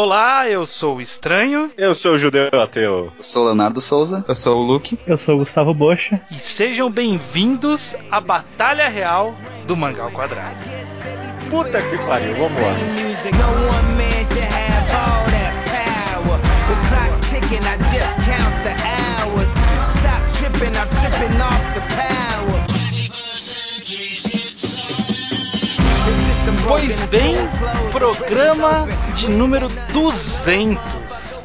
Olá, 0.00 0.48
eu 0.48 0.64
sou 0.64 0.98
o 0.98 1.00
Estranho. 1.00 1.72
Eu 1.76 1.92
sou 1.92 2.12
o 2.12 2.18
Judeu 2.18 2.48
Ateu. 2.52 3.12
Eu 3.18 3.24
sou 3.24 3.42
o 3.42 3.46
Leonardo 3.46 3.80
Souza. 3.80 4.24
Eu 4.28 4.36
sou 4.36 4.60
o 4.60 4.62
Luke. 4.62 4.96
Eu 5.04 5.18
sou 5.18 5.34
o 5.34 5.38
Gustavo 5.38 5.74
Bocha. 5.74 6.20
E 6.30 6.38
sejam 6.38 6.88
bem-vindos 6.88 7.96
à 8.08 8.20
Batalha 8.20 8.88
Real 8.88 9.34
do 9.66 9.76
Mangal 9.76 10.12
Quadrado. 10.12 10.54
Puta 11.50 11.82
que 11.82 11.98
pariu, 12.06 12.32
vamos 12.36 12.62
lá. 12.62 13.08
Pois 26.68 27.04
bem, 27.10 27.34
programa 27.90 28.86
de 29.16 29.28
número 29.30 29.68
200. 29.92 30.78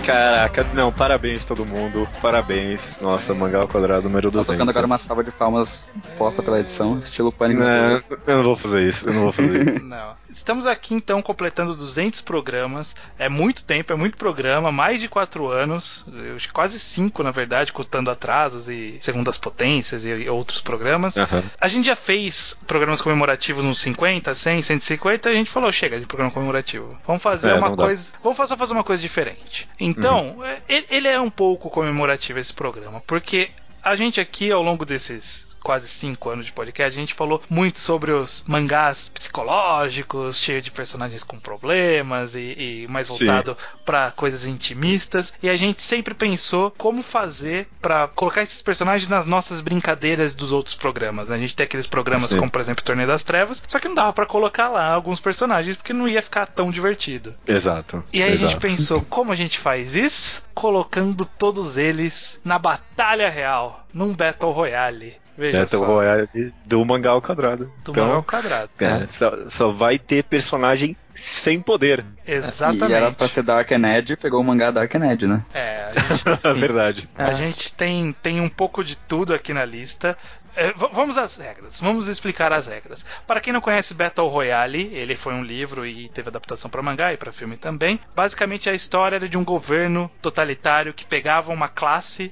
Caraca, 0.05 0.65
não, 0.73 0.91
parabéns 0.91 1.45
todo 1.45 1.65
mundo, 1.65 2.07
parabéns. 2.21 2.99
Nossa, 3.01 3.33
Mangal 3.33 3.67
Quadrado 3.69 4.03
número 4.03 4.29
Tá 4.29 4.39
200. 4.39 4.53
tocando 4.55 4.69
agora 4.69 4.85
uma 4.85 4.97
salva 4.97 5.23
de 5.23 5.31
palmas 5.31 5.89
posta 6.17 6.43
pela 6.43 6.59
edição, 6.59 6.99
estilo 6.99 7.31
Pânico. 7.31 7.61
Não, 7.61 8.01
eu 8.27 8.37
não 8.37 8.43
vou 8.43 8.55
fazer 8.57 8.87
isso, 8.87 9.07
eu 9.07 9.13
não 9.13 9.21
vou 9.23 9.31
fazer 9.31 9.75
isso. 9.75 9.85
Não. 9.87 10.22
Estamos 10.33 10.65
aqui 10.65 10.93
então 10.95 11.21
completando 11.21 11.75
200 11.75 12.21
programas. 12.21 12.95
É 13.17 13.29
muito 13.29 13.63
tempo, 13.63 13.93
é 13.93 13.95
muito 13.95 14.17
programa, 14.17 14.71
mais 14.71 14.99
de 14.99 15.07
4 15.07 15.47
anos, 15.47 16.05
quase 16.51 16.79
5 16.79 17.21
na 17.23 17.31
verdade, 17.31 17.71
contando 17.71 18.09
atrasos 18.09 18.67
e 18.67 18.97
segundas 18.99 19.37
potências 19.37 20.03
e 20.05 20.27
outros 20.29 20.59
programas. 20.61 21.17
Aham. 21.17 21.43
A 21.59 21.67
gente 21.67 21.85
já 21.85 21.95
fez 21.95 22.57
programas 22.67 22.99
comemorativos 23.01 23.63
nos 23.63 23.79
50, 23.79 24.33
100, 24.33 24.61
150, 24.63 25.29
a 25.29 25.33
gente 25.33 25.49
falou, 25.49 25.71
chega 25.71 25.99
de 25.99 26.05
programa 26.05 26.31
comemorativo. 26.31 26.97
Vamos 27.05 27.21
fazer 27.21 27.51
É, 27.51 27.53
uma 27.53 27.69
não 27.69 27.75
dá. 27.75 27.83
coisa, 27.85 28.11
vamos 28.23 28.37
só 28.37 28.57
fazer 28.57 28.73
uma 28.73 28.83
coisa 28.83 29.01
diferente. 29.01 29.69
Então, 29.79 30.43
é, 30.43 30.61
ele- 30.67 30.87
ele 30.89 31.07
é 31.07 31.19
um 31.19 31.29
pouco 31.29 31.69
comemorativo 31.69 32.39
esse 32.39 32.53
programa, 32.53 33.01
porque 33.05 33.51
a 33.83 33.95
gente 33.95 34.19
aqui 34.19 34.51
ao 34.51 34.63
longo 34.63 34.85
desses 34.85 35.52
quase 35.63 35.87
cinco 35.87 36.29
anos 36.29 36.45
de 36.45 36.51
podcast, 36.51 36.97
a 36.97 37.01
gente 37.01 37.13
falou 37.13 37.41
muito 37.49 37.79
sobre 37.79 38.11
os 38.11 38.43
mangás 38.45 39.09
psicológicos, 39.09 40.37
cheios 40.37 40.63
de 40.63 40.71
personagens 40.71 41.23
com 41.23 41.39
problemas 41.39 42.35
e, 42.35 42.83
e 42.83 42.87
mais 42.89 43.07
voltado 43.07 43.57
para 43.85 44.11
coisas 44.11 44.45
intimistas. 44.45 45.33
E 45.41 45.49
a 45.49 45.55
gente 45.55 45.81
sempre 45.81 46.13
pensou 46.13 46.71
como 46.71 47.01
fazer 47.01 47.67
para 47.81 48.07
colocar 48.09 48.41
esses 48.41 48.61
personagens 48.61 49.09
nas 49.09 49.25
nossas 49.25 49.61
brincadeiras 49.61 50.35
dos 50.35 50.51
outros 50.51 50.75
programas. 50.75 51.29
né? 51.29 51.35
A 51.35 51.39
gente 51.39 51.55
tem 51.55 51.63
aqueles 51.63 51.87
programas 51.87 52.29
Sim. 52.29 52.39
como, 52.39 52.51
por 52.51 52.61
exemplo, 52.61 52.83
Torneio 52.83 53.07
das 53.07 53.23
Trevas, 53.23 53.63
só 53.67 53.79
que 53.79 53.87
não 53.87 53.95
dava 53.95 54.13
para 54.13 54.25
colocar 54.25 54.69
lá 54.69 54.87
alguns 54.87 55.19
personagens 55.19 55.77
porque 55.77 55.93
não 55.93 56.07
ia 56.07 56.21
ficar 56.21 56.45
tão 56.45 56.69
divertido. 56.69 57.33
Exato. 57.47 58.03
E 58.11 58.21
aí 58.21 58.33
a 58.33 58.35
gente 58.35 58.55
exato. 58.55 58.61
pensou, 58.61 59.01
como 59.05 59.31
a 59.31 59.35
gente 59.35 59.57
faz 59.57 59.95
isso? 59.95 60.43
Colocando 60.53 61.25
todos 61.25 61.77
eles 61.77 62.39
na 62.43 62.59
batalha 62.59 63.29
real, 63.29 63.85
num 63.93 64.13
Battle 64.13 64.51
Royale. 64.51 65.22
Veja 65.37 65.61
Battle 65.61 65.79
só, 65.79 65.85
Royale 65.85 66.53
do 66.65 66.85
Mangal 66.85 67.21
Quadrado. 67.21 67.65
do 67.83 67.91
Então, 67.91 68.05
Mangal 68.05 68.23
Quadrado. 68.23 68.69
é, 68.79 69.07
só, 69.07 69.49
só 69.49 69.71
vai 69.71 69.97
ter 69.97 70.23
personagem 70.23 70.95
sem 71.15 71.59
poder. 71.61 72.03
Exatamente. 72.25 72.91
E 72.91 72.93
era 72.93 73.11
pra 73.11 73.27
ser 73.27 73.43
Dark 73.43 73.71
and 73.71 73.87
Edge, 73.97 74.15
pegou 74.15 74.41
o 74.41 74.43
mangá 74.43 74.71
Dark 74.71 74.93
and 74.95 75.11
Edge, 75.11 75.27
né? 75.27 75.43
É, 75.53 75.89
a 75.95 75.99
gente, 75.99 76.23
Verdade. 76.59 77.09
a 77.15 77.33
gente 77.33 77.73
tem, 77.73 78.13
tem 78.21 78.41
um 78.41 78.49
pouco 78.49 78.83
de 78.83 78.95
tudo 78.95 79.33
aqui 79.33 79.53
na 79.53 79.63
lista. 79.65 80.17
É, 80.55 80.71
vamos 80.71 81.17
às 81.17 81.35
regras, 81.35 81.79
vamos 81.79 82.07
explicar 82.07 82.53
as 82.53 82.67
regras. 82.67 83.03
Para 83.25 83.41
quem 83.41 83.51
não 83.51 83.59
conhece 83.59 83.95
Battle 83.95 84.27
Royale, 84.27 84.87
ele 84.93 85.15
foi 85.15 85.33
um 85.33 85.43
livro 85.43 85.83
e 85.83 86.09
teve 86.09 86.29
adaptação 86.29 86.69
para 86.69 86.79
mangá 86.81 87.11
e 87.11 87.17
para 87.17 87.31
filme 87.31 87.57
também. 87.57 87.99
Basicamente 88.15 88.69
a 88.69 88.73
história 88.75 89.15
era 89.15 89.27
de 89.27 89.35
um 89.35 89.43
governo 89.43 90.11
totalitário 90.21 90.93
que 90.93 91.05
pegava 91.05 91.51
uma 91.51 91.67
classe 91.67 92.31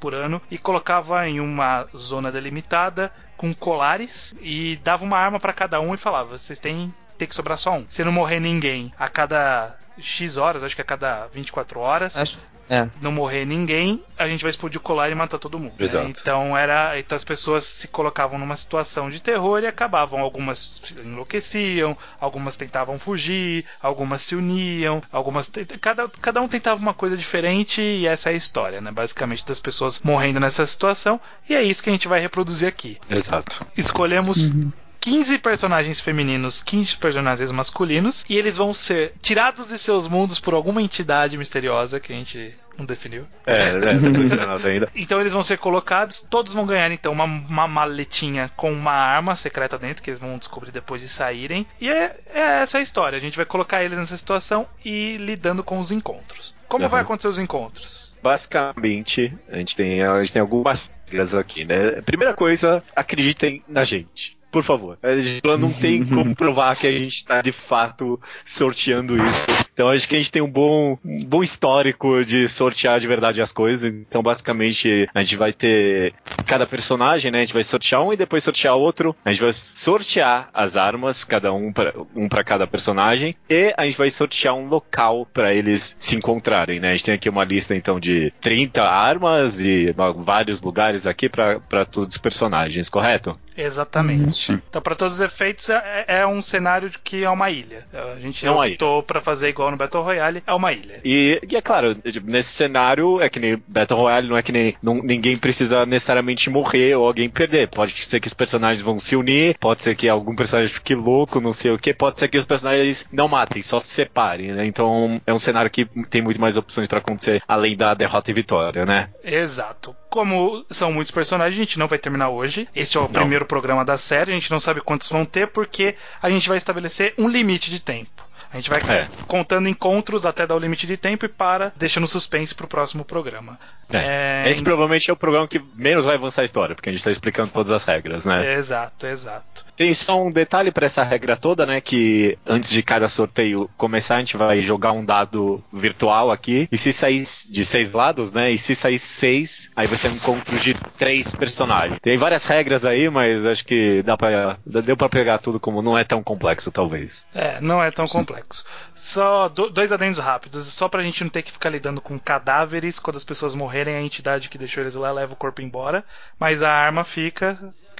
por 0.00 0.14
ano 0.14 0.40
e 0.50 0.58
colocava 0.58 1.28
em 1.28 1.40
uma 1.40 1.86
zona 1.96 2.32
delimitada 2.32 3.12
com 3.36 3.54
colares 3.54 4.34
e 4.40 4.76
dava 4.82 5.04
uma 5.04 5.16
arma 5.16 5.38
para 5.38 5.52
cada 5.52 5.80
um 5.80 5.94
e 5.94 5.96
falava: 5.96 6.36
vocês 6.36 6.58
têm 6.58 6.92
que 7.18 7.34
sobrar 7.34 7.58
só 7.58 7.72
um. 7.72 7.86
Se 7.88 8.04
não 8.04 8.12
morrer 8.12 8.40
ninguém 8.40 8.92
a 8.98 9.08
cada 9.08 9.76
X 9.98 10.36
horas, 10.36 10.62
acho 10.62 10.76
que 10.76 10.82
a 10.82 10.84
cada 10.84 11.26
24 11.28 11.80
horas, 11.80 12.16
Acho. 12.16 12.38
É. 12.68 12.88
não 13.00 13.10
morrer 13.10 13.44
ninguém, 13.44 14.02
a 14.18 14.28
gente 14.28 14.42
vai 14.42 14.50
explodir 14.50 14.78
o 14.78 14.82
colar 14.82 15.10
e 15.10 15.14
matar 15.14 15.38
todo 15.38 15.58
mundo. 15.58 15.74
né? 15.78 15.84
Exato. 15.84 16.08
Então 16.08 16.56
era, 16.56 16.98
então 16.98 17.16
as 17.16 17.24
pessoas 17.24 17.64
se 17.64 17.88
colocavam 17.88 18.38
numa 18.38 18.56
situação 18.56 19.08
de 19.08 19.20
terror 19.20 19.60
e 19.62 19.66
acabavam. 19.66 20.20
Algumas 20.20 20.80
se 20.82 21.00
enlouqueciam, 21.00 21.96
algumas 22.20 22.56
tentavam 22.56 22.98
fugir, 22.98 23.64
algumas 23.80 24.22
se 24.22 24.34
uniam, 24.36 25.02
algumas 25.12 25.50
cada, 25.80 26.08
cada 26.08 26.40
um 26.40 26.48
tentava 26.48 26.80
uma 26.80 26.94
coisa 26.94 27.16
diferente 27.16 27.80
e 27.80 28.06
essa 28.06 28.30
é 28.30 28.32
a 28.32 28.36
história, 28.36 28.80
né? 28.80 28.90
Basicamente 28.90 29.46
das 29.46 29.58
pessoas 29.58 30.00
morrendo 30.00 30.40
nessa 30.40 30.66
situação 30.66 31.20
e 31.48 31.54
é 31.54 31.62
isso 31.62 31.82
que 31.82 31.90
a 31.90 31.92
gente 31.92 32.08
vai 32.08 32.20
reproduzir 32.20 32.68
aqui. 32.68 32.98
Exato. 33.08 33.66
Escolhemos 33.76 34.52
15 35.00 35.38
personagens 35.38 36.00
femininos, 36.00 36.62
15 36.62 36.96
personagens 36.96 37.50
masculinos, 37.52 38.24
e 38.28 38.36
eles 38.36 38.56
vão 38.56 38.74
ser 38.74 39.12
tirados 39.22 39.68
de 39.68 39.78
seus 39.78 40.06
mundos 40.08 40.38
por 40.40 40.54
alguma 40.54 40.82
entidade 40.82 41.36
misteriosa 41.36 41.98
que 42.00 42.12
a 42.12 42.16
gente 42.16 42.54
não 42.76 42.84
definiu. 42.86 43.24
É, 43.46 43.58
tô 43.80 43.88
ensinando 43.88 44.68
ainda. 44.68 44.88
Então 44.94 45.20
eles 45.20 45.32
vão 45.32 45.42
ser 45.42 45.58
colocados, 45.58 46.22
todos 46.28 46.52
vão 46.54 46.66
ganhar 46.66 46.90
então 46.92 47.12
uma, 47.12 47.24
uma 47.24 47.66
maletinha 47.66 48.50
com 48.56 48.72
uma 48.72 48.92
arma 48.92 49.34
secreta 49.34 49.78
dentro, 49.78 50.02
que 50.02 50.10
eles 50.10 50.20
vão 50.20 50.38
descobrir 50.38 50.70
depois 50.70 51.00
de 51.02 51.08
saírem. 51.08 51.66
E 51.80 51.88
é, 51.90 52.16
é 52.32 52.40
essa 52.62 52.78
a 52.78 52.80
história. 52.82 53.16
A 53.16 53.20
gente 53.20 53.36
vai 53.36 53.46
colocar 53.46 53.82
eles 53.82 53.98
nessa 53.98 54.16
situação 54.16 54.66
e 54.84 55.16
lidando 55.18 55.64
com 55.64 55.78
os 55.78 55.90
encontros. 55.90 56.54
Como 56.68 56.84
Uhum. 56.84 56.90
vai 56.90 57.02
acontecer 57.02 57.28
os 57.28 57.38
encontros? 57.38 58.12
Basicamente, 58.22 59.32
a 59.48 59.56
gente 59.56 59.74
tem, 59.74 60.02
a 60.02 60.20
gente 60.20 60.32
tem 60.32 60.40
algumas 60.42 60.90
regras 61.06 61.34
aqui, 61.34 61.64
né? 61.64 62.00
Primeira 62.02 62.34
coisa, 62.34 62.82
acreditem 62.94 63.62
na 63.66 63.84
gente. 63.84 64.37
Por 64.58 64.64
favor. 64.64 64.98
A 65.04 65.14
gente 65.14 65.40
não 65.44 65.72
tem 65.72 66.02
como 66.04 66.34
provar 66.34 66.74
que 66.74 66.88
a 66.88 66.90
gente 66.90 67.14
está 67.14 67.40
de 67.40 67.52
fato 67.52 68.20
sorteando 68.44 69.16
isso. 69.16 69.46
Então 69.72 69.88
acho 69.88 70.08
que 70.08 70.16
a 70.16 70.18
gente 70.18 70.32
tem 70.32 70.42
um 70.42 70.50
bom, 70.50 70.98
um 71.04 71.24
bom 71.24 71.44
histórico 71.44 72.24
de 72.24 72.48
sortear 72.48 72.98
de 72.98 73.06
verdade 73.06 73.40
as 73.40 73.52
coisas. 73.52 73.84
Então 73.92 74.20
basicamente 74.20 75.08
a 75.14 75.22
gente 75.22 75.36
vai 75.36 75.52
ter 75.52 76.12
cada 76.44 76.66
personagem, 76.66 77.30
né? 77.30 77.38
A 77.38 77.40
gente 77.42 77.54
vai 77.54 77.62
sortear 77.62 78.02
um 78.02 78.12
e 78.12 78.16
depois 78.16 78.42
sortear 78.42 78.74
outro. 78.74 79.14
A 79.24 79.30
gente 79.30 79.42
vai 79.42 79.52
sortear 79.52 80.50
as 80.52 80.76
armas, 80.76 81.22
cada 81.22 81.52
um 81.52 81.72
para 81.72 81.94
um 82.16 82.28
para 82.28 82.42
cada 82.42 82.66
personagem, 82.66 83.36
e 83.48 83.72
a 83.76 83.84
gente 83.84 83.96
vai 83.96 84.10
sortear 84.10 84.56
um 84.56 84.66
local 84.66 85.24
para 85.32 85.54
eles 85.54 85.94
se 85.96 86.16
encontrarem, 86.16 86.80
né? 86.80 86.88
A 86.88 86.92
gente 86.92 87.04
tem 87.04 87.14
aqui 87.14 87.28
uma 87.28 87.44
lista 87.44 87.76
então 87.76 88.00
de 88.00 88.32
30 88.40 88.82
armas 88.82 89.60
e 89.60 89.94
vários 90.16 90.60
lugares 90.60 91.06
aqui 91.06 91.28
para 91.28 91.84
todos 91.84 92.16
os 92.16 92.20
personagens, 92.20 92.90
correto? 92.90 93.38
Exatamente. 93.62 94.36
Sim. 94.36 94.62
Então, 94.68 94.80
para 94.80 94.94
todos 94.94 95.14
os 95.14 95.20
efeitos, 95.20 95.68
é, 95.68 96.04
é 96.06 96.26
um 96.26 96.40
cenário 96.40 96.88
de 96.90 96.98
que 96.98 97.24
é 97.24 97.30
uma 97.30 97.50
ilha. 97.50 97.86
A 97.92 98.20
gente 98.20 98.46
É 98.46 98.50
optou 98.50 99.02
para 99.02 99.20
fazer 99.20 99.48
igual 99.48 99.70
no 99.70 99.76
Battle 99.76 100.02
Royale, 100.02 100.42
é 100.46 100.54
uma 100.54 100.72
ilha. 100.72 101.00
E, 101.04 101.40
e 101.50 101.56
é 101.56 101.60
claro, 101.60 101.96
nesse 102.24 102.50
cenário 102.50 103.20
é 103.20 103.28
que 103.28 103.40
nem 103.40 103.62
Battle 103.66 103.98
Royale, 103.98 104.28
não 104.28 104.36
é 104.36 104.42
que 104.42 104.52
nem 104.52 104.74
não- 104.82 105.02
ninguém 105.02 105.36
precisa 105.36 105.84
necessariamente 105.84 106.48
morrer 106.50 106.94
ou 106.96 107.06
alguém 107.06 107.28
perder. 107.28 107.68
Pode 107.68 108.04
ser 108.06 108.20
que 108.20 108.28
os 108.28 108.34
personagens 108.34 108.82
vão 108.82 109.00
se 109.00 109.16
unir, 109.16 109.56
pode 109.58 109.82
ser 109.82 109.94
que 109.96 110.08
algum 110.08 110.34
personagem 110.34 110.72
fique 110.72 110.94
louco, 110.94 111.40
não 111.40 111.52
sei 111.52 111.72
o 111.72 111.78
que, 111.78 111.92
pode 111.92 112.18
ser 112.20 112.28
que 112.28 112.38
os 112.38 112.44
personagens 112.44 113.06
não 113.12 113.28
matem, 113.28 113.62
só 113.62 113.80
se 113.80 113.88
separem, 113.88 114.52
né? 114.52 114.66
Então 114.66 115.20
é 115.26 115.32
um 115.32 115.38
cenário 115.38 115.70
que 115.70 115.84
tem 116.08 116.22
muito 116.22 116.40
mais 116.40 116.56
opções 116.56 116.86
pra 116.86 116.98
acontecer 116.98 117.42
além 117.48 117.76
da 117.76 117.94
derrota 117.94 118.30
e 118.30 118.34
vitória, 118.34 118.84
né? 118.84 119.08
Exato. 119.24 119.94
Como 120.10 120.64
são 120.70 120.90
muitos 120.92 121.10
personagens, 121.10 121.58
a 121.58 121.64
gente 121.64 121.78
não 121.78 121.86
vai 121.88 121.98
terminar 121.98 122.30
hoje. 122.30 122.66
Este 122.74 122.96
é 122.96 123.00
o 123.00 123.08
primeiro 123.08 123.44
programa 123.44 123.84
da 123.84 123.98
série, 123.98 124.32
a 124.32 124.34
gente 124.34 124.50
não 124.50 124.58
sabe 124.60 124.80
quantos 124.80 125.08
vão 125.10 125.24
ter, 125.24 125.48
porque 125.48 125.96
a 126.22 126.30
gente 126.30 126.48
vai 126.48 126.56
estabelecer 126.56 127.14
um 127.18 127.28
limite 127.28 127.70
de 127.70 127.78
tempo. 127.80 128.26
A 128.50 128.56
gente 128.56 128.70
vai 128.70 128.80
É. 128.80 129.06
contando 129.26 129.68
encontros 129.68 130.24
até 130.24 130.46
dar 130.46 130.56
o 130.56 130.58
limite 130.58 130.86
de 130.86 130.96
tempo 130.96 131.26
e 131.26 131.28
para, 131.28 131.70
deixa 131.76 132.00
no 132.00 132.08
suspense 132.08 132.54
pro 132.54 132.66
próximo 132.66 133.04
programa. 133.04 133.58
É. 133.92 134.44
É, 134.46 134.50
Esse 134.50 134.62
provavelmente 134.62 135.10
é 135.10 135.12
o 135.12 135.16
programa 135.16 135.46
que 135.46 135.60
menos 135.74 136.06
vai 136.06 136.14
avançar 136.14 136.40
a 136.40 136.44
história, 136.46 136.74
porque 136.74 136.88
a 136.88 136.92
gente 136.92 137.04
tá 137.04 137.10
explicando 137.10 137.52
todas 137.52 137.70
as 137.70 137.84
regras, 137.84 138.24
né? 138.24 138.54
Exato, 138.54 139.06
exato. 139.06 139.67
Tem 139.78 139.94
só 139.94 140.20
um 140.20 140.30
detalhe 140.30 140.72
pra 140.72 140.86
essa 140.86 141.04
regra 141.04 141.36
toda, 141.36 141.64
né? 141.64 141.80
Que 141.80 142.36
antes 142.44 142.68
de 142.68 142.82
cada 142.82 143.06
sorteio 143.08 143.70
começar, 143.76 144.16
a 144.16 144.18
gente 144.18 144.36
vai 144.36 144.60
jogar 144.60 144.90
um 144.90 145.04
dado 145.04 145.62
virtual 145.72 146.32
aqui. 146.32 146.68
E 146.72 146.76
se 146.76 146.92
sair 146.92 147.22
de 147.48 147.64
seis 147.64 147.92
lados, 147.92 148.32
né? 148.32 148.50
E 148.50 148.58
se 148.58 148.74
sair 148.74 148.98
seis, 148.98 149.70
aí 149.76 149.86
vai 149.86 149.96
ser 149.96 150.08
um 150.08 150.14
encontro 150.14 150.58
de 150.58 150.74
três 150.98 151.32
personagens. 151.32 152.00
Tem 152.02 152.16
várias 152.16 152.44
regras 152.44 152.84
aí, 152.84 153.08
mas 153.08 153.46
acho 153.46 153.64
que 153.64 154.02
dá 154.02 154.16
pra, 154.16 154.58
deu 154.66 154.96
pra 154.96 155.08
pegar 155.08 155.38
tudo 155.38 155.60
como 155.60 155.80
não 155.80 155.96
é 155.96 156.02
tão 156.02 156.24
complexo, 156.24 156.72
talvez. 156.72 157.24
É, 157.32 157.60
não 157.60 157.80
é 157.80 157.92
tão 157.92 158.08
complexo. 158.08 158.64
Só 158.96 159.48
do- 159.48 159.70
dois 159.70 159.92
adendos 159.92 160.18
rápidos, 160.18 160.66
só 160.66 160.88
pra 160.88 161.02
gente 161.04 161.22
não 161.22 161.30
ter 161.30 161.42
que 161.42 161.52
ficar 161.52 161.70
lidando 161.70 162.00
com 162.00 162.18
cadáveres. 162.18 162.98
Quando 162.98 163.16
as 163.16 163.22
pessoas 163.24 163.54
morrerem, 163.54 163.94
a 163.94 164.02
entidade 164.02 164.48
que 164.48 164.58
deixou 164.58 164.82
eles 164.82 164.96
lá 164.96 165.12
leva 165.12 165.34
o 165.34 165.36
corpo 165.36 165.62
embora. 165.62 166.04
Mas 166.36 166.62
a 166.62 166.70
arma 166.70 167.04
fica. 167.04 167.56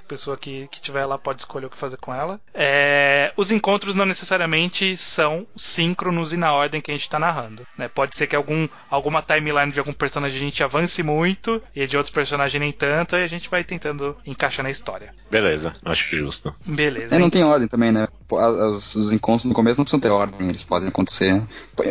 Pessoa 0.09 0.37
que, 0.37 0.67
que 0.69 0.81
tiver 0.81 1.05
lá 1.05 1.19
pode 1.19 1.43
escolher 1.43 1.67
o 1.67 1.71
que 1.71 1.77
fazer 1.77 1.99
com 1.99 2.15
ela. 2.15 2.41
É, 2.55 3.33
os 3.37 3.51
encontros 3.51 3.95
não 3.95 4.07
necessariamente 4.07 4.97
são 4.97 5.47
síncronos 5.55 6.33
e 6.33 6.37
na 6.37 6.53
ordem 6.53 6.81
que 6.81 6.91
a 6.91 6.95
gente 6.95 7.03
está 7.03 7.19
narrando. 7.19 7.67
Né? 7.77 7.87
Pode 7.89 8.17
ser 8.17 8.27
que 8.27 8.35
algum, 8.35 8.69
alguma 8.91 9.23
timeline 9.23 9.71
de 9.71 9.79
algum 9.79 9.93
personagem 9.93 10.39
a 10.39 10.45
gente 10.45 10.65
avance 10.65 11.03
muito 11.03 11.63
e 11.77 11.87
de 11.87 11.97
outros 11.97 12.13
personagens 12.13 12.61
nem 12.61 12.73
tanto, 12.73 13.17
e 13.17 13.23
a 13.23 13.27
gente 13.27 13.51
vai 13.51 13.63
tentando 13.63 14.17
encaixar 14.27 14.65
na 14.65 14.71
história. 14.71 15.15
Beleza, 15.31 15.75
acho 15.85 16.17
justo. 16.17 16.55
Beleza. 16.65 17.15
É, 17.15 17.19
não 17.19 17.31
tem 17.31 17.45
ordem 17.45 17.69
também, 17.69 17.93
né? 17.93 18.09
Os, 18.31 18.95
os 18.95 19.13
encontros 19.13 19.45
no 19.47 19.55
começo 19.55 19.79
não 19.79 19.85
precisam 19.85 20.01
ter 20.01 20.11
ordem, 20.11 20.49
eles 20.49 20.63
podem 20.63 20.89
acontecer 20.89 21.43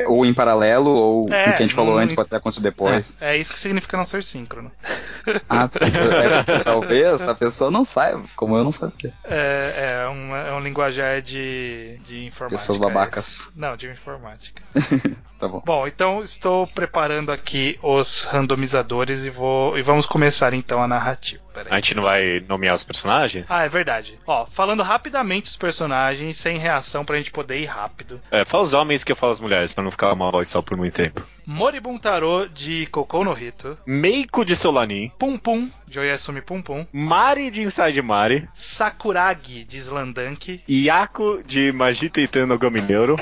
ou 0.06 0.26
em 0.26 0.34
paralelo, 0.34 0.90
ou 0.90 1.34
É, 1.34 1.50
o 1.50 1.54
que 1.54 1.64
a 1.64 1.66
gente 1.66 1.74
falou 1.74 1.96
não- 1.96 2.02
antes 2.04 2.16
pode 2.16 2.30
ter 2.30 2.36
acontecido 2.36 2.64
depois. 2.64 3.18
É 3.20 3.36
isso 3.38 3.54
que 3.54 3.60
significa 3.60 3.98
não 3.98 4.06
ser 4.06 4.24
síncrono. 4.24 4.72
Ah, 5.50 5.70
é, 5.82 6.44
porque 6.44 6.64
talvez 6.64 7.22
a 7.28 7.36
pessoa 7.36 7.70
não 7.70 7.84
saiba, 7.84 8.24
como 8.36 8.56
eu 8.56 8.64
não 8.64 8.72
sabia. 8.72 9.14
É, 9.26 10.04
é, 10.06 10.10
um, 10.10 10.34
é 10.36 10.54
um 10.54 10.62
linguajar 10.62 11.22
de, 11.22 11.98
de 12.06 12.26
informática. 12.26 12.58
Pessoas 12.62 12.78
babacas. 12.78 13.28
esse. 13.28 13.50
Não, 13.54 13.76
de 13.76 13.90
informática. 13.90 14.62
Tá 15.40 15.48
bom. 15.48 15.62
Bom, 15.66 15.88
então 15.88 16.24
estou 16.24 16.66
preparando 16.68 17.32
aqui 17.32 17.78
os 17.82 18.24
randomizadores 18.24 19.24
e 19.24 19.30
vou 19.30 19.78
e 19.78 19.82
vamos 19.82 20.06
começar 20.06 20.54
então 20.54 20.82
a 20.82 20.88
narrativa. 20.88 21.48
A 21.70 21.76
gente 21.76 21.96
não 21.96 22.04
vai 22.04 22.44
nomear 22.48 22.76
os 22.76 22.84
personagens? 22.84 23.48
Ah, 23.50 23.64
é 23.64 23.70
verdade. 23.70 24.20
Ó, 24.28 24.46
falando 24.46 24.84
rapidamente 24.84 25.50
os 25.50 25.56
personagens, 25.56 26.38
sem 26.38 26.58
reação 26.58 27.04
pra 27.04 27.18
gente 27.18 27.32
poder 27.32 27.60
ir 27.60 27.66
rápido. 27.66 28.22
É, 28.30 28.46
fala 28.46 28.64
os 28.64 28.74
homens 28.74 29.04
que 29.04 29.12
eu 29.12 29.16
falo 29.16 29.32
as 29.32 29.40
mulheres, 29.40 29.74
pra 29.74 29.84
não 29.84 29.90
ficar 29.90 30.14
uma 30.14 30.30
voz 30.32 30.48
só 30.48 30.62
por 30.62 30.78
muito 30.78 30.94
tempo. 30.94 31.22
Moribun 31.46 31.98
Taro 31.98 32.48
de 32.48 32.86
Kokou 32.88 33.24
no 33.24 33.38
Hito. 33.38 33.78
Meiko 33.88 34.46
de 34.46 34.56
Solanin, 34.56 35.12
Pum 35.18 35.38
Pum 35.38 35.70
de 35.88 36.00
Oyasumi 36.00 36.42
Pum 36.42 36.62
Pum. 36.62 36.86
Mari 36.92 37.50
de 37.50 37.64
Inside 37.64 38.02
Mari, 38.02 38.48
Sakuragi 38.54 39.64
de 39.64 39.78
Slandank. 39.78 40.62
Yaku 40.70 41.42
de 41.44 41.72
Magita 41.72 42.22
Itano 42.22 42.58
Gomineuro, 42.60 43.16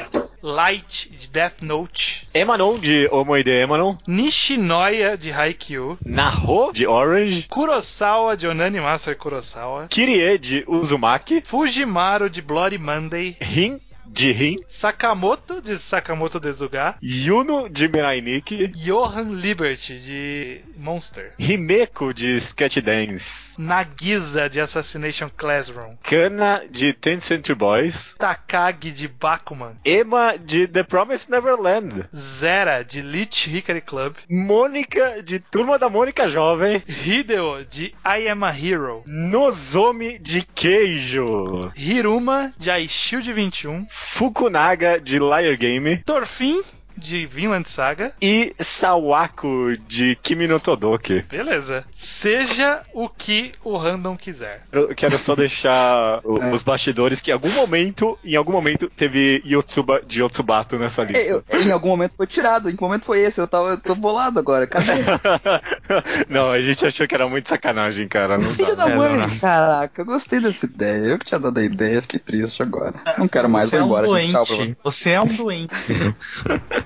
Light 0.46 1.10
de 1.10 1.28
Death 1.28 1.64
Note. 1.64 2.24
Emanon 2.36 2.78
de 2.78 3.08
Omoide 3.12 3.50
Emanon, 3.64 3.98
Nishinoya 4.08 5.18
de 5.18 5.32
Haikyuu. 5.32 5.98
Naho 6.06 6.72
de 6.72 6.86
Orange, 6.86 7.48
Kurosawa 7.50 8.38
de 8.38 8.48
Onani 8.48 8.80
Master 8.80 9.16
Kurosawa. 9.16 9.88
Kirie 9.90 10.38
de 10.38 10.64
Uzumaki, 10.68 11.42
Fujimaru 11.42 12.30
de 12.30 12.44
Bloody 12.44 12.78
Monday. 12.78 13.36
Rin 13.42 13.80
de 14.06 14.32
Rin, 14.32 14.58
Sakamoto 14.70 15.62
de 15.62 15.74
Sakamoto 15.78 16.40
Dezuga. 16.40 16.96
Yuno 17.02 17.68
de 17.68 17.88
Mirai 17.88 18.22
Nikki, 18.22 18.68
Johan 18.68 19.42
Liberty 19.42 19.98
de 19.98 20.62
Monster. 20.78 21.34
Himeko 21.40 22.14
de 22.14 22.40
Sketch 22.40 22.80
Dance, 22.82 23.56
Nagisa 23.58 24.50
de 24.50 24.60
Assassination 24.60 25.30
Classroom. 25.36 25.96
Kana 26.04 26.64
de 26.70 26.94
Ten 26.94 27.20
Century 27.20 27.56
Boys, 27.56 28.16
Takagi 28.20 28.92
de 28.92 29.08
Bakuman. 29.08 29.76
Ema 29.86 30.38
de 30.38 30.68
The 30.68 30.84
Promised 30.84 31.30
Neverland, 31.30 32.08
Zera 32.14 32.84
de 32.84 33.02
Lich 33.02 33.48
Hickory 33.48 33.82
Club. 33.82 34.16
Mônica 34.30 35.22
de 35.22 35.40
Turma 35.40 35.78
da 35.78 35.90
Mônica 35.90 36.28
Jovem, 36.28 36.82
Hideo 36.88 37.64
de 37.66 37.94
I 38.06 38.28
Am 38.30 38.44
a 38.44 38.52
Hero. 38.52 39.04
Nozomi 39.06 40.20
de 40.20 40.42
Queijo, 40.42 41.72
Hiruma 41.76 42.54
de 42.58 42.70
iShield 42.72 43.26
21. 43.32 43.88
Fukunaga 43.90 45.00
de 45.00 45.20
Liar 45.20 45.56
Game 45.58 45.98
Torfin 46.06 46.62
de 46.98 47.26
Vinland 47.26 47.70
Saga. 47.70 48.14
e 48.22 48.56
Sawako 48.60 49.78
de 49.88 50.16
Kimi 50.22 50.48
no 50.48 50.60
Todoke. 50.60 51.22
Beleza. 51.30 51.84
Seja 51.92 52.82
o 52.94 53.08
que 53.10 53.52
o 53.64 53.78
random 53.78 54.16
quiser. 54.18 54.62
Eu 54.72 54.90
quero 54.96 55.18
só 55.18 55.36
deixar 55.36 56.20
o- 56.24 56.36
os 56.54 56.64
bastidores 56.64 57.22
que 57.22 57.32
em 57.32 57.34
algum 57.34 57.52
momento, 57.52 58.18
em 58.24 58.36
algum 58.36 58.52
momento, 58.52 58.90
teve 58.96 59.42
Yotsuba 59.46 60.02
de 60.06 60.22
Yotsubato 60.22 60.78
nessa 60.78 61.04
lista. 61.04 61.20
É, 61.20 61.32
eu- 61.32 61.44
em 61.66 61.72
algum 61.72 61.90
momento 61.90 62.16
foi 62.16 62.28
tirado, 62.28 62.70
em 62.70 62.76
que 62.76 62.82
momento 62.82 63.06
foi 63.06 63.20
esse? 63.22 63.40
Eu, 63.40 63.48
tava, 63.48 63.70
eu 63.70 63.78
tô 63.78 63.96
bolado 63.96 64.40
agora, 64.40 64.66
cadê? 64.68 64.86
não, 66.30 66.50
a 66.52 66.62
gente 66.62 66.86
achou 66.86 67.08
que 67.08 67.16
era 67.16 67.28
muito 67.28 67.50
sacanagem, 67.50 68.08
cara. 68.08 68.38
Não 68.38 68.50
Filho 68.52 68.76
dá. 68.76 68.86
da 68.86 68.92
É, 68.92 68.96
mãe! 68.96 69.18
não, 69.18 69.28
não. 69.28 69.40
Caraca, 69.40 70.02
eu 70.02 70.06
gostei 70.06 70.40
dessa 70.40 70.66
ideia. 70.66 71.06
Eu 71.06 71.20
que 71.20 71.26
tinha 71.26 71.40
dado 71.40 71.58
a 71.60 71.64
ideia, 71.64 72.02
fiquei 72.02 72.20
triste 72.20 72.62
agora. 72.62 72.94
Não 73.18 73.28
quero 73.28 73.50
mais, 73.50 73.70
Você 73.70 73.78
vou 73.78 73.80
é 73.80 73.84
um 73.84 73.86
embora. 73.88 74.08
doente. 74.08 74.34
você. 74.34 74.78
Você 74.84 75.10
é 75.12 75.22
um 75.22 75.28
doente. 75.28 75.74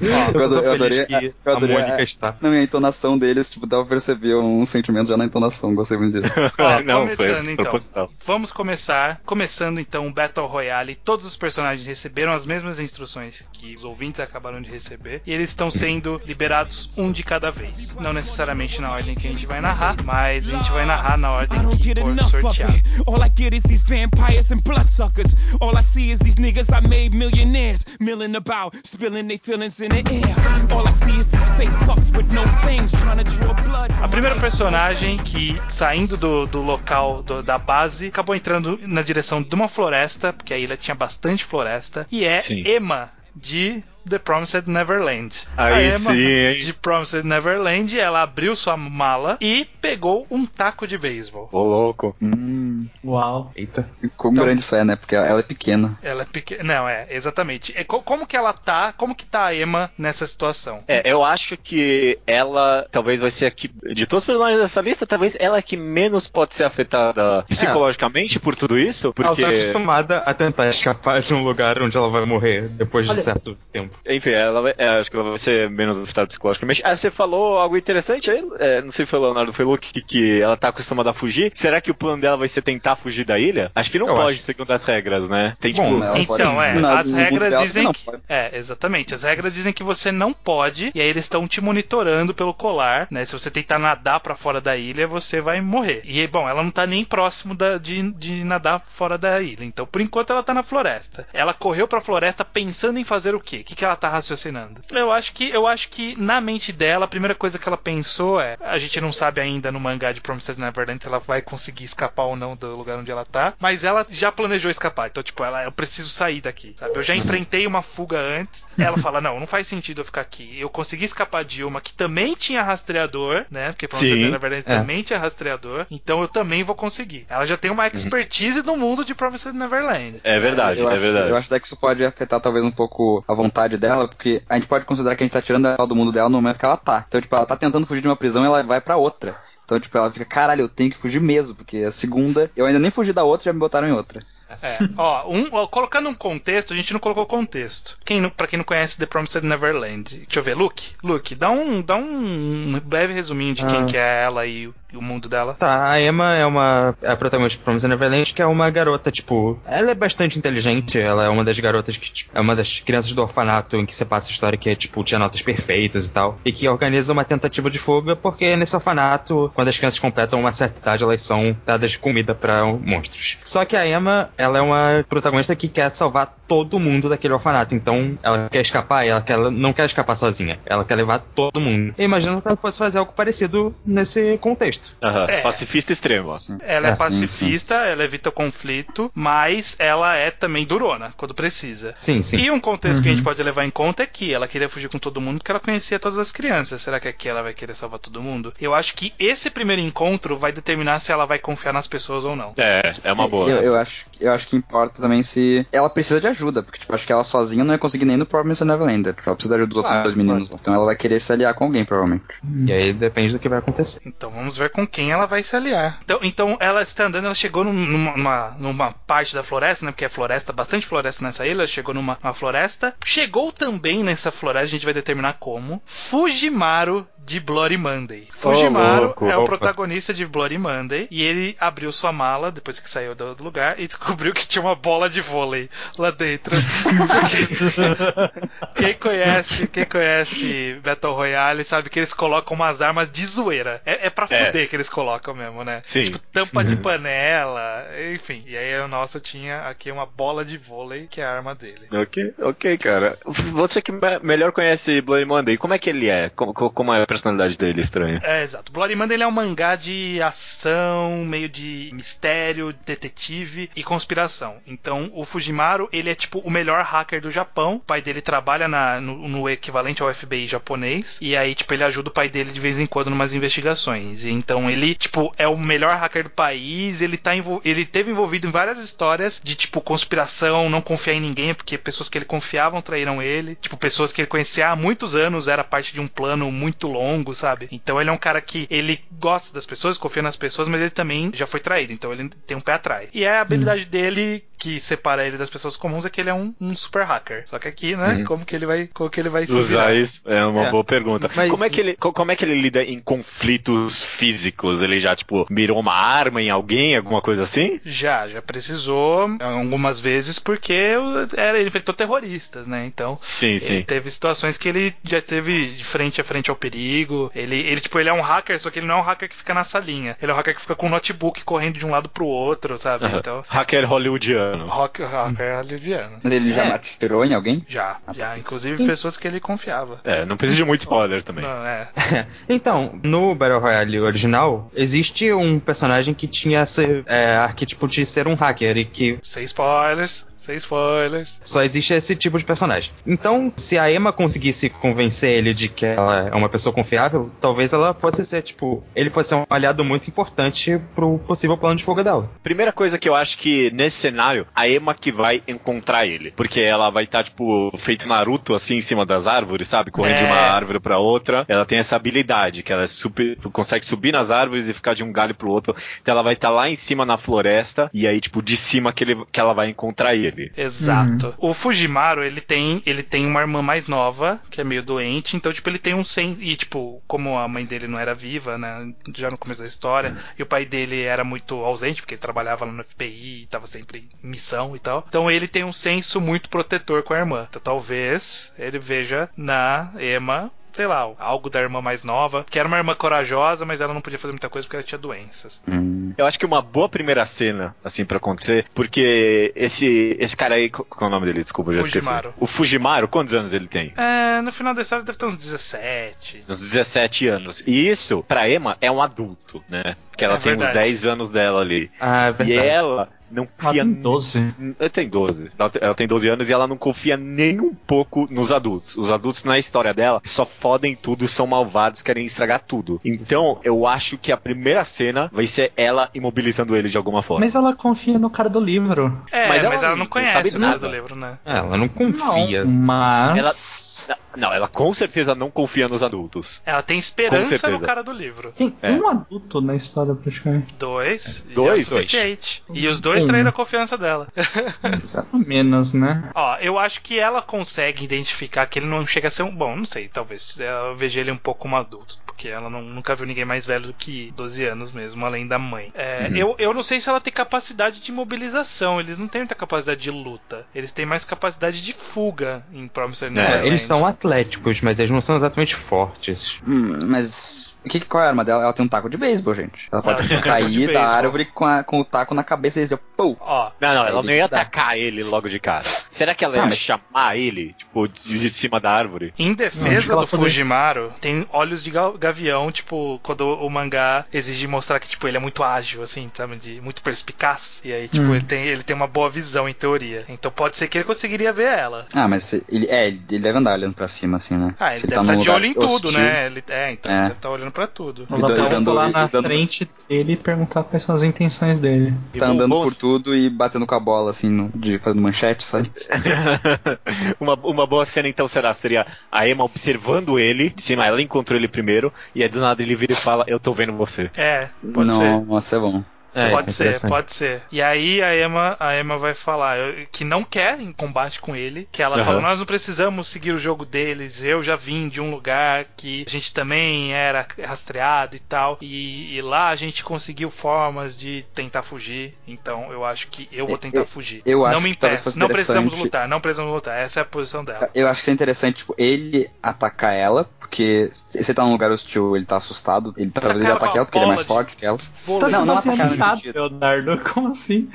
Eu, 0.00 0.40
eu 0.40 0.48
tô 0.48 0.54
eu 0.60 0.72
adorei, 0.72 1.04
que 1.04 1.12
eu 1.14 1.34
a 1.52 1.56
adorei 1.56 1.76
Mônica 1.76 1.96
a- 1.96 2.02
está. 2.02 2.34
Não, 2.40 2.54
e 2.54 2.58
a 2.58 2.62
entonação 2.62 3.18
deles, 3.18 3.50
tipo, 3.50 3.66
dava 3.66 3.82
pra 3.84 3.90
perceber 3.90 4.34
um 4.34 4.64
sentimento 4.64 5.08
já 5.08 5.16
na 5.16 5.26
entonação, 5.26 5.74
gostei 5.74 5.98
muito 5.98 6.20
disso. 6.22 6.32
Não, 6.86 7.06
foi 7.06 7.16
começando 7.16 7.48
então. 7.50 7.64
proposital. 7.64 8.10
Vamos 8.26 8.50
começar. 8.52 9.18
Começando 9.26 9.78
então 9.78 10.06
o 10.06 10.12
Battle 10.12 10.46
Royale. 10.46 10.94
Todos 11.04 11.26
os 11.26 11.36
personagens 11.36 11.86
receberam 11.86 12.32
as 12.32 12.46
mesmas 12.46 12.78
instruções 12.80 13.44
que 13.52 13.76
os 13.76 13.84
ouvintes 13.84 14.20
acabaram 14.20 14.62
de 14.62 14.70
receber. 14.70 15.20
E 15.26 15.32
eles 15.32 15.50
estão 15.50 15.70
sendo 15.70 16.20
liberados 16.26 16.88
um 16.96 17.12
de 17.12 17.22
cada 17.22 17.50
vez. 17.50 17.94
Não 18.00 18.12
necessariamente 18.14 18.80
na 18.80 18.92
ordem 18.92 19.14
que 19.14 19.28
a 19.28 19.30
gente 19.30 19.44
vai 19.46 19.60
narrar, 19.60 19.96
mas 20.04 20.48
a 20.48 20.52
gente 20.56 20.70
vai 20.70 20.86
narrar 20.86 21.18
na 21.18 21.30
ordem 21.30 21.60
que 21.76 21.94
for 22.30 22.40
sorteado. 22.40 22.72
All 23.06 23.22
I 23.22 23.30
get 23.36 23.52
is 23.54 23.62
these 23.64 23.84
vampires 23.84 24.50
and 24.50 24.62
bloodsuckers. 24.62 25.34
All 25.60 25.76
I 25.76 25.82
see 25.82 26.10
is 26.10 26.18
these 26.20 26.36
niggas 26.36 26.68
I 26.72 26.80
made 26.86 27.14
millionaires, 27.16 27.84
milling 28.00 28.34
about, 28.36 28.76
spilling 28.86 29.26
their 29.28 29.39
feelings 29.42 29.80
in 29.80 29.88
the 29.90 29.98
air. 29.98 30.72
All 30.76 30.86
I 30.86 30.92
see 30.92 31.18
is 31.18 31.26
these 31.26 31.48
fake 31.56 31.70
fucks 31.86 32.14
with 32.14 32.26
no 32.32 32.46
fangs 32.62 32.92
trying 32.92 33.18
to 33.18 33.24
draw 33.24 33.54
blood. 33.64 33.90
A 34.02 34.08
primeira 34.08 34.38
personagem 34.38 35.16
que, 35.18 35.60
saindo 35.68 36.16
do, 36.16 36.46
do 36.46 36.60
local 36.62 37.22
do- 37.22 37.42
da 37.42 37.58
base, 37.58 38.08
acabou 38.08 38.34
entrando 38.34 38.78
na 38.86 39.02
direção 39.02 39.42
de 39.42 39.54
uma 39.54 39.68
floresta, 39.68 40.32
porque 40.32 40.52
a 40.54 40.58
ilha 40.58 40.76
tinha 40.76 40.94
bastante 40.94 41.44
floresta, 41.44 42.06
e 42.10 42.24
é 42.24 42.40
Sim. 42.40 42.62
Emma, 42.66 43.10
de 43.34 43.82
The 44.08 44.18
Promised 44.18 44.66
Neverland. 44.66 45.34
Aí 45.56 45.74
a 45.90 45.96
Emma, 45.96 46.10
sim, 46.12 46.18
hein? 46.18 46.58
de 46.58 46.72
Promised 46.72 47.24
Neverland, 47.24 47.98
ela 47.98 48.22
abriu 48.22 48.54
sua 48.56 48.76
mala 48.76 49.36
e 49.40 49.66
pegou 49.80 50.26
um 50.30 50.46
taco 50.46 50.86
de 50.86 50.96
beisebol. 50.98 51.48
Ô, 51.52 51.62
louco. 51.62 52.16
Hum, 52.20 52.86
Uau. 53.04 53.52
Eita. 53.56 53.88
como 54.16 54.32
Então- 54.34 54.44
grande 54.44 54.60
isso 54.62 54.74
é, 54.74 54.84
né? 54.84 54.96
Porque 54.96 55.14
ela 55.14 55.40
é 55.40 55.42
pequena. 55.42 55.98
Ela 56.02 56.22
é 56.22 56.24
pequena. 56.24 56.62
Não, 56.64 56.88
é, 56.88 57.06
exatamente. 57.10 57.72
É, 57.76 57.84
co- 57.84 58.02
como 58.02 58.26
que 58.26 58.36
ela 58.36 58.52
tá? 58.52 58.92
Como 58.92 59.14
que 59.14 59.24
tá 59.26 59.46
a 59.46 59.54
Emma 59.54 59.90
nessa 59.98 60.26
situação? 60.26 60.82
É, 60.88 61.02
eu 61.10 61.22
acho 61.24 61.56
que 61.56 62.18
ela 62.26 62.86
talvez 62.90 63.20
vai 63.20 63.30
ser 63.30 63.46
a 63.46 63.50
que. 63.50 63.68
De 63.94 64.06
todos 64.06 64.22
os 64.22 64.26
personagens 64.26 64.60
dessa 64.60 64.80
lista, 64.80 65.06
talvez 65.06 65.36
ela 65.38 65.58
é 65.58 65.62
que 65.62 65.76
menos 65.76 66.26
pode 66.26 66.54
ser 66.54 66.64
afetada 66.64 67.44
psicologicamente 67.48 68.38
por 68.40 68.54
tudo 68.56 68.78
isso. 68.78 69.12
Porque. 69.12 69.42
Ela 69.42 69.50
tá 69.52 69.56
acostumada 69.58 70.18
a 70.18 70.34
tentar 70.34 70.68
escapar 70.68 71.20
de 71.20 71.34
um 71.34 71.42
lugar 71.44 71.80
onde 71.82 71.96
ela 71.96 72.08
vai 72.08 72.24
morrer 72.24 72.68
depois 72.68 73.08
de 73.08 73.22
certo 73.22 73.56
tempo. 73.72 73.89
Enfim, 74.08 74.30
ela 74.30 74.60
vai, 74.62 74.74
é, 74.78 74.88
acho 74.88 75.10
que 75.10 75.16
ela 75.16 75.28
vai 75.30 75.38
ser 75.38 75.68
menos 75.70 76.02
afetada 76.02 76.26
psicologicamente. 76.26 76.82
Ah, 76.84 76.94
você 76.94 77.10
falou 77.10 77.58
algo 77.58 77.76
interessante 77.76 78.30
aí? 78.30 78.44
É, 78.58 78.82
não 78.82 78.90
sei 78.90 79.04
se 79.04 79.10
foi 79.10 79.18
o 79.18 79.22
Leonardo, 79.22 79.52
foi 79.52 79.64
o 79.64 79.70
Luke, 79.70 79.92
que, 79.92 80.02
que 80.02 80.40
ela 80.40 80.56
tá 80.56 80.68
acostumada 80.68 81.10
a 81.10 81.14
fugir. 81.14 81.52
Será 81.54 81.80
que 81.80 81.90
o 81.90 81.94
plano 81.94 82.20
dela 82.22 82.36
vai 82.36 82.48
ser 82.48 82.62
tentar 82.62 82.96
fugir 82.96 83.24
da 83.24 83.38
ilha? 83.38 83.70
Acho 83.74 83.90
que 83.90 83.98
não 83.98 84.08
Eu 84.08 84.14
pode, 84.14 84.34
acho. 84.34 84.42
segundo 84.42 84.70
as 84.72 84.84
regras, 84.84 85.28
né? 85.28 85.54
Tem 85.60 85.72
Bom, 85.74 85.84
tipo. 85.92 86.04
ela 86.04 86.18
Então, 86.18 86.54
pode- 86.54 86.66
é, 86.68 86.74
no- 86.74 86.88
as 86.88 87.10
regras 87.12 87.50
dela 87.50 87.64
dizem 87.64 87.82
não 87.84 87.92
que... 87.92 88.00
É, 88.28 88.56
exatamente. 88.56 89.14
As 89.14 89.22
regras 89.22 89.54
dizem 89.54 89.72
que 89.72 89.82
você 89.82 90.10
não 90.12 90.32
pode, 90.32 90.90
e 90.94 91.00
aí 91.00 91.06
eles 91.08 91.24
estão 91.24 91.46
te 91.46 91.60
monitorando 91.60 92.34
pelo 92.34 92.54
colar, 92.54 93.06
né? 93.10 93.24
Se 93.24 93.32
você 93.32 93.50
tentar 93.50 93.78
nadar 93.78 94.20
pra 94.20 94.36
fora 94.36 94.60
da 94.60 94.76
ilha, 94.76 95.06
você 95.06 95.40
vai 95.40 95.60
morrer. 95.60 96.02
E, 96.04 96.26
bom, 96.26 96.48
ela 96.48 96.62
não 96.62 96.70
tá 96.70 96.86
nem 96.86 97.04
próximo 97.04 97.54
da- 97.54 97.78
de, 97.78 98.10
de 98.12 98.44
nadar 98.44 98.82
fora 98.86 99.16
da 99.18 99.40
ilha. 99.40 99.64
Então, 99.64 99.86
por 99.86 100.00
enquanto, 100.00 100.32
ela 100.32 100.42
tá 100.42 100.54
na 100.54 100.62
floresta. 100.62 101.26
Ela 101.32 101.52
correu 101.54 101.86
pra 101.88 102.00
floresta 102.00 102.44
pensando 102.44 102.98
em 102.98 103.04
fazer 103.04 103.34
o 103.34 103.40
quê? 103.40 103.58
O 103.58 103.64
que, 103.64 103.74
que 103.80 103.84
ela 103.86 103.96
tá 103.96 104.10
raciocinando? 104.10 104.82
Eu 104.90 105.10
acho 105.10 105.32
que 105.32 105.48
eu 105.48 105.66
acho 105.66 105.88
que 105.88 106.14
na 106.20 106.38
mente 106.38 106.70
dela, 106.70 107.06
a 107.06 107.08
primeira 107.08 107.34
coisa 107.34 107.58
que 107.58 107.66
ela 107.66 107.78
pensou 107.78 108.38
é: 108.38 108.58
a 108.60 108.78
gente 108.78 109.00
não 109.00 109.10
sabe 109.10 109.40
ainda 109.40 109.72
no 109.72 109.80
mangá 109.80 110.12
de 110.12 110.20
Promised 110.20 110.58
Neverland 110.60 111.02
se 111.02 111.08
ela 111.08 111.18
vai 111.18 111.40
conseguir 111.40 111.84
escapar 111.84 112.24
ou 112.24 112.36
não 112.36 112.54
do 112.54 112.76
lugar 112.76 112.98
onde 112.98 113.10
ela 113.10 113.24
tá, 113.24 113.54
mas 113.58 113.82
ela 113.82 114.06
já 114.10 114.30
planejou 114.30 114.70
escapar. 114.70 115.08
Então, 115.08 115.22
tipo, 115.22 115.42
ela, 115.42 115.64
eu 115.64 115.72
preciso 115.72 116.10
sair 116.10 116.42
daqui, 116.42 116.76
sabe? 116.78 116.94
Eu 116.94 117.02
já 117.02 117.16
enfrentei 117.16 117.66
uma 117.66 117.80
fuga 117.80 118.18
antes. 118.18 118.66
Ela 118.76 118.98
fala: 118.98 119.18
não, 119.20 119.40
não 119.40 119.46
faz 119.46 119.66
sentido 119.66 120.02
eu 120.02 120.04
ficar 120.04 120.20
aqui. 120.20 120.60
Eu 120.60 120.68
consegui 120.68 121.06
escapar 121.06 121.42
de 121.42 121.64
uma 121.64 121.80
que 121.80 121.94
também 121.94 122.34
tinha 122.34 122.62
rastreador, 122.62 123.46
né? 123.50 123.72
Porque 123.72 123.88
Promised. 123.88 124.30
Neverland 124.30 124.64
É. 124.66 124.76
também 124.76 125.02
tinha 125.02 125.18
rastreador. 125.18 125.86
Então 125.90 126.20
eu 126.20 126.28
também 126.28 126.62
vou 126.62 126.74
conseguir. 126.74 127.24
Ela 127.30 127.46
já 127.46 127.56
tem 127.56 127.70
uma 127.70 127.86
expertise 127.86 128.62
no 128.62 128.76
mundo 128.76 129.06
de 129.06 129.14
Promised 129.14 129.54
Neverland. 129.54 130.20
É 130.22 130.38
verdade, 130.38 130.80
eu 130.80 130.90
é 130.90 130.92
acho, 130.92 131.02
verdade. 131.02 131.30
Eu 131.30 131.36
acho 131.36 131.46
até 131.46 131.58
que 131.58 131.66
isso 131.66 131.80
pode 131.80 132.04
afetar 132.04 132.40
talvez 132.40 132.62
um 132.64 132.70
pouco 132.70 133.24
a 133.26 133.34
vontade 133.34 133.69
dela, 133.76 134.08
porque 134.08 134.42
a 134.48 134.54
gente 134.54 134.66
pode 134.66 134.84
considerar 134.84 135.16
que 135.16 135.22
a 135.22 135.26
gente 135.26 135.32
tá 135.32 135.42
tirando 135.42 135.66
ela 135.66 135.86
do 135.86 135.96
mundo 135.96 136.12
dela 136.12 136.28
no 136.28 136.38
momento 136.40 136.58
que 136.58 136.64
ela 136.64 136.76
tá. 136.76 137.04
Então, 137.08 137.20
tipo, 137.20 137.34
ela 137.34 137.46
tá 137.46 137.56
tentando 137.56 137.86
fugir 137.86 138.00
de 138.00 138.08
uma 138.08 138.16
prisão 138.16 138.42
e 138.42 138.46
ela 138.46 138.62
vai 138.62 138.80
pra 138.80 138.96
outra. 138.96 139.36
Então, 139.64 139.78
tipo, 139.78 139.96
ela 139.96 140.10
fica, 140.10 140.24
caralho, 140.24 140.62
eu 140.62 140.68
tenho 140.68 140.90
que 140.90 140.96
fugir 140.96 141.20
mesmo, 141.20 141.54
porque 141.54 141.78
a 141.78 141.92
segunda, 141.92 142.50
eu 142.56 142.66
ainda 142.66 142.78
nem 142.78 142.90
fugi 142.90 143.12
da 143.12 143.22
outra, 143.24 143.44
já 143.44 143.52
me 143.52 143.58
botaram 143.60 143.86
em 143.88 143.92
outra. 143.92 144.20
É, 144.62 144.78
ó, 144.96 145.30
um, 145.30 145.46
ó, 145.52 145.68
colocando 145.68 146.08
um 146.08 146.14
contexto, 146.14 146.72
a 146.72 146.76
gente 146.76 146.92
não 146.92 146.98
colocou 146.98 147.24
contexto. 147.24 147.96
Quem 148.04 148.28
pra 148.30 148.48
quem 148.48 148.56
não 148.56 148.64
conhece 148.64 148.98
The 148.98 149.06
Promised 149.06 149.44
Neverland, 149.46 150.16
deixa 150.26 150.40
eu 150.40 150.42
ver, 150.42 150.54
Luke, 150.56 150.94
Luke, 151.04 151.36
dá 151.36 151.50
um, 151.50 151.80
dá 151.80 151.94
um 151.94 152.80
breve 152.84 153.12
resuminho 153.12 153.54
de 153.54 153.64
quem 153.64 153.84
Ah. 153.84 153.86
que 153.86 153.96
é 153.96 154.24
ela 154.24 154.44
e, 154.44 154.68
o- 154.96 155.02
mundo 155.02 155.28
dela? 155.28 155.54
Tá, 155.58 155.90
a 155.90 156.00
Emma 156.00 156.34
é 156.34 156.46
uma. 156.46 156.94
É 157.02 157.10
a 157.10 157.16
protagonista 157.16 157.58
de 157.58 157.64
Promised 157.64 157.88
Neverland, 157.88 158.32
que 158.34 158.42
é 158.42 158.46
uma 158.46 158.70
garota, 158.70 159.10
tipo. 159.10 159.58
Ela 159.66 159.90
é 159.90 159.94
bastante 159.94 160.38
inteligente, 160.38 160.98
ela 160.98 161.24
é 161.24 161.28
uma 161.28 161.44
das 161.44 161.58
garotas 161.58 161.96
que. 161.96 162.10
Tipo, 162.12 162.30
é 162.34 162.40
uma 162.40 162.54
das 162.54 162.80
crianças 162.80 163.12
do 163.12 163.22
orfanato 163.22 163.76
em 163.76 163.86
que 163.86 163.94
você 163.94 164.04
passa 164.04 164.28
a 164.28 164.32
história 164.32 164.56
que 164.58 164.70
é, 164.70 164.74
tipo, 164.74 165.02
tinha 165.04 165.18
notas 165.18 165.42
perfeitas 165.42 166.06
e 166.06 166.10
tal. 166.10 166.38
E 166.44 166.52
que 166.52 166.68
organiza 166.68 167.12
uma 167.12 167.24
tentativa 167.24 167.70
de 167.70 167.78
fuga, 167.78 168.14
porque 168.14 168.56
nesse 168.56 168.74
orfanato, 168.76 169.50
quando 169.54 169.68
as 169.68 169.76
crianças 169.78 169.98
completam 169.98 170.40
uma 170.40 170.52
certa 170.52 170.80
idade, 170.80 171.02
elas 171.04 171.20
são 171.20 171.56
dadas 171.66 171.92
de 171.92 171.98
comida 171.98 172.34
para 172.34 172.64
monstros. 172.64 173.38
Só 173.44 173.64
que 173.64 173.76
a 173.76 173.86
Emma, 173.86 174.30
ela 174.36 174.58
é 174.58 174.60
uma 174.60 175.04
protagonista 175.08 175.54
que 175.56 175.68
quer 175.68 175.90
salvar 175.92 176.34
todo 176.46 176.78
mundo 176.78 177.08
daquele 177.08 177.34
orfanato. 177.34 177.74
Então, 177.74 178.18
ela 178.22 178.48
quer 178.50 178.60
escapar 178.60 179.04
e 179.06 179.08
ela, 179.08 179.20
quer, 179.20 179.34
ela 179.34 179.50
não 179.50 179.72
quer 179.72 179.86
escapar 179.86 180.16
sozinha. 180.16 180.58
Ela 180.66 180.84
quer 180.84 180.94
levar 180.96 181.18
todo 181.34 181.60
mundo. 181.60 181.94
Eu 181.96 182.04
imagino 182.04 182.40
que 182.40 182.48
ela 182.48 182.56
fosse 182.56 182.78
fazer 182.78 182.98
algo 182.98 183.12
parecido 183.12 183.74
nesse 183.84 184.36
contexto. 184.38 184.79
Aham, 185.02 185.26
É. 185.28 185.40
Pacifista 185.40 185.92
extremo. 185.92 186.36
Ela 186.62 186.88
é, 186.88 186.90
É, 186.90 186.92
sim, 186.92 186.98
pacifista, 186.98 187.74
ela 187.74 188.04
evita 188.04 188.30
conflito, 188.30 189.10
mas 189.14 189.74
ela 189.78 190.14
é 190.16 190.30
também 190.30 190.66
durona 190.66 191.12
quando 191.16 191.34
precisa. 191.34 191.92
Sim, 191.96 192.22
sim. 192.22 192.38
E 192.38 192.50
um 192.50 192.60
contexto 192.60 193.02
que 193.02 193.08
a 193.08 193.12
gente 193.12 193.22
pode 193.22 193.42
levar 193.42 193.64
em 193.64 193.70
conta 193.70 194.02
é 194.02 194.06
que 194.06 194.32
ela 194.32 194.46
queria 194.48 194.68
fugir 194.68 194.88
com 194.88 194.98
todo 194.98 195.20
mundo 195.20 195.38
porque 195.38 195.50
ela 195.50 195.60
conhecia 195.60 195.98
todas 195.98 196.18
as 196.18 196.32
crianças. 196.32 196.82
Será 196.82 197.00
que 197.00 197.08
aqui 197.08 197.28
ela 197.28 197.42
vai 197.42 197.54
querer 197.54 197.74
salvar 197.74 197.98
todo 197.98 198.22
mundo? 198.22 198.52
Eu 198.60 198.74
acho 198.74 198.94
que 198.94 199.12
esse 199.18 199.50
primeiro 199.50 199.82
encontro 199.82 200.36
vai 200.36 200.52
determinar 200.52 200.98
se 201.00 201.12
ela 201.12 201.26
vai 201.26 201.38
confiar 201.38 201.72
nas 201.72 201.86
pessoas 201.86 202.24
ou 202.24 202.36
não. 202.36 202.52
É, 202.56 202.92
é 203.04 203.12
uma 203.12 203.28
boa. 203.28 203.48
Eu, 203.48 203.62
eu 203.62 203.76
acho, 203.76 204.06
eu 204.20 204.32
acho 204.32 204.46
que 204.46 204.56
importa 204.56 205.00
também 205.02 205.22
se 205.22 205.66
ela 205.72 205.88
precisa 205.90 206.20
de 206.20 206.26
ajuda, 206.26 206.62
porque 206.62 206.78
tipo, 206.78 206.94
acho 206.94 207.06
que 207.06 207.12
ela 207.12 207.24
sozinha 207.24 207.64
não 207.64 207.74
ia 207.74 207.78
conseguir 207.78 208.04
nem 208.04 208.16
no 208.16 208.26
Promised 208.26 208.66
Neverland. 208.66 209.04
Tipo, 209.12 209.22
ela 209.26 209.36
precisa 209.36 209.50
da 209.50 209.56
ajuda 209.56 209.68
dos 209.68 209.76
outros 209.78 209.92
Claro, 209.92 210.04
dois 210.04 210.14
meninos. 210.14 210.50
lá. 210.50 210.56
Então 210.60 210.74
ela 210.74 210.84
vai 210.84 210.96
querer 210.96 211.20
se 211.20 211.32
aliar 211.32 211.54
com 211.54 211.64
alguém, 211.64 211.84
provavelmente. 211.84 212.24
E 212.66 212.72
aí 212.72 212.92
depende 212.92 213.32
do 213.32 213.38
que 213.38 213.48
vai 213.48 213.58
acontecer. 213.58 214.00
Então 214.04 214.30
vamos 214.30 214.56
ver 214.56 214.70
com 214.70 214.86
quem 214.86 215.10
ela 215.12 215.26
vai 215.26 215.42
se 215.42 215.54
aliar. 215.56 215.98
Então, 216.04 216.18
então 216.22 216.56
ela 216.60 216.82
está 216.82 217.06
andando, 217.06 217.24
ela 217.26 217.34
chegou 217.34 217.64
num- 217.64 217.72
numa, 217.72 218.16
numa, 218.16 218.56
numa 218.58 218.92
parte 218.92 219.34
da 219.34 219.42
floresta, 219.42 219.84
né? 219.84 219.92
Porque 219.92 220.04
é 220.04 220.08
floresta, 220.08 220.52
bastante 220.52 220.86
floresta 220.86 221.24
nessa 221.24 221.44
ilha. 221.46 221.60
Ela 221.60 221.66
chegou 221.66 221.94
numa, 221.94 222.18
numa 222.22 222.34
floresta. 222.34 222.94
Chegou 223.04 223.50
também 223.52 224.02
nessa 224.04 224.30
floresta, 224.30 224.66
a 224.66 224.70
gente 224.70 224.84
vai 224.84 224.94
determinar 224.94 225.34
como. 225.40 225.82
Fujimaru 225.86 227.06
de 227.30 227.38
Bloody 227.38 227.76
Monday. 227.76 228.26
Fujimaru 228.32 229.04
louco. 229.04 229.24
é 229.28 229.36
o 229.36 229.44
protagonista 229.44 230.12
de 230.12 230.26
Bloody 230.26 230.58
Monday. 230.58 231.06
E 231.12 231.22
ele 231.22 231.56
abriu 231.60 231.92
sua 231.92 232.10
mala 232.12 232.50
depois 232.50 232.80
que 232.80 232.90
saiu 232.90 233.14
do, 233.14 233.36
lugar 233.40 233.78
e 233.78 233.86
descobriu 233.86 234.32
que 234.32 234.48
tinha 234.48 234.60
uma 234.60 234.74
bola 234.74 235.08
de 235.08 235.20
vôlei 235.20 235.70
lá 235.96 236.10
dentro. 236.10 236.50
quem 238.74 238.94
conhece, 238.94 239.68
quem 239.68 239.84
conhece 239.84 240.80
Battle 240.82 241.14
Royale 241.14 241.62
sabe 241.62 241.88
que 241.88 242.00
eles 242.00 242.12
colocam 242.12 242.56
umas 242.56 242.82
armas 242.82 243.08
de 243.08 243.24
zoeira. 243.26 243.80
É, 243.86 244.06
é 244.06 244.10
pra 244.10 244.26
É. 244.28 244.46
fuder 244.46 244.68
que 244.68 244.74
eles 244.74 244.90
colocam 244.90 245.32
mesmo, 245.32 245.62
né? 245.62 245.80
Sim. 245.84 246.04
Tipo, 246.04 246.18
tampa 246.32 246.64
de 246.64 246.74
panela, 246.76 247.86
enfim. 248.12 248.42
E 248.44 248.56
aí 248.56 248.76
o 248.80 248.88
nosso 248.88 249.20
tinha 249.20 249.68
aqui 249.68 249.92
uma 249.92 250.04
bola 250.04 250.44
de 250.44 250.58
vôlei, 250.58 251.06
que 251.08 251.20
é 251.20 251.24
a 251.24 251.30
arma 251.30 251.54
dele. 251.54 251.86
Ok, 251.92 252.34
ok, 252.40 252.76
cara. 252.76 253.16
Você 253.24 253.80
que 253.80 253.92
me- 253.92 254.18
melhor 254.22 254.50
conhece 254.50 255.00
Bloody 255.00 255.24
Monday, 255.24 255.56
como 255.56 255.74
é 255.74 255.78
que 255.78 255.90
ele 255.90 256.08
é? 256.08 256.28
Como, 256.30 256.52
co- 256.52 256.70
como 256.70 256.92
é 256.92 257.00
a 257.02 257.06
personalidade 257.20 257.58
dele 257.58 257.80
estranha? 257.82 258.20
É, 258.24 258.42
exato. 258.42 258.72
Bloody 258.72 258.94
Monday 258.94 259.16
ele 259.16 259.22
é 259.22 259.26
um 259.26 259.30
mangá 259.30 259.76
de 259.76 260.20
ação, 260.22 261.24
meio 261.24 261.48
de 261.48 261.90
mistério, 261.92 262.74
detetive 262.84 263.70
e 263.76 263.82
conspiração. 263.82 264.56
Então, 264.66 265.10
o 265.14 265.24
Fujimaru, 265.24 265.88
ele 265.92 266.10
é 266.10 266.14
tipo 266.14 266.38
o 266.40 266.50
melhor 266.50 266.82
hacker 266.82 267.20
do 267.20 267.30
Japão. 267.30 267.76
O 267.76 267.80
pai 267.80 268.00
dele 268.00 268.20
trabalha 268.20 268.66
na- 268.68 269.00
no, 269.00 269.28
no 269.28 269.48
equivalente 269.48 270.02
ao 270.02 270.12
FBI 270.12 270.46
japonês. 270.46 271.18
E 271.20 271.36
aí, 271.36 271.54
tipo, 271.54 271.72
ele 271.74 271.84
ajuda 271.84 272.08
o 272.08 272.12
pai 272.12 272.28
dele 272.28 272.50
de 272.50 272.60
vez 272.60 272.78
em 272.78 272.86
quando 272.86 273.10
numas 273.10 273.32
investigações. 273.34 274.24
Então 274.24 274.70
ele, 274.70 274.94
tipo, 274.94 275.32
é 275.36 275.46
o 275.46 275.58
melhor 275.58 275.96
hacker 275.96 276.24
do 276.24 276.30
país. 276.30 277.00
Ele 277.02 277.16
tá 277.16 277.30
ele 277.64 277.84
teve 277.84 278.10
envolvido 278.10 278.46
em 278.46 278.50
várias 278.50 278.78
histórias 278.78 279.40
de 279.42 279.54
tipo 279.54 279.80
conspiração, 279.80 280.68
não 280.68 280.80
confiar 280.80 281.14
em 281.14 281.20
ninguém, 281.20 281.54
porque 281.54 281.78
pessoas 281.78 282.08
que 282.08 282.18
ele 282.18 282.24
confiavam 282.24 282.82
traíram 282.82 283.22
ele. 283.22 283.56
Tipo, 283.60 283.76
pessoas 283.76 284.12
que 284.12 284.20
ele 284.20 284.26
conhecia 284.26 284.68
há 284.68 284.76
muitos 284.76 285.14
anos, 285.14 285.48
era 285.48 285.62
parte 285.64 285.92
de 285.92 286.00
um 286.00 286.08
plano 286.08 286.50
muito 286.50 286.86
longo, 286.88 287.09
sabe? 287.34 287.68
Então 287.70 288.00
ele 288.00 288.10
é 288.10 288.12
um 288.12 288.16
cara 288.16 288.40
que 288.40 288.66
ele 288.70 289.00
gosta 289.12 289.52
das 289.52 289.66
pessoas, 289.66 289.98
confia 289.98 290.22
nas 290.22 290.36
pessoas, 290.36 290.68
mas 290.68 290.80
ele 290.80 290.90
também 290.90 291.30
já 291.34 291.46
foi 291.46 291.60
traído, 291.60 291.92
então 291.92 292.12
ele 292.12 292.28
tem 292.46 292.56
um 292.56 292.60
pé 292.60 292.72
atrás. 292.74 293.08
E 293.12 293.26
a 293.26 293.40
habilidade 293.40 293.84
dele 293.84 294.44
que 294.60 294.78
separa 294.80 295.26
ele 295.26 295.38
das 295.38 295.48
pessoas 295.50 295.76
comuns 295.76 296.04
é 296.04 296.10
que 296.10 296.20
ele 296.20 296.28
é 296.30 296.34
um, 296.34 296.54
um 296.60 296.74
super 296.76 297.04
hacker. 297.04 297.42
Só 297.46 297.58
que 297.58 297.66
aqui, 297.66 297.96
né, 297.96 298.16
Uhum. 298.16 298.24
como 298.24 298.44
que 298.44 298.54
ele 298.54 298.66
vai, 298.66 298.88
como 298.92 299.08
que 299.08 299.18
ele 299.18 299.28
vai 299.30 299.46
se 299.46 299.52
Usar 299.52 299.86
virar? 299.86 299.94
isso 299.94 300.22
é 300.26 300.44
uma 300.44 300.66
É. 300.66 300.70
boa 300.70 300.84
pergunta. 300.84 301.30
Mas- 301.34 301.50
Como, 301.50 301.64
é 301.64 301.70
que 301.70 301.80
ele, 301.80 301.96
co- 301.96 302.12
como 302.12 302.30
é 302.30 302.36
que 302.36 302.44
ele 302.44 302.60
lida 302.60 302.82
em 302.84 302.98
conflitos 303.00 304.02
físicos? 304.02 304.82
Ele 304.82 305.00
já, 305.00 305.16
tipo, 305.16 305.46
mirou 305.50 305.78
uma 305.80 305.94
arma 305.94 306.42
em 306.42 306.50
alguém, 306.50 306.94
alguma 306.96 307.22
coisa 307.22 307.42
assim? 307.44 307.80
Já, 307.84 308.28
já 308.28 308.42
precisou 308.42 309.28
algumas 309.40 309.98
vezes 309.98 310.38
porque 310.38 310.96
o- 310.96 311.28
era, 311.40 311.58
ele 311.58 311.68
enfrentou 311.68 311.94
terroristas, 311.94 312.66
né? 312.66 312.84
Então, 312.86 313.18
Sim, 313.22 313.50
Ele 313.52 313.60
sim. 313.60 313.82
teve 313.82 314.10
situações 314.10 314.58
que 314.58 314.68
ele 314.68 314.94
já 315.02 315.20
teve 315.22 315.70
de 315.70 315.84
frente 315.84 316.20
a 316.20 316.24
frente 316.24 316.50
ao 316.50 316.56
perigo. 316.56 317.30
Ele, 317.34 317.56
ele, 317.56 317.80
tipo, 317.80 317.98
ele 317.98 318.08
é 318.08 318.12
um 318.12 318.20
hacker, 318.20 318.60
só 318.60 318.70
que 318.70 318.78
ele 318.78 318.86
não 318.86 318.96
é 318.96 318.98
um 318.98 319.02
hacker 319.04 319.28
que 319.28 319.36
fica 319.36 319.54
na 319.54 319.64
salinha. 319.64 320.16
Ele 320.20 320.30
é 320.30 320.34
um 320.34 320.36
hacker 320.36 320.54
que 320.54 320.60
fica 320.60 320.74
com 320.74 320.86
um 320.86 320.90
notebook 320.90 321.42
correndo 321.44 321.78
de 321.78 321.86
um 321.86 321.90
lado 321.90 322.08
pro 322.08 322.26
outro, 322.26 322.76
sabe? 322.78 323.06
Aham. 323.06 323.18
Então, 323.18 323.44
Hacker 323.48 323.86
hollywoodiano. 323.86 324.49
Rock, 324.58 325.02
hacker 325.02 325.58
aliviano. 325.58 326.18
Mas 326.22 326.32
ele 326.32 326.52
já 326.52 326.64
É. 326.64 326.74
atirou 326.74 327.24
em 327.24 327.34
alguém? 327.34 327.64
Já, 327.68 327.96
já, 328.14 328.36
inclusive 328.38 328.84
pessoas 328.86 329.16
que 329.16 329.26
ele 329.26 329.40
confiava. 329.40 330.00
É, 330.04 330.24
não 330.24 330.36
precisa 330.36 330.58
de 330.58 330.64
muito 330.64 330.80
spoiler 330.80 331.22
também. 331.22 331.44
Não, 331.44 331.66
é. 331.66 331.88
Então, 332.48 332.98
no 333.02 333.34
Battle 333.34 333.60
Royale 333.60 334.00
original, 334.00 334.70
existe 334.74 335.32
um 335.32 335.58
personagem 335.60 336.12
que 336.14 336.26
tinha 336.26 336.62
esse 336.62 337.02
é, 337.06 337.36
arquétipo 337.36 337.86
de 337.86 338.04
ser 338.04 338.26
um 338.26 338.34
hacker 338.34 338.76
e 338.76 338.84
que 338.84 339.18
Sem 339.22 339.44
spoilers, 339.44 340.26
sem 340.50 340.56
spoilers. 340.58 341.40
só 341.44 341.62
existe 341.62 341.92
esse 341.94 342.16
tipo 342.16 342.38
de 342.38 342.44
personagem. 342.44 342.92
Então, 343.06 343.52
se 343.56 343.78
a 343.78 343.90
Emma 343.92 344.12
conseguisse 344.12 344.68
convencer 344.68 345.30
ele 345.30 345.54
de 345.54 345.68
que 345.68 345.86
ela 345.86 346.28
é 346.28 346.34
uma 346.34 346.48
pessoa 346.48 346.72
confiável, 346.72 347.30
talvez 347.40 347.72
ela 347.72 347.94
fosse 347.94 348.24
ser, 348.24 348.42
tipo, 348.42 348.82
ele 348.94 349.10
fosse 349.10 349.34
um 349.34 349.44
aliado 349.48 349.84
muito 349.84 350.08
importante 350.08 350.80
pro 350.94 351.18
possível 351.20 351.56
plano 351.56 351.76
de 351.76 351.84
fuga 351.84 352.02
dela. 352.04 352.30
Primeira 352.42 352.72
coisa 352.72 352.98
que 352.98 353.08
eu 353.08 353.14
acho 353.14 353.38
que 353.38 353.70
nesse 353.72 353.96
cenário, 353.96 354.46
a 354.54 354.68
Emma 354.68 354.94
que 354.94 355.12
vai 355.12 355.42
encontrar 355.46 356.06
ele. 356.06 356.30
Porque 356.32 356.60
ela 356.60 356.90
vai 356.90 357.04
estar, 357.04 357.22
tipo, 357.24 357.72
feito 357.78 358.08
Naruto, 358.08 358.54
assim, 358.54 358.76
em 358.76 358.80
cima 358.80 359.04
das 359.06 359.26
árvores, 359.26 359.68
sabe? 359.68 359.90
Correndo 359.90 360.18
de 360.18 360.24
É. 360.24 360.26
uma 360.26 360.36
árvore 360.40 360.80
pra 360.80 360.98
outra. 360.98 361.44
Ela 361.48 361.64
tem 361.64 361.78
essa 361.78 361.96
habilidade, 361.96 362.62
que 362.62 362.72
ela 362.72 362.82
é 362.82 362.86
super, 362.86 363.36
consegue 363.52 363.84
subir 363.84 364.12
nas 364.12 364.30
árvores 364.30 364.68
e 364.68 364.74
ficar 364.74 364.94
de 364.94 365.02
um 365.04 365.12
galho 365.12 365.34
pro 365.34 365.50
outro. 365.50 365.74
Então 366.02 366.12
ela 366.12 366.22
vai 366.22 366.34
estar 366.34 366.50
lá 366.50 366.68
em 366.68 366.76
cima 366.76 367.04
na 367.04 367.16
floresta, 367.18 367.90
e 367.92 368.06
aí, 368.06 368.20
tipo, 368.20 368.42
de 368.42 368.56
cima 368.56 368.92
que, 368.92 369.04
ele, 369.04 369.18
que 369.30 369.40
ela 369.40 369.52
vai 369.52 369.68
encontrar 369.68 370.14
ele. 370.14 370.39
Exato. 370.56 371.34
O 371.38 371.52
Fujimaru, 371.52 372.22
ele 372.22 372.40
tem, 372.40 372.82
ele 372.86 373.02
tem 373.02 373.26
uma 373.26 373.40
irmã 373.40 373.62
mais 373.62 373.88
nova, 373.88 374.40
que 374.50 374.60
é 374.60 374.64
meio 374.64 374.82
doente, 374.82 375.36
então, 375.36 375.52
tipo, 375.52 375.68
ele 375.68 375.78
tem 375.78 375.94
um 375.94 376.04
sen... 376.04 376.36
E, 376.40 376.56
tipo, 376.56 377.02
como 377.06 377.36
a 377.36 377.48
mãe 377.48 377.64
dele 377.64 377.86
não 377.86 377.98
era 377.98 378.14
viva, 378.14 378.56
né, 378.56 378.92
já 379.14 379.30
no 379.30 379.38
começo 379.38 379.62
da 379.62 379.68
história, 379.68 380.16
e 380.38 380.42
o 380.42 380.46
pai 380.46 380.64
dele 380.64 381.02
era 381.02 381.24
muito 381.24 381.54
ausente, 381.56 382.02
porque 382.02 382.14
ele 382.14 382.20
trabalhava 382.20 382.64
lá 382.64 382.72
no 382.72 382.84
FBI, 382.84 383.48
tava 383.50 383.66
sempre 383.66 384.08
em 384.22 384.28
missão 384.28 384.74
e 384.76 384.78
tal. 384.78 385.04
Então, 385.08 385.30
ele 385.30 385.48
tem 385.48 385.64
um 385.64 385.72
senso 385.72 386.20
muito 386.20 386.48
protetor 386.48 387.02
com 387.02 387.14
a 387.14 387.18
irmã. 387.18 387.46
Então, 387.48 387.62
talvez 387.62 388.52
ele 388.58 388.78
veja 388.78 389.28
na 389.36 389.92
Emma 389.98 390.50
sei 390.80 390.86
lá, 390.86 391.10
algo 391.18 391.50
da 391.50 391.60
irmã 391.60 391.82
mais 391.82 392.02
nova, 392.02 392.42
que 392.48 392.58
era 392.58 392.66
uma 392.66 392.78
irmã 392.78 392.94
corajosa, 392.94 393.66
mas 393.66 393.82
ela 393.82 393.92
não 393.92 394.00
podia 394.00 394.18
fazer 394.18 394.32
muita 394.32 394.48
coisa 394.48 394.66
porque 394.66 394.76
ela 394.76 394.82
tinha 394.82 394.98
doenças. 394.98 395.60
Hum. 395.68 396.14
Eu 396.16 396.24
acho 396.24 396.38
que 396.38 396.46
uma 396.46 396.62
boa 396.62 396.88
primeira 396.88 397.26
cena, 397.26 397.76
assim, 397.84 398.02
pra 398.02 398.16
acontecer, 398.16 398.64
porque 398.74 399.52
esse, 399.54 400.16
esse 400.18 400.34
cara 400.34 400.54
aí, 400.54 400.70
qual 400.70 400.86
qual 400.86 401.04
é 401.10 401.12
o 401.12 401.14
nome 401.14 401.26
dele? 401.26 401.42
Desculpa, 401.42 401.70
eu 401.72 401.74
já 401.76 401.82
Fujimaru. 401.82 402.28
esqueci. 402.30 402.34
O 402.42 402.46
Fujimaru, 402.46 403.08
quantos 403.08 403.34
anos 403.34 403.52
ele 403.52 403.66
tem? 403.68 403.92
É, 403.94 404.40
no 404.40 404.50
final 404.50 404.72
da 404.72 404.80
história 404.80 405.04
deve 405.04 405.18
ter 405.18 405.26
uns 405.26 405.36
17. 405.36 406.44
Uns 406.48 406.60
17 406.60 407.28
anos. 407.28 407.62
E 407.66 407.86
isso, 407.86 408.24
pra 408.26 408.48
Emma, 408.48 408.78
é 408.80 408.90
um 408.90 409.02
adulto, 409.02 409.62
né? 409.68 409.96
Porque 410.10 410.24
ela 410.24 410.36
É 410.36 410.38
tem 410.38 410.54
uns 410.54 410.64
verdade. 410.64 410.78
10 410.88 411.04
anos 411.06 411.28
dela 411.30 411.60
ali. 411.60 411.90
Ah, 412.00 412.28
é 412.28 412.30
E 412.30 412.32
verdade. 412.32 412.66
ela 412.68 413.08
não 413.30 413.44
Ela 413.44 413.52
confia. 413.68 413.84
tem 413.84 413.92
12. 413.94 414.54
Ela 414.78 414.90
tem 414.90 415.08
12. 415.08 415.50
Ela 415.58 415.70
tem- 415.70 415.82
ela 415.84 415.94
tem 415.94 416.06
12 416.06 416.28
anos 416.28 416.48
e 416.48 416.52
ela 416.52 416.66
não 416.66 416.76
confia 416.76 417.16
nem 417.16 417.60
um 417.60 417.74
pouco 417.74 418.26
nos 418.30 418.50
adultos. 418.52 418.96
Os 418.96 419.10
adultos 419.10 419.44
na 419.44 419.58
história 419.58 419.92
dela 419.94 420.20
só 420.24 420.44
fodem 420.44 420.94
tudo, 420.96 421.26
são 421.28 421.46
malvados, 421.46 422.02
querem 422.02 422.24
estragar 422.26 422.62
tudo. 422.66 423.00
Então, 423.04 423.58
eu 423.64 423.86
acho 423.86 424.16
que 424.18 424.32
a 424.32 424.36
primeira 424.36 424.82
cena 424.84 425.30
vai 425.32 425.46
ser 425.46 425.72
ela 425.76 426.08
imobilizando 426.14 426.74
ele 426.76 426.88
de 426.88 426.96
alguma 426.96 427.22
forma. 427.22 427.44
Mas 427.44 427.54
ela 427.54 427.74
confia 427.74 428.18
no 428.18 428.30
cara 428.30 428.48
do 428.48 428.60
livro. 428.60 429.16
É, 429.30 429.48
Mas 429.48 429.60
mas 429.60 429.64
ela 429.64 429.74
ela, 429.74 429.82
não- 429.82 429.90
não 429.90 429.96
não 429.98 430.06
conhece 430.06 430.32
sabe 430.32 430.48
o 430.48 430.52
cara 430.52 430.66
nada. 430.66 430.78
do 430.78 430.88
livro, 430.92 431.14
né? 431.14 431.38
É, 431.44 431.56
ela 431.58 431.76
não 431.76 431.88
confia. 431.88 432.64
Não, 432.64 432.70
mas. 432.72 434.08
Não, 434.36 434.52
ela 434.52 434.68
com 434.68 434.92
certeza 434.94 435.34
não 435.34 435.50
confia 435.50 435.88
nos 435.88 436.02
adultos. 436.02 436.62
Ela 436.64 436.82
tem 436.82 436.98
esperança 436.98 437.68
no 437.68 437.80
cara 437.80 438.02
do 438.02 438.12
livro. 438.12 438.52
Tem 438.56 438.74
É. 438.82 438.92
um 438.92 439.08
adulto 439.08 439.60
na 439.60 439.74
história 439.74 440.14
praticamente. 440.14 440.74
Dois. 440.78 441.44
e 441.50 441.54
Dois? 441.54 441.78
é 441.92 441.94
o 441.96 441.98
suficiente. 441.98 442.62
E 442.72 442.86
os 442.86 443.00
dois 443.00 443.19
Traíram 443.26 443.48
a 443.50 443.52
confiança 443.52 443.96
dela. 443.98 444.28
Menos, 445.32 445.92
né? 445.94 446.30
Ó, 446.34 446.56
eu 446.56 446.78
acho 446.78 447.00
que 447.02 447.18
ela 447.18 447.42
consegue 447.42 448.04
identificar 448.04 448.66
que 448.66 448.78
ele 448.78 448.86
não 448.86 449.06
chega 449.06 449.28
a 449.28 449.30
ser 449.30 449.42
um. 449.42 449.50
Bom, 449.54 449.76
não 449.76 449.84
sei, 449.84 450.08
talvez. 450.08 450.56
Eu 450.58 450.96
veja 450.96 451.20
ele 451.20 451.30
um 451.30 451.36
pouco 451.36 451.60
como 451.62 451.76
adulto. 451.76 452.18
porque 452.26 452.48
ela 452.48 452.70
não- 452.70 452.80
nunca 452.82 453.14
viu 453.14 453.26
ninguém 453.26 453.44
mais 453.44 453.66
velho 453.66 453.88
do 453.88 453.92
que 453.92 454.32
12 454.34 454.64
anos 454.64 454.90
mesmo, 454.90 455.26
além 455.26 455.46
da 455.46 455.58
mãe. 455.58 455.90
É, 455.94 456.30
eu, 456.34 456.54
eu 456.58 456.72
não 456.72 456.82
sei 456.82 456.98
se 456.98 457.06
ela 457.10 457.20
tem 457.20 457.30
capacidade 457.30 458.00
de 458.00 458.10
mobilização, 458.10 458.98
eles 458.98 459.18
não 459.18 459.28
têm 459.28 459.42
muita 459.42 459.54
capacidade 459.54 460.00
de 460.00 460.10
luta. 460.10 460.64
Eles 460.74 460.90
têm 460.90 461.04
mais 461.04 461.22
capacidade 461.24 461.82
de 461.82 461.92
fuga 461.92 462.64
em 462.72 462.88
Promissory 462.88 463.30
É, 463.32 463.34
Neverland. 463.34 463.66
eles 463.66 463.82
são 463.82 464.06
atléticos, 464.06 464.80
mas 464.80 464.98
eles 464.98 465.10
não 465.10 465.20
são 465.20 465.36
exatamente 465.36 465.74
fortes. 465.74 466.60
Hum, 466.66 466.98
mas. 467.06 467.69
O 467.84 467.88
que, 467.88 468.00
qual 468.00 468.22
é 468.22 468.26
a 468.26 468.28
arma 468.30 468.44
dela? 468.44 468.62
Ela 468.64 468.72
tem 468.72 468.84
um 468.84 468.88
taco 468.88 469.08
de 469.08 469.16
beisebol, 469.16 469.54
gente. 469.54 469.88
Ela 469.92 470.02
pode 470.02 470.32
Ela 470.32 470.42
cair 470.42 470.92
da 470.92 471.02
árvore 471.06 471.44
com, 471.46 471.64
a- 471.64 471.82
com 471.82 472.00
o 472.00 472.04
taco 472.04 472.34
na 472.34 472.44
cabeça 472.44 472.78
e 472.78 472.82
dizer, 472.82 472.98
pô! 473.16 473.36
Ó, 473.40 473.70
Não, 473.80 473.88
não, 473.94 474.06
ela 474.06 474.18
Ele 474.20 474.26
não 474.28 474.34
ia 474.34 474.44
atacar 474.44 474.96
ele 474.98 475.22
logo 475.22 475.48
de 475.48 475.58
cara. 475.58 475.82
Será 476.10 476.34
que 476.34 476.44
ela 476.44 476.54
Ah, 476.54 476.58
ia 476.58 476.66
mas- 476.66 476.78
chamar 476.78 477.36
ele, 477.36 477.72
tipo, 477.74 478.06
de, 478.08 478.38
de 478.38 478.50
cima 478.50 478.78
da 478.80 478.90
árvore? 478.92 479.32
Em 479.38 479.48
Não, 479.50 479.54
defesa 479.54 480.12
ela 480.12 480.22
do 480.22 480.26
poderia- 480.26 480.50
Fujimaru, 480.50 481.12
tem 481.20 481.46
olhos 481.52 481.82
de 481.82 481.90
ga- 481.90 482.12
gavião, 482.18 482.70
tipo, 482.70 483.18
quando 483.22 483.42
o 483.48 483.68
mangá 483.70 484.24
exige 484.32 484.66
mostrar 484.66 484.98
que, 485.00 485.08
tipo, 485.08 485.26
ele 485.26 485.36
é 485.36 485.40
muito 485.40 485.62
ágil, 485.62 486.02
assim, 486.02 486.30
sabe? 486.34 486.56
De, 486.56 486.80
muito 486.80 487.02
perspicaz. 487.02 487.80
E 487.84 487.92
aí, 487.92 488.08
tipo, 488.08 488.24
Hum. 488.26 488.34
ele, 488.34 488.44
tem, 488.44 488.66
ele 488.66 488.82
tem 488.82 488.94
uma 488.96 489.06
boa 489.06 489.30
visão, 489.30 489.68
em 489.68 489.74
teoria. 489.74 490.24
Então 490.28 490.50
pode 490.50 490.76
ser 490.76 490.88
que 490.88 490.98
ele 490.98 491.04
conseguiria 491.04 491.52
ver 491.52 491.68
ela. 491.78 492.06
Ah, 492.14 492.26
mas 492.28 492.52
ele, 492.68 492.86
é, 492.88 493.06
ele 493.08 493.20
ele 493.30 493.38
deve 493.38 493.58
andar 493.58 493.72
olhando 493.74 493.94
pra 493.94 494.08
cima, 494.08 494.36
assim, 494.38 494.56
né? 494.56 494.74
Ah, 494.78 494.90
ele 494.90 494.98
Se 495.00 495.06
deve 495.06 495.24
tá 495.26 495.32
estar 495.32 495.42
de 495.42 495.50
olho 495.50 495.66
em 495.66 495.74
tudo, 495.74 496.06
hostil. 496.08 496.12
né? 496.20 496.46
Ele, 496.46 496.64
é, 496.68 496.92
então, 496.92 497.12
É. 497.12 497.16
ele 497.16 497.22
deve 497.28 497.34
estar 497.34 497.50
olhando 497.50 497.69
pra 497.70 497.86
tudo. 497.86 498.26
Ela 498.30 498.48
dando- 498.48 498.56
pode 498.56 498.70
dando- 498.74 498.92
lá 498.92 499.08
na 499.08 499.26
dando- 499.26 499.44
frente 499.44 499.88
dele 500.08 500.32
e 500.34 500.36
perguntar 500.36 500.82
quais 500.84 501.02
são 501.02 501.14
as 501.14 501.22
intenções 501.22 501.78
dele. 501.80 502.14
Tá 502.38 502.46
andando 502.48 502.70
bom- 502.70 502.82
por 502.84 502.94
tudo 502.94 503.34
e 503.34 503.48
batendo 503.50 503.86
com 503.86 503.94
a 503.94 504.00
bola, 504.00 504.30
assim, 504.30 504.48
no- 504.48 504.70
de, 504.74 504.98
fazendo 504.98 505.22
manchete, 505.22 505.64
sabe? 505.64 505.90
uma, 507.40 507.54
uma 507.54 507.86
boa 507.86 508.04
cena 508.04 508.28
então 508.28 508.46
será 508.48 508.72
seria 508.74 509.06
a 509.30 509.48
Emma 509.48 509.64
observando 509.64 510.38
ele 510.38 510.70
de 510.70 510.82
cima, 510.82 511.06
ela 511.06 511.20
encontrou 511.20 511.58
ele 511.58 511.68
primeiro 511.68 512.12
e 512.34 512.42
aí 512.42 512.48
do 512.48 512.60
nada 512.60 512.82
ele 512.82 512.94
vira 512.96 513.12
e 513.12 513.16
fala 513.16 513.44
eu 513.46 513.58
tô 513.60 513.72
vendo 513.72 513.92
você. 513.92 514.30
É, 514.36 514.68
pode 514.92 515.14
ser. 515.14 515.40
Nossa, 515.46 515.76
é 515.76 515.78
bom. 515.78 516.02
É, 516.34 516.50
pode 516.50 516.68
é 516.68 516.72
ser, 516.72 516.84
interessante. 516.84 517.10
pode 517.10 517.32
ser. 517.32 517.62
E 517.72 517.82
aí 517.82 518.22
a 518.22 518.36
Emma, 518.36 518.76
a 518.78 518.96
Emma 518.96 519.18
vai 519.18 519.34
falar 519.34 519.76
que 520.12 520.24
não 520.24 520.44
quer 520.44 520.80
em 520.80 520.92
combate 520.92 521.40
com 521.40 521.54
ele, 521.56 521.88
que 521.90 522.02
ela 522.02 522.16
Aham. 522.16 522.24
fala, 522.24 522.40
nós 522.40 522.58
não 522.58 522.66
precisamos 522.66 523.28
seguir 523.28 523.52
o 523.52 523.58
jogo 523.58 523.84
deles, 523.84 524.42
eu 524.42 524.62
já 524.62 524.76
vim 524.76 525.08
de 525.08 525.20
um 525.20 525.30
lugar 525.30 525.86
que 525.96 526.24
a 526.26 526.30
gente 526.30 526.52
também 526.52 527.12
era 527.12 527.46
rastreado 527.64 528.36
e 528.36 528.38
tal, 528.40 528.78
e, 528.80 529.36
e 529.36 529.42
lá 529.42 529.68
a 529.68 529.76
gente 529.76 530.04
conseguiu 530.04 530.50
formas 530.50 531.16
de 531.16 531.44
tentar 531.54 531.82
fugir, 531.82 532.34
então 532.46 532.92
eu 532.92 533.04
acho 533.04 533.28
que 533.28 533.48
eu 533.52 533.66
vou 533.66 533.78
tentar 533.78 534.00
Eu- 534.00 534.06
fugir. 534.06 534.42
eu 534.44 534.58
não 534.60 534.66
acho 534.66 534.82
me 534.82 534.90
impeça, 534.90 535.38
não 535.38 535.48
precisamos 535.48 535.92
lutar, 535.94 536.28
não 536.28 536.40
precisamos 536.40 536.72
lutar, 536.72 536.98
essa 536.98 537.20
é 537.20 537.22
a 537.22 537.26
posição 537.26 537.64
dela. 537.64 537.90
Eu 537.94 538.08
acho 538.08 538.18
que 538.18 538.22
isso 538.22 538.30
é 538.30 538.34
interessante, 538.34 538.76
tipo, 538.78 538.94
ele 538.96 539.50
atacar 539.62 540.14
ela, 540.14 540.44
porque 540.58 541.10
se 541.12 541.38
ele 541.38 541.54
tá 541.54 541.64
num 541.64 541.72
lugar 541.72 541.90
hostil, 541.90 542.36
ele 542.36 542.46
tá 542.46 542.56
assustado, 542.56 543.12
ele 543.16 543.30
talvez 543.30 543.60
ele 543.62 543.70
ataque 543.72 543.96
ela, 543.96 544.06
porque 544.06 544.18
ele 544.18 544.24
é 544.24 544.28
mais 544.28 544.42
forte 544.42 544.76
que 544.76 544.84
ela. 544.84 544.96
Você 544.96 545.38
tá 545.38 545.48
não, 545.48 545.66
não 545.66 545.74
atacar 545.78 546.10
baseado, 546.20 546.36
sentido. 546.38 546.54
Leonardo. 546.60 547.18
Como 547.32 547.48
assim? 547.48 547.88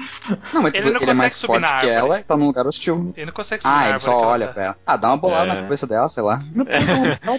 Não, 0.53 0.61
mas 0.61 0.73
Ele 0.73 0.83
tipo, 0.83 0.93
não 0.93 1.01
ele 1.01 1.11
é 1.11 1.13
mais 1.13 1.33
consegue 1.35 1.47
subir 1.47 1.59
na 1.59 1.67
forte 1.67 1.81
que 1.81 1.89
árvore. 1.91 2.11
ela 2.11 2.19
e 2.19 2.23
tá 2.23 2.37
num 2.37 2.45
lugar 2.47 2.67
hostil. 2.67 3.13
Ele 3.15 3.25
não 3.27 3.33
consegue 3.33 3.61
subir 3.63 3.71
Ah, 3.73 3.77
na 3.77 3.83
ele 3.85 3.93
árvore 3.93 4.11
só 4.11 4.21
olha 4.21 4.47
tá. 4.47 4.53
pra 4.53 4.63
ela. 4.65 4.77
Ah, 4.85 4.97
dá 4.97 5.07
uma 5.09 5.17
bolada 5.17 5.51
É. 5.51 5.55
na 5.55 5.61
cabeça 5.61 5.87
dela, 5.87 6.09
sei 6.09 6.23
lá. 6.23 6.41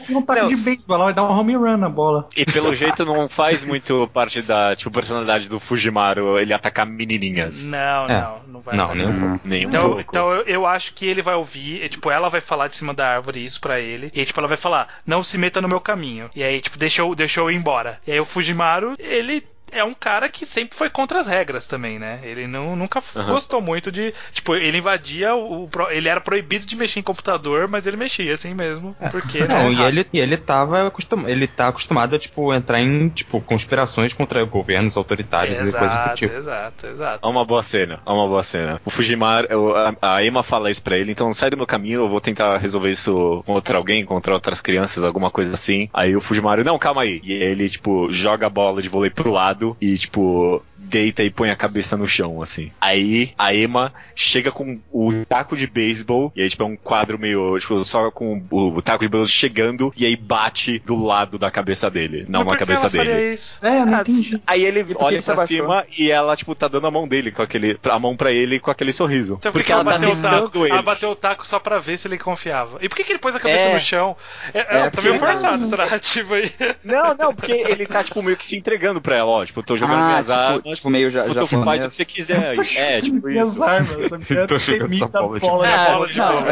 Um 0.08 0.22
taco 0.22 0.40
Não. 0.40 0.46
de 0.48 0.56
beisebol, 0.56 0.96
ela 0.96 1.04
vai 1.06 1.14
dar 1.14 1.24
um 1.24 1.30
home 1.38 1.54
run 1.56 1.76
na 1.76 1.88
bola. 1.88 2.28
E 2.36 2.44
pelo 2.44 2.74
jeito 2.74 3.04
não 3.04 3.28
faz 3.28 3.64
muito 3.64 4.08
parte 4.12 4.42
da 4.42 4.74
tipo, 4.76 4.90
personalidade 4.90 5.48
do 5.48 5.58
Fujimaru 5.60 6.38
ele 6.38 6.52
atacar 6.52 6.86
menininhas. 6.86 7.64
Não, 7.70 8.04
É. 8.06 8.20
não, 8.20 8.38
não 8.48 8.60
vai 8.60 8.76
Não, 8.76 8.94
nem 8.94 9.06
um 9.06 9.18
pouco. 9.20 9.40
Nem 9.44 9.66
um 9.66 9.68
Então, 9.68 9.82
pouco. 9.86 10.00
então 10.00 10.30
eu, 10.32 10.42
eu 10.42 10.66
acho 10.66 10.92
que 10.94 11.06
ele 11.06 11.22
vai 11.22 11.34
ouvir, 11.34 11.82
e, 11.84 11.88
tipo, 11.88 12.10
ela 12.10 12.28
vai 12.28 12.40
falar 12.40 12.68
de 12.68 12.76
cima 12.76 12.92
da 12.94 13.08
árvore 13.14 13.44
isso 13.44 13.60
pra 13.60 13.80
ele, 13.80 14.10
e 14.14 14.20
aí, 14.20 14.26
tipo, 14.26 14.38
ela 14.40 14.48
vai 14.48 14.56
falar, 14.56 14.88
não 15.06 15.22
se 15.22 15.36
meta 15.38 15.60
no 15.60 15.68
meu 15.68 15.80
caminho. 15.80 16.30
E 16.34 16.42
aí, 16.42 16.60
tipo, 16.60 16.78
deixa 16.78 17.02
eu, 17.02 17.14
deixa 17.14 17.40
eu 17.40 17.50
ir 17.50 17.56
embora. 17.56 17.98
E 18.06 18.12
aí 18.12 18.20
o 18.20 18.24
Fujimaru, 18.24 18.94
ele 18.98 19.44
é 19.72 19.82
um 19.84 19.94
cara 19.94 20.28
que 20.28 20.46
sempre 20.46 20.76
foi 20.76 20.88
contra 20.88 21.20
as 21.20 21.26
regras 21.26 21.66
também, 21.66 21.98
né? 21.98 22.20
Ele 22.22 22.46
não, 22.46 22.76
nunca 22.76 23.02
Aham. 23.14 23.32
gostou 23.32 23.60
muito 23.60 23.90
de. 23.92 24.14
Tipo, 24.32 24.54
ele 24.54 24.78
invadia 24.78 25.34
o. 25.34 25.68
ele 25.90 26.08
era 26.08 26.20
proibido 26.20 26.66
de 26.66 26.76
mexer 26.76 27.00
em 27.00 27.02
computador, 27.02 27.68
mas 27.68 27.86
ele 27.86 27.96
mexia 27.96 28.32
assim 28.34 28.54
mesmo. 28.54 28.96
Porque, 29.10 29.40
né? 29.40 29.48
Não, 29.48 29.72
e 29.72 29.74
raça. 29.76 29.88
ele, 29.88 30.06
e 30.12 30.18
ele 30.20 30.36
tava 30.36 30.86
acostumado, 30.86 31.28
ele 31.28 31.46
tá 31.46 31.68
acostumado 31.68 32.14
a, 32.16 32.18
tipo, 32.18 32.52
entrar 32.54 32.80
em, 32.80 33.08
tipo, 33.08 33.40
conspirações 33.40 34.12
contra 34.12 34.44
governos 34.44 34.96
autoritários 34.96 35.58
e 35.58 35.62
coisas 35.72 35.78
do 35.98 36.00
Exato, 36.00 36.16
tipo. 36.16 36.34
exato, 36.34 36.86
exato. 36.86 37.26
É 37.26 37.30
uma 37.30 37.44
boa 37.44 37.62
cena, 37.62 38.00
é 38.06 38.10
uma 38.10 38.26
boa 38.26 38.42
cena. 38.42 38.80
O 38.84 38.90
Fujimaru, 38.90 39.46
eu- 39.50 39.76
a, 39.76 39.94
a 40.00 40.24
Emma 40.24 40.42
fala 40.42 40.70
isso 40.70 40.82
pra 40.82 40.96
ele, 40.96 41.12
então 41.12 41.32
sai 41.34 41.50
do 41.50 41.56
meu 41.56 41.66
caminho, 41.66 42.00
eu 42.02 42.08
vou 42.08 42.20
tentar 42.20 42.56
resolver 42.58 42.90
isso 42.90 43.42
contra 43.46 43.76
alguém, 43.78 44.04
contra 44.04 44.32
outras 44.32 44.60
crianças, 44.60 45.02
alguma 45.04 45.30
coisa 45.30 45.54
assim. 45.54 45.88
Aí 45.92 46.14
o 46.16 46.20
Fujimaru, 46.20 46.64
não, 46.64 46.78
calma 46.78 47.02
aí. 47.02 47.20
E 47.22 47.32
ele, 47.32 47.68
tipo, 47.68 48.10
joga 48.10 48.46
a 48.46 48.50
bola 48.50 48.80
de 48.82 48.88
vôlei 48.88 49.10
pro 49.10 49.30
lado 49.30 49.55
e, 49.80 49.96
tipo, 49.96 50.64
deita 50.86 51.22
e 51.22 51.30
põe 51.30 51.50
a 51.50 51.56
cabeça 51.56 51.96
no 51.96 52.06
chão, 52.08 52.40
assim. 52.42 52.70
Aí 52.80 53.32
a 53.36 53.54
Emma 53.54 53.92
chega 54.14 54.50
com 54.52 54.78
o 54.90 55.10
taco 55.26 55.56
de 55.56 55.66
beisebol, 55.66 56.32
e 56.34 56.42
aí, 56.42 56.48
tipo, 56.48 56.62
é 56.62 56.66
um 56.66 56.76
quadro 56.76 57.18
meio, 57.18 57.58
tipo, 57.58 57.82
só 57.84 58.10
com 58.10 58.42
o, 58.50 58.68
o 58.76 58.82
taco 58.82 59.04
de 59.04 59.08
beisebol 59.08 59.26
chegando, 59.28 59.92
e 59.96 60.06
aí 60.06 60.16
bate 60.16 60.78
do 60.80 61.02
lado 61.04 61.38
da 61.38 61.50
cabeça 61.50 61.90
dele, 61.90 62.24
não 62.28 62.40
Mas 62.40 62.52
na 62.52 62.56
cabeça 62.58 62.80
ela 62.82 62.90
dele. 62.90 63.34
isso? 63.34 63.58
É, 63.62 63.84
não 63.84 63.98
Ah, 63.98 64.00
entendi. 64.02 64.40
Aí 64.46 64.64
ele 64.64 64.80
olha 64.96 65.20
pra 65.22 65.32
abaixou? 65.34 65.46
cima 65.56 65.84
e 65.98 66.10
ela, 66.10 66.36
tipo, 66.36 66.54
tá 66.54 66.68
dando 66.68 66.86
a 66.86 66.90
mão 66.90 67.06
dele 67.08 67.30
com 67.30 67.42
aquele. 67.42 67.78
A 67.84 67.98
mão 67.98 68.16
pra 68.16 68.30
ele 68.32 68.58
com 68.60 68.70
aquele 68.70 68.92
sorriso. 68.92 69.34
Então 69.38 69.50
por 69.52 69.58
porque 69.58 69.66
que 69.66 69.72
ela 69.72 69.82
ela 69.82 69.92
tá 69.92 69.98
bateu 69.98 70.10
o 70.10 70.22
taco? 70.22 70.66
Ela 70.66 70.82
bateu 70.82 71.10
o 71.10 71.16
taco 71.16 71.46
só 71.46 71.58
pra 71.58 71.78
ver 71.78 71.98
se 71.98 72.06
ele 72.08 72.18
confiava. 72.18 72.78
E 72.82 72.88
por 72.88 72.94
que, 72.96 73.04
que 73.04 73.12
ele 73.12 73.18
pôs 73.18 73.34
a 73.34 73.40
cabeça 73.40 73.64
É. 73.68 73.74
no 73.74 73.80
chão? 73.80 74.16
É, 74.54 74.58
é, 74.58 74.62
É, 74.78 74.82
tá 74.84 74.90
porque 74.90 75.08
meio 75.08 75.20
tá- 75.20 75.26
forçado 75.32 75.64
essa 75.64 75.76
narrativa 75.76 76.34
aí. 76.36 76.52
Não, 76.84 77.14
não, 77.14 77.34
porque 77.34 77.52
ele 77.52 77.86
tá, 77.86 78.02
tipo, 78.04 78.22
meio 78.22 78.36
que 78.36 78.44
se 78.44 78.56
entregando 78.56 79.00
pra 79.00 79.16
ela, 79.16 79.30
ó. 79.30 79.44
Tipo, 79.44 79.60
eu 79.60 79.64
tô 79.64 79.76
jogando 79.76 80.00
ah, 80.02 80.06
minhas 80.08 80.26
tipo, 80.26 80.38
armas. 80.38 80.62
Tipo, 80.76 80.90
meio 80.90 81.10
ja 81.10 81.24
tipo, 81.28 81.46
tu 81.46 81.62
faz 81.64 81.84
o 81.84 81.88
que 81.88 81.94
você 81.94 82.04
quiser. 82.04 82.56
É, 82.76 83.00
tipo 83.00 83.26
Minhas 83.26 83.52
isso. 83.54 83.62
armas, 83.64 84.12
eu 84.12 84.18
quero 84.20 84.46
Tô 84.46 84.58
temida 84.58 84.94
essa 84.94 85.06
bola 85.08 85.40
de 85.40 85.46
bola 85.46 85.68
É, 85.68 86.06
de 86.06 86.18
bola. 86.18 86.46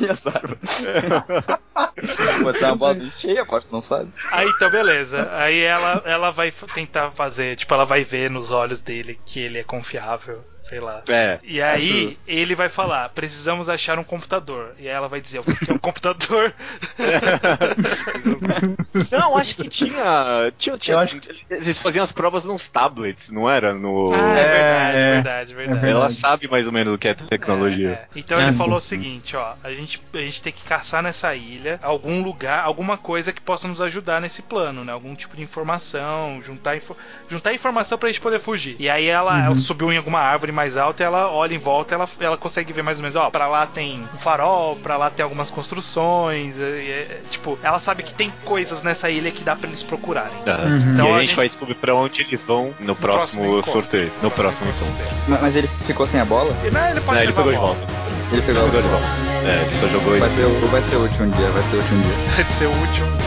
Minhas 0.00 0.26
armas. 0.26 0.84
Pode 2.42 2.58
ser 2.58 2.64
uma 2.66 2.76
bola 2.76 3.12
cheia, 3.18 3.46
pode, 3.46 3.66
não 3.70 3.80
sabe. 3.80 4.10
Aí 4.32 4.48
então, 4.48 4.70
beleza. 4.70 5.28
Aí 5.32 5.60
ela, 5.60 6.02
ela 6.04 6.30
vai 6.30 6.52
tentar 6.74 7.10
fazer, 7.12 7.56
tipo, 7.56 7.72
ela 7.74 7.84
vai 7.84 8.04
ver 8.04 8.30
nos 8.30 8.50
olhos 8.50 8.80
dele 8.82 9.18
que 9.24 9.40
ele 9.40 9.58
é 9.58 9.64
confiável, 9.64 10.44
sei 10.68 10.80
lá. 10.80 11.02
É. 11.08 11.38
E 11.44 11.62
aí 11.62 12.04
justo. 12.06 12.22
ele 12.26 12.54
vai 12.54 12.68
falar: 12.68 13.08
precisamos 13.10 13.68
achar 13.68 13.98
um 13.98 14.04
computador. 14.04 14.74
E 14.78 14.88
aí 14.88 14.94
ela 14.94 15.08
vai 15.08 15.20
dizer: 15.20 15.38
o 15.40 15.44
que 15.44 15.70
é 15.70 15.74
um 15.74 15.78
computador? 15.78 16.52
Não, 19.10 19.36
acho 19.36 19.56
que 19.56 19.68
tinha. 19.68 20.52
tinha, 20.56 20.78
tinha 20.78 20.98
acho 20.98 21.18
Eles 21.50 21.78
faziam 21.78 22.02
as 22.02 22.12
provas 22.12 22.44
nos 22.44 22.68
tablets, 22.68 23.30
não 23.30 23.48
era? 23.48 23.74
No. 23.74 24.12
Ah, 24.14 24.38
é, 24.38 24.40
É, 24.40 24.44
verdade, 24.44 24.96
é. 24.96 25.12
verdade, 25.12 25.54
verdade. 25.54 25.86
Ela 25.88 26.10
sabe 26.10 26.48
mais 26.48 26.66
ou 26.66 26.72
menos 26.72 26.94
o 26.94 26.98
que 26.98 27.08
é 27.08 27.14
tecnologia. 27.14 27.90
É, 27.90 27.92
é. 27.92 28.06
Então 28.16 28.38
É, 28.38 28.42
ele 28.44 28.52
sim. 28.52 28.58
falou 28.58 28.78
o 28.78 28.80
seguinte, 28.80 29.36
ó, 29.36 29.54
a 29.62 29.70
gente, 29.70 30.00
a 30.14 30.18
gente 30.18 30.42
tem 30.42 30.52
que 30.52 30.62
caçar 30.62 31.02
nessa 31.02 31.34
ilha 31.34 31.78
algum 31.82 32.22
lugar, 32.22 32.64
alguma 32.64 32.96
coisa 32.96 33.32
que 33.32 33.40
possa 33.40 33.68
nos 33.68 33.80
ajudar 33.80 34.20
nesse 34.20 34.42
plano, 34.42 34.84
né? 34.84 34.92
Algum 34.92 35.14
tipo 35.14 35.36
de 35.36 35.42
informação, 35.42 36.40
juntar, 36.42 36.76
info- 36.76 36.96
juntar 37.28 37.52
informação 37.52 37.98
pra 37.98 38.08
gente 38.08 38.20
poder 38.20 38.40
fugir. 38.40 38.76
E 38.78 38.88
aí 38.88 39.06
ela, 39.06 39.34
Uhum. 39.34 39.44
ela 39.46 39.56
subiu 39.58 39.92
em 39.92 39.96
alguma 39.96 40.20
árvore 40.20 40.52
mais 40.52 40.63
alta 40.76 41.02
e 41.02 41.06
ela 41.06 41.30
olha 41.30 41.54
em 41.54 41.58
volta, 41.58 41.94
ela, 41.94 42.08
ela 42.18 42.36
consegue 42.36 42.72
ver 42.72 42.82
mais 42.82 42.98
ou 42.98 43.02
menos, 43.02 43.16
ó, 43.16 43.30
pra 43.30 43.46
lá 43.46 43.66
tem 43.66 44.04
um 44.14 44.18
farol, 44.18 44.76
pra 44.76 44.96
lá 44.96 45.10
tem 45.10 45.22
algumas 45.22 45.50
construções, 45.50 46.56
e- 46.56 46.60
e- 46.60 47.20
tipo, 47.30 47.58
ela 47.62 47.78
sabe 47.78 48.02
que 48.02 48.12
tem 48.14 48.32
coisas 48.44 48.82
nessa 48.82 49.10
ilha 49.10 49.30
que 49.30 49.44
dá 49.44 49.54
pra 49.54 49.68
eles 49.68 49.82
procurarem. 49.82 50.32
Uhum. 50.46 50.92
Então 50.94 51.06
e 51.08 51.10
a 51.12 51.14
a 51.16 51.18
gente 51.20 51.28
gente- 51.28 51.36
vai 51.36 51.46
descobrir 51.46 51.74
pra 51.74 51.94
onde 51.94 52.22
eles 52.22 52.42
vão 52.42 52.74
no, 52.80 52.94
próximo, 52.96 53.44
encontro. 53.44 53.70
sorteio. 53.72 54.10
No 54.22 54.30
próximo 54.30 54.68
encontro 54.68 54.84
encontro. 55.04 55.16
Mas, 55.28 55.40
mas 55.40 55.56
ele 55.56 55.68
ficou 55.86 56.06
sem 56.06 56.20
a 56.20 56.24
bola? 56.24 56.54
E, 56.64 56.70
Não, 56.70 56.88
ele 56.90 57.00
pode 57.00 57.16
Não, 57.16 57.22
ele 57.24 57.32
pegou 57.32 57.50
de 57.52 57.56
a 57.56 57.60
bola. 57.60 57.74
volta. 57.74 57.94
Ele 58.32 58.42
pegou 58.42 58.68
de 58.68 58.88
volta. 58.88 59.06
É, 59.46 59.64
ele 59.66 59.74
só 59.76 59.86
jogou 59.88 60.18
Vai 60.18 60.28
e. 60.28 60.32
ser, 60.32 60.44
o- 60.46 60.66
vai 60.68 60.82
ser 60.82 60.96
o 60.96 61.00
último 61.02 61.30
dia, 61.32 61.50
vai 61.50 61.62
ser 61.62 61.76
o 61.76 61.78
último 61.78 62.02
dia. 62.02 62.34
Vai 62.34 62.44
ser 62.44 62.66
útil. 62.66 63.04
I'm 63.06 63.23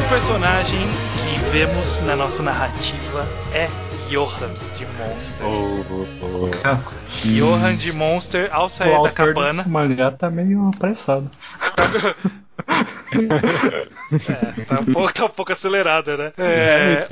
próximo 0.00 0.08
personagem 0.08 0.80
que 0.80 1.50
vemos 1.50 2.00
na 2.00 2.16
nossa 2.16 2.42
narrativa 2.42 3.26
é 3.52 3.68
Johan 4.08 4.52
de 4.54 4.86
Monster. 4.86 5.46
Oh, 5.46 5.84
oh, 5.90 6.06
oh. 6.22 7.28
Johan 7.28 7.74
de 7.76 7.92
Monster, 7.92 8.48
ao 8.52 8.66
O 8.66 8.68
sair 8.68 8.90
da 8.90 8.96
autor 8.96 9.12
cabana. 9.12 9.48
desse 9.52 9.68
mangá 9.68 10.10
tá 10.10 10.30
meio 10.30 10.68
apressado. 10.68 11.30
É, 13.12 14.64
tá 14.64 14.80
um 14.80 14.92
pouco, 14.92 15.14
tá 15.14 15.24
um 15.26 15.30
pouco 15.30 15.52
acelerada, 15.52 16.16
né? 16.16 16.32
É, 16.38 17.08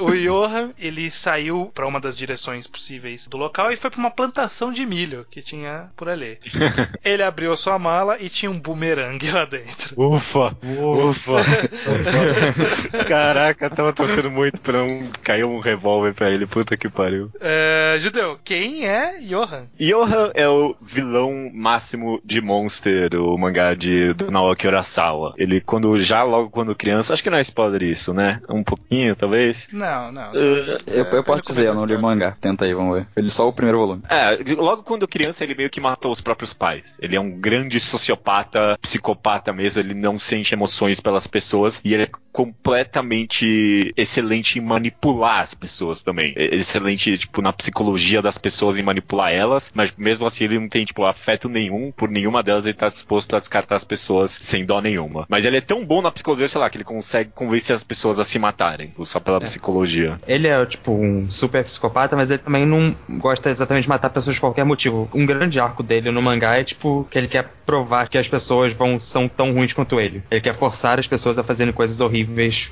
o, 0.00 0.10
o 0.10 0.16
Johan, 0.16 0.70
ele 0.78 1.10
saiu 1.10 1.70
pra 1.74 1.86
uma 1.86 2.00
das 2.00 2.16
direções 2.16 2.66
possíveis 2.66 3.26
do 3.26 3.36
local 3.36 3.72
e 3.72 3.76
foi 3.76 3.90
pra 3.90 4.00
uma 4.00 4.10
plantação 4.10 4.72
de 4.72 4.84
milho 4.84 5.26
que 5.30 5.42
tinha 5.42 5.88
por 5.96 6.08
ali. 6.08 6.38
Ele 7.04 7.22
abriu 7.22 7.52
a 7.52 7.56
sua 7.56 7.78
mala 7.78 8.16
e 8.20 8.28
tinha 8.28 8.50
um 8.50 8.58
bumerangue 8.58 9.30
lá 9.30 9.44
dentro. 9.44 9.94
Ufa! 9.96 10.56
Ufa! 10.62 11.32
ufa. 11.32 13.04
Caraca, 13.08 13.70
tava 13.70 13.92
torcendo 13.92 14.30
muito 14.30 14.60
pra 14.60 14.78
não 14.78 15.10
cair 15.22 15.44
um 15.44 15.58
revólver 15.58 16.14
pra 16.14 16.30
ele. 16.30 16.46
Puta 16.46 16.76
que 16.76 16.88
pariu. 16.88 17.30
É, 17.40 17.96
Judeu, 18.00 18.38
quem 18.44 18.86
é 18.86 19.18
Johan? 19.20 19.66
Johan 19.78 20.30
é 20.34 20.48
o 20.48 20.74
vilão 20.80 21.50
máximo 21.52 22.20
de 22.24 22.40
Monster, 22.40 23.14
o 23.14 23.36
mangá 23.38 23.74
de 23.74 24.14
Naoki 24.30 24.66
Urasawa. 24.66 25.34
Ele, 25.42 25.60
quando 25.60 25.98
já 25.98 26.22
logo 26.22 26.50
quando 26.50 26.72
criança, 26.72 27.12
acho 27.12 27.22
que 27.22 27.28
não 27.28 27.36
é 27.36 27.40
spoiler 27.40 27.82
isso, 27.82 28.14
né? 28.14 28.40
Um 28.48 28.62
pouquinho, 28.62 29.16
talvez. 29.16 29.66
Não, 29.72 30.12
não. 30.12 30.30
Uh, 30.30 30.78
Eu, 30.86 31.04
eu 31.04 31.24
posso 31.24 31.42
Quando 31.42 31.56
dizer, 31.56 31.66
eu 31.66 31.74
não 31.74 31.84
li 31.84 31.96
o 31.96 32.00
mangá. 32.00 32.36
Tenta 32.40 32.64
aí, 32.64 32.72
vamos 32.72 32.98
ver. 32.98 33.08
Eu 33.16 33.24
li 33.24 33.30
só 33.30 33.48
o 33.48 33.52
primeiro 33.52 33.78
volume. 33.78 34.02
É, 34.08 34.38
logo 34.54 34.84
quando 34.84 35.08
criança 35.08 35.42
ele 35.42 35.56
meio 35.56 35.68
que 35.68 35.80
matou 35.80 36.12
os 36.12 36.20
próprios 36.20 36.52
pais. 36.52 36.96
Ele 37.02 37.16
é 37.16 37.20
um 37.20 37.30
grande 37.30 37.80
sociopata, 37.80 38.78
psicopata 38.80 39.52
mesmo, 39.52 39.82
ele 39.82 39.94
não 39.94 40.16
sente 40.16 40.54
emoções 40.54 41.00
pelas 41.00 41.26
pessoas 41.26 41.80
e 41.84 41.92
ele 41.92 42.04
é 42.04 42.10
completamente 42.32 43.92
excelente 43.96 44.58
em 44.58 44.62
manipular 44.62 45.40
as 45.40 45.54
pessoas 45.54 46.00
também. 46.00 46.32
É 46.34 46.54
excelente, 46.54 47.18
tipo, 47.18 47.42
na 47.42 47.52
psicologia 47.52 48.22
das 48.22 48.38
pessoas 48.38 48.78
em 48.78 48.82
manipular 48.82 49.30
elas, 49.30 49.70
mas 49.74 49.92
mesmo 49.96 50.26
assim 50.26 50.44
ele 50.44 50.58
não 50.58 50.68
tem, 50.68 50.84
tipo, 50.84 51.04
afeto 51.04 51.48
nenhum 51.48 51.92
por 51.92 52.08
nenhuma 52.08 52.42
delas, 52.42 52.64
ele 52.64 52.74
tá 52.74 52.88
disposto 52.88 53.36
a 53.36 53.38
descartar 53.38 53.76
as 53.76 53.84
pessoas 53.84 54.38
sem 54.40 54.64
dó 54.64 54.80
nenhuma. 54.80 55.26
Mas 55.28 55.44
ele 55.44 55.58
é 55.58 55.60
tão 55.60 55.84
bom 55.84 56.00
na 56.00 56.10
psicologia, 56.10 56.48
sei 56.48 56.60
lá, 56.60 56.70
que 56.70 56.78
ele 56.78 56.84
consegue 56.84 57.30
convencer 57.34 57.76
as 57.76 57.84
pessoas 57.84 58.18
a 58.18 58.24
se 58.24 58.38
matarem, 58.38 58.94
só 59.04 59.20
pela 59.20 59.38
psicologia. 59.38 60.18
Ele 60.26 60.48
é, 60.48 60.64
tipo, 60.64 60.92
um 60.92 61.30
super 61.30 61.62
psicopata, 61.62 62.16
mas 62.16 62.30
ele 62.30 62.38
também 62.38 62.64
não 62.64 62.94
gosta 63.18 63.50
exatamente 63.50 63.84
de 63.84 63.88
matar 63.90 64.08
pessoas 64.08 64.36
por 64.36 64.46
qualquer 64.46 64.64
motivo. 64.64 65.08
Um 65.12 65.26
grande 65.26 65.60
arco 65.60 65.82
dele 65.82 66.10
no 66.10 66.22
mangá 66.22 66.56
é, 66.56 66.64
tipo, 66.64 67.06
que 67.10 67.18
ele 67.18 67.28
quer 67.28 67.46
provar 67.66 68.08
que 68.08 68.16
as 68.16 68.26
pessoas 68.26 68.72
vão 68.72 68.98
são 68.98 69.28
tão 69.28 69.52
ruins 69.52 69.72
quanto 69.72 70.00
ele. 70.00 70.22
Ele 70.30 70.40
quer 70.40 70.54
forçar 70.54 70.98
as 70.98 71.06
pessoas 71.06 71.38
a 71.38 71.42
fazerem 71.42 71.72
coisas 71.72 72.00
horríveis 72.00 72.21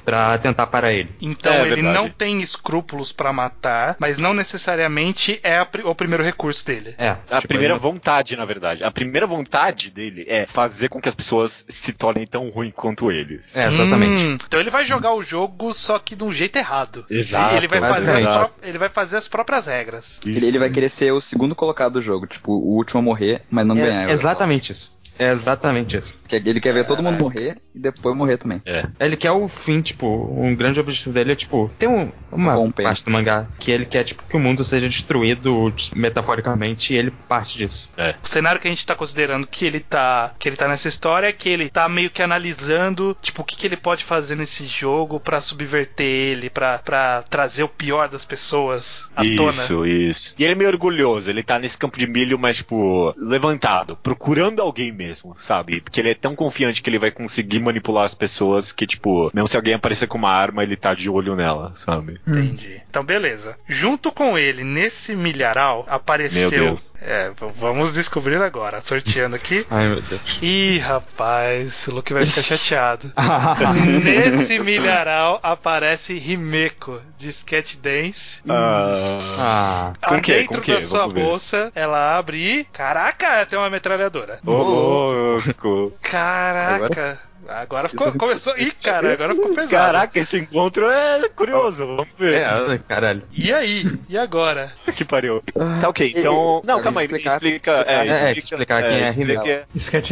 pra 0.05 0.37
tentar 0.39 0.67
parar 0.67 0.93
ele. 0.93 1.11
Então 1.21 1.53
É 1.53 1.61
ele 1.63 1.77
verdade. 1.77 1.95
não 1.95 2.09
tem 2.11 2.41
escrúpulos 2.43 3.13
pra 3.13 3.33
matar, 3.33 3.97
mas 3.99 4.19
não 4.19 4.33
necessariamente 4.35 5.41
é 5.43 5.59
a 5.59 5.67
o 5.85 5.95
primeiro 5.95 6.23
recurso 6.23 6.65
dele. 6.67 6.95
É. 6.99 7.11
A 7.31 7.37
tipo, 7.37 7.49
primeira 7.49 7.75
ele- 7.75 7.81
vontade, 7.81 8.37
na 8.37 8.45
verdade. 8.45 8.85
A 8.85 8.91
primeira 8.91 9.27
vontade 9.27 9.91
dele 9.91 10.25
é 10.29 10.47
fazer 10.47 10.89
com 10.89 11.01
que 11.01 11.09
as 11.09 11.15
pessoas 11.15 11.65
se 11.69 11.93
tornem 11.93 12.27
tão 12.27 12.49
ruins 12.51 12.73
quanto 12.75 13.11
eles. 13.11 13.57
É, 13.57 13.67
exatamente. 13.69 14.23
Hum, 14.25 14.39
então 14.47 14.61
ele 14.61 14.71
vai 14.71 14.85
jogar 14.85 15.15
o 15.15 15.23
jogo 15.23 15.73
só 15.73 15.99
que 15.99 16.15
de 16.17 16.25
um 16.25 16.33
jeito 16.33 16.57
errado. 16.57 17.05
Exato, 17.11 17.55
Ele 17.57 17.69
vai, 17.69 17.81
fazer 17.81 18.11
as 18.17 18.37
pró- 18.37 18.51
ele 18.63 18.79
vai 18.79 18.89
fazer 18.89 19.17
as 19.17 19.29
próprias 19.29 19.67
regras. 19.67 20.19
Ele, 20.25 20.47
ele 20.47 20.59
vai 20.59 20.71
querer 20.71 20.89
ser 20.89 21.13
o 21.13 21.21
segundo 21.21 21.55
colocado 21.55 21.95
do 21.95 22.03
jogo, 22.03 22.27
tipo, 22.27 22.53
o 22.53 22.77
último 22.77 23.01
a 23.01 23.03
morrer, 23.03 23.43
mas 23.51 23.67
não 23.67 23.75
ganhar. 23.77 24.09
É 24.09 24.13
exatamente 24.13 24.73
isso. 24.73 24.99
É 25.21 25.31
exatamente 25.31 25.99
isso. 25.99 26.21
Porque 26.21 26.37
Ele 26.37 26.61
quer 26.61 26.73
ver 26.73 26.87
todo 26.87 27.03
mundo 27.03 27.21
morrer 27.21 27.59
e 27.75 27.79
depois 27.79 28.17
morrer 28.17 28.39
também. 28.39 28.63
É. 28.65 28.87
Ele 28.99 29.17
quer 29.17 29.31
o 29.33 29.47
fim, 29.47 29.81
tipo, 29.83 30.07
um 30.07 30.55
grande 30.55 30.81
objetivo 30.81 31.13
dele 31.13 31.33
é, 31.33 31.37
tipo, 31.37 31.71
tem 31.79 31.89
um, 31.89 32.11
uma 32.33 32.71
parte 32.73 33.05
do 33.05 33.11
mangá 33.11 33.47
que 33.59 33.71
ele 33.71 33.85
quer, 33.85 34.03
tipo, 34.03 34.25
que 34.25 34.37
o 34.37 34.41
mundo 34.41 34.65
seja 34.65 34.89
destruído 34.89 35.73
metaforicamente 35.95 36.95
e 36.95 36.97
ele 36.97 37.13
parte 37.29 37.59
disso. 37.59 37.93
O 38.25 38.29
cenário 38.29 38.61
que 38.61 38.67
a 38.67 38.71
gente 38.71 38.87
tá 38.87 38.95
considerando 38.95 39.47
que 39.47 39.65
ele 39.65 39.81
tá, 39.81 40.33
que 40.39 40.49
ele 40.49 40.57
tá 40.57 40.67
nessa 40.67 40.89
história 40.89 41.27
é 41.29 41.33
que 41.33 41.49
ele 41.49 41.69
tá 41.69 41.89
meio 41.89 42.11
que 42.11 42.23
analisando, 42.23 43.17
tipo, 43.21 43.43
o 43.43 43.45
que, 43.45 43.57
que 43.57 43.67
ele 43.67 43.77
pode 43.77 44.05
fazer 44.05 44.37
nesse 44.37 44.65
jogo 44.65 45.21
pra 45.21 45.41
subverter 45.41 46.07
ele, 46.07 46.49
pra, 46.49 46.79
pra 46.79 47.23
trazer 47.29 47.63
o 47.63 47.69
pior 47.69 48.09
das 48.09 48.25
pessoas 48.25 49.09
à 49.15 49.23
tona. 49.23 49.51
Isso, 49.51 49.87
isso. 49.87 50.35
E 50.39 50.45
ele 50.45 50.53
é 50.53 50.57
meio 50.57 50.71
orgulhoso, 50.71 51.29
ele 51.29 51.43
tá 51.43 51.59
nesse 51.59 51.77
campo 51.77 51.99
de 51.99 52.07
milho, 52.07 52.39
mas, 52.39 52.59
tipo, 52.59 53.15
levantado, 53.17 53.97
procurando 54.03 54.61
alguém 54.61 54.91
mesmo, 54.91 55.10
sabe? 55.39 55.81
Porque 55.81 56.01
ele 56.01 56.11
é 56.11 56.15
tão 56.15 56.35
confiante 56.35 56.83
que 56.83 56.91
ele 56.91 56.99
vai 56.99 57.11
conseguir 57.11 57.61
manipular 57.61 58.05
as 58.05 58.15
pessoas 58.15 58.73
que, 58.73 58.87
tipo, 58.87 59.31
mesmo 59.35 59.49
se 59.49 59.57
alguém 59.57 59.75
aparecer 59.75 60.07
com 60.07 60.19
uma 60.19 60.31
arma, 60.31 60.63
ele 60.63 60.77
tá 60.77 60.95
de 60.95 61.09
olho 61.11 61.35
nela, 61.37 61.73
sabe? 61.77 62.21
Entendi. 62.27 62.81
Então, 62.89 63.05
beleza. 63.05 63.57
Junto 63.69 64.11
com 64.11 64.37
ele, 64.39 64.65
nesse 64.65 65.15
milharal, 65.15 65.85
apareceu. 65.89 66.51
Meu 66.51 66.51
Deus. 66.51 66.95
É, 67.01 67.31
vamos 67.57 67.95
descobrir 67.95 68.41
agora. 68.43 68.81
Sorteando 68.83 69.37
aqui. 69.37 69.65
Ai, 69.71 69.87
meu 69.89 70.03
Deus. 70.03 70.39
Ih, 70.43 70.79
rapaz, 70.79 71.87
o 71.87 71.93
Luke 71.95 72.13
vai 72.13 72.25
ficar 72.27 72.43
chateado. 72.57 73.13
Nesse 74.03 74.59
milharal 74.59 75.39
aparece 75.43 76.15
Himeko, 76.17 77.01
de 77.17 77.29
Sketch 77.29 77.77
Dance. 77.77 78.41
Ah. 78.49 79.21
Ah, 79.39 79.93
Com 80.09 80.15
Ah, 80.17 80.21
quê? 80.21 80.35
Dentro 80.41 80.63
Com 80.63 80.73
da 80.73 80.81
sua 80.81 80.99
Vamos 81.01 81.15
ver. 81.15 81.21
bolsa, 81.23 81.73
ela 81.75 82.17
abre 82.19 82.39
e. 82.61 82.65
Caraca, 82.65 83.47
tem 83.47 83.59
uma 83.59 83.71
metralhadora. 83.71 84.39
Ô, 84.45 84.51
louco. 85.01 85.93
Caraca. 86.03 87.19
Agora, 87.49 87.89
ficou, 87.89 88.07
Isso 88.07 88.17
é 88.17 88.21
começou. 88.21 88.59
Ih, 88.59 88.71
cara, 88.71 89.13
agora 89.13 89.35
ficou 89.35 89.49
pesado. 89.55 89.71
Caraca, 89.71 90.21
esse 90.21 90.39
encontro 90.39 90.89
é 90.89 91.29
curioso, 91.31 91.85
vamos 91.85 92.07
ver. 92.19 92.35
é, 92.43 92.79
caralho. 92.87 93.23
E 93.33 93.53
aí? 93.53 93.99
E 94.09 94.17
agora? 94.17 94.73
Que 94.95 95.05
pariu. 95.05 95.43
Tá 95.81 95.89
ok, 95.89 96.13
então. 96.17 96.63
Não, 96.65 96.81
calma 96.81 97.01
aí, 97.01 97.07
explicar- 97.07 97.33
explica. 97.35 97.71
É, 97.89 97.95
É, 97.95 98.07
explica, 98.07 98.41
explicar 98.41 98.83
quem 98.85 98.93
é 98.99 99.01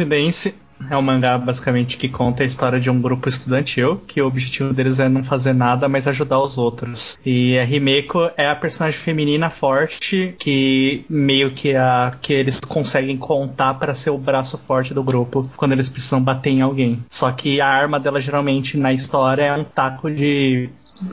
Dance 0.05 0.49
é 0.49 0.53
um 0.91 1.01
mangá 1.01 1.37
basicamente 1.37 1.97
que 1.97 2.07
conta 2.09 2.43
a 2.43 2.45
história 2.45 2.79
de 2.79 2.89
um 2.89 3.01
grupo 3.01 3.27
estudantil 3.27 4.01
que 4.07 4.21
o 4.21 4.27
objetivo 4.27 4.73
deles 4.73 4.99
é 4.99 5.09
não 5.09 5.23
fazer 5.23 5.53
nada, 5.53 5.87
mas 5.87 6.07
ajudar 6.07 6.39
os 6.39 6.57
outros. 6.57 7.17
E 7.25 7.57
a 7.57 7.63
Himeko 7.63 8.31
é 8.37 8.49
a 8.49 8.55
personagem 8.55 8.99
feminina 8.99 9.49
forte 9.49 10.35
que 10.39 11.05
meio 11.09 11.51
que 11.51 11.75
a 11.75 12.13
que 12.21 12.33
eles 12.33 12.59
conseguem 12.59 13.17
contar 13.17 13.73
pra 13.75 13.93
ser 13.93 14.09
o 14.09 14.17
braço 14.17 14.57
forte 14.57 14.93
do 14.93 15.03
grupo 15.03 15.49
quando 15.55 15.73
eles 15.73 15.89
precisam 15.89 16.21
bater 16.21 16.49
em 16.51 16.61
alguém. 16.61 17.03
Só 17.09 17.31
que 17.31 17.61
a 17.61 17.67
arma 17.67 17.99
dela 17.99 18.19
geralmente 18.19 18.77
na 18.77 18.93
história 18.93 19.43
é 19.43 19.53
um 19.53 19.63
taco 19.63 20.09
de 20.09 20.69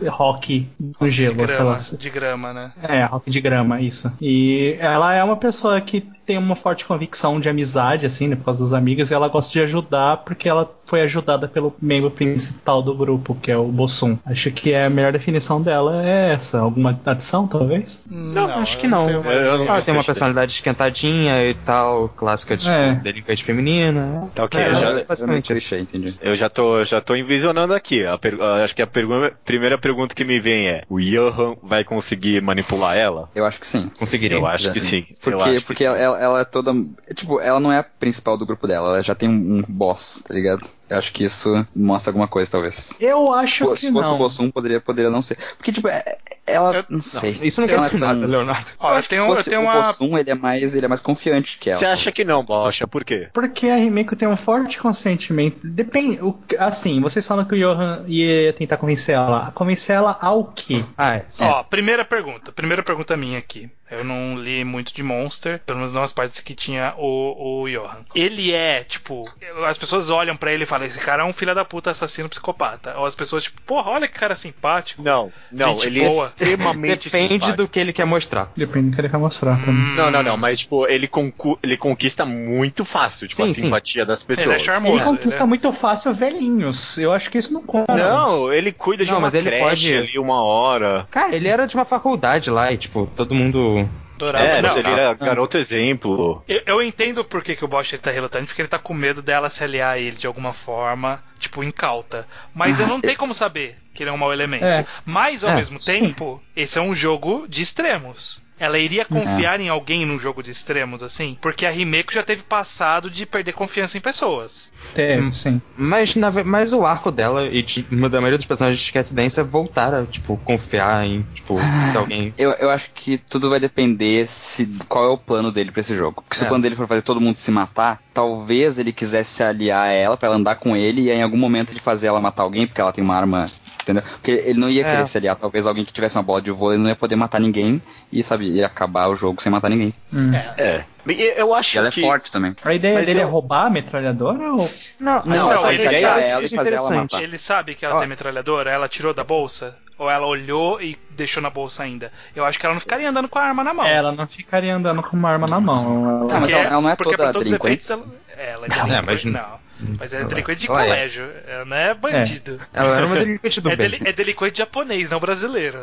rock 0.08 0.66
De 1.00 1.10
gelo, 1.10 1.36
grama, 1.36 1.54
aquelas 1.54 1.96
de 1.98 2.10
grama, 2.10 2.52
né? 2.52 2.72
é, 2.82 3.04
rock 3.04 3.30
de 3.30 3.40
grama, 3.40 3.80
isso. 3.80 4.12
E 4.20 4.76
ela 4.80 5.14
é 5.14 5.22
uma 5.22 5.36
pessoa 5.36 5.80
que 5.80 6.04
tem 6.26 6.36
uma 6.38 6.56
forte 6.56 6.84
convicção 6.84 7.38
de 7.40 7.48
amizade, 7.48 8.04
assim, 8.04 8.26
né, 8.28 8.36
por 8.36 8.44
causa 8.46 8.60
dos 8.62 8.74
amigos, 8.74 9.10
e 9.10 9.14
ela 9.14 9.28
gosta 9.28 9.52
de 9.52 9.60
ajudar 9.60 10.18
porque 10.18 10.48
ela 10.48 10.70
foi 10.84 11.00
ajudada 11.02 11.46
pelo 11.48 11.74
membro 11.80 12.10
principal 12.10 12.82
do 12.82 12.94
grupo, 12.94 13.34
que 13.40 13.50
é 13.50 13.56
o 13.56 13.64
Bossum. 13.64 14.18
Acho 14.26 14.50
que 14.50 14.74
a 14.74 14.88
melhor 14.90 15.12
definição 15.12 15.60
dela 15.62 16.04
é 16.04 16.32
essa. 16.32 16.58
Alguma 16.60 16.98
adição, 17.06 17.46
talvez? 17.46 18.02
Não, 18.10 18.46
acho 18.46 18.78
que 18.78 18.86
eu 18.86 18.90
não. 18.90 19.08
Eu 19.10 19.22
não. 19.22 19.64
Ela 19.66 19.82
tem 19.82 19.94
uma 19.94 20.04
personalidade 20.04 20.52
esquentadinha 20.52 21.44
e 21.44 21.54
tal, 21.54 22.08
clássica 22.08 22.56
de 22.56 22.70
É. 22.70 22.94
delinquente 22.94 23.44
feminina. 23.44 24.28
Tá 24.34 24.44
ok, 24.44 24.60
É, 24.60 24.68
eu 24.68 24.74
já- 24.74 25.04
basicamente 25.04 25.52
clichê, 25.52 25.78
entendi. 25.80 26.14
eu 26.20 26.34
já 26.34 26.48
tô, 26.48 26.84
já 26.84 27.00
tô 27.00 27.14
envisionando 27.16 27.74
aqui. 27.74 28.04
A 28.06 28.16
per- 28.18 28.40
acho 28.64 28.74
que 28.74 28.82
a 28.82 28.86
pergunta- 28.86 29.32
primeira 29.44 29.76
pergunta 29.78 30.14
que 30.14 30.24
me 30.24 30.38
vem 30.38 30.68
é: 30.68 30.82
o 30.88 31.00
Johan 31.00 31.56
vai 31.62 31.84
conseguir 31.84 32.40
manipular 32.42 32.96
ela? 32.96 33.28
Eu 33.34 33.44
acho 33.44 33.58
que 33.60 33.66
sim. 33.66 33.90
Conseguiria. 33.98 34.36
Eu 34.38 34.46
acho 34.46 34.72
que 34.72 34.80
sim. 34.80 35.04
eu 35.08 35.16
Porque, 35.20 35.42
acho 35.42 35.58
que 35.60 35.64
porque 35.64 35.84
ela, 35.84 36.15
ela- 36.20 36.40
é 36.40 36.44
toda. 36.44 36.72
Tipo, 37.14 37.40
ela 37.40 37.60
não 37.60 37.72
é 37.72 37.78
a 37.78 37.82
principal 37.84 38.36
do 38.36 38.46
grupo 38.46 38.66
dela, 38.66 38.88
ela 38.88 39.02
já 39.02 39.14
tem 39.14 39.28
um, 39.28 39.58
um 39.58 39.62
boss, 39.68 40.22
tá 40.26 40.34
ligado? 40.34 40.68
Eu 40.88 40.98
acho 40.98 41.12
que 41.12 41.24
isso 41.24 41.66
mostra 41.74 42.10
alguma 42.10 42.28
coisa, 42.28 42.50
talvez. 42.50 42.96
Eu 43.00 43.32
acho 43.32 43.64
Pô, 43.64 43.72
que 43.74 43.80
se 43.80 43.92
fosse 43.92 44.08
o 44.08 44.12
não. 44.12 44.18
Bossum, 44.18 44.50
poderia, 44.50 44.80
poderia 44.80 45.10
não 45.10 45.20
ser. 45.22 45.36
Porque, 45.56 45.72
tipo, 45.72 45.88
é- 45.88 46.18
ela. 46.46 46.76
Eu- 46.76 46.84
não 46.88 47.00
sei. 47.02 47.38
Isso 47.42 47.60
não 47.60 47.66
quer 47.68 47.74
é 47.74 47.78
dizer 47.78 47.90
tão- 47.90 47.98
nada, 48.00 48.26
Leonardo. 48.26 48.70
Ó, 48.78 48.86
Eu 48.88 48.92
eu 48.92 48.98
acho 48.98 49.08
que 49.08 49.16
tenho, 49.16 49.34
se 49.36 49.40
eu 49.40 49.44
tenho 49.44 49.60
o 49.62 49.64
uma. 49.64 49.82
Bossum, 49.82 50.16
ele 50.16 50.30
é 50.30 50.34
mais, 50.34 50.74
ele 50.74 50.86
é 50.86 50.88
mais 50.88 51.00
confiante 51.00 51.58
que 51.58 51.70
ela. 51.70 51.78
Você 51.78 51.86
acha 51.86 52.12
que 52.12 52.24
não, 52.24 52.44
Bocha? 52.44 52.86
Por 52.86 53.04
quê? 53.04 53.28
Porque 53.32 53.66
a 53.68 53.78
Himeko 53.78 54.14
tem 54.14 54.28
um 54.28 54.36
forte 54.36 54.78
consentimento. 54.78 55.58
Depende. 55.66 56.18
o- 56.22 56.38
assim, 56.58 57.00
vocês 57.00 57.26
falam 57.26 57.44
que 57.44 57.54
o 57.54 57.58
Johan 57.58 58.04
ia 58.06 58.52
tentar 58.52 58.76
convencer 58.76 59.14
ela. 59.16 59.50
Convencer 59.52 59.96
ela 59.96 60.16
ao 60.20 60.44
quê? 60.44 60.84
Ah, 60.96 61.16
é. 61.16 61.24
sim. 61.28 61.44
Ó, 61.46 61.62
primeira 61.64 62.04
pergunta. 62.04 62.52
Primeira 62.52 62.82
pergunta 62.82 63.16
minha 63.16 63.38
aqui. 63.38 63.68
Eu 63.88 64.02
não 64.04 64.36
li 64.36 64.64
muito 64.64 64.92
de 64.92 65.00
Monster, 65.00 65.60
pelo 65.64 65.78
menos 65.78 65.94
não 65.94 66.02
as 66.02 66.12
partes 66.12 66.40
que 66.40 66.54
tinha 66.56 66.92
o, 66.98 67.62
o 67.62 67.68
Johan. 67.70 67.98
Ele 68.16 68.52
é, 68.52 68.82
tipo, 68.82 69.22
as 69.64 69.78
pessoas 69.78 70.10
olham 70.10 70.36
pra 70.36 70.52
ele 70.52 70.64
e 70.64 70.66
falam: 70.66 70.75
esse 70.84 70.98
cara 70.98 71.22
é 71.22 71.26
um 71.26 71.32
filho 71.32 71.54
da 71.54 71.64
puta 71.64 71.90
assassino 71.90 72.28
psicopata. 72.28 72.94
Ou 72.98 73.06
as 73.06 73.14
pessoas, 73.14 73.44
tipo, 73.44 73.60
porra, 73.62 73.90
olha 73.92 74.06
que 74.08 74.18
cara 74.18 74.36
simpático. 74.36 75.02
Não, 75.02 75.32
não, 75.50 75.74
Gente 75.74 75.86
ele 75.86 76.00
boa. 76.08 76.26
é 76.26 76.28
extremamente 76.44 77.04
Depende 77.10 77.32
simpático. 77.34 77.56
do 77.56 77.68
que 77.68 77.80
ele 77.80 77.92
quer 77.92 78.04
mostrar. 78.04 78.50
Depende 78.56 78.90
do 78.90 78.94
que 78.94 79.00
ele 79.00 79.08
quer 79.08 79.18
mostrar 79.18 79.60
também. 79.62 79.94
Não, 79.96 80.10
não, 80.10 80.22
não, 80.22 80.36
mas 80.36 80.60
tipo, 80.60 80.86
ele, 80.86 81.06
concu- 81.08 81.58
ele 81.62 81.76
conquista 81.76 82.24
muito 82.24 82.84
fácil, 82.84 83.26
tipo, 83.28 83.42
Sim, 83.42 83.50
a 83.50 83.54
sim. 83.54 83.60
simpatia 83.62 84.04
das 84.04 84.22
pessoas. 84.22 84.46
Ele 84.46 84.56
é 84.56 84.58
charmoso. 84.58 84.96
Ele 84.96 85.04
conquista 85.04 85.40
né? 85.40 85.46
muito 85.48 85.72
fácil 85.72 86.12
velhinhos. 86.14 86.98
Eu 86.98 87.12
acho 87.12 87.30
que 87.30 87.38
isso 87.38 87.52
não 87.52 87.62
conta. 87.62 87.96
Não, 87.96 88.52
ele 88.52 88.72
cuida 88.72 89.04
de 89.04 89.10
Não, 89.10 89.18
uma 89.18 89.26
mas 89.26 89.34
ele 89.34 89.50
pode- 89.58 89.94
ali 89.96 90.18
uma 90.18 90.42
hora. 90.42 91.06
Cara, 91.10 91.34
ele 91.34 91.48
era 91.48 91.66
de 91.66 91.74
uma 91.74 91.84
faculdade 91.84 92.50
lá 92.50 92.72
e, 92.72 92.76
tipo, 92.76 93.08
todo 93.16 93.34
mundo. 93.34 93.88
Dourado. 94.16 94.44
É, 94.44 94.56
não, 94.56 94.62
mas 94.62 94.76
ele 94.76 94.88
era 94.90 95.14
garoto 95.14 95.58
exemplo. 95.58 96.42
Eu, 96.48 96.62
eu 96.66 96.82
entendo 96.82 97.24
por 97.24 97.42
que, 97.42 97.54
que 97.56 97.64
o 97.64 97.68
Bosch 97.68 97.92
ele 97.92 98.02
tá 98.02 98.10
relutante, 98.10 98.46
porque 98.46 98.62
ele 98.62 98.68
tá 98.68 98.78
com 98.78 98.94
medo 98.94 99.22
dela 99.22 99.50
se 99.50 99.62
aliar 99.62 99.94
a 99.94 99.98
ele 99.98 100.16
de 100.16 100.26
alguma 100.26 100.52
forma. 100.52 101.22
tipo, 101.38 101.62
incauta. 101.62 102.26
Mas 102.54 102.80
eu 102.80 102.86
não 102.86 103.00
tenho 103.00 103.16
como 103.18 103.34
saber 103.34 103.76
que 103.92 104.02
ele 104.02 104.10
é 104.10 104.12
um 104.12 104.16
mau 104.18 104.32
elemento. 104.32 104.64
É. 104.64 104.86
Mas, 105.04 105.44
ao 105.44 105.50
É, 105.50 105.56
mesmo 105.56 105.78
sim. 105.78 106.00
tempo, 106.00 106.42
esse 106.54 106.78
é 106.78 106.82
um 106.82 106.94
jogo 106.94 107.46
de 107.48 107.62
extremos. 107.62 108.42
Ela 108.58 108.78
iria 108.78 109.04
confiar 109.04 109.60
em 109.60 109.68
alguém 109.68 110.06
num 110.06 110.18
jogo 110.18 110.42
de 110.42 110.50
extremos, 110.50 111.02
assim? 111.02 111.36
Porque 111.40 111.66
a 111.66 111.70
Rimeko 111.70 112.12
já 112.12 112.22
teve 112.22 112.42
passado 112.42 113.10
de 113.10 113.26
perder 113.26 113.52
confiança 113.52 113.98
em 113.98 114.00
pessoas. 114.00 114.70
Teve, 114.94 115.34
sim. 115.34 115.60
Mas, 115.76 116.14
na, 116.16 116.30
mas 116.44 116.72
o 116.72 116.84
arco 116.86 117.12
dela 117.12 117.46
e 117.46 117.62
de, 117.62 117.82
da 117.82 118.20
maioria 118.20 118.38
dos 118.38 118.46
personagens 118.46 118.80
de 118.82 118.92
Cat 118.92 119.12
Dance 119.12 119.38
é 119.38 119.42
voltar 119.42 119.92
a, 119.92 120.06
tipo, 120.06 120.36
confiar 120.38 121.06
em, 121.06 121.22
tipo, 121.34 121.58
se 121.90 121.96
alguém. 121.96 122.32
Eu, 122.38 122.50
eu 122.52 122.70
acho 122.70 122.90
que 122.94 123.18
tudo 123.18 123.50
vai 123.50 123.60
depender 123.60 124.26
se 124.26 124.66
qual 124.88 125.04
é 125.04 125.08
o 125.08 125.18
plano 125.18 125.52
dele 125.52 125.70
pra 125.70 125.80
esse 125.80 125.94
jogo. 125.94 126.22
Porque 126.22 126.36
se 126.36 126.42
É. 126.42 126.46
o 126.46 126.48
plano 126.48 126.62
dele 126.62 126.76
for 126.76 126.88
fazer 126.88 127.02
todo 127.02 127.20
mundo 127.20 127.36
se 127.36 127.50
matar, 127.50 128.00
talvez 128.14 128.78
ele 128.78 128.92
quisesse 128.92 129.30
se 129.34 129.42
aliar 129.42 129.82
a 129.84 129.92
ela 129.92 130.16
pra 130.16 130.28
ela 130.28 130.36
andar 130.36 130.56
com 130.56 130.74
ele 130.76 131.02
e 131.02 131.10
aí, 131.10 131.18
em 131.18 131.22
algum 131.22 131.36
momento 131.36 131.72
ele 131.72 131.80
fazer 131.80 132.06
ela 132.06 132.20
matar 132.20 132.42
alguém 132.42 132.66
porque 132.66 132.80
ela 132.80 132.92
tem 132.92 133.04
uma 133.04 133.14
arma. 133.16 133.50
Entendeu? 133.86 134.02
Porque 134.02 134.32
ele 134.32 134.58
não 134.58 134.68
ia 134.68 134.84
É. 134.84 134.90
querer 134.90 135.06
se 135.06 135.16
aliar. 135.16 135.36
Talvez 135.36 135.64
alguém 135.64 135.84
que 135.84 135.92
tivesse 135.92 136.16
uma 136.16 136.22
bola 136.24 136.42
de 136.42 136.50
vôlei 136.50 136.76
não 136.76 136.88
ia 136.88 136.96
poder 136.96 137.14
matar 137.14 137.40
ninguém 137.40 137.80
e, 138.10 138.20
sabe, 138.20 138.46
ia 138.48 138.66
acabar 138.66 139.06
o 139.08 139.14
jogo 139.14 139.40
sem 139.40 139.52
matar 139.52 139.70
ninguém. 139.70 139.94
Hum. 140.12 140.32
É. 140.58 140.82
E 141.06 141.34
Eu 141.36 141.54
acho 141.54 141.76
E 141.76 141.78
ela 141.78 141.86
é 141.86 141.90
que. 141.92 142.00
forte 142.00 142.32
também. 142.32 142.56
A 142.64 142.74
ideia 142.74 142.96
Mas 142.98 143.06
dele 143.06 143.20
eu- 143.20 143.28
é 143.28 143.30
roubar 143.30 143.66
a 143.66 143.70
metralhadora 143.70 144.52
ou. 144.54 144.68
Não, 144.98 145.22
Não, 145.24 145.48
talvez 145.48 145.62
vai 145.62 145.76
seja 145.76 145.90
pegar 145.90 146.08
ela 146.08 146.18
e 146.20 146.22
fazer 146.24 146.54
ela 146.56 146.62
interessante. 146.62 147.12
matar. 147.14 147.22
Ele 147.22 147.38
sabe 147.38 147.74
que 147.76 147.84
ela 147.84 147.94
Ó. 147.94 147.98
tem 148.00 148.08
metralhadora, 148.08 148.72
ela 148.72 148.88
tirou 148.88 149.14
da 149.14 149.22
bolsa? 149.22 149.76
Ou 149.98 150.10
ela 150.10 150.26
olhou 150.26 150.82
e 150.82 150.98
deixou 151.10 151.40
na 151.40 151.48
bolsa 151.48 151.84
ainda? 151.84 152.10
Eu 152.34 152.44
acho 152.44 152.58
que 152.58 152.66
ela 152.66 152.74
não 152.74 152.80
ficaria 152.80 153.08
andando 153.08 153.28
com 153.28 153.38
a 153.38 153.42
arma 153.44 153.62
na 153.62 153.72
mão. 153.72 153.86
Ela 153.86 154.10
não 154.12 154.26
ficaria 154.26 154.74
andando 154.74 155.00
com 155.00 155.16
uma 155.16 155.30
arma 155.30 155.46
na 155.46 155.60
mão. 155.60 156.20
Ela- 156.22 156.28
Tá, 156.28 156.40
mas 156.40 156.52
ela- 156.52 156.62
ela 156.64 156.80
não 156.82 156.90
é 156.90 156.96
porque 156.96 157.16
toda 157.16 157.32
delinquente. 157.32 157.64
efeitos 157.84 157.90
ela, 157.90 158.04
ela 158.36 158.66
é 158.66 158.68
Não, 158.68 158.76
delinquente. 158.88 159.06
mas- 159.06 159.24
não. 159.26 159.65
Mas 159.98 160.12
é 160.12 160.24
delinquente 160.24 160.60
de 160.62 160.70
Ela 160.70 160.82
é. 160.82 160.86
colégio. 160.86 161.28
Ela 161.46 161.64
não 161.64 161.76
é 161.76 161.94
bandido. 161.94 162.58
Ela 162.72 162.96
era 162.96 163.06
uma 163.06 163.16
delinquente 163.18 163.60
do 163.60 163.70
É, 163.70 163.76
bem. 163.76 163.90
deli- 163.90 164.08
é 164.08 164.12
delinquente 164.12 164.58
japonês, 164.58 165.10
não 165.10 165.20
brasileiro. 165.20 165.80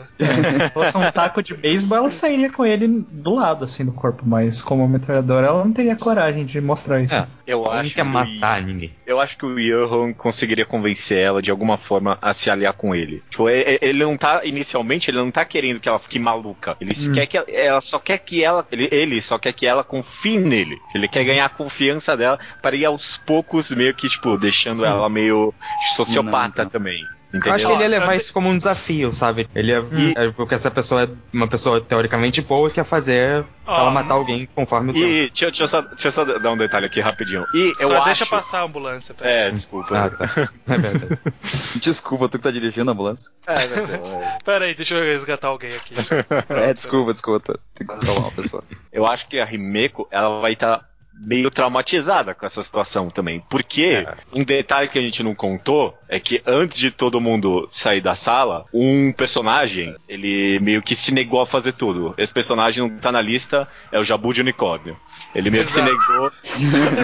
Se 0.51 0.69
fosse 0.71 0.97
um 0.97 1.11
taco 1.11 1.41
de 1.43 1.53
beisebol, 1.53 1.97
ela 1.99 2.11
sairia 2.11 2.51
com 2.51 2.65
ele 2.65 2.87
do 3.11 3.35
lado, 3.35 3.65
assim, 3.65 3.85
do 3.85 3.91
corpo. 3.91 4.23
Mas 4.25 4.61
como 4.61 4.87
metralhadora, 4.87 5.47
ela 5.47 5.63
não 5.63 5.71
teria 5.71 5.95
coragem 5.95 6.45
de 6.45 6.59
mostrar 6.59 7.01
isso. 7.01 7.15
É. 7.15 7.27
Eu 7.45 7.59
Ela 7.65 7.73
não 7.75 7.81
acho 7.81 7.93
quer 7.93 8.03
que- 8.03 8.07
matar 8.07 8.61
ninguém. 8.61 8.91
Eu 9.05 9.19
acho 9.19 9.37
que 9.37 9.45
o 9.45 9.55
Johan 9.55 10.13
conseguiria 10.13 10.65
convencer 10.65 11.17
ela 11.17 11.41
de 11.41 11.51
alguma 11.51 11.77
forma 11.77 12.17
a 12.21 12.33
se 12.33 12.49
aliar 12.49 12.73
com 12.73 12.95
ele. 12.95 13.21
Tipo, 13.29 13.49
e- 13.49 13.77
ele 13.81 14.03
não 14.03 14.15
tá, 14.17 14.41
inicialmente, 14.45 15.09
ele 15.11 15.17
não 15.17 15.29
tá 15.29 15.43
querendo 15.45 15.79
que 15.79 15.89
ela 15.89 15.99
fique 15.99 16.17
maluca. 16.19 16.75
Ele 16.79 16.93
Hum. 16.97 17.11
quer 17.13 17.25
que 17.25 17.37
ela, 17.37 17.45
ela 17.49 17.81
só 17.81 17.99
quer 17.99 18.17
que 18.17 18.43
ela, 18.43 18.65
ele, 18.71 18.87
ele 18.91 19.21
só 19.21 19.37
quer 19.37 19.51
que 19.53 19.65
ela 19.67 19.83
confie 19.83 20.39
nele. 20.39 20.77
Ele 20.95 21.07
quer 21.07 21.23
ganhar 21.25 21.45
a 21.45 21.49
confiança 21.49 22.15
dela 22.15 22.39
para 22.61 22.75
ir 22.75 22.85
aos 22.85 23.17
poucos 23.17 23.69
meio 23.83 23.93
que, 23.93 24.07
tipo, 24.09 24.37
deixando 24.37 24.79
Sim. 24.79 24.85
ela 24.87 25.09
meio 25.09 25.53
sociopata 25.95 26.59
Não, 26.59 26.63
não. 26.65 26.69
também. 26.71 27.01
Eu 27.33 27.39
Entendeu? 27.39 27.55
acho 27.55 27.65
que 27.65 27.73
ele 27.73 27.81
ia 27.81 27.89
levar 27.89 28.09
Ó, 28.09 28.13
isso 28.13 28.31
como 28.31 28.47
um 28.47 28.55
desafio, 28.55 29.11
sabe? 29.11 29.49
Ele 29.55 29.71
ia. 29.71 29.83
é, 30.15 30.29
porque 30.29 30.53
essa 30.53 30.69
pessoa 30.69 31.05
é 31.05 31.09
uma 31.33 31.47
pessoa 31.47 31.81
teoricamente 31.81 32.43
boa 32.43 32.69
que 32.69 32.79
ia 32.79 32.83
fazer 32.83 33.43
ela 33.65 33.89
matar 33.89 34.13
alguém 34.13 34.47
conforme 34.53 34.91
o 34.91 34.93
tempo. 34.93 35.05
E 35.07 35.29
deixa, 35.29 35.45
eu- 35.45 35.49
deixa 35.49 35.63
eu 35.63 35.67
só, 35.67 35.81
deixa 35.81 36.07
eu 36.09 36.11
só 36.11 36.25
dar 36.25 36.51
um 36.51 36.57
detalhe 36.57 36.85
aqui 36.85 37.01
rapidinho. 37.01 37.43
E 37.55 37.73
eu 37.79 37.87
Só 37.87 37.95
acho. 37.95 38.05
deixa 38.05 38.25
passar 38.27 38.59
a 38.59 38.63
ambulância. 38.65 39.15
Tá? 39.15 39.27
É, 39.27 39.49
desculpa. 39.49 39.97
Ah, 39.97 40.09
tá. 40.11 40.49
É 40.67 40.77
verdade. 40.77 41.19
Desculpa, 41.81 42.29
tu 42.29 42.37
que 42.37 42.43
tá 42.43 42.51
dirigindo 42.51 42.91
a 42.91 42.93
ambulância. 42.93 43.31
É, 43.47 43.65
vai 43.67 43.85
ser, 43.87 43.93
é. 43.95 44.37
Pera 44.45 44.65
aí, 44.65 44.75
deixa 44.75 44.93
eu 44.93 45.03
resgatar 45.03 45.47
alguém 45.47 45.75
aqui. 45.75 45.95
É, 46.49 46.71
desculpa, 46.71 47.13
desculpa. 47.13 47.59
Tem 47.73 47.87
que 47.87 48.05
salvar 48.05 48.25
uma 48.25 48.31
pessoa. 48.31 48.63
Eu 48.93 49.07
acho 49.07 49.27
que 49.27 49.39
a 49.39 49.45
Rimeko 49.45 50.07
ela 50.11 50.39
vai 50.39 50.53
estar 50.53 50.87
meio 51.19 51.49
traumatizada 51.49 52.33
com 52.33 52.45
essa 52.45 52.61
situação 52.61 53.09
também. 53.09 53.43
Porque 53.49 54.05
um 54.33 54.43
detalhe 54.43 54.87
que 54.87 54.99
a 54.99 55.01
gente 55.01 55.23
não 55.23 55.33
contou 55.33 55.97
é 56.09 56.19
que 56.19 56.41
antes 56.45 56.77
de 56.77 56.91
todo 56.91 57.21
mundo 57.21 57.67
sair 57.71 58.01
da 58.01 58.15
sala, 58.15 58.65
um 58.73 59.11
personagem, 59.11 59.95
ele 60.07 60.59
meio 60.59 60.81
que 60.81 60.95
se 60.95 61.13
negou 61.13 61.41
a 61.41 61.45
fazer 61.45 61.73
tudo. 61.73 62.13
Esse 62.17 62.33
personagem 62.33 62.83
não 62.83 62.97
tá 62.97 63.11
na 63.11 63.21
lista, 63.21 63.67
é 63.91 63.99
o 63.99 64.03
Jabu 64.03 64.33
de 64.33 64.41
Unicórnio. 64.41 64.97
Ele 65.33 65.49
meio 65.49 65.65
que 65.65 65.71
se 65.71 65.79
Exato. 65.79 65.97
negou 65.97 66.31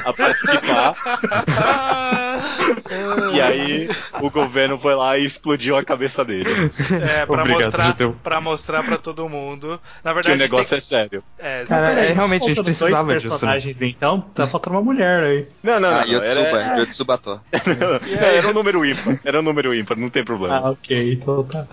a 0.06 0.13
participar. 0.13 0.95
e 3.34 3.41
aí 3.41 3.89
o 4.21 4.30
governo 4.30 4.78
foi 4.80 4.95
lá 4.95 5.17
e 5.17 5.25
explodiu 5.25 5.78
a 5.78 5.84
cabeça 5.84 6.23
dele. 6.25 6.49
É, 7.19 7.25
pra 7.25 7.41
Obrigado, 7.41 7.63
mostrar, 7.65 7.86
Judeu. 7.88 8.15
pra 8.23 8.41
mostrar 8.41 8.84
pra 8.84 8.97
todo 8.97 9.28
mundo. 9.30 9.80
Na 10.04 10.12
Que 10.12 10.15
verdade, 10.15 10.36
o 10.36 10.39
negócio 10.39 10.69
tem... 10.69 10.78
é 10.78 10.82
sério. 10.82 11.23
é, 11.38 11.65
Cara, 11.65 11.91
é, 11.93 12.12
realmente, 12.13 12.45
a 12.45 12.47
gente 12.49 12.63
precisava 12.63 13.10
dois 13.12 13.21
disso, 13.23 13.45
né? 13.45 13.52
personagens, 13.54 13.82
então, 13.82 14.21
tá 14.21 14.47
faltando 14.47 14.78
uma 14.78 14.84
mulher 14.84 15.23
aí. 15.23 15.47
Não, 15.63 15.80
não, 15.80 15.89
não. 15.91 15.97
Ah, 15.99 16.06
não, 16.06 16.13
Yotsuba, 16.13 16.62
era, 16.62 16.80
Yotsubato. 16.80 17.41
era, 17.52 18.25
era 18.34 18.47
um 18.47 18.54
número 18.54 18.86
ímpar. 18.86 19.19
Era 19.23 19.39
um 19.39 19.43
número 19.43 19.73
ímpar, 19.75 19.97
não 19.97 20.10
tem 20.10 20.23
problema. 20.23 20.58
Ah, 20.58 20.69
ok, 20.71 21.13
então 21.13 21.43
tá. 21.43 21.65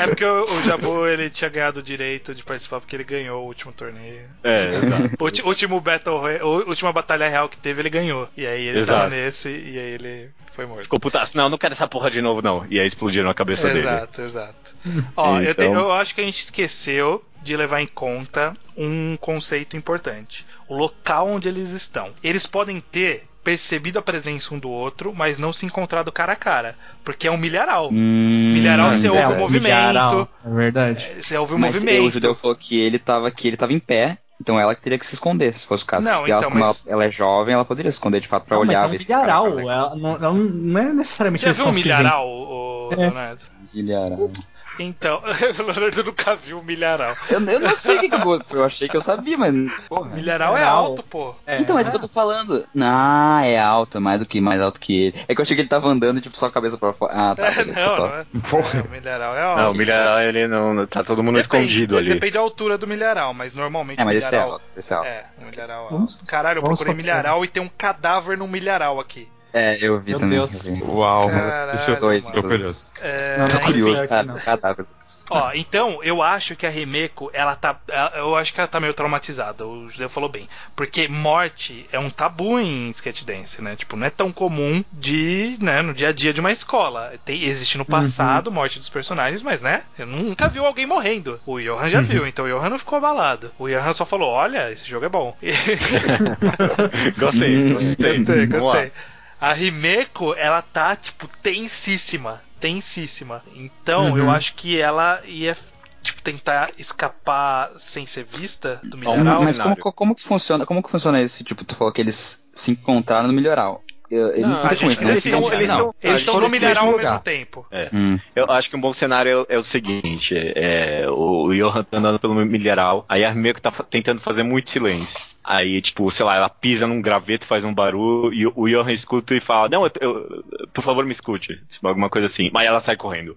É 0.00 0.06
porque 0.06 0.24
o, 0.24 0.42
o 0.42 0.62
Jabu 0.62 1.06
ele 1.06 1.30
tinha 1.30 1.48
ganhado 1.50 1.80
o 1.80 1.82
direito 1.82 2.34
de 2.34 2.42
participar 2.42 2.80
porque 2.80 2.96
ele 2.96 3.04
ganhou 3.04 3.42
o 3.42 3.46
último 3.46 3.72
torneio. 3.72 4.22
É, 4.42 4.68
exato. 4.68 5.08
O 5.20 5.24
ulti- 5.24 5.42
último 5.42 5.80
Battle 5.80 6.18
Royale, 6.18 6.40
a 6.42 6.46
última 6.46 6.92
batalha 6.92 7.28
real 7.28 7.48
que 7.48 7.56
teve, 7.56 7.80
ele 7.80 7.90
ganhou. 7.90 8.28
E 8.36 8.46
aí 8.48 8.66
ele 8.66 8.78
Exato. 8.80 9.00
tava 9.02 9.14
nesse 9.14 9.48
e 9.48 9.78
aí 9.78 9.90
ele 9.92 10.30
foi 10.54 10.66
morto. 10.66 10.82
Ficou 10.82 10.98
putaço. 11.00 11.36
Não, 11.36 11.48
não 11.48 11.58
quero 11.58 11.72
essa 11.74 11.86
porra 11.86 12.10
de 12.10 12.20
novo, 12.20 12.42
não. 12.42 12.66
E 12.70 12.80
aí 12.80 12.86
explodiram 12.86 13.28
a 13.30 13.34
cabeça 13.34 13.68
dele. 13.68 13.80
Exato, 13.80 14.22
exato. 14.22 14.74
Ó, 15.16 15.40
eu, 15.40 15.50
Então- 15.52 15.72
te- 15.72 15.78
eu 15.78 15.92
acho 15.92 16.14
que 16.14 16.20
a 16.20 16.24
gente 16.24 16.40
esqueceu 16.42 17.22
de 17.42 17.56
levar 17.56 17.80
em 17.80 17.86
conta 17.86 18.54
um 18.76 19.16
conceito 19.20 19.76
importante: 19.76 20.44
o 20.68 20.74
local 20.76 21.28
onde 21.28 21.48
eles 21.48 21.70
estão. 21.70 22.10
Eles 22.22 22.46
podem 22.46 22.80
ter 22.80 23.24
percebido 23.44 23.98
a 23.98 24.02
presença 24.02 24.52
um 24.54 24.58
do 24.58 24.68
outro, 24.68 25.14
mas 25.14 25.38
não 25.38 25.52
se 25.54 25.64
encontrado 25.64 26.12
cara 26.12 26.32
a 26.34 26.36
cara, 26.36 26.76
porque 27.02 27.26
é 27.26 27.30
um 27.30 27.38
milharal. 27.38 27.88
Hum, 27.90 28.52
Milharal 28.52 28.90
você 28.92 29.06
é, 29.06 29.10
ouve 29.10 29.22
o 29.32 29.36
um 29.36 29.38
movimento. 29.38 29.62
milharal, 29.62 30.28
É 30.44 30.50
verdade. 30.50 31.10
Você 31.18 31.36
ouve 31.38 31.54
o 31.54 31.58
Mas 31.58 31.74
movimento. 31.76 32.04
o 32.06 32.10
judeu 32.10 32.34
falou 32.34 32.54
que 32.54 32.78
ele 32.78 32.98
tava 32.98 33.30
que 33.30 33.48
ele 33.48 33.56
tava 33.56 33.72
em 33.72 33.78
pé, 33.78 34.18
então 34.40 34.58
ela 34.58 34.74
que 34.74 34.80
teria 34.80 34.98
que 34.98 35.06
se 35.06 35.14
esconder, 35.14 35.52
se 35.54 35.66
fosse 35.66 35.82
o 35.84 35.86
caso. 35.86 36.06
Não, 36.06 36.18
Porque 36.18 36.30
ela, 36.32 36.40
então, 36.40 36.50
como 36.50 36.64
mas- 36.64 36.82
ela, 36.86 36.94
ela 36.94 37.04
é 37.04 37.10
jovem, 37.10 37.54
ela 37.54 37.64
poderia 37.64 37.90
se 37.90 37.96
esconder 37.96 38.20
de 38.20 38.28
fato 38.28 38.44
pra 38.44 38.56
Não, 38.56 38.64
mas 38.64 38.76
olhar 38.76 38.84
é 38.84 38.86
um 38.86 38.90
milharal. 38.90 39.52
tá 39.54 39.60
Ela 39.60 39.96
não, 39.96 40.10
ela 40.16 40.32
não 40.34 40.80
é 40.80 40.92
necessariamente 40.92 41.44
Você 41.44 41.52
viu 41.52 41.66
um 41.70 41.74
milharal, 41.74 42.26
o, 42.28 42.88
o 42.88 42.92
É. 42.92 42.96
Leonardo? 42.96 43.42
Milharal. 43.74 44.30
Então, 44.78 45.22
o 45.22 45.62
Leonardo 45.62 46.04
nunca 46.04 46.36
viu 46.36 46.58
um 46.58 46.62
milharal. 46.62 47.14
Eu, 47.30 47.40
eu 47.44 47.60
não 47.60 47.74
sei 47.76 47.96
o 47.96 48.00
que, 48.00 48.08
que 48.08 48.14
eu 48.14 48.20
vou. 48.20 48.40
Eu 48.50 48.64
achei 48.64 48.88
que 48.88 48.96
eu 48.96 49.00
sabia, 49.00 49.36
mas. 49.36 49.80
Porra. 49.88 50.10
Milharal 50.14 50.56
é 50.56 50.62
alto, 50.64 51.02
pô. 51.02 51.34
É. 51.46 51.58
Então, 51.58 51.78
é 51.78 51.82
isso 51.82 51.90
que 51.90 51.96
eu 51.96 52.00
tô 52.00 52.08
falando. 52.08 52.66
Ah, 52.80 53.42
é 53.44 53.58
alto, 53.58 53.96
é 53.98 54.00
mais 54.00 54.20
do 54.20 54.26
que 54.26 54.40
mais 54.40 54.60
alto 54.60 54.80
que 54.80 55.06
ele. 55.06 55.24
É 55.28 55.34
que 55.34 55.40
eu 55.40 55.42
achei 55.42 55.54
que 55.56 55.62
ele 55.62 55.68
tava 55.68 55.88
andando, 55.88 56.20
tipo, 56.20 56.36
só 56.36 56.46
a 56.46 56.50
cabeça 56.50 56.78
pra 56.78 56.92
fora. 56.92 57.12
Ah, 57.14 57.34
tá, 57.34 57.46
É, 57.48 57.54
beleza, 57.54 57.86
não, 57.86 57.96
não 57.96 58.06
é. 58.06 58.24
Porra. 58.50 58.78
É, 58.78 58.82
o 58.82 58.90
milharal 58.90 59.36
é 59.36 59.42
alto. 59.42 59.60
Não, 59.62 59.70
o 59.70 59.74
milharal, 59.74 60.20
ele 60.20 60.46
não. 60.46 60.86
Tá 60.86 61.02
todo 61.04 61.22
mundo 61.22 61.36
Depende, 61.40 61.66
escondido 61.66 61.96
ali. 61.96 62.08
Depende 62.08 62.32
da 62.34 62.40
altura 62.40 62.78
do 62.78 62.86
milharal, 62.86 63.34
mas 63.34 63.54
normalmente 63.54 63.98
É, 64.00 64.02
o 64.02 64.06
mas 64.06 64.16
esse 64.16 64.34
é 64.34 64.38
alto, 64.38 64.62
esse 64.76 64.92
é 64.92 64.96
alto. 64.96 65.06
É, 65.06 65.24
o 65.42 65.44
milharal 65.46 65.86
é 65.86 65.90
Vamos- 65.90 66.14
alto. 66.16 66.30
Caralho, 66.30 66.58
eu 66.58 66.62
vamos 66.62 66.78
procurei 66.80 67.02
milharal 67.02 67.44
e 67.44 67.48
tem 67.48 67.62
um 67.62 67.68
cadáver 67.68 68.36
no 68.38 68.46
milharal 68.46 69.00
aqui. 69.00 69.28
É, 69.52 69.78
eu 69.80 69.98
vi 69.98 70.10
Meu 70.10 70.20
também. 70.20 70.38
Deus. 70.38 70.66
eu 70.66 70.74
vi. 70.74 70.82
Uau, 70.82 71.28
Caralho, 71.30 71.72
deixa 71.72 71.90
eu 71.92 72.00
Dois, 72.00 72.24
mano. 72.24 72.34
tô 72.34 72.42
curioso. 72.42 72.86
É, 73.00 73.38
Não, 73.38 73.48
Tô 73.48 73.60
curioso, 73.60 74.06
cara. 74.08 74.22
não. 74.24 74.38
Cadáver. 74.38 74.86
Ó, 75.30 75.52
então, 75.54 76.00
eu 76.02 76.22
acho 76.22 76.54
que 76.54 76.66
a 76.66 76.70
Remeko, 76.70 77.30
ela 77.32 77.56
tá. 77.56 77.78
ela- 77.88 78.12
eu 78.16 78.36
acho 78.36 78.52
que 78.52 78.60
ela 78.60 78.68
tá 78.68 78.78
meio 78.78 78.92
traumatizada. 78.92 79.66
O 79.66 79.88
Judeu 79.88 80.08
falou 80.08 80.28
bem. 80.28 80.46
Porque 80.76 81.08
morte 81.08 81.86
é 81.90 81.98
um 81.98 82.10
tabu 82.10 82.60
em 82.60 82.90
sketch 82.90 83.22
dance, 83.24 83.62
né? 83.62 83.74
Tipo, 83.74 83.96
não 83.96 84.06
é 84.06 84.10
tão 84.10 84.30
comum 84.30 84.84
de. 84.92 85.56
né, 85.62 85.80
no 85.80 85.94
dia 85.94 86.08
a 86.10 86.12
dia 86.12 86.32
de 86.34 86.40
uma 86.40 86.52
escola. 86.52 87.12
Tem, 87.24 87.42
existe 87.44 87.78
no 87.78 87.86
passado 87.86 88.52
morte 88.52 88.78
dos 88.78 88.90
personagens, 88.90 89.40
mas, 89.42 89.62
né? 89.62 89.82
Eu 89.98 90.06
nunca 90.06 90.46
viu 90.48 90.66
alguém 90.66 90.84
morrendo. 90.86 91.40
O 91.46 91.58
Johan 91.58 91.88
já 91.88 92.00
viu, 92.02 92.26
então 92.26 92.44
o 92.44 92.48
Johan 92.48 92.68
não 92.68 92.78
ficou 92.78 92.98
abalado. 92.98 93.50
O 93.58 93.66
Johan 93.66 93.92
só 93.94 94.04
falou: 94.04 94.28
olha, 94.30 94.70
esse 94.70 94.86
jogo 94.86 95.06
é 95.06 95.08
bom. 95.08 95.34
Gostei, 97.18 97.72
gostei. 97.72 97.96
Gostei, 97.96 98.46
gostei. 98.46 98.92
A 99.40 99.52
Rimeko, 99.52 100.34
ela 100.34 100.60
tá, 100.62 100.96
tipo, 100.96 101.28
tensíssima. 101.42 102.42
Tensíssima. 102.60 103.42
Então, 103.54 104.10
Uhum. 104.10 104.18
eu 104.18 104.30
acho 104.30 104.54
que 104.54 104.80
ela 104.80 105.20
ia, 105.24 105.56
tipo, 106.02 106.20
tentar 106.22 106.72
escapar 106.76 107.70
sem 107.78 108.04
ser 108.04 108.24
vista 108.24 108.80
do 108.84 108.96
milharal. 108.96 109.42
Mas 109.42 109.58
como, 109.58 109.76
como 109.76 110.14
que 110.14 110.22
funciona? 110.24 110.66
Como 110.66 110.82
que 110.82 110.90
funciona 110.90 111.20
esse 111.20 111.44
tipo? 111.44 111.64
Tu 111.64 111.76
falou 111.76 111.92
que 111.92 112.00
eles 112.00 112.44
se 112.52 112.72
encontraram 112.72 113.28
no 113.28 113.32
melhoral. 113.32 113.82
Eu, 114.10 114.40
Não, 114.40 114.48
não, 114.64 114.68
gente- 114.74 115.04
eles 115.04 115.24
estão- 115.26 115.52
eles 115.52 115.68
Não. 115.68 115.76
estão- 115.76 115.94
Eles 116.02 116.26
no 116.26 116.48
milharal 116.48 116.88
ao 116.90 116.96
mesmo 116.96 117.18
tempo. 117.20 117.66
Hum. 117.92 118.18
Eu 118.34 118.50
acho 118.50 118.70
que 118.70 118.76
um 118.76 118.80
bom 118.80 118.92
cenário 118.94 119.46
é, 119.48 119.54
é 119.54 119.58
o 119.58 119.62
seguinte: 119.62 120.34
é, 120.34 121.04
o 121.10 121.52
Johan 121.52 121.84
tá 121.84 121.98
andando 121.98 122.18
pelo 122.18 122.34
milharal, 122.34 123.04
aí 123.08 123.24
a 123.24 123.30
Rimeko 123.30 123.60
tá 123.60 123.70
tentando 123.90 124.20
fazer 124.20 124.42
muito 124.42 124.70
silêncio. 124.70 125.36
Aí, 125.44 125.80
tipo, 125.80 126.10
sei 126.10 126.26
lá, 126.26 126.36
ela 126.36 126.48
pisa 126.48 126.86
num 126.86 127.00
graveto, 127.00 127.46
faz 127.46 127.64
um 127.64 127.72
barulho, 127.72 128.32
e 128.34 128.46
o- 128.46 128.52
o 128.54 128.68
Johan 128.68 128.92
escuta 128.92 129.34
e 129.34 129.40
fala: 129.40 129.68
Não, 129.68 129.84
eu, 129.84 129.92
eu- 130.00 130.44
por 130.72 130.82
favor, 130.82 131.04
me 131.04 131.12
escute. 131.12 131.60
Tipo, 131.68 131.88
alguma 131.88 132.08
coisa 132.10 132.26
assim. 132.26 132.50
Mas 132.52 132.66
ela 132.66 132.80
sai 132.80 132.96
correndo. 132.96 133.36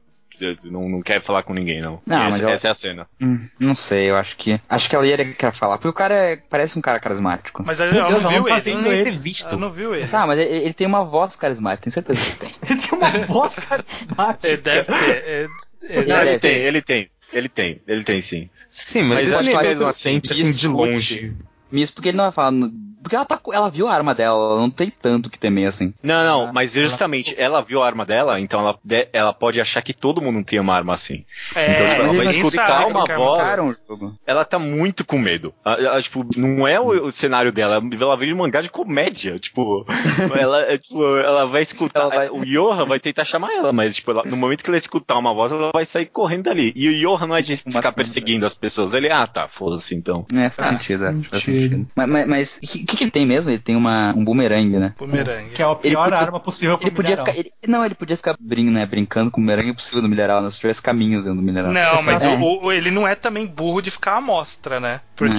Não, 0.65 0.87
não 0.89 1.01
quer 1.01 1.21
falar 1.21 1.43
com 1.43 1.53
ninguém, 1.53 1.81
não. 1.81 2.01
Não, 2.05 2.23
essa, 2.27 2.49
essa 2.49 2.67
é 2.67 2.71
a 2.71 2.73
cena. 2.73 3.07
Hum, 3.21 3.39
não 3.59 3.75
sei, 3.75 4.09
eu 4.09 4.15
acho 4.15 4.35
que. 4.37 4.59
Acho 4.69 4.89
que 4.89 4.95
ela 4.95 5.05
ia 5.07 5.17
querer 5.33 5.51
falar. 5.53 5.77
Porque 5.77 5.87
o 5.87 5.93
cara 5.93 6.13
é- 6.15 6.35
parece 6.35 6.77
um 6.77 6.81
cara 6.81 6.99
carismático. 6.99 7.63
Mas 7.65 7.79
ela, 7.79 7.91
Meu 7.91 8.01
ela 8.01 8.09
Deus, 8.09 8.23
não 8.23 8.31
ela 8.31 8.39
viu 8.39 8.49
não 8.49 8.49
tá 8.61 8.69
ele. 8.69 8.75
vendo 8.77 8.91
ele. 8.93 9.03
ter 9.03 9.11
visto. 9.17 9.47
Ela 9.49 9.57
não 9.57 9.71
viu 9.71 9.95
ele. 9.95 10.07
Tá, 10.07 10.25
mas 10.27 10.39
ele, 10.39 10.49
ele 10.65 10.73
tem 10.73 10.87
uma 10.87 11.03
voz 11.03 11.35
carismática, 11.35 11.83
tenho 11.83 11.93
certeza 11.93 12.19
que 12.31 12.37
tem. 12.37 12.49
Ele 12.69 12.81
tem 12.81 12.97
uma 12.97 13.09
voz 13.25 13.59
carismática. 13.59 14.47
Ele 14.47 14.57
deve 14.57 14.85
ter. 14.87 14.95
é- 15.09 15.47
é- 15.83 15.95
Não, 15.95 16.01
Ele 16.01 16.11
ele 16.11 16.29
é- 16.29 16.39
tem, 16.39 16.55
ele 16.57 16.81
tem. 16.81 17.09
Ele 17.33 17.49
tem, 17.49 17.81
ele 17.87 18.03
tem 18.03 18.21
sim. 18.21 18.49
Sim, 18.73 19.03
mas, 19.03 19.25
Mas 19.27 19.35
acho 19.35 19.49
não 19.49 19.57
que 19.59 19.65
é 19.65 19.69
mesmo 19.69 19.87
suficiente 19.87 20.33
assim, 20.33 20.41
assim 20.43 20.51
de 20.53 20.67
longe. 20.67 21.33
Isso 21.71 21.93
porque 21.93 22.09
ele 22.09 22.17
não 22.17 22.25
vai 22.25 22.31
falar. 22.33 22.51
no- 22.51 22.71
Porque 23.01 23.15
ela, 23.15 23.25
tá, 23.25 23.37
com- 23.37 23.53
ela 23.53 23.69
viu 23.69 23.87
a 23.87 23.93
arma 23.93 24.13
dela, 24.13 24.37
ela 24.37 24.59
não 24.59 24.69
tem 24.69 24.89
tanto 24.89 25.29
que 25.29 25.39
temer 25.39 25.67
assim. 25.67 25.93
Não, 26.03 26.23
não, 26.23 26.49
Ah, 26.49 26.53
mas 26.53 26.73
justamente 26.73 27.35
ela 27.37 27.61
viu 27.61 27.81
a 27.81 27.85
arma 27.85 28.05
dela, 28.05 28.39
então 28.39 28.59
ela, 28.59 28.79
ela 29.13 29.33
pode 29.33 29.59
achar 29.59 29.81
que 29.81 29.93
todo 29.93 30.21
mundo 30.21 30.43
tem 30.43 30.59
uma 30.59 30.75
arma 30.75 30.93
assim. 30.93 31.25
É, 31.55 31.73
Então, 31.73 31.87
tipo, 31.87 32.01
ela 32.01 32.13
vai 32.13 32.25
escutar 32.27 32.87
uma 32.87 33.05
que 33.05 33.11
é 33.11 33.15
voz. 33.17 33.77
Ela 34.25 34.45
tá 34.45 34.59
muito 34.59 35.05
com 35.05 35.17
medo. 35.17 35.53
Ela, 35.65 35.75
ela, 35.81 36.01
tipo, 36.01 36.25
não 36.37 36.67
é 36.67 36.79
o, 36.79 37.05
o 37.07 37.11
cenário 37.11 37.51
dela, 37.51 37.81
ela 37.99 38.17
veio 38.17 38.33
de 38.33 38.37
mangá 38.39 38.61
de 38.61 38.69
comédia. 38.69 39.39
Tipo, 39.39 39.85
ela, 40.39 40.61
é, 40.63 40.77
tipo, 40.77 41.03
ela 41.17 41.45
vai 41.45 41.61
escutar. 41.61 42.01
Ela 42.01 42.09
vai- 42.09 42.29
O 42.29 42.43
Yoha 42.45 42.85
vai 42.85 42.99
tentar 42.99 43.25
chamar 43.25 43.51
ela, 43.53 43.71
mas 43.73 43.95
tipo, 43.95 44.11
ela- 44.11 44.23
no 44.25 44.37
momento 44.37 44.63
que 44.63 44.69
ela 44.69 44.77
escutar 44.77 45.17
uma 45.17 45.33
voz, 45.33 45.51
ela 45.51 45.71
vai 45.73 45.85
sair 45.85 46.05
correndo 46.05 46.43
dali. 46.43 46.71
E 46.75 46.87
o 46.87 46.91
Yoha 46.91 47.25
não 47.27 47.35
é 47.35 47.41
de 47.41 47.53
Uma 47.65 47.77
ficar 47.81 47.91
perseguindo 47.93 48.45
as 48.45 48.53
pessoas. 48.53 48.93
Ele, 48.93 49.09
ah, 49.09 49.25
tá, 49.27 49.47
foda-se 49.47 49.95
então. 49.95 50.25
É, 50.33 50.49
faz 50.49 50.67
Ah, 50.67 50.77
sentido, 50.77 51.05
é, 51.05 51.13
faz 51.23 51.43
sentido. 51.43 51.87
Mas, 51.95 52.07
mas, 52.09 52.27
mas 52.27 52.59
o 52.63 52.85
que, 52.91 52.97
que 52.97 53.03
ele 53.05 53.11
tem 53.11 53.25
mesmo? 53.25 53.51
Ele 53.51 53.59
tem 53.59 53.75
uma, 53.75 54.13
um 54.15 54.23
bumerangue, 54.23 54.77
né? 54.77 54.93
Bumerangue. 54.97 55.49
Que 55.51 55.61
é 55.61 55.65
a 55.65 55.73
pior 55.75 56.03
podia- 56.05 56.17
arma 56.19 56.39
possível 56.39 56.77
pro 56.77 56.87
Ele 56.87 56.95
podia 56.95 57.11
mineral. 57.15 57.25
ficar. 57.33 57.39
ele- 57.39 57.53
não, 57.67 57.85
ele 57.85 57.95
podia 57.95 58.17
ficar 58.17 58.35
brin, 58.39 58.69
né, 58.69 58.85
brincando 58.85 59.31
com 59.31 59.39
o 59.39 59.43
bumerangue 59.43 59.73
possível 59.73 60.01
do 60.01 60.09
mineral, 60.09 60.41
né, 60.41 60.49
se 60.49 60.59
tivesse 60.59 60.81
caminhos 60.81 61.23
dentro 61.25 61.39
do 61.39 61.45
mineral. 61.45 61.71
Não, 61.71 62.03
mas 62.03 62.23
É. 62.23 62.29
o- 62.29 62.65
o- 62.65 62.71
ele 62.71 62.91
não 62.91 63.07
é 63.07 63.15
também 63.15 63.45
burro 63.47 63.81
de 63.81 63.89
ficar 63.91 64.17
à 64.17 64.21
mostra, 64.21 64.79
né? 64.79 65.01
Porque 65.15 65.33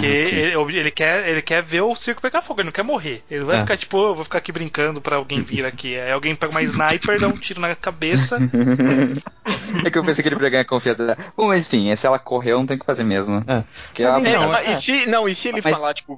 Hum, 0.54 0.60
ok. 0.62 0.68
ele, 0.72 0.78
ele 0.78 0.90
quer, 0.90 1.28
ele 1.28 1.42
quer 1.42 1.62
ver 1.62 1.80
o 1.82 1.94
circo 1.96 2.22
pegar 2.22 2.40
fogo, 2.42 2.60
ele 2.60 2.66
não 2.66 2.72
quer 2.72 2.84
morrer. 2.84 3.22
Ele 3.30 3.44
vai 3.44 3.56
É. 3.56 3.60
ficar 3.60 3.76
tipo, 3.76 3.96
eu 3.98 4.14
vou 4.14 4.24
ficar 4.24 4.38
aqui 4.38 4.52
brincando 4.52 5.00
pra 5.00 5.16
alguém 5.16 5.42
vir 5.42 5.64
aqui. 5.64 5.98
Aí 5.98 6.12
alguém 6.12 6.34
pega 6.36 6.52
uma 6.52 6.62
sniper, 6.62 7.18
dá 7.20 7.26
um 7.28 7.32
tiro 7.32 7.60
na 7.60 7.74
cabeça. 7.74 8.38
É 9.84 9.90
que 9.90 9.98
eu 9.98 10.04
pensei 10.04 10.22
que 10.22 10.28
ele 10.28 10.40
ia 10.40 10.50
ganhar 10.50 10.64
confiança 10.64 11.04
dela. 11.04 11.18
Bom, 11.36 11.48
mas 11.48 11.66
enfim, 11.66 11.94
se 11.96 12.06
ela 12.06 12.18
correu, 12.18 12.58
não 12.58 12.66
tem 12.66 12.76
o 12.76 12.80
que 12.80 12.86
fazer 12.86 13.02
mesmo. 13.02 13.42
É. 13.46 13.64
Porque 13.86 14.02
ela 14.02 14.20
Mas 14.20 14.32
É, 14.32 14.38
Não, 14.38 14.54
é. 14.54 14.72
e 14.72 14.76
se, 14.80 15.06
não, 15.06 15.28
e 15.28 15.34
se 15.34 15.48
ele 15.48 15.60
Mas- 15.64 15.76
falar, 15.78 15.94
tipo, 15.94 16.16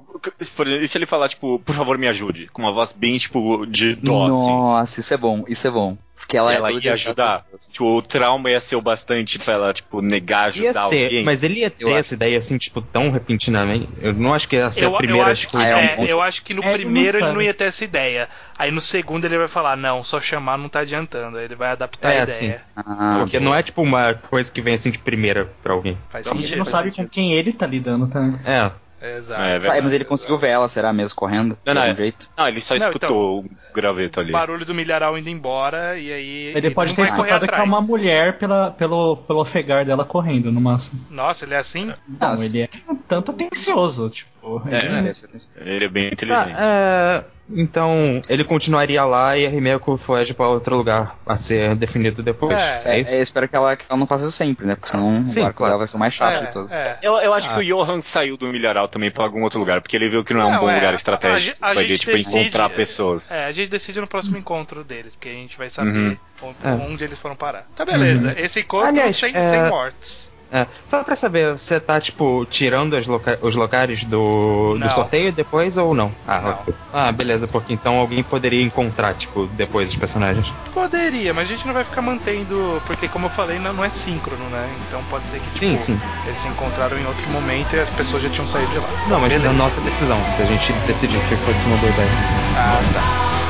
por 0.55 0.67
exemplo, 0.67 0.83
e 0.83 0.87
se 0.87 0.97
ele 0.97 1.05
falar, 1.05 1.24
tipo, 1.27 1.59
por 1.59 1.75
favor, 1.75 1.97
me 1.97 2.07
ajude? 2.07 2.47
Com 2.53 2.61
uma 2.63 2.71
voz 2.71 2.91
bem, 2.93 3.17
tipo, 3.17 3.65
de 3.65 3.95
dó, 3.95 4.25
assim. 4.27 4.51
Nossa, 4.51 4.99
isso 4.99 5.13
é 5.13 5.17
bom, 5.17 5.43
isso 5.47 5.67
é 5.67 5.71
bom. 5.71 5.97
Porque 6.15 6.37
ela, 6.37 6.51
Ela 6.51 6.69
é 6.69 6.71
toda 6.71 6.73
ia 6.73 6.79
de 6.81 6.89
ajudar. 6.89 7.45
Tipo, 7.71 7.97
o 7.97 8.01
trauma 8.01 8.49
ia 8.49 8.59
ser 8.59 8.75
o 8.75 8.81
bastante 8.81 9.37
pra 9.37 9.53
ela, 9.53 9.71
tipo, 9.73 10.01
negar 10.01 10.55
Ia 10.57 10.69
ajudar 10.71 10.87
ser, 10.87 11.03
alguém. 11.03 11.23
mas 11.23 11.43
ele 11.43 11.59
ia 11.59 11.69
ter 11.69 11.83
Eu 11.83 11.89
acho. 11.89 11.97
essa 11.97 12.13
ideia 12.15 12.37
assim, 12.39 12.57
tipo, 12.57 12.81
tão 12.81 13.11
repentinamente. 13.11 13.87
Eu 14.01 14.11
não 14.13 14.33
acho 14.33 14.47
que 14.47 14.55
ia 14.55 14.71
ser 14.71 14.85
Eu, 14.85 14.89
a 14.89 14.91
eu 14.93 14.97
primeira 14.97 15.31
acho 15.31 15.47
que, 15.47 15.55
é 15.57 15.75
um 15.75 15.87
ponto. 15.97 16.09
eu 16.09 16.21
acho 16.23 16.41
que 16.43 16.53
no 16.55 16.63
É, 16.63 16.73
ele 16.73 16.85
não 16.85 16.91
primeiro 16.93 17.17
ele 17.19 17.31
não 17.31 17.41
ia 17.43 17.53
ter 17.53 17.65
essa 17.65 17.83
ideia. 17.83 18.27
Aí 18.57 18.71
no 18.71 18.81
segundo 18.81 19.25
ele 19.25 19.37
vai 19.37 19.47
falar, 19.47 19.75
não, 19.77 20.03
só 20.03 20.19
chamar 20.19 20.57
não 20.57 20.67
tá 20.67 20.79
adiantando. 20.79 21.37
Aí 21.37 21.45
ele 21.45 21.55
vai 21.55 21.69
adaptar 21.71 22.11
É, 22.11 22.21
a 22.21 22.27
sim. 22.27 22.45
ideia. 22.45 22.61
Ah, 22.75 23.17
Porque 23.19 23.39
não 23.39 23.53
é 23.53 23.61
tipo 23.61 23.83
uma 23.83 24.15
coisa 24.15 24.51
que 24.51 24.61
vem 24.61 24.73
assim 24.73 24.89
de 24.89 24.97
primeira 24.97 25.47
pra 25.61 25.73
alguém. 25.73 25.95
Faz 26.09 26.25
Ele 26.25 26.37
sentido. 26.41 26.57
não 26.57 26.65
sabe 26.65 26.89
com 26.91 27.07
quem 27.07 27.33
ele 27.33 27.53
tá 27.53 27.67
lidando 27.67 28.07
também. 28.07 28.39
É. 28.45 28.71
Exato. 29.01 29.41
É, 29.41 29.55
Ah, 29.55 29.59
verdade. 29.59 29.81
mas 29.81 29.93
ele 29.93 30.05
conseguiu 30.05 30.37
ver 30.37 30.49
ela, 30.49 30.67
será 30.67 30.91
mesmo, 30.93 31.15
correndo? 31.15 31.57
Não, 31.65 31.73
de 31.73 31.73
não, 31.73 31.81
algum 31.81 31.93
é. 31.93 31.95
jeito? 31.95 32.29
Não, 32.37 32.47
ele 32.47 32.61
só 32.61 32.75
Não, 32.75 32.85
escutou 32.87 33.39
o 33.39 33.45
graveto 33.73 34.19
ali. 34.19 34.29
O 34.29 34.33
barulho 34.33 34.65
do 34.65 34.73
milharal 34.73 35.17
indo 35.17 35.29
embora 35.29 35.97
e 35.99 36.11
aí. 36.11 36.53
Ele 36.55 36.71
pode 36.71 36.91
não 36.91 36.95
ter 36.95 37.03
escutado 37.03 37.47
que 37.47 37.53
é 37.55 37.61
uma 37.63 37.81
mulher 37.81 38.37
pela, 38.37 38.71
pelo, 38.71 39.17
pelo 39.17 39.39
ofegar 39.41 39.85
dela 39.85 40.05
correndo, 40.05 40.51
no 40.51 40.61
máximo. 40.61 41.01
Nossa, 41.09 41.45
ele 41.45 41.53
é 41.53 41.57
assim? 41.57 41.85
Não, 42.07 42.29
Nossa. 42.29 42.45
ele 42.45 42.61
é 42.61 42.69
um 42.89 42.95
tanto 42.95 43.31
atencioso, 43.31 44.09
tipo. 44.09 44.29
É, 44.71 44.77
ele- 44.85 45.13
ser 45.15 45.25
atenção. 45.25 45.51
Ele 45.65 45.85
é 45.85 45.89
bem 45.89 46.07
inteligente. 46.07 46.55
é, 46.57 47.23
então 47.49 48.21
ele 48.27 48.43
continuaria 48.43 49.03
lá 49.05 49.37
e 49.37 49.45
a 49.45 49.49
Rimeko 49.49 49.97
foge 49.97 50.33
pra 50.33 50.47
outro 50.47 50.75
lugar 50.75 51.15
a 51.27 51.37
ser 51.37 51.75
definido 51.75 52.23
depois. 52.23 52.61
É, 52.61 52.81
É, 52.85 52.95
É, 52.97 52.99
isso? 53.01 53.13
eu 53.15 53.23
espero 53.23 53.47
que 53.47 53.55
ela, 53.55 53.75
que 53.75 53.85
ela 53.87 53.97
não 53.99 54.07
faça 54.07 54.23
isso 54.23 54.31
sempre, 54.31 54.65
né? 54.65 54.75
Porque 54.75 54.89
senão 54.89 55.23
Sim, 55.23 55.41
o 55.41 55.45
arco 55.45 55.57
claro. 55.57 55.71
dela 55.73 55.77
vai 55.79 55.87
ser 55.87 55.95
o 55.95 55.99
mais 55.99 56.13
chato 56.13 56.35
É, 56.43 56.45
de 56.45 56.51
todos. 56.51 56.71
é. 56.71 56.97
Eu, 57.01 57.17
eu 57.17 57.33
acho 57.33 57.49
Ah. 57.49 57.53
que 57.53 57.59
o 57.59 57.63
Johan 57.63 58.01
saiu 58.01 58.35
do 58.37 58.47
milharal 58.47 58.87
também 58.87 59.11
pra 59.11 59.23
algum 59.23 59.43
outro 59.43 59.59
lugar, 59.59 59.79
porque 59.81 59.95
ele 59.95 60.09
viu 60.09 60.23
que 60.23 60.33
não 60.33 60.41
é 60.41 60.45
um 60.45 60.51
Não, 60.53 60.59
bom 60.61 60.69
é, 60.69 60.75
lugar 60.75 60.91
a- 60.93 60.95
estratégico 60.95 61.57
a- 61.61 61.69
a 61.69 61.73
pra 61.73 61.81
ele, 61.81 61.89
gente 61.93 62.01
tipo, 62.01 62.17
decide- 62.17 62.37
encontrar 62.39 62.69
pessoas. 62.71 63.31
É, 63.31 63.45
a 63.45 63.51
gente 63.51 63.69
decide 63.69 63.99
no 64.01 64.07
próximo 64.07 64.37
encontro 64.37 64.83
deles, 64.83 65.13
porque 65.15 65.29
a 65.29 65.33
gente 65.33 65.57
vai 65.57 65.69
saber 65.69 65.89
Uhum. 65.91 66.17
onde, 66.41 66.55
É. 66.63 66.69
onde 66.91 67.03
eles 67.03 67.19
foram 67.19 67.35
parar. 67.35 67.67
Tá 67.75 67.85
beleza, 67.85 68.33
esse 68.37 68.59
encontro 68.61 68.87
Aliás, 68.87 69.15
sem, 69.15 69.35
é- 69.35 69.49
sem 69.51 69.69
mortes. 69.69 70.29
É, 70.55 70.65
Só 70.85 71.03
pra 71.03 71.17
saber, 71.17 71.51
você 71.51 71.81
tá, 71.81 71.99
tipo, 71.99 72.45
tirando 72.45 72.97
loca- 73.07 73.37
os 73.41 73.55
locais 73.55 74.05
do, 74.05 74.77
do 74.79 74.89
sorteio 74.89 75.33
depois 75.33 75.75
ou 75.75 75.93
não? 75.93 76.09
Ah, 76.25 76.39
Não. 76.41 76.73
ah, 76.93 77.11
beleza, 77.11 77.45
porque 77.45 77.73
então 77.73 77.97
alguém 77.99 78.23
poderia 78.23 78.63
encontrar, 78.63 79.13
tipo, 79.15 79.47
depois 79.47 79.89
os 79.89 79.97
personagens. 79.97 80.53
Poderia, 80.73 81.33
mas 81.33 81.49
a 81.49 81.53
gente 81.55 81.67
não 81.67 81.73
vai 81.73 81.83
ficar 81.83 82.01
mantendo, 82.01 82.81
porque 82.85 83.09
como 83.09 83.25
eu 83.25 83.29
falei, 83.29 83.59
não, 83.59 83.73
não 83.73 83.83
é 83.83 83.89
síncrono, 83.89 84.45
né? 84.49 84.73
Então 84.87 85.03
pode 85.09 85.29
ser 85.29 85.39
que 85.41 85.45
tipo, 85.47 85.59
Sim, 85.59 85.77
sim. 85.77 85.99
eles 86.25 86.39
se 86.39 86.47
encontraram 86.47 86.97
em 86.97 87.05
outro 87.05 87.29
momento 87.31 87.75
e 87.75 87.79
as 87.81 87.89
pessoas 87.89 88.23
já 88.23 88.29
tinham 88.29 88.47
saído 88.47 88.71
de 88.71 88.77
lá. 88.79 88.87
Não, 89.09 89.19
mas 89.19 89.33
Beleza. 89.33 89.51
da 89.51 89.57
nossa 89.57 89.81
decisão, 89.81 90.25
se 90.29 90.41
a 90.41 90.45
gente 90.45 90.71
decidir 90.87 91.19
que 91.27 91.35
fosse 91.35 91.65
uma 91.65 91.75
boa 91.75 91.91
ideia. 91.91 92.09
Ah, 92.55 92.81
tá. 92.93 93.01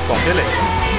Bom, 0.08 0.20
beleza. 0.22 0.95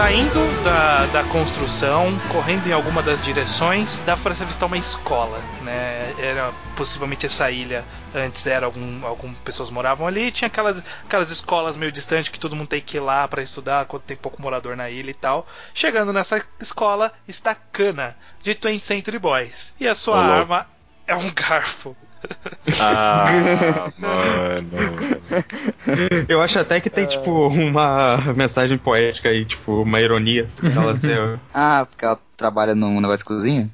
Saindo 0.00 0.64
da, 0.64 1.04
da 1.12 1.24
construção, 1.24 2.18
correndo 2.32 2.66
em 2.66 2.72
alguma 2.72 3.02
das 3.02 3.22
direções, 3.22 3.98
dá 4.06 4.16
para 4.16 4.34
se 4.34 4.42
avistar 4.42 4.66
uma 4.66 4.78
escola, 4.78 5.38
né? 5.60 6.14
Era 6.18 6.54
possivelmente 6.74 7.26
essa 7.26 7.50
ilha 7.50 7.84
antes 8.14 8.46
era 8.46 8.64
algum 8.64 9.04
algumas 9.04 9.36
pessoas 9.40 9.68
moravam 9.68 10.06
ali, 10.06 10.32
tinha 10.32 10.48
aquelas 10.48 10.82
aquelas 11.04 11.30
escolas 11.30 11.76
meio 11.76 11.92
distantes 11.92 12.30
que 12.30 12.40
todo 12.40 12.56
mundo 12.56 12.68
tem 12.68 12.80
que 12.80 12.96
ir 12.96 13.00
lá 13.00 13.28
para 13.28 13.42
estudar 13.42 13.84
quando 13.84 14.04
tem 14.04 14.16
pouco 14.16 14.40
morador 14.40 14.74
na 14.74 14.88
ilha 14.88 15.10
e 15.10 15.14
tal. 15.14 15.46
Chegando 15.74 16.14
nessa 16.14 16.42
escola 16.58 17.12
está 17.28 17.54
Kana 17.54 18.16
de 18.42 18.54
20th 18.54 18.80
Century 18.80 19.18
Boys 19.18 19.74
e 19.78 19.86
a 19.86 19.94
sua 19.94 20.16
louco. 20.16 20.32
arma 20.32 20.66
é 21.06 21.14
um 21.14 21.30
garfo. 21.30 21.94
Ah, 22.80 23.26
mano. 23.98 24.68
Eu 26.28 26.40
acho 26.42 26.58
até 26.58 26.80
que 26.80 26.90
tem, 26.90 27.06
tipo, 27.06 27.48
uma 27.48 28.18
mensagem 28.36 28.78
poética 28.78 29.28
aí, 29.28 29.44
tipo, 29.44 29.82
uma 29.82 30.00
ironia. 30.00 30.46
Ela 30.62 30.94
ser... 30.96 31.38
Ah, 31.54 31.86
porque 31.88 32.04
ela 32.04 32.18
trabalha 32.36 32.74
num 32.74 32.94
negócio 33.00 33.18
de 33.18 33.24
cozinha? 33.24 33.68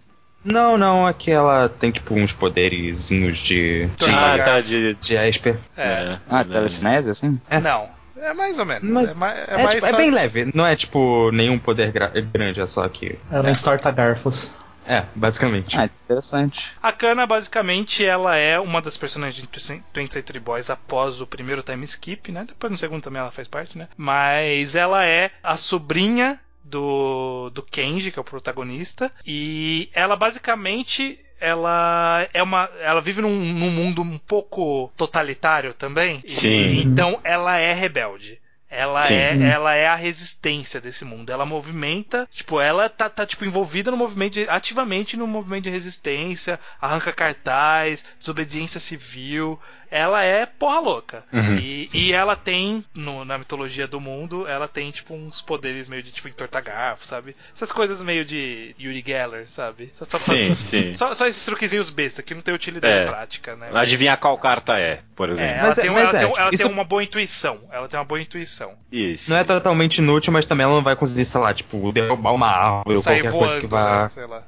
Não, 0.44 0.78
não, 0.78 1.08
é 1.08 1.12
que 1.12 1.30
ela 1.30 1.68
tem, 1.68 1.90
tipo, 1.90 2.14
uns 2.14 2.32
poderzinhos 2.32 3.40
de. 3.40 3.86
de, 3.98 4.10
Ah, 4.10 4.38
tá, 4.44 4.60
de... 4.60 4.94
de 4.94 5.14
Esper. 5.16 5.56
É. 5.76 6.18
Ah, 6.30 6.40
é. 6.40 6.44
telecinese, 6.44 7.10
assim? 7.10 7.40
É. 7.50 7.58
Não, 7.58 7.88
é 8.16 8.32
mais 8.32 8.56
ou 8.56 8.64
menos. 8.64 8.88
Mas- 8.88 9.08
é, 9.08 9.14
mais, 9.14 9.36
é 9.38 9.44
É, 9.48 9.62
mais 9.64 9.74
tipo, 9.74 9.86
é 9.86 9.92
bem 9.96 10.10
leve, 10.12 10.50
não 10.54 10.64
é, 10.64 10.76
tipo, 10.76 11.32
nenhum 11.32 11.58
poder 11.58 11.90
gra- 11.90 12.12
grande, 12.32 12.60
é 12.60 12.66
só 12.66 12.88
que. 12.88 13.18
Ela 13.30 13.50
entorta 13.50 13.90
garfos. 13.90 14.52
É, 14.88 15.04
basicamente. 15.14 15.78
Ah, 15.78 15.84
interessante. 15.86 16.72
A 16.82 16.92
Kana, 16.92 17.26
basicamente, 17.26 18.04
ela 18.04 18.36
é 18.36 18.58
uma 18.58 18.80
das 18.80 18.96
personagens 18.96 19.46
de 19.46 19.48
20th 19.92 20.12
Century 20.12 20.38
Boys 20.40 20.70
após 20.70 21.20
o 21.20 21.26
primeiro 21.26 21.62
time 21.62 21.84
skip, 21.84 22.30
né? 22.30 22.44
Depois 22.46 22.70
no 22.70 22.78
segundo 22.78 23.02
também 23.02 23.20
ela 23.20 23.32
faz 23.32 23.48
parte, 23.48 23.76
né? 23.76 23.88
Mas 23.96 24.74
ela 24.74 25.04
é 25.04 25.30
a 25.42 25.56
sobrinha 25.56 26.38
do, 26.62 27.50
do 27.50 27.62
Kenji, 27.62 28.10
que 28.10 28.18
é 28.18 28.22
o 28.22 28.24
protagonista, 28.24 29.10
e 29.26 29.88
ela 29.92 30.16
basicamente 30.16 31.18
ela 31.38 32.26
é 32.32 32.42
uma 32.42 32.70
ela 32.80 33.00
vive 33.00 33.20
num, 33.20 33.28
num 33.52 33.70
mundo 33.70 34.00
um 34.00 34.18
pouco 34.18 34.90
totalitário 34.96 35.74
também 35.74 36.22
E- 36.24 36.32
Sim. 36.32 36.80
então 36.80 37.20
ela 37.22 37.58
é 37.58 37.74
rebelde 37.74 38.40
ela 38.68 39.02
Sim. 39.02 39.14
é, 39.14 39.48
ela 39.48 39.74
é 39.74 39.86
a 39.86 39.94
resistência 39.94 40.80
desse 40.80 41.04
mundo. 41.04 41.30
Ela 41.30 41.46
movimenta, 41.46 42.28
tipo, 42.32 42.60
ela 42.60 42.88
tá, 42.88 43.08
tá 43.08 43.24
tipo 43.26 43.44
envolvida 43.44 43.90
no 43.90 43.96
movimento 43.96 44.34
de- 44.34 44.48
ativamente 44.48 45.16
no 45.16 45.26
movimento 45.26 45.64
de 45.64 45.70
resistência, 45.70 46.58
arranca 46.80 47.12
cartaz, 47.12 48.04
desobediência 48.18 48.80
civil. 48.80 49.60
Ela 49.90 50.22
é 50.24 50.46
porra 50.46 50.80
louca. 50.80 51.24
Uhum, 51.32 51.56
e, 51.58 51.86
e 51.94 52.12
ela 52.12 52.34
tem, 52.36 52.84
no- 52.94 53.24
na 53.24 53.38
mitologia 53.38 53.86
do 53.86 54.00
mundo, 54.00 54.46
ela 54.46 54.66
tem, 54.68 54.90
tipo, 54.90 55.14
uns 55.14 55.40
poderes 55.40 55.88
meio 55.88 56.02
de 56.02 56.10
tipo 56.10 56.28
entortar 56.28 56.62
garfo, 56.62 57.06
sabe? 57.06 57.34
Essas 57.54 57.70
coisas 57.72 58.02
meio 58.02 58.24
de 58.24 58.74
Yuri 58.80 59.02
Geller, 59.06 59.48
sabe? 59.48 59.92
Só, 59.94 60.04
só- 60.04 60.18
Sim, 60.18 60.48
só- 60.48 60.62
sim. 60.62 60.92
Só, 60.96 61.14
só 61.14 61.26
esses 61.26 61.42
truquezinhos 61.42 61.90
besta 61.90 62.22
que 62.22 62.34
não 62.34 62.42
tem 62.42 62.54
utilidade 62.54 62.94
É. 63.02 63.06
prática, 63.06 63.54
né? 63.56 63.70
Adivinhar 63.74 64.18
qual 64.18 64.36
carta 64.38 64.78
é, 64.78 65.00
por 65.14 65.28
É, 65.28 65.32
exemplo. 65.32 65.54
ela, 65.54 65.68
Mas 65.68 65.78
é- 65.78 65.82
tem, 65.82 65.90
mas 65.90 66.00
ela, 66.02 66.08
é, 66.08 66.20
tem, 66.20 66.28
tipo, 66.30 66.40
ela 66.40 66.50
isso- 66.54 66.62
tem 66.64 66.72
uma 66.72 66.84
boa 66.84 67.02
intuição. 67.02 67.60
Ela 67.70 67.88
tem 67.88 67.98
uma 67.98 68.04
boa 68.06 68.20
intuição. 68.20 68.72
Isso. 68.90 69.30
Não 69.30 69.36
é 69.36 69.44
totalmente 69.44 69.98
inútil, 69.98 70.32
mas 70.32 70.46
também 70.46 70.64
ela 70.64 70.74
não 70.74 70.82
vai 70.82 70.96
conseguir, 70.96 71.24
sei 71.24 71.40
lá, 71.40 71.52
tipo, 71.54 71.92
derrubar 71.92 72.32
uma 72.32 72.48
árvore 72.48 72.96
ou 72.96 73.02
qualquer 73.02 73.30
voando, 73.30 73.38
coisa 73.38 73.60
que 73.60 73.66
vá. 73.66 74.02
né? 74.04 74.08
Sei 74.10 74.26
lá. 74.26 74.42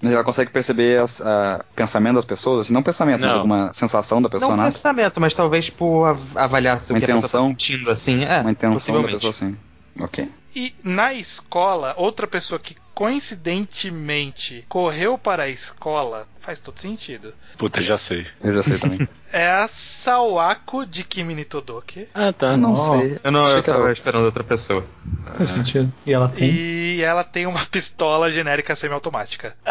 Mas 0.00 0.12
ela 0.12 0.22
consegue 0.24 0.50
perceber 0.50 1.02
o 1.02 1.06
pensamento 1.74 2.16
das 2.16 2.24
pessoas, 2.24 2.66
assim, 2.66 2.72
não 2.72 2.82
pensamento, 2.82 3.20
mas 3.20 3.30
Não. 3.30 3.36
alguma 3.36 3.72
sensação 3.72 4.20
da 4.22 4.28
pessoa, 4.28 4.50
Não 4.50 4.56
né? 4.58 4.64
pensamento, 4.64 5.20
mas 5.20 5.34
talvez, 5.34 5.72
av- 5.80 6.36
avaliar 6.36 6.78
se 6.80 6.92
o 6.92 6.94
Uma 6.94 6.98
que 7.00 7.04
a 7.04 7.14
pessoa 7.14 7.22
tá 7.22 7.38
intenção? 7.38 7.48
sentindo, 7.48 7.90
assim. 7.90 8.24
É, 8.24 8.40
Uma 8.40 8.50
intenção 8.50 8.70
da 8.70 8.74
possivelmente. 8.74 9.14
pessoa, 9.14 9.32
sim. 9.32 9.56
Ok. 9.98 10.28
E 10.54 10.74
na 10.82 11.12
escola, 11.14 11.94
outra 11.96 12.26
pessoa 12.26 12.58
que 12.58 12.76
coincidentemente 12.94 14.64
correu 14.68 15.18
para 15.18 15.44
a 15.44 15.48
escola, 15.48 16.26
faz 16.46 16.60
todo 16.60 16.78
sentido, 16.78 17.34
Puta, 17.58 17.80
já 17.80 17.98
sei. 17.98 18.26
Eu 18.42 18.54
já 18.54 18.62
sei 18.62 18.78
também. 18.78 19.08
é 19.32 19.48
a 19.50 19.66
Sawako 19.68 20.86
de 20.86 21.02
Kimi 21.02 21.34
ni 21.34 21.44
Todoke. 21.44 22.06
Ah, 22.14 22.32
tá. 22.32 22.56
não 22.56 22.72
Oh. 22.72 22.76
sei. 22.76 23.18
Eu 23.24 23.32
não, 23.32 23.44
Achei 23.44 23.58
eu 23.58 23.62
tava 23.62 23.90
esperando 23.90 24.24
outra 24.26 24.44
pessoa. 24.44 24.84
Faz 25.36 25.50
sentido. 25.50 25.92
E 26.06 26.12
ela 26.12 26.28
tem. 26.28 26.48
E 26.54 27.02
ela 27.02 27.24
tem 27.24 27.46
uma 27.46 27.64
pistola 27.66 28.30
genérica 28.30 28.76
semiautomática. 28.76 29.54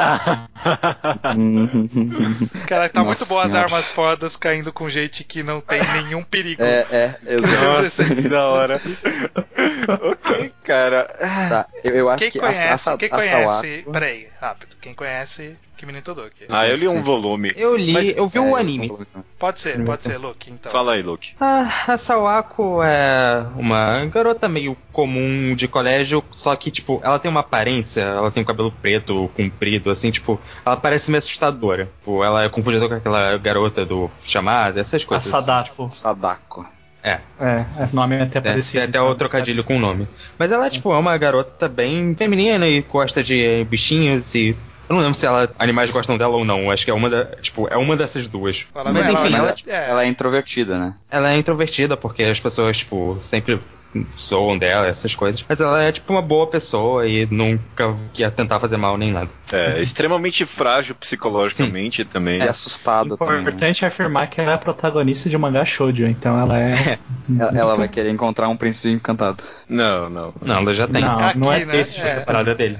Cara, 2.68 2.90
tá 2.90 3.04
Nossa 3.04 3.20
muito 3.24 3.26
boas 3.28 3.46
as 3.46 3.52
senhora. 3.52 3.66
armas 3.68 3.90
fodas 3.90 4.36
caindo 4.36 4.74
com 4.74 4.90
gente 4.90 5.24
que 5.24 5.44
não 5.44 5.62
tem 5.62 5.82
nenhum 6.04 6.24
perigo. 6.24 6.62
é, 6.64 6.86
é, 6.92 7.16
exato. 7.36 7.64
Nossa, 7.64 8.04
que 8.16 8.28
da 8.28 8.46
hora. 8.48 8.82
ok, 10.02 10.52
cara. 10.64 11.04
Tá, 11.50 11.66
eu, 11.84 11.96
eu 11.96 12.10
acho 12.10 12.18
Quem 12.20 12.32
que 12.32 12.40
conhece, 12.40 12.68
a, 12.68 12.74
a, 12.74 12.78
Sa- 12.78 12.98
quem 12.98 13.08
a 13.08 13.12
conhece, 13.12 13.30
Sawako- 13.84 13.92
peraí, 13.92 14.28
rápido, 14.42 14.76
quem 14.82 14.94
conhece 14.94 15.56
Kimi 15.86 15.94
ni 15.94 16.02
Todoke? 16.02 16.48
Ah, 16.52 16.68
eu 16.68 16.76
li 16.76 16.88
um 16.88 17.04
volume. 17.04 17.54
Eu 17.56 17.78
li, 17.78 17.94
Mas- 17.94 18.18
eu 18.18 18.28
vi 18.28 18.40
É, 18.40 18.42
eu 18.42 18.56
anime. 18.56 18.92
Pode 19.38 19.60
ser, 19.60 19.80
pode 19.86 20.02
ser, 20.02 20.18
Luke, 20.18 20.50
então. 20.52 20.72
Fala 20.72 20.94
aí, 20.94 21.04
Luke. 21.04 21.34
Ah, 21.40 21.84
a 21.88 21.96
Sawako 21.98 22.82
é 22.82 23.46
uma 23.56 24.04
garota 24.06 24.48
meio 24.48 24.76
comum 24.92 25.54
de 25.54 25.68
colégio, 25.68 26.24
só 26.32 26.56
que, 26.56 26.72
tipo, 26.72 27.00
ela 27.04 27.20
tem 27.20 27.30
uma 27.30 27.42
aparência, 27.42 28.02
ela 28.02 28.32
tem 28.32 28.42
o 28.42 28.46
cabelo 28.46 28.72
preto, 28.72 29.30
comprido, 29.36 29.92
assim, 29.92 30.10
tipo, 30.10 30.42
ela 30.66 30.76
parece 30.76 31.12
meio 31.12 31.20
assustadora. 31.20 31.86
Tipo, 32.00 32.24
ela 32.24 32.44
é 32.44 32.50
confundida 32.50 32.88
com 32.90 32.96
aquela 32.96 33.38
garota 33.38 33.86
do 33.86 34.10
chamada, 34.24 34.80
essas 34.82 35.04
A 35.04 35.06
coisas. 35.06 35.30
Sadako. 35.30 35.90
Sadako. 35.94 36.66
É, 37.04 37.20
É, 37.40 37.64
o 37.92 37.96
nome 37.96 38.16
é 38.16 38.24
até 38.24 38.42
parecido. 38.42 38.80
tem 38.80 38.90
até 38.90 39.00
o 39.00 39.14
trocadilho 39.14 39.64
com 39.64 39.78
o 39.78 39.80
nome. 39.80 40.08
Mas 40.40 40.52
ela, 40.52 40.68
tipo, 40.72 40.92
é 40.92 40.98
uma 40.98 41.16
garota 41.20 41.68
bem 41.68 42.16
feminina 42.16 42.68
e 42.68 42.82
gosta 42.82 43.24
de 43.24 43.64
bichinhos 43.70 44.34
e. 44.34 44.56
Eu 44.88 44.94
não 44.96 45.02
lembro 45.02 45.16
se 45.16 45.26
ela, 45.26 45.50
animais 45.58 45.90
gostam 45.90 46.18
dela 46.18 46.36
ou 46.36 46.46
não. 46.46 46.70
Acho 46.70 46.86
que 46.86 46.92
é 46.92 46.94
uma 46.94 47.10
da, 47.10 47.26
tipo, 47.42 47.68
é 47.72 47.76
uma 47.78 47.98
dessas 47.98 48.28
duas. 48.28 48.62
Fala 48.62 48.92
Mas 48.94 49.08
com 49.08 49.14
enfim, 49.14 49.28
ela, 49.28 49.38
ela, 49.38 49.48
mas- 49.52 49.68
é, 49.68 49.90
Ela 49.90 50.04
é 50.04 50.08
introvertida, 50.08 50.78
né? 50.78 50.94
ela 51.10 51.32
é 51.34 51.38
introvertida 51.38 51.98
porque 51.98 52.22
as 52.24 52.40
pessoas, 52.40 52.78
tipo, 52.78 53.18
sempre 53.20 53.60
zoam 54.20 54.58
dela, 54.58 54.88
essas 54.88 55.14
coisas. 55.16 55.44
Mas 55.48 55.60
ela 55.62 55.82
é, 55.84 55.92
tipo, 55.92 56.12
uma 56.12 56.22
boa 56.22 56.48
pessoa 56.48 57.08
e 57.08 57.26
nunca 57.32 57.96
ia 58.18 58.30
tentar 58.32 58.60
fazer 58.60 58.78
mal 58.78 58.98
nem 58.98 59.12
nada. 59.12 59.30
É, 59.54 59.80
extremamente 59.84 60.46
frágil 60.46 60.96
psicologicamente 60.96 62.04
também. 62.06 62.42
É 62.42 62.50
assustada 62.50 63.16
também. 63.18 63.36
né? 63.36 63.42
Importante 63.42 63.86
afirmar 63.86 64.28
que 64.28 64.42
ela 64.42 64.52
é 64.52 64.56
a 64.56 64.58
protagonista 64.58 65.30
de 65.30 65.38
um 65.38 65.40
mangá 65.40 65.64
shoujo, 65.66 66.06
então 66.08 66.40
ela 66.40 66.60
é. 66.60 66.98
Ela, 67.40 67.58
ela 67.58 67.76
vai 67.76 67.88
querer 67.88 68.10
encontrar 68.10 68.50
um 68.50 68.58
príncipe 68.58 68.90
encantado. 68.90 69.44
Não, 69.68 70.10
não. 70.10 70.34
Não, 70.42 70.58
ela 70.60 70.74
já 70.74 70.88
tem. 70.88 71.02
Não, 71.02 71.20
Aqui, 71.20 71.38
não 71.38 71.52
é 71.54 71.66
né? 71.66 71.78
esse 71.80 71.96
tipo 71.96 72.08
É. 72.08 72.20
de 72.20 72.26
parada 72.26 72.54
dele. 72.56 72.80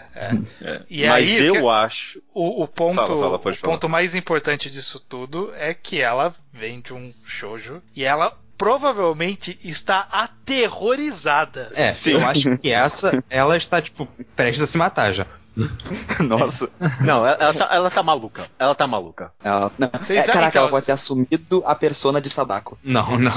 E 0.90 1.06
Mas 1.08 1.26
aí, 1.26 1.46
eu 1.46 1.54
que- 1.54 1.68
acho. 1.68 2.22
o, 2.34 2.64
o 2.64 2.68
ponto, 2.68 2.96
Fala, 2.96 3.08
fala, 3.08 3.36
o 3.36 3.40
falar. 3.40 3.56
ponto 3.62 3.90
mais 3.90 4.16
importante 4.16 4.70
disso 4.70 5.00
tudo 5.00 5.52
é 5.58 5.74
que 5.74 6.00
ela 6.02 6.34
vem 6.54 6.80
de 6.82 6.94
um 6.94 7.14
shoujo 7.26 7.82
e 7.96 8.04
ela 8.04 8.34
provavelmente 8.58 9.60
está 9.64 10.08
aterrorizada. 10.12 11.72
É, 11.76 11.92
Sim. 11.92 12.12
eu 12.12 12.26
acho 12.26 12.58
que 12.58 12.72
essa, 12.72 13.24
ela 13.30 13.58
está, 13.58 13.82
tipo, 13.82 14.08
prestes 14.36 14.64
a 14.64 14.68
se 14.68 14.78
matar 14.78 15.14
já. 15.14 15.26
Nossa. 16.20 16.70
Não, 17.00 17.26
ela, 17.26 17.38
ela 17.40 17.54
tá, 17.54 17.70
ela 17.72 17.92
tá 17.92 18.04
maluca. 18.04 18.46
Ela 18.60 18.76
tá 18.76 18.86
maluca. 18.86 19.32
Ela, 19.44 19.72
não, 19.78 19.88
é, 19.88 20.24
caraca, 20.24 20.52
que 20.52 20.58
ela 20.58 20.70
pode 20.70 20.86
ter 20.86 20.92
assumido 20.92 21.64
a 21.66 21.74
persona 21.74 22.20
de 22.20 22.30
Sadako. 22.30 22.78
Não, 22.84 23.18
não. 23.18 23.32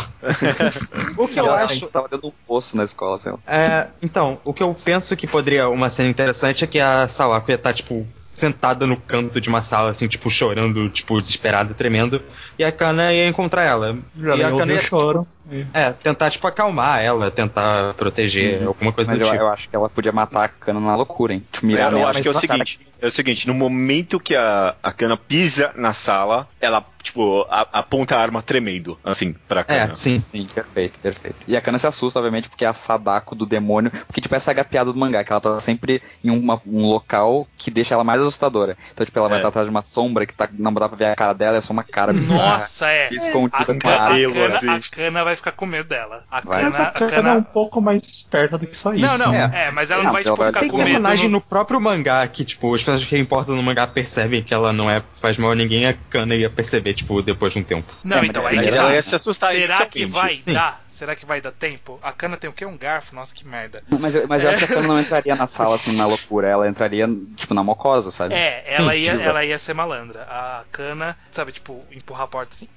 o 1.17 1.29
que 1.29 1.39
eu 1.39 1.47
ela 1.47 1.57
acho. 1.59 1.75
sempre 1.75 1.89
tava 1.89 2.09
de 2.09 2.27
um 2.27 2.33
poço 2.47 2.77
na 2.77 2.85
escola, 2.85 3.19
sei 3.19 3.33
lá. 3.33 3.39
É, 3.47 3.89
então, 4.03 4.39
o 4.45 4.53
que 4.53 4.63
eu 4.63 4.75
penso 4.85 5.17
que 5.17 5.27
poderia 5.27 5.69
uma 5.69 5.91
cena 5.91 6.09
interessante 6.09 6.65
é 6.65 6.67
que 6.67 6.81
a 6.81 7.07
Sawako 7.07 7.53
ia 7.53 7.55
estar, 7.55 7.73
tipo, 7.73 8.07
sentada 8.35 8.87
no 8.87 8.97
canto 8.97 9.41
de 9.41 9.49
uma 9.49 9.63
sala, 9.63 9.91
assim, 9.91 10.09
tipo, 10.09 10.31
chorando, 10.31 10.89
tipo, 10.89 11.19
desesperada, 11.19 11.75
tremendo, 11.75 12.23
e 12.59 12.65
a 12.65 12.73
Kana 12.73 13.13
ia 13.13 13.29
encontrar 13.29 13.63
ela. 13.63 13.97
Já 14.17 14.37
e 14.37 14.43
a 14.43 14.51
Kana 14.57 14.73
ia, 14.73 14.79
choro. 14.81 15.27
tipo, 15.49 15.67
é, 15.73 15.93
tentar, 15.93 16.31
tipo, 16.31 16.47
acalmar 16.47 17.01
ela, 17.03 17.31
tentar 17.31 17.95
proteger, 17.95 18.67
alguma 18.67 18.93
coisa 18.93 19.13
Mas 19.13 19.21
do 19.21 19.27
eu, 19.27 19.31
tipo. 19.33 19.43
eu 19.45 19.49
acho 19.49 19.69
que 19.69 19.77
ela 19.77 19.89
podia 19.89 20.13
matar 20.13 20.45
a 20.45 20.49
cana 20.49 20.79
na 20.81 20.95
loucura, 20.97 21.33
hein? 21.33 21.43
Tipo, 21.53 21.67
mirar 21.67 21.93
eu 21.93 21.99
nela. 21.99 22.11
acho 22.11 22.21
que 22.23 22.29
é 22.29 22.31
o 22.31 22.39
seguinte. 22.39 22.81
É 23.01 23.07
o 23.07 23.11
seguinte, 23.13 23.47
no 23.47 23.55
momento 23.55 24.19
que 24.19 24.35
a, 24.35 24.75
a 24.83 24.91
Kana 24.93 25.17
pisa 25.17 25.71
na 25.77 25.93
sala, 25.93 26.49
ela, 26.61 26.85
tipo, 27.01 27.47
a- 27.49 27.69
aponta 27.75 28.17
a 28.17 28.21
arma 28.21 28.43
tremendo, 28.43 28.99
assim, 29.05 29.33
pra 29.47 29.63
Kana. 29.63 29.93
É, 29.93 29.95
sim. 29.95 30.19
Sim, 30.19 30.45
perfeito, 30.53 30.99
perfeito. 30.99 31.37
E 31.47 31.57
a 31.57 31.61
Kana 31.61 31.79
se 31.79 31.87
assusta, 31.87 32.19
obviamente, 32.19 32.49
porque 32.49 32.65
é 32.65 32.69
a 32.69 32.73
Sadako 32.75 33.37
do 33.37 33.47
demônio. 33.47 33.93
Porque, 34.09 34.21
tipo, 34.21 34.35
essa 34.35 34.51
é 34.51 34.61
a 34.61 34.65
piada 34.65 34.93
do 34.93 34.99
mangá, 34.99 35.23
que 35.23 35.31
ela 35.33 35.41
tá 35.41 35.61
sempre 35.61 36.03
em 36.25 36.31
uma- 36.31 36.61
um 36.67 36.89
local 36.89 37.47
que 37.57 37.71
deixa 37.71 37.95
ela 37.95 38.03
mais 38.03 38.21
assustadora. 38.21 38.77
Então, 38.93 39.07
tipo, 39.07 39.17
ela 39.17 39.29
vai 39.29 39.39
É. 39.39 39.41
estar 39.43 39.49
atrás 39.49 39.67
de 39.69 39.71
uma 39.71 39.83
sombra 39.85 40.27
que 40.27 40.35
tá, 40.35 40.49
não 40.59 40.73
dá 40.75 40.89
pra 40.89 40.97
ver 40.99 41.05
a 41.07 41.15
cara 41.17 41.33
dela, 41.33 41.57
é 41.57 41.61
só 41.61 41.73
uma 41.73 41.85
cara 41.85 42.13
bizarra. 42.13 42.43
Nossa, 42.53 42.87
é. 42.91 43.09
Escondida 43.13 43.57
A 43.59 43.65
com 43.65 43.79
cana, 43.79 43.95
a, 43.95 43.99
cabelo, 44.09 44.35
cana, 44.35 44.57
assim. 44.57 44.69
a 44.71 44.81
cana 44.97 45.25
vai 45.25 45.37
ficar 45.37 45.53
com 45.53 45.67
medo 45.67 45.89
dela. 45.89 46.25
A 46.31 46.41
Vai. 46.41 46.59
cana, 46.59 46.65
Mas 46.71 46.81
a 46.81 46.83
a 46.85 46.91
Kana 46.91 47.11
é 47.11 47.15
cana... 47.15 47.35
um 47.35 47.43
pouco 47.43 47.81
mais 47.81 48.03
esperta 48.03 48.57
do 48.59 48.67
que 48.67 48.77
só 48.77 48.93
isso. 48.95 49.01
Não, 49.07 49.19
não, 49.19 49.33
né? 49.33 49.51
é, 49.53 49.71
mas 49.71 49.91
ela 49.91 50.03
Não, 50.03 50.13
vai, 50.13 50.23
mas 50.23 50.27
ela 50.27 50.35
tipo, 50.37 50.43
vai- 50.43 50.47
ficar 50.49 50.61
Tem 50.61 50.69
com 50.69 50.77
medo. 50.77 50.87
personagem 50.87 51.25
no- 51.29 51.33
no 51.39 51.41
próprio 51.41 51.81
mangá 51.81 52.27
que, 52.27 52.45
tipo, 52.45 52.69
os 52.71 52.81
personagens 52.83 53.09
que 53.09 53.17
importam 53.19 53.55
no 53.57 53.63
mangá 53.63 53.87
percebem 53.87 54.43
que 54.43 54.53
ela 54.53 54.73
não 54.73 54.91
é 54.91 55.03
faz 55.21 55.37
mal 55.39 55.53
a 55.53 55.55
ninguém, 55.55 55.87
a 55.87 55.95
Kana 56.11 56.35
ia 56.35 56.51
perceber, 56.51 56.95
tipo, 56.95 57.21
depois 57.23 57.53
de 57.53 57.59
um 57.61 57.63
tempo. 57.63 57.93
Não, 58.05 58.19
É, 58.19 58.27
então 58.27 58.47
aí 58.47 58.57
Mas 58.57 58.71
que 58.71 58.77
ela 58.77 58.89
tá. 58.89 58.95
ia 58.95 59.03
se 59.03 59.15
assustar 59.15 59.51
Será 59.53 59.87
que 59.87 60.03
inicialmente. 60.03 60.11
vai 60.13 60.43
Sim. 60.45 60.53
dar? 60.55 60.88
Será 60.99 61.15
que 61.15 61.25
vai 61.25 61.41
dar 61.41 61.53
tempo? 61.53 61.97
A 62.03 62.13
cana 62.13 62.37
tem 62.37 62.51
o 62.51 62.53
quê? 62.53 62.67
Um 62.67 62.77
garfo? 62.77 63.15
Nossa, 63.15 63.33
que 63.33 63.47
merda. 63.47 63.85
Mas, 63.89 64.17
eu- 64.17 64.27
mas 64.27 64.43
eu 64.43 64.51
acho 64.51 64.59
que 64.67 64.73
a 64.73 64.75
Kana 64.75 64.89
não 64.89 64.99
entraria 65.01 65.37
na 65.37 65.47
sala, 65.47 65.77
assim, 65.77 65.97
na 65.97 66.07
loucura. 66.07 66.49
Ela 66.49 66.69
entraria, 66.69 67.07
tipo, 67.37 67.55
na 67.55 67.63
mocosa, 67.63 68.11
sabe? 68.11 68.35
É, 68.35 68.65
ela, 68.67 68.93
Sim, 68.93 69.01
ia, 69.03 69.17
sim. 69.17 69.23
ela 69.23 69.45
ia 69.45 69.59
ser 69.61 69.75
malandra. 69.75 70.25
A 70.25 70.65
cana, 70.73 71.17
sabe, 71.31 71.53
tipo, 71.53 71.85
empurrar 71.93 72.25
a 72.25 72.27
porta 72.29 72.53
assim. 72.53 72.69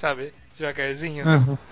Sabe? 0.00 0.32
Devagarzinho. 0.56 1.26
Uhum. 1.26 1.58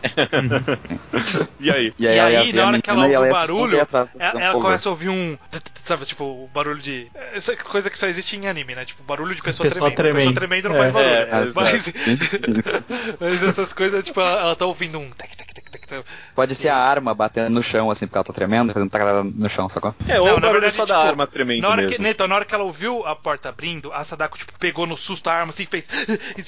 E 1.60 1.70
aí? 1.70 1.94
E 1.98 2.08
aí, 2.08 2.16
E 2.16 2.20
aí, 2.20 2.52
ver 2.52 2.58
na 2.58 2.66
hora 2.66 2.82
que 2.82 2.90
ela 2.90 3.04
ouve 3.06 3.16
o 3.16 3.32
barulho, 3.32 3.86
ela, 4.18 4.52
começa 4.54 4.88
a 4.88 4.92
ouvir 4.92 5.08
um. 5.08 5.38
Sabe, 5.86 6.04
tipo, 6.06 6.24
o 6.24 6.50
barulho 6.52 6.80
de. 6.80 7.06
Essa 7.34 7.56
coisa 7.56 7.88
que 7.90 7.98
só 7.98 8.06
existe 8.08 8.36
em 8.36 8.48
anime, 8.48 8.74
né? 8.74 8.84
Tipo, 8.84 9.02
barulho 9.04 9.34
de 9.34 9.42
pessoa, 9.42 9.68
Pessoa 9.68 9.90
tremendo. 9.90 10.34
tremendo. 10.34 10.34
Pessoa 10.34 10.34
tremendo 10.34 10.68
não 10.68 10.76
É. 10.82 11.26
faz 11.26 11.52
barulho. 11.52 11.72
É, 11.72 11.76
mas, 11.76 11.92
mas 13.20 13.42
essas 13.42 13.72
coisas, 13.72 14.04
tipo, 14.04 14.20
ela, 14.20 14.40
ela 14.40 14.56
tá 14.56 14.66
ouvindo 14.66 14.98
um. 14.98 15.10
Tac, 15.10 15.36
tac, 15.36 15.54
tac, 15.54 15.70
tac, 15.70 15.86
tac. 15.86 16.04
Pode 16.34 16.54
ser 16.54 16.68
a 16.68 16.76
arma 16.76 17.14
batendo 17.14 17.50
no 17.50 17.62
chão, 17.62 17.90
assim, 17.90 18.06
porque 18.06 18.18
ela 18.18 18.24
tá 18.24 18.32
tremendo, 18.32 18.72
fazendo 18.72 18.90
tacada 18.90 19.22
no 19.24 19.48
chão, 19.48 19.68
sacou? 19.68 19.94
É, 20.08 20.18
ou 20.20 20.26
Não, 20.26 20.36
o 20.36 20.40
barulho 20.40 20.60
verdade, 20.60 20.74
só 20.74 20.86
da 20.86 20.96
tipo, 20.96 21.08
arma 21.08 21.26
tremendo 21.26 21.62
Na 21.62 21.68
hora, 21.68 21.82
mesmo. 21.82 21.96
que, 21.96 22.08
então, 22.08 22.26
na 22.28 22.34
hora 22.36 22.44
que 22.44 22.54
ela 22.54 22.64
ouviu 22.64 23.06
a 23.06 23.14
porta 23.14 23.48
abrindo, 23.48 23.92
a 23.92 24.02
Sadako, 24.04 24.38
tipo, 24.38 24.52
pegou 24.58 24.86
no 24.86 24.96
susto 24.96 25.28
a 25.28 25.34
arma, 25.34 25.50
assim, 25.50 25.66
fez... 25.66 25.86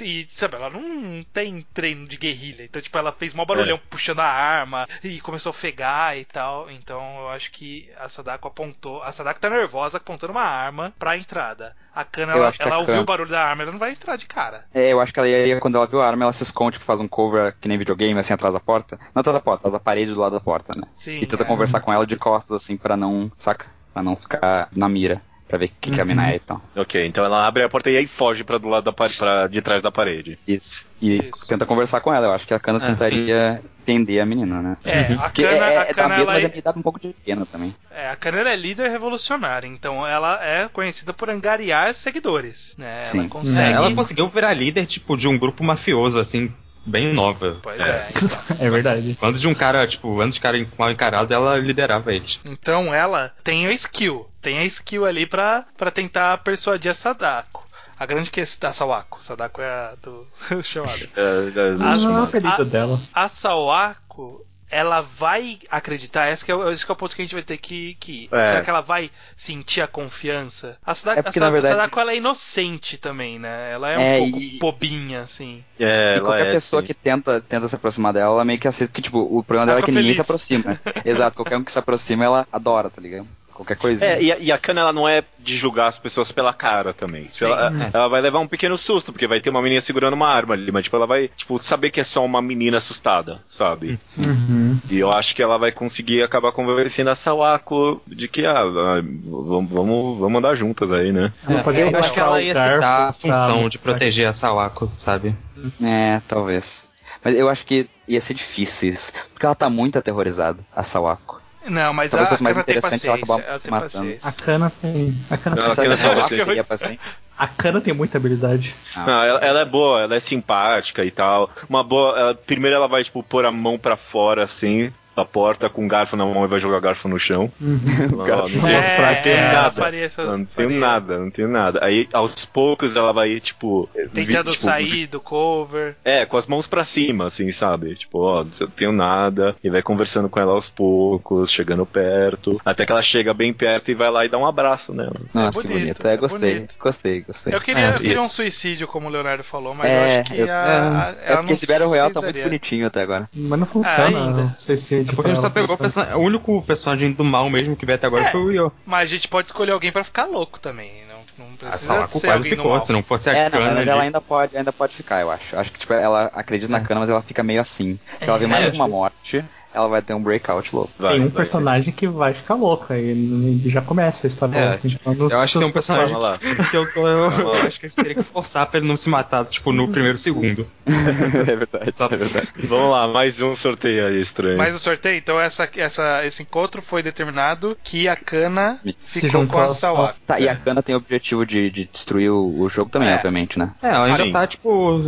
E, 0.01 0.20
e, 0.22 0.28
sabe, 0.30 0.57
ela 0.57 0.70
não 0.70 1.24
tem 1.32 1.64
treino 1.74 2.07
de 2.07 2.16
guerrilha. 2.25 2.64
Então, 2.64 2.81
tipo, 2.81 2.97
ela 2.97 3.12
fez 3.12 3.35
mó 3.35 3.45
barulhão 3.45 3.79
puxando 3.91 4.20
a 4.20 4.27
arma 4.27 4.87
e 5.03 5.20
começou 5.20 5.51
a 5.51 5.55
ofegar 5.55 6.16
e 6.16 6.25
tal. 6.25 6.70
Então, 6.70 7.01
eu 7.20 7.29
acho 7.29 7.51
que 7.51 7.91
a 7.99 8.09
Sadako 8.09 8.49
apontou... 8.49 9.03
A 9.03 9.12
Sadako 9.12 9.41
tá 9.41 9.51
nervosa 9.51 9.99
apontando 9.99 10.33
uma 10.33 10.43
arma 10.43 10.93
pra 10.99 11.16
entrada. 11.16 11.77
A 11.95 12.05
Kana, 12.05 12.33
Eu 12.33 12.39
ela, 12.39 12.53
ela 12.59 12.75
a 12.75 12.79
ouviu 12.79 12.95
Kana- 12.95 13.03
o 13.03 13.07
barulho 13.07 13.31
da 13.31 13.45
arma, 13.45 13.62
ela 13.62 13.72
não 13.72 13.79
vai 13.79 13.93
entrar 13.93 14.16
de 14.16 14.27
cara. 14.27 14.64
É, 14.75 14.93
eu 14.93 15.01
acho 15.01 15.12
que 15.12 15.18
ela 15.18 15.29
ia, 15.29 15.61
quando 15.61 15.77
ela 15.77 15.87
viu 15.87 16.01
a 16.03 16.07
arma, 16.07 16.25
ela 16.25 16.33
se 16.33 16.43
esconde, 16.43 16.72
tipo, 16.75 16.85
faz 16.85 16.99
um 16.99 17.07
cover 17.07 17.55
que 17.61 17.68
nem 17.68 17.79
videogame, 17.79 18.18
assim, 18.18 18.33
atrás 18.33 18.55
da 18.55 18.61
porta. 18.61 18.99
Não 19.14 19.20
atrás 19.20 19.35
da 19.35 19.41
porta, 19.41 19.61
atrás 19.61 19.72
da 19.72 19.81
parede 19.81 20.12
do 20.12 20.20
lado 20.20 20.33
da 20.33 20.41
porta, 20.41 20.75
né? 20.75 20.89
Sim, 20.95 21.20
e 21.20 21.27
tenta 21.27 21.43
é. 21.43 21.47
conversar 21.47 21.81
com 21.81 21.93
ela 21.93 22.07
de 22.07 22.16
costas, 22.16 22.62
assim, 22.62 22.77
pra 22.77 22.97
não, 22.97 23.31
saca? 23.37 23.66
Pra 23.93 24.03
não 24.03 24.16
ficar 24.16 24.68
na 24.72 24.89
mira, 24.89 25.22
pra 25.47 25.59
ver 25.59 25.66
o 25.66 25.70
que, 25.80 25.90
que 25.90 26.01
a 26.01 26.05
mina 26.05 26.30
é 26.30 26.36
e 26.36 26.40
tal. 26.40 26.62
Ok, 26.76 27.05
então 27.07 27.24
ela 27.24 27.47
abre 27.47 27.62
a 27.62 27.68
porta 27.68 27.90
e 27.90 27.97
aí 27.97 28.07
foge 28.07 28.42
pra 28.45 28.59
do 28.59 28.68
lado 28.68 28.84
da 28.84 28.92
pa- 28.92 29.09
pra, 29.18 29.47
de 29.47 29.61
trás 29.62 29.82
da 29.82 29.92
parede. 29.92 30.38
Isso. 30.47 30.86
E 31.01 31.16
Isso. 31.28 31.47
tenta 31.47 31.66
conversar 31.66 32.01
com 32.01 32.12
ela. 32.12 32.26
Eu 32.26 32.32
acho 32.32 32.47
que 32.47 32.55
a 32.55 32.59
Kana 32.61 32.78
Ah, 32.82 32.86
tentaria 32.90 33.62
entender 33.80 34.20
a 34.20 34.26
menina, 34.26 34.62
né? 34.62 34.76
É, 34.84 35.12
a 35.12 35.16
Porque 35.16 35.42
Kana, 35.42 35.66
é, 35.66 35.76
a 35.78 35.82
é, 35.82 35.86
dá 35.88 35.95
Kana, 35.95 36.09
medo, 36.09 36.22
ela 36.22 36.32
mas 36.32 36.45
é- 36.45 36.47
é, 36.47 36.57
me 36.57 36.62
dá 36.62 36.70
um 36.74 36.82
pouco 36.82 36.99
de 37.01 37.14
pena 37.24 37.45
também. 37.47 37.74
É, 37.90 38.09
a 38.11 38.16
Kana 38.16 38.49
é 38.51 38.57
líder 38.57 38.90
revolucionária, 38.90 39.66
então 39.68 40.07
ela 40.07 40.42
é 40.45 40.68
conhecida 40.68 41.12
por 41.12 41.28
angariar 41.30 41.95
seguidores, 41.95 42.74
né? 42.78 42.99
Sim. 43.01 43.18
Ela 43.18 43.26
É, 43.26 43.28
consegue... 43.28 43.72
ela 43.72 43.90
conseguiu 43.95 44.28
virar 44.28 44.55
líder, 44.55 44.86
tipo, 44.86 45.16
de 45.16 45.28
um 45.28 45.38
grupo 45.38 45.62
mafioso, 45.62 46.18
assim, 46.18 46.51
bem 46.87 47.12
nova. 47.12 47.57
Pois 47.62 47.80
é, 47.80 48.09
então. 48.16 48.57
É 48.66 48.70
verdade. 48.70 49.16
Quando 49.18 49.39
de 49.39 49.49
um 49.49 49.55
cara, 49.55 49.87
tipo, 49.87 50.20
antes 50.20 50.35
de 50.37 50.41
cara 50.41 50.66
mal 50.78 50.91
encarado, 50.91 51.32
ela 51.32 51.57
liderava 51.59 52.12
eles. 52.14 52.41
Então 52.45 52.93
ela 52.95 53.32
tem 53.43 53.66
a 53.66 53.72
skill, 53.72 54.28
tem 54.43 54.59
a 54.59 54.64
skill 54.64 55.05
ali 55.07 55.26
pra, 55.26 55.64
pra 55.76 55.91
tentar 55.91 56.39
persuadir 56.39 56.91
a 56.91 56.95
Sadako. 56.95 57.64
A 57.97 58.07
grande 58.07 58.28
questão 58.30 58.68
da 58.70 58.74
Sawako, 58.74 59.22
Sadako 59.22 59.61
é 59.62 59.66
a 59.68 59.93
do 60.03 60.26
chamado. 60.64 61.09
É, 61.16 61.20
é, 61.20 61.70
Ah, 61.80 61.97
Não 61.97 62.11
é 62.16 62.18
o 62.18 62.22
a- 62.22 62.24
apelido 62.24 62.64
dela. 62.64 63.01
A 63.14 63.28
Sawako, 63.28 64.45
ela 64.75 65.01
vai 65.01 65.59
acreditar? 65.70 66.31
Esse 66.31 66.45
que 66.45 66.51
é, 66.51 66.55
o- 66.55 66.70
esse 66.70 66.85
que 66.85 66.91
é 66.91 66.95
o 66.95 66.97
ponto 66.97 67.14
que 67.14 67.22
a 67.22 67.25
gente 67.25 67.35
vai 67.35 67.43
ter 67.43 67.57
que, 67.59 67.97
que 68.01 68.12
ir. 68.25 68.29
É. 68.33 68.47
Será 68.49 68.62
que 68.62 68.70
ela 68.70 68.81
vai 68.81 69.11
sentir 69.37 69.81
a 69.81 69.87
confiança? 69.87 70.77
A 70.85 70.95
Sadako, 70.95 71.20
É 71.20 71.22
porque, 71.22 71.39
a 71.39 71.41
Sa- 71.43 71.47
na 71.47 71.51
verdade- 71.53 71.75
a 71.75 71.77
Sadako, 71.77 72.01
ela 72.01 72.12
é 72.12 72.16
inocente 72.16 72.99
também, 72.99 73.39
né? 73.39 73.72
Ela 73.72 73.91
é 73.93 73.99
um 73.99 74.01
É, 74.01 74.18
pouco 74.18 74.39
e- 74.41 74.59
bobinha, 74.59 75.20
assim. 75.22 75.64
É, 75.79 76.16
E 76.16 76.20
qualquer 76.20 76.47
é, 76.47 76.53
pessoa 76.53 76.83
sim. 76.83 76.87
que 76.87 76.95
tenta, 76.95 77.41
tenta 77.41 77.68
se 77.68 77.75
aproximar 77.77 78.12
dela, 78.12 78.35
ela 78.35 78.45
meio 78.45 78.59
que 78.59 78.68
aceita. 78.68 78.91
Porque, 78.93 79.03
tipo, 79.03 79.18
o 79.20 79.43
problema 79.43 79.66
dela 79.66 79.79
é 79.79 79.83
que 79.83 79.87
fica 79.93 79.99
ninguém 80.01 80.14
se 80.14 80.22
feliz. 80.25 80.31
aproxima. 80.31 80.81
Exato, 81.05 81.37
qualquer 81.37 81.57
um 81.57 81.64
que 81.64 81.72
se 81.72 81.79
aproxima, 81.79 82.25
ela 82.25 82.49
adora, 82.53 82.91
tá 82.91 83.01
ligado? 83.01 83.27
Qualquer 83.55 83.76
coisa. 83.76 84.05
É, 84.05 84.20
e 84.22 84.32
a, 84.32 84.38
e 84.38 84.50
a 84.52 84.59
Kana 84.59 84.80
ela 84.80 84.92
não 84.92 85.09
é 85.09 85.22
de 85.38 85.57
julgar 85.57 85.86
as 85.86 85.98
pessoas 85.98 86.32
pela 86.32 86.52
cara 86.52 86.92
também. 86.92 87.30
Sim. 87.32 87.44
Ela, 87.44 87.72
ela 87.92 88.09
vai 88.09 88.20
levar 88.20 88.40
um 88.40 88.46
pequeno 88.48 88.76
susto, 88.76 89.12
porque 89.12 89.26
vai 89.28 89.40
ter 89.40 89.50
uma 89.50 89.62
menina 89.62 89.80
segurando 89.80 90.14
uma 90.14 90.28
arma 90.28 90.55
ali, 90.55 90.72
mas 90.72 90.84
tipo, 90.84 90.96
ela 90.96 91.07
vai, 91.07 91.28
tipo, 91.36 91.57
saber 91.59 91.90
que 91.90 92.00
é 92.00 92.05
só 92.05 92.24
uma 92.24 92.42
menina 92.42 92.78
assustada, 92.78 93.40
sabe? 93.48 93.98
Uhum. 94.18 94.78
E 94.90 94.98
eu 94.98 95.12
acho 95.12 95.36
que 95.36 95.42
ela 95.42 95.57
vai 95.57 95.70
conseguir 95.70 96.22
acabar 96.22 96.50
convencendo 96.50 97.11
a 97.11 97.14
Sawako 97.14 98.02
de 98.07 98.26
que, 98.26 98.44
ah, 98.44 98.64
vamos, 98.64 99.70
vamos, 99.70 100.18
vamos 100.18 100.38
andar 100.38 100.55
juntas 100.57 100.90
aí, 100.90 101.12
né? 101.12 101.32
Ela 101.48 101.62
pode 101.62 101.80
eu 101.80 101.96
acho 101.96 102.12
que 102.12 102.20
ela 102.20 102.42
ia 102.42 102.55
citar 102.55 103.09
a 103.09 103.12
função 103.12 103.61
pra- 103.61 103.68
de 103.68 103.78
proteger 103.78 104.26
a 104.28 104.32
Sawako, 104.32 104.90
sabe? 104.94 105.34
É, 105.82 106.20
talvez. 106.26 106.88
Mas 107.24 107.38
eu 107.38 107.48
acho 107.48 107.64
que 107.64 107.86
ia 108.09 108.20
ser 108.20 108.34
difícil 108.34 108.88
isso. 108.90 109.12
Porque 109.32 109.46
ela 109.46 109.55
tá 109.55 109.70
muito 109.70 109.98
aterrorizada, 109.98 110.59
a 110.74 110.82
Sawako. 110.82 111.40
Não, 111.69 111.93
mas 111.95 112.11
Talvez 112.11 112.29
a 112.29 112.31
fosse 112.31 112.43
mais 112.43 112.57
tem 112.57 112.62
interessante 112.62 113.07
ela 113.07 113.19
paciência. 113.19 113.43
acabar 113.45 113.59
se 113.59 113.65
tem 113.65 113.71
matando. 113.71 114.17
A 114.23 114.33
Kana 114.33 114.71
tem. 114.71 115.15
A 115.31 115.37
Será 115.37 115.75
que 115.97 116.21
a 116.21 116.29
teria 116.45 116.65
paciência? 116.65 116.99
a 117.39 117.47
Kana 117.47 117.81
tem 117.81 117.95
muita 117.95 118.19
habilidade. 118.19 118.75
Ah. 118.95 119.05
Não, 119.07 119.23
ela, 119.23 119.39
ela 119.41 119.61
é 119.61 119.65
boa, 119.65 120.03
ela 120.03 120.15
é 120.15 120.21
simpática 120.21 121.05
e 121.05 121.11
tal. 121.11 121.51
Uma 121.69 121.83
boa. 121.83 122.19
ela- 122.19 122.35
primeiro 122.35 122.77
ela 122.77 122.87
vai, 122.89 123.03
tipo, 123.03 123.23
pôr 123.23 123.45
a 123.47 123.51
mão 123.51 123.79
pra 123.79 123.97
fora, 123.97 124.45
assim, 124.45 124.93
da 125.17 125.25
porta, 125.25 125.69
com 125.69 125.85
o 125.85 125.89
garfo 125.89 126.17
na 126.17 126.25
mão 126.25 126.45
e 126.45 126.49
vai 126.49 126.59
jogar 126.59 126.79
o 126.79 126.81
garfo 126.81 127.09
no 127.09 127.19
chão. 127.19 127.51
Ó, 128.19 128.25
garfo. 128.25 128.57
não 128.59 128.67
É, 128.67 128.71
tem- 128.71 128.77
mostrar 128.79 129.15
não 129.15 129.23
tenho 129.23 129.37
é, 129.37 129.53
nada. 129.53 129.97
essa- 129.97 130.25
não 130.25 130.45
tenho 130.45 130.69
faria. 130.69 130.79
nada, 130.79 131.19
não 131.19 131.31
tenho 131.31 131.49
nada. 131.49 131.79
Aí, 131.85 132.09
aos 132.12 132.45
poucos, 132.45 132.97
ela 132.97 133.12
vai, 133.12 133.39
tipo. 133.41 133.89
vi- 134.12 134.27
Tentando 134.27 134.51
tipo, 134.51 134.62
sair 134.62 135.07
do 135.07 135.21
cover. 135.21 135.95
É, 136.05 136.25
com 136.27 136.37
as 136.37 136.47
mãos 136.47 136.67
pra 136.67 136.85
cima, 136.85 137.27
assim, 137.27 137.51
sabe? 137.51 137.95
Tipo, 137.95 138.19
ó, 138.21 138.45
não 138.45 138.69
tenho 138.69 138.93
nada. 138.93 139.55
E 139.62 139.71
vai 139.71 139.83
conversando 139.83 140.29
com 140.29 140.41
ela 140.41 140.53
aos 140.53 140.69
poucos, 140.71 141.51
chegando 141.51 141.85
perto. 141.87 142.61
Até 142.65 142.85
que 142.87 142.93
ela 142.93 143.03
chega 143.03 143.33
bem 143.35 143.53
perto 143.53 143.91
e 143.91 143.95
vai 143.95 144.11
lá 144.11 144.25
e 144.25 144.29
dá 144.29 144.39
um 144.39 144.47
abraço 144.47 144.93
nela. 144.93 145.15
Nossa, 145.33 145.59
É 145.59 145.62
que 145.62 145.69
bonito, 145.69 145.81
bonito. 145.85 146.07
É, 146.07 146.12
é 146.12 146.17
gostei. 146.17 146.55
bonito. 146.55 146.75
Gostei, 146.79 147.21
gostei. 147.23 147.55
Eu 147.55 147.61
queria, 147.61 147.85
É, 147.85 147.89
eu 147.91 147.95
queria 148.01 148.23
um 148.23 148.29
suicídio, 148.29 148.87
como 148.89 149.09
o 149.09 149.11
Leonardo 149.11 149.45
falou, 149.45 149.75
mas 149.75 149.87
É, 149.87 150.17
eu 150.17 150.21
acho 150.23 150.33
que 150.33 150.41
eu- 150.41 150.53
a, 150.53 150.57
a- 150.57 150.65
É 150.65 150.65
ela 150.65 151.37
porque 151.39 151.47
não 151.47 151.53
esse 151.53 151.67
Battle 151.67 151.89
Royale 151.89 152.12
tá 152.12 152.21
muito 152.21 152.41
bonitinho 152.43 152.87
até 152.87 153.03
agora. 153.03 153.29
Mas 153.35 153.59
não 153.61 153.67
funciona. 153.67 154.05
ainda. 154.27 154.55
o 154.57 155.03
É 155.12 155.14
porque 155.14 155.22
pra 155.22 155.30
a 155.32 155.34
gente 155.34 155.42
só 155.42 155.50
pegou 155.50 155.76
o, 155.78 156.16
o 156.18 156.20
único 156.22 156.62
personagem 156.62 157.12
do 157.12 157.24
mal 157.24 157.48
mesmo 157.50 157.76
que 157.76 157.84
veio 157.86 157.96
até 157.96 158.07
agora 158.07 158.24
É. 158.24 158.30
foi 158.30 158.40
o 158.40 158.50
Yo. 158.52 158.72
Mas 158.86 159.02
a 159.02 159.07
gente 159.14 159.28
pode 159.28 159.48
escolher 159.48 159.72
alguém 159.72 159.90
pra 159.92 160.05
ficar 160.05 160.24
louco 160.26 160.59
também. 160.59 160.90
Não, 161.09 161.46
não 161.46 161.55
A 161.55 161.57
precisa 161.57 161.78
Sawako 161.94 162.18
ser 162.18 162.26
quase 162.26 162.48
ficou, 162.50 162.70
mal. 162.70 162.80
se 162.80 162.92
não 162.92 163.02
fosse 163.02 163.30
a 163.30 163.36
É, 163.36 163.44
não, 163.44 163.50
Kana 163.59 163.64
mas 163.70 163.78
ali. 163.78 163.88
ela 163.90 164.02
ainda 164.02 164.20
pode, 164.20 164.57
ainda 164.57 164.72
pode 164.72 164.94
ficar, 164.94 165.20
eu 165.20 165.30
acho. 165.30 165.57
Acho 165.57 165.72
que 165.72 165.78
tipo, 165.80 165.92
ela 165.92 166.30
acredita 166.34 166.70
na 166.70 166.80
Kana, 166.80 167.00
mas 167.00 167.11
ela 167.11 167.22
fica 167.22 167.42
meio 167.42 167.61
assim. 167.61 167.98
Se 168.20 168.28
ela 168.28 168.38
vê 168.38 168.46
mais 168.46 168.62
É. 168.64 168.66
alguma 168.68 168.88
morte, 168.88 169.44
ela 169.75 169.89
vai 169.89 170.01
ter 170.01 170.14
um 170.14 170.22
breakout 170.22 170.75
louco. 170.75 170.93
Vai, 170.99 171.14
Tem 171.14 171.20
um 171.22 171.25
vai 171.25 171.33
personagem 171.37 171.93
que 171.93 172.07
vai 172.07 172.33
ficar 172.33 172.55
louco, 172.55 172.93
aí 172.93 173.61
já 173.66 173.83
começa 173.83 174.27
a 174.27 174.29
história. 174.29 174.57
É, 174.57 174.68
louca, 174.70 174.87
então, 174.87 175.29
Eu 175.31 175.39
acho 175.41 175.53
que 175.55 175.59
tem 175.59 175.68
um 175.68 175.72
personagem 175.72 176.16
lá. 176.16 176.39
que 176.70 176.77
eu, 176.77 176.93
tô- 176.95 177.09
eu- 177.09 177.31
eu 177.31 177.53
acho 177.55 177.81
que 177.81 177.87
a 177.87 177.89
gente 177.89 177.97
teria 177.97 178.14
que 178.14 178.22
forçar 178.22 178.66
pra 178.66 178.79
ele 178.79 178.87
não 178.87 178.97
se 178.97 179.09
matar, 179.09 179.45
tipo, 179.47 179.72
no 179.72 179.89
primeiro 179.89 180.16
segundo. 180.16 180.66
é 180.87 181.57
verdade, 181.57 181.93
Só- 181.93 182.07
é 182.07 182.16
verdade. 182.16 182.49
Vamos 182.64 182.91
lá, 182.91 183.09
mais 183.09 183.43
um 183.43 183.55
sorteio 183.55 184.07
aí 184.07 184.20
estranho. 184.20 184.57
Mas 184.57 184.75
o 184.75 184.79
sorteio, 184.79 185.16
então 185.18 185.41
essa, 185.41 185.68
essa, 185.77 186.25
esse 186.25 186.43
encontro 186.43 186.81
foi 186.81 187.03
determinado 187.03 187.77
que 187.83 188.07
a 188.09 188.14
Kana 188.16 188.79
Se 189.07 189.22
ficou 189.22 189.47
com 189.47 189.59
a 189.59 189.64
a 189.64 189.68
Sawako. 189.75 190.18
Tá, 190.27 190.39
e 190.39 190.49
a 190.49 190.55
Kana 190.55 190.83
tem 190.83 190.95
o 190.95 190.99
objetivo 190.99 191.45
de, 191.45 191.68
de 191.70 191.85
destruir 191.87 192.31
o, 192.31 192.61
o 192.61 192.68
jogo 192.68 192.91
também, 192.91 193.09
É. 193.09 193.14
obviamente, 193.16 193.59
né? 193.59 193.70
É, 193.83 193.89
ela 193.89 194.05
ainda 194.07 194.22
Sim. 194.25 194.33
tá, 194.33 194.47
tipo, 194.47 195.01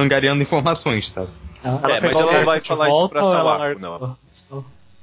angariando 0.00 0.42
informações, 0.42 1.10
sabe? 1.10 1.28
Ela, 1.62 1.96
É, 1.96 2.00
mas 2.00 2.16
ela 2.16 2.32
não 2.32 2.44
vai 2.44 2.60
falar 2.60 2.88
isso 2.88 3.08
pra 3.08 3.22
Sawako, 3.22 3.58
largou? 3.58 4.16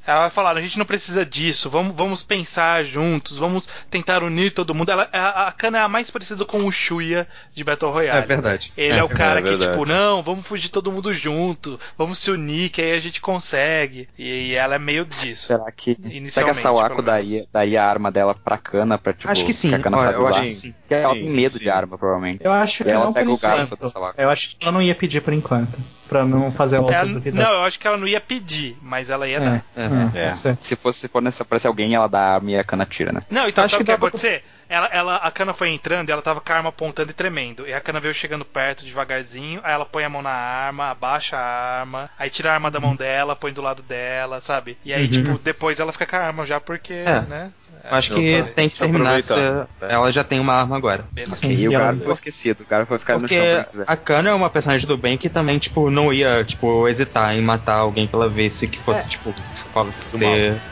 Ela 0.06 0.22
vai 0.22 0.30
falar, 0.30 0.56
a 0.56 0.62
gente 0.62 0.78
não 0.80 0.86
precisa 0.86 1.26
disso, 1.26 1.70
vamos, 1.70 1.94
vamos 1.94 2.24
pensar 2.24 2.82
juntos, 2.86 3.38
vamos 3.38 3.68
tentar 3.92 4.24
unir 4.24 4.54
todo 4.54 4.74
mundo. 4.74 4.90
Ela, 4.90 5.10
a, 5.12 5.50
a 5.50 5.52
Kana 5.52 5.80
é 5.80 5.82
a 5.82 5.90
mais 5.90 6.10
parecida 6.10 6.46
com 6.46 6.60
o 6.60 6.72
Shuya 6.72 7.28
de 7.54 7.62
Battle 7.62 7.92
Royale. 7.92 8.20
É 8.20 8.26
verdade. 8.26 8.72
Ele 8.78 8.94
é, 8.94 9.00
É, 9.00 9.04
o 9.04 9.10
cara 9.10 9.42
é 9.42 9.44
que, 9.44 9.58
tipo, 9.58 9.86
não, 9.86 10.24
vamos 10.24 10.48
fugir 10.48 10.70
todo 10.70 10.94
mundo 10.94 11.14
junto, 11.14 11.78
vamos 11.98 12.20
se 12.20 12.32
unir, 12.32 12.70
que 12.70 12.82
aí 12.82 12.94
a 12.94 13.02
gente 13.02 13.20
consegue. 13.20 14.08
E, 14.18 14.56
ela 14.56 14.76
é 14.76 14.80
meio 14.80 15.04
disso. 15.04 15.48
Será 15.48 15.70
que, 15.74 15.98
será 16.32 16.46
que 16.46 16.52
a 16.52 16.54
Sawako 16.54 17.04
pelo 17.04 17.06
daria, 17.06 17.82
a 17.84 17.86
arma 17.86 18.10
dela 18.10 18.34
pra 18.34 18.58
Kana 18.58 18.98
pra, 18.98 19.12
tipo, 19.12 19.30
Acho 19.30 19.46
que 19.46 19.52
sim. 19.52 19.74
a 19.74 19.80
Kana 19.80 19.98
sabe 19.98 20.14
eu 20.14 20.22
usar? 20.22 20.36
acho 20.36 20.42
que 20.44 20.52
sim. 20.54 20.72
Porque 20.72 20.94
ela 20.94 21.14
Sim, 21.16 21.20
tem 21.20 21.30
sim, 21.32 21.36
medo 21.36 21.58
sim. 21.58 21.64
de 21.66 21.70
arma, 21.70 21.98
provavelmente. 21.98 22.46
Eu 22.46 22.54
acho 22.54 22.82
que 22.86 22.90
Ela 22.90 23.04
não 23.04 23.12
pega 23.14 23.30
o 23.30 23.38
garfo 23.38 23.64
enquanto. 23.66 23.82
da 23.82 23.90
Sawako. 23.90 24.22
Eu 24.22 24.30
acho 24.30 24.52
que 24.52 24.56
ela 24.62 24.72
não 24.72 24.82
ia 24.82 24.96
pedir 24.96 25.20
por 25.20 25.34
enquanto. 25.34 25.78
Pra 26.08 26.26
não 26.26 26.52
fazer 26.52 26.78
outra 26.80 26.96
Ela- 26.98 27.14
duvidar. 27.14 27.46
não, 27.46 27.52
eu 27.54 27.64
acho 27.64 27.80
que 27.80 27.88
ela 27.88 27.98
não 27.98 28.08
ia 28.08 28.20
pedir, 28.22 28.78
mas 28.82 29.10
ela 29.10 29.28
ia 29.28 29.40
dar. 29.40 29.56
É, 29.76 29.82
É. 30.16 30.20
é, 30.20 30.26
É. 30.30 30.34
ser. 30.34 30.58
Se 30.60 30.76
fosse 30.76 31.00
se 31.02 31.08
for 31.08 31.22
nessa, 31.22 31.44
aparecer 31.44 31.68
alguém, 31.68 31.94
ela 31.96 32.08
dá 32.08 32.20
a 32.20 32.34
arma 32.36 32.52
e 32.52 32.58
a 32.58 32.64
Kana 32.64 32.86
tira, 32.86 33.12
né? 33.12 33.22
Não, 33.30 33.48
então 33.48 33.64
Acho 33.64 33.72
sabe 33.74 33.84
o 33.84 33.86
que 33.86 33.92
que 33.92 33.92
dá 33.92 33.94
ia 33.94 33.98
pra- 34.00 34.08
acontecer? 34.08 34.44
Ela, 34.70 34.88
ela, 34.88 35.16
a 35.18 35.32
cana 35.32 35.54
foi 35.54 35.70
entrando 35.70 36.10
e 36.10 36.12
ela 36.12 36.22
tava 36.22 36.42
com 36.42 36.52
a 36.52 36.56
arma 36.58 36.68
apontando 36.70 37.10
e 37.10 37.14
tremendo. 37.14 37.66
E 37.66 37.74
a 37.74 37.80
cana 37.80 38.02
veio 38.02 38.14
chegando 38.14 38.44
perto 38.44 38.84
devagarzinho, 38.84 39.62
aí 39.64 39.72
ela 39.74 39.86
põe 39.86 40.04
a 40.04 40.10
mão 40.10 40.22
na 40.22 40.30
arma, 40.30 40.92
abaixa 40.92 41.38
a 41.38 41.80
arma, 41.80 42.10
aí 42.20 42.30
tira 42.30 42.52
a 42.52 42.54
arma 42.56 42.70
da 42.70 42.78
mão 42.80 42.94
dela, 42.94 43.34
põe 43.34 43.54
do 43.54 43.62
lado 43.62 43.82
dela, 43.82 44.42
sabe? 44.42 44.78
E 44.84 44.94
aí, 44.94 45.04
Uhum. 45.06 45.10
tipo, 45.10 45.38
depois 45.40 45.80
ela 45.80 45.94
fica 45.94 46.06
com 46.06 46.16
a 46.18 46.20
arma 46.20 46.46
já 46.46 46.60
porque, 46.60 46.94
É. 46.94 47.22
né? 47.22 47.52
Acho 47.90 48.14
eu 48.14 48.18
que 48.18 48.38
falei, 48.38 48.54
tem 48.54 48.70
que 48.70 48.78
terminar 48.78 49.22
se 49.22 49.34
aproveitar. 49.34 49.68
ela 49.82 50.12
já 50.12 50.24
tem 50.24 50.40
uma 50.40 50.54
arma 50.54 50.76
agora. 50.76 51.06
Beleza. 51.12 51.36
Sim, 51.38 51.52
E 51.52 51.68
o 51.68 51.72
Garfo 51.72 52.04
foi 52.04 52.14
esquecido, 52.14 52.62
o 52.62 52.66
Garfo 52.70 52.90
vai 52.90 53.00
ficar 53.00 53.14
no 53.16 53.20
Porque 53.22 53.36
chão 53.36 53.54
pra 53.56 53.64
quiser. 53.66 53.84
a 53.88 53.96
Kana 53.96 54.30
é 54.30 54.34
uma 54.34 54.50
personagem 54.50 54.88
do 54.88 54.98
bem 54.98 55.18
que 55.18 55.30
também, 55.30 55.58
tipo, 55.58 55.90
não 55.90 56.12
ia, 56.12 56.44
tipo, 56.44 56.88
hesitar 56.88 57.36
em 57.36 57.42
matar 57.42 57.76
alguém 57.76 58.06
que 58.08 58.14
ela 58.16 58.28
visse 58.30 58.68
que 58.68 58.80
fosse, 58.80 59.08
tipo, 59.10 59.34
fala-. 59.74 59.92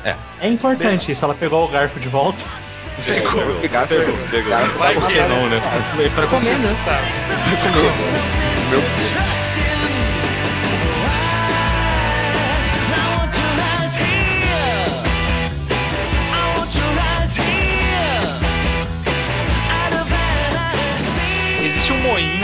É. 0.03 0.15
É 0.41 0.49
importante 0.49 1.11
isso, 1.11 1.23
ela 1.25 1.33
pegou 1.33 1.63
o 1.63 1.67
garfo 1.67 1.99
de 1.99 2.09
volta. 2.09 2.43
Pegou, 3.05 3.41
O 3.41 3.69
Garfo, 3.69 3.87
pegou, 3.89 4.17
pegou. 4.31 4.51
Vai, 4.51 4.67
vai 4.67 4.93
Por 4.95 5.07
que 5.07 5.19
não, 5.21 5.49
né? 5.49 5.61
Pra 6.15 6.27
comer, 6.27 6.57
né? 6.57 6.75
Existe 8.65 9.44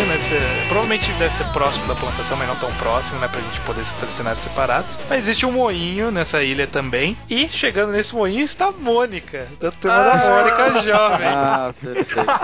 um 0.02 0.04
moinho 0.06 0.08
nessa. 0.08 0.36
Provavelmente 0.68 1.12
deve 1.14 1.38
ser 1.38 1.45
próximo 1.54 1.88
da 1.88 1.95
plantação, 1.95 2.38
mas 2.38 2.47
não 2.47 2.56
tão 2.56 2.72
próximo, 2.74 3.20
né? 3.20 3.28
Pra 3.28 3.39
gente 3.39 3.60
poder 3.62 3.84
fazer 3.84 4.12
cenários 4.12 4.41
separados. 4.43 4.97
Mas 5.10 5.20
existe 5.20 5.45
um 5.45 5.52
moinho 5.52 6.12
nessa 6.12 6.43
ilha 6.43 6.68
também. 6.68 7.16
E 7.30 7.47
chegando 7.47 7.91
nesse 7.91 8.14
moinho 8.16 8.41
está 8.41 8.68
a 8.68 8.72
Mônica, 8.72 9.47
da 9.60 9.72
turma 9.72 9.97
da 9.97 10.18
Mônica 10.18 10.82
Jovem. 10.82 11.28
Ah, 11.28 11.74
perfeito. 11.80 12.32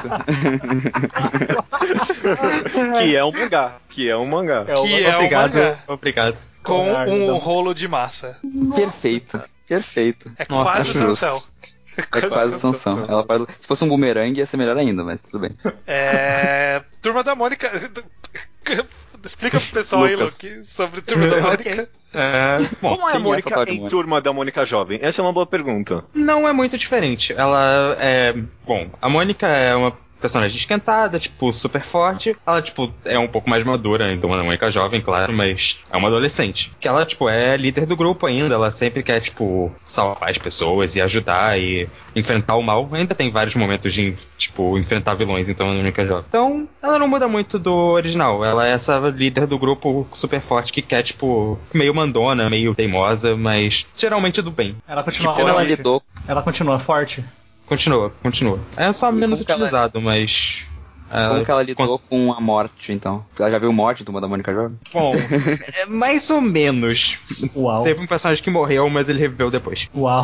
Que 3.01 3.15
é 3.15 3.23
um 3.23 3.31
mangá. 3.31 3.75
Que 3.89 4.09
é 4.09 4.17
um 4.17 4.25
mangá. 4.25 4.61
É 4.61 4.65
Que 4.65 4.71
é 4.71 4.75
um 4.75 5.15
Obrigado, 5.15 5.53
mangá 5.55 5.77
obrigado. 5.87 6.37
com 6.63 6.91
um 6.91 7.23
então. 7.23 7.37
rolo 7.37 7.73
de 7.73 7.87
massa. 7.87 8.37
perfeito. 8.75 9.41
Perfeito. 9.67 10.31
É 10.37 10.45
Nossa, 10.49 10.71
quase 10.71 10.91
o 10.91 10.93
justo. 10.93 11.47
É 12.13 12.21
quase 12.21 12.59
Sansão. 12.59 13.05
Ela 13.07 13.23
pode... 13.23 13.47
Se 13.59 13.67
fosse 13.67 13.83
um 13.83 13.89
bumerangue 13.89 14.39
ia 14.39 14.45
ser 14.45 14.57
melhor 14.57 14.77
ainda, 14.77 15.03
mas 15.03 15.21
tudo 15.21 15.39
bem. 15.39 15.51
É. 15.85 16.81
Turma 17.01 17.23
da 17.23 17.35
Mônica. 17.35 17.69
Explica 19.23 19.59
pro 19.59 19.71
pessoal 19.71 20.03
aí, 20.03 20.15
Lucas. 20.15 20.39
Luke, 20.41 20.65
sobre 20.65 21.01
Turma 21.01 21.27
da 21.27 21.41
Mônica. 21.41 21.89
É, 22.13 22.57
bom, 22.81 22.95
Como 22.95 23.09
é 23.09 23.13
a 23.13 23.15
é 23.15 23.19
Mônica 23.19 23.65
de 23.65 23.71
em 23.73 23.89
turma 23.89 24.21
da 24.21 24.31
Mônica 24.31 24.63
Jovem? 24.65 24.99
Essa 25.01 25.21
é 25.21 25.23
uma 25.23 25.33
boa 25.33 25.45
pergunta. 25.45 26.05
não 26.13 26.47
é 26.47 26.53
muito 26.53 26.77
diferente. 26.77 27.33
Ela 27.33 27.97
é. 27.99 28.33
Bom, 28.65 28.89
a 29.01 29.09
Mônica 29.09 29.45
é 29.47 29.75
uma 29.75 29.91
personagem 30.19 30.57
esquentada, 30.57 31.19
tipo, 31.19 31.53
super 31.53 31.83
forte. 31.83 32.35
Ela, 32.45 32.61
tipo, 32.61 32.91
é 33.05 33.17
um 33.17 33.27
pouco 33.27 33.49
mais 33.49 33.63
madura, 33.63 34.11
então 34.11 34.33
é 34.33 34.35
uma 34.35 34.43
Mônica 34.43 34.71
jovem, 34.71 35.01
claro, 35.01 35.31
mas 35.33 35.79
é 35.91 35.97
uma 35.97 36.07
adolescente. 36.07 36.71
Que 36.79 36.87
ela, 36.87 37.05
tipo, 37.05 37.29
é 37.29 37.55
líder 37.55 37.85
do 37.85 37.95
grupo 37.95 38.25
ainda. 38.25 38.55
Ela 38.55 38.71
sempre 38.71 39.03
quer, 39.03 39.19
tipo, 39.19 39.71
salvar 39.85 40.31
as 40.31 40.37
pessoas 40.37 40.95
e 40.95 41.01
ajudar 41.01 41.59
e 41.59 41.87
enfrentar 42.15 42.55
o 42.55 42.63
mal. 42.63 42.89
Ainda 42.91 43.13
tem 43.13 43.29
vários 43.29 43.55
momentos 43.55 43.93
de, 43.93 44.15
tipo, 44.37 44.77
enfrentar 44.77 45.13
vilões, 45.13 45.47
então 45.47 45.67
é 45.67 45.69
uma 45.71 45.77
Mônica 45.77 46.05
jovem. 46.05 46.25
Então, 46.27 46.67
ela 46.81 46.97
não 46.97 47.07
muda 47.07 47.27
muito 47.27 47.59
do 47.59 47.73
original. 47.73 48.43
Ela 48.43 48.67
é 48.67 48.71
essa 48.71 48.97
líder 49.09 49.45
do 49.45 49.59
grupo 49.59 50.07
super 50.13 50.41
forte 50.41 50.73
que 50.73 50.81
quer, 50.81 51.03
tipo, 51.03 51.59
meio 51.73 51.93
mandona, 51.93 52.49
meio 52.49 52.73
teimosa, 52.73 53.35
mas 53.35 53.87
geralmente 53.95 54.41
do 54.41 54.51
bem. 54.51 54.75
Ela 54.87 55.03
continua 55.03 55.27
Tipo, 55.35 55.49
ela 55.49 55.63
lidou 55.63 56.03
Ela 56.27 56.41
continua 56.41 56.79
forte. 56.79 57.23
Continua, 57.67 58.11
continua. 58.23 58.59
É 58.75 58.91
só 58.93 59.09
E 59.09 59.13
menos 59.13 59.41
que 59.43 59.51
ela- 59.51 59.59
utilizado, 59.61 60.01
mas. 60.01 60.65
Ela- 61.11 61.29
Como 61.29 61.45
que 61.45 61.51
ela 61.51 61.63
lidou 61.63 61.99
com 61.99 62.33
a 62.33 62.41
morte, 62.41 62.91
então? 62.91 63.25
Ela 63.39 63.51
já 63.51 63.59
viu 63.59 63.71
morte, 63.71 64.03
Turma 64.03 64.19
da 64.19 64.27
Mônica 64.27 64.53
Jovem? 64.53 64.77
Bom, 64.93 65.13
é 65.81 65.85
mais 65.85 66.29
ou 66.29 66.41
menos. 66.41 67.17
Uau. 67.55 67.83
Teve 67.83 68.01
um 68.01 68.07
personagem 68.07 68.43
que 68.43 68.49
morreu, 68.49 68.89
mas 68.89 69.07
ele 69.09 69.19
reviveu 69.19 69.49
depois. 69.51 69.89
Uau. 69.95 70.23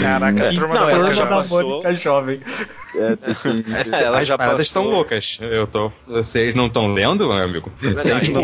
Caraca, 0.00 0.44
a 0.44 0.46
É, 0.46 0.50
turma 0.54 0.74
não, 0.74 0.86
da 0.86 0.94
Mônica 0.94 1.12
já 1.14 1.24
da 1.24 1.30
Jovem. 1.30 1.36
passou. 1.38 1.68
Mônica 1.70 1.94
Jovem. 1.94 2.40
É, 2.94 3.16
tem 3.16 3.34
que- 3.34 3.72
É, 3.96 4.02
ela 4.04 4.18
as 4.20 4.28
já 4.28 4.38
paradas 4.38 4.66
estão 4.66 4.84
loucas. 4.86 5.38
Eu 5.40 5.66
tô. 5.66 5.92
Vocês 6.06 6.54
não 6.54 6.66
estão 6.66 6.92
lendo, 6.92 7.26
meu 7.28 7.36
amigo? 7.44 7.70
Tem, 7.80 7.92
Verdade, 7.92 8.26
tipo, 8.26 8.40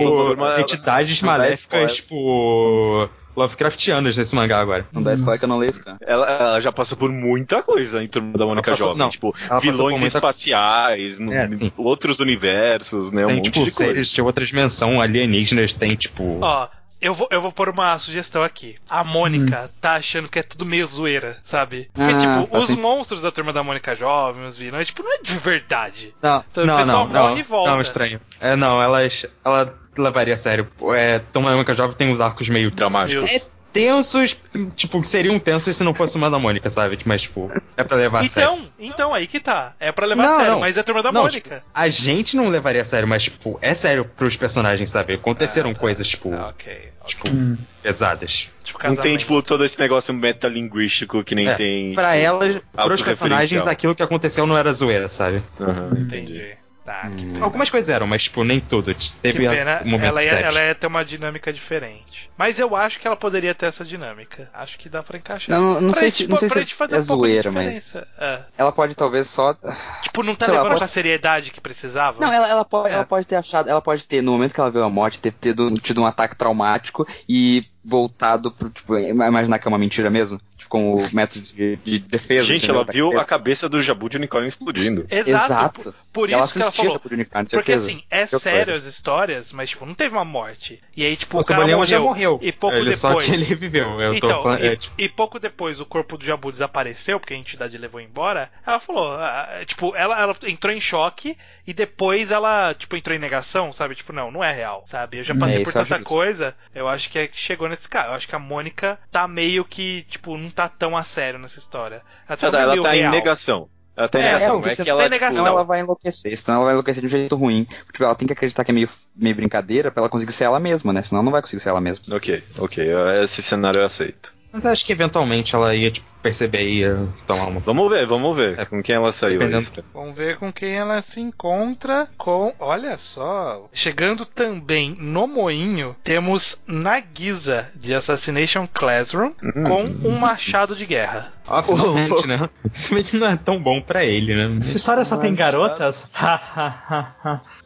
entidades 0.60 1.22
maléficas, 1.22 1.94
tipo. 1.96 3.08
Lovecraftianas 3.34 4.16
nesse 4.18 4.34
mangá 4.34 4.60
agora. 4.60 4.86
Não 4.92 5.02
dá 5.02 5.14
spoiler 5.14 5.38
que 5.38 5.44
eu 5.44 5.48
não 5.48 5.58
leio 5.58 5.70
isso, 5.70 5.82
cara. 5.82 5.96
Ela, 6.00 6.26
ela 6.30 6.60
já 6.60 6.70
passou 6.72 6.96
por 6.98 7.10
muita 7.10 7.62
coisa 7.62 8.02
em 8.02 8.08
Turma 8.08 8.36
da 8.38 8.44
Mônica 8.46 8.70
passou- 8.70 8.88
Jovem. 8.88 8.98
não, 8.98 9.08
tipo, 9.10 9.34
vilões 9.60 9.98
muita- 10.00 10.18
espaciais, 10.18 11.18
no- 11.18 11.32
É, 11.32 11.48
sim. 11.50 11.72
outros 11.76 12.20
universos, 12.20 13.10
né? 13.12 13.24
Um 13.24 13.28
Tem, 13.28 13.36
monte 13.36 13.44
tipo, 13.46 13.64
de 13.64 13.70
coisa. 13.72 13.76
seres 13.92 14.08
de 14.12 14.22
outra 14.22 14.44
dimensão, 14.44 15.00
alienígenas, 15.00 15.72
tem, 15.72 15.94
tipo. 15.96 16.38
Ó, 16.42 16.68
eu 17.00 17.14
vou, 17.14 17.26
eu 17.30 17.40
vou 17.42 17.50
pôr 17.50 17.68
uma 17.68 17.98
sugestão 17.98 18.42
aqui. 18.42 18.76
A 18.88 19.02
Mônica 19.02 19.70
tá 19.80 19.94
achando 19.94 20.28
que 20.28 20.38
é 20.38 20.42
tudo 20.42 20.64
meio 20.64 20.86
zoeira, 20.86 21.38
sabe? 21.42 21.88
Porque, 21.92 22.12
Ah, 22.12 22.18
tipo, 22.18 22.46
faz 22.46 22.68
os 22.70 22.76
monstros 22.76 23.22
da 23.22 23.32
turma 23.32 23.52
da 23.52 23.62
Mônica 23.62 23.94
Jovem, 23.96 24.44
os 24.46 24.56
vilões, 24.56 24.86
tipo, 24.86 25.02
não 25.02 25.12
é 25.14 25.18
de 25.22 25.34
verdade. 25.38 26.14
Não, 26.22 26.44
Então, 26.50 26.64
o 26.64 26.66
não, 26.66 26.76
pessoal 26.76 27.06
não, 27.08 27.12
não, 27.14 27.28
morre 27.30 27.40
e 27.40 27.42
volta. 27.42 27.70
não, 27.70 27.80
estranho. 27.80 28.20
É, 28.40 28.54
não, 28.56 28.80
elas, 28.80 29.26
ela 29.44 29.74
levaria 29.96 30.34
a 30.34 30.38
sério. 30.38 30.66
É, 30.94 31.20
Tom 31.32 31.42
Mônica 31.42 31.74
Jovem 31.74 31.96
tem 31.96 32.10
uns 32.10 32.20
arcos 32.20 32.48
meio 32.48 32.70
Dramático. 32.70 33.22
Meu- 33.24 33.28
É 33.34 33.40
tensos, 33.72 34.36
tipo, 34.76 35.00
que 35.00 35.08
seriam 35.08 35.38
tensos 35.38 35.74
se 35.74 35.82
não 35.82 35.94
fosse 35.94 36.14
uma 36.18 36.30
da 36.30 36.38
Mônica, 36.38 36.68
sabe? 36.68 36.98
Mas, 37.06 37.22
tipo, 37.22 37.50
é 37.74 37.82
pra 37.82 37.96
levar 37.96 38.22
a 38.22 38.28
sério. 38.28 38.52
Então, 38.52 38.68
então, 38.78 39.14
aí 39.14 39.26
que 39.26 39.40
tá. 39.40 39.72
É 39.80 39.90
pra 39.90 40.04
levar 40.06 40.22
Não, 40.24 40.34
a 40.34 40.36
sério, 40.36 40.52
não. 40.52 40.60
mas 40.60 40.76
é 40.76 40.80
a 40.80 40.84
turma 40.84 41.02
da 41.02 41.10
Não, 41.10 41.22
Mônica. 41.22 41.56
tipo, 41.56 41.62
a 41.72 41.88
gente 41.88 42.36
não 42.36 42.50
levaria 42.50 42.82
a 42.82 42.84
sério, 42.84 43.08
mas, 43.08 43.22
tipo, 43.24 43.58
é 43.62 43.72
sério 43.72 44.04
pros 44.04 44.36
personagens, 44.36 44.90
sabe? 44.90 45.14
Aconteceram 45.14 45.70
Ah, 45.70 45.72
tá. 45.74 45.80
coisas, 45.80 46.06
tipo, 46.06 46.34
Ah, 46.34 46.48
ok. 46.48 46.90
tipo, 47.06 47.30
Hum. 47.30 47.56
pesadas. 47.82 48.50
Tipo, 48.62 48.78
Não 48.86 48.94
tem, 48.96 49.16
tipo, 49.16 49.40
todo 49.42 49.64
esse 49.64 49.78
negócio 49.80 50.12
metalinguístico 50.12 51.24
que 51.24 51.34
nem 51.34 51.48
É, 51.48 51.54
tem. 51.54 51.94
Pra 51.94 52.12
tipo, 52.12 52.24
elas, 52.26 52.60
pros 52.74 53.02
personagens, 53.02 53.66
aquilo 53.66 53.94
que 53.94 54.02
aconteceu 54.02 54.46
não 54.46 54.56
era 54.56 54.70
zoeira, 54.74 55.08
sabe? 55.08 55.42
Aham, 55.58 55.98
Entendi. 55.98 56.56
Tá, 56.84 57.08
que 57.16 57.26
pena. 57.26 57.44
Algumas 57.44 57.70
coisas 57.70 57.88
eram, 57.88 58.08
mas, 58.08 58.24
tipo, 58.24 58.42
nem 58.42 58.58
tudo. 58.58 58.92
Teve 59.22 59.46
pena, 59.48 59.82
um 59.84 59.90
momento 59.90 60.08
ela, 60.18 60.22
ia, 60.24 60.28
sério. 60.30 60.46
ela 60.48 60.64
ia 60.64 60.74
ter 60.74 60.86
uma 60.88 61.04
dinâmica 61.04 61.52
diferente. 61.52 62.28
Mas 62.36 62.58
eu 62.58 62.74
acho 62.74 62.98
que 62.98 63.06
ela 63.06 63.14
poderia 63.16 63.54
ter 63.54 63.66
essa 63.66 63.84
dinâmica. 63.84 64.50
Acho 64.52 64.76
que 64.78 64.88
dá 64.88 65.00
pra 65.00 65.16
encaixar. 65.16 65.56
Não, 65.56 65.80
não 65.80 65.90
Pra 65.92 66.00
sei 66.00 66.10
gente- 66.10 66.24
se, 66.24 66.28
não 66.28 66.36
sei 66.36 66.48
se 66.48 66.74
fazer 66.74 66.96
é 66.96 66.98
um 66.98 67.02
zoeira, 67.02 67.52
mas. 67.52 67.94
É. 68.18 68.40
Ela 68.58 68.72
pode 68.72 68.96
talvez 68.96 69.28
só. 69.28 69.54
Tipo, 70.02 70.24
não 70.24 70.34
tá 70.34 70.46
Sei 70.46 70.54
lá, 70.54 70.60
levando 70.60 70.70
pode- 70.72 70.80
com 70.80 70.84
a 70.84 70.88
seriedade 70.88 71.52
que 71.52 71.60
precisava? 71.60 72.20
Não, 72.20 72.32
ela, 72.32 72.48
ela, 72.48 72.64
pode, 72.64 72.88
É. 72.88 72.94
ela 72.94 73.04
pode 73.06 73.26
ter 73.28 73.36
achado, 73.36 73.68
ela 73.70 73.80
pode 73.80 74.04
ter, 74.04 74.20
no 74.20 74.32
momento 74.32 74.52
que 74.52 74.60
ela 74.60 74.70
viu 74.70 74.82
a 74.82 74.90
morte, 74.90 75.20
ter 75.20 75.32
tido, 75.40 75.72
tido 75.74 76.02
um 76.02 76.06
ataque 76.06 76.34
traumático 76.34 77.06
e 77.28 77.62
voltado 77.84 78.50
pro, 78.50 78.70
tipo, 78.70 78.98
imaginar 78.98 79.58
que 79.60 79.66
é 79.66 79.70
uma 79.70 79.78
mentira 79.78 80.10
mesmo, 80.10 80.40
tipo, 80.72 81.02
como 81.02 81.02
método 81.12 81.44
de, 81.44 81.76
de 81.76 81.98
defesa. 81.98 82.44
Gente, 82.44 82.68
ela 82.70 82.84
viu 82.84 83.08
a 83.08 83.10
defesa. 83.10 83.24
cabeça 83.28 83.68
do 83.68 83.82
Jabu 83.82 84.08
de 84.08 84.16
unicórnio 84.16 84.48
explodindo. 84.48 85.06
Exato. 85.10 85.44
Exato. 85.44 85.82
Por, 85.82 85.94
por 86.12 86.30
ela 86.30 86.44
isso 86.44 86.54
que 86.54 86.62
ela 86.62 86.72
falou. 86.72 86.92
Jabu 86.92 87.08
de 87.08 87.14
Unicórnio, 87.14 87.50
Porque 87.50 87.72
assim, 87.72 88.02
é 88.10 88.22
Eu 88.22 88.38
sério 88.38 88.72
as 88.74 88.84
histórias, 88.84 89.52
mas 89.52 89.70
tipo, 89.70 89.84
não 89.86 89.94
teve 89.94 90.14
uma 90.14 90.24
morte. 90.24 90.80
E 90.96 91.04
aí, 91.04 91.16
tipo, 91.16 91.36
O 91.36 91.40
o 91.40 91.44
cara 91.44 91.60
morreu, 91.62 91.86
já 91.86 92.00
morreu. 92.00 92.38
E 92.42 92.52
pouco 92.52 92.76
ele, 92.76 92.90
depois. 92.90 92.98
Só 92.98 93.18
que 93.18 93.32
ele 93.32 93.44
reviveu. 93.44 94.00
Eu 94.00 94.18
tô 94.20 94.26
Então, 94.26 94.42
falando. 94.42 94.64
e, 94.64 94.66
é, 94.68 94.76
tipo, 94.76 94.94
e 94.98 95.08
pouco 95.08 95.38
depois 95.38 95.80
o 95.80 95.86
corpo 95.86 96.16
do 96.16 96.24
Jabu 96.24 96.50
desapareceu, 96.50 97.18
porque 97.20 97.34
a 97.34 97.36
entidade 97.36 97.76
levou 97.78 98.00
embora. 98.00 98.50
Ela 98.66 98.78
falou, 98.80 99.12
ah, 99.14 99.62
tipo, 99.66 99.94
ela, 99.96 100.20
ela 100.20 100.36
entrou 100.46 100.72
em 100.72 100.80
choque 100.80 101.36
e 101.66 101.72
depois 101.72 102.30
ela, 102.30 102.74
tipo, 102.74 102.96
entrou 102.96 103.16
em 103.16 103.20
negação, 103.20 103.72
sabe? 103.72 103.94
Tipo, 103.94 104.12
não, 104.12 104.30
não 104.30 104.42
é 104.42 104.52
real, 104.52 104.84
sabe? 104.86 105.18
Eu 105.18 105.24
já 105.24 105.34
passei 105.34 105.60
É, 105.62 105.64
por 105.64 105.72
tanta 105.72 106.00
coisa, 106.00 106.54
eu 106.74 106.88
acho 106.88 107.08
que 107.10 107.18
é 107.18 107.26
que 107.26 107.38
chegou 107.38 107.68
nesse 107.68 107.88
cara. 107.88 108.08
Eu 108.08 108.14
acho 108.14 108.26
que 108.28 108.34
a 108.34 108.38
Mônica 108.38 108.98
tá 109.10 109.26
meio 109.28 109.64
que, 109.64 110.04
tipo, 110.08 110.36
não 110.36 110.50
tá 110.50 110.61
tão 110.68 110.96
a 110.96 111.02
sério 111.02 111.38
nessa 111.38 111.58
história. 111.58 112.02
Ela 112.28 112.36
tá, 112.36 112.60
Ela, 112.60 112.82
tá 112.82 112.96
em 112.96 113.10
negação. 113.10 113.68
Ela 113.96 114.08
tá 114.08 114.18
em 114.18 114.22
É, 114.22 114.32
negação. 114.32 114.54
porque 114.56 114.70
É, 114.70 114.74
se 114.74 114.84
que 114.84 114.90
ela, 114.90 115.00
tem 115.02 115.10
tipo, 115.10 115.14
negação. 115.20 115.44
Senão 115.44 115.56
ela 115.56 115.64
vai 115.64 115.80
enlouquecer, 115.80 116.36
senão 116.36 116.56
ela 116.56 116.64
vai 116.64 116.72
enlouquecer 116.74 117.00
de 117.00 117.06
um 117.06 117.10
jeito 117.10 117.36
ruim. 117.36 117.66
Tipo, 117.92 118.04
ela 118.04 118.14
tem 118.14 118.26
que 118.26 118.32
acreditar 118.32 118.64
que 118.64 118.70
é 118.70 118.74
meio, 118.74 118.88
meio 119.14 119.36
brincadeira 119.36 119.90
pra 119.90 120.00
ela 120.02 120.08
conseguir 120.08 120.32
ser 120.32 120.44
ela 120.44 120.58
mesma, 120.58 120.92
né? 120.92 121.02
Senão 121.02 121.18
ela 121.18 121.24
não 121.24 121.32
vai 121.32 121.42
conseguir 121.42 121.62
ser 121.62 121.68
ela 121.68 121.80
mesma. 121.80 122.16
Ok, 122.16 122.42
ok. 122.58 122.86
Esse 123.22 123.42
cenário 123.42 123.80
eu 123.80 123.84
aceito. 123.84 124.32
Mas 124.52 124.64
acho 124.66 124.84
que 124.84 124.92
eventualmente 124.92 125.54
ela 125.54 125.74
ia, 125.74 125.90
tipo, 125.90 126.06
perceber 126.22 126.62
e 126.62 126.78
ia 126.80 126.96
tomar 127.26 127.46
uma. 127.48 127.60
Vamos 127.60 127.90
ver, 127.90 128.06
vamos 128.06 128.36
ver. 128.36 128.58
É. 128.58 128.64
Com 128.64 128.82
quem 128.82 128.94
ela 128.94 129.12
saiu. 129.12 129.38
Dependendo-. 129.38 129.84
Vamos 129.92 130.16
ver 130.16 130.36
com 130.38 130.52
quem 130.52 130.74
ela 130.74 131.00
se 131.02 131.20
encontra 131.20 132.08
com. 132.16 132.54
Olha 132.58 132.96
só. 132.96 133.68
Chegando 133.72 134.24
também 134.24 134.96
no 134.98 135.26
moinho, 135.26 135.96
temos 136.04 136.60
Nagisa, 136.66 137.66
de 137.74 137.94
Assassination 137.94 138.68
Classroom, 138.72 139.32
Uhum. 139.42 139.64
com 139.64 140.08
um 140.08 140.18
machado 140.18 140.76
de 140.76 140.86
guerra. 140.86 141.32
Ó, 141.46 141.60
finalmente, 141.62 142.26
né? 142.26 142.48
Não 143.14 143.26
é 143.26 143.36
tão 143.36 143.58
bom 143.60 143.80
pra 143.80 144.04
ele, 144.04 144.32
né? 144.34 144.58
Essa 144.60 144.76
história 144.76 145.04
só 145.04 145.16
tem 145.16 145.34
garotas? 145.34 146.08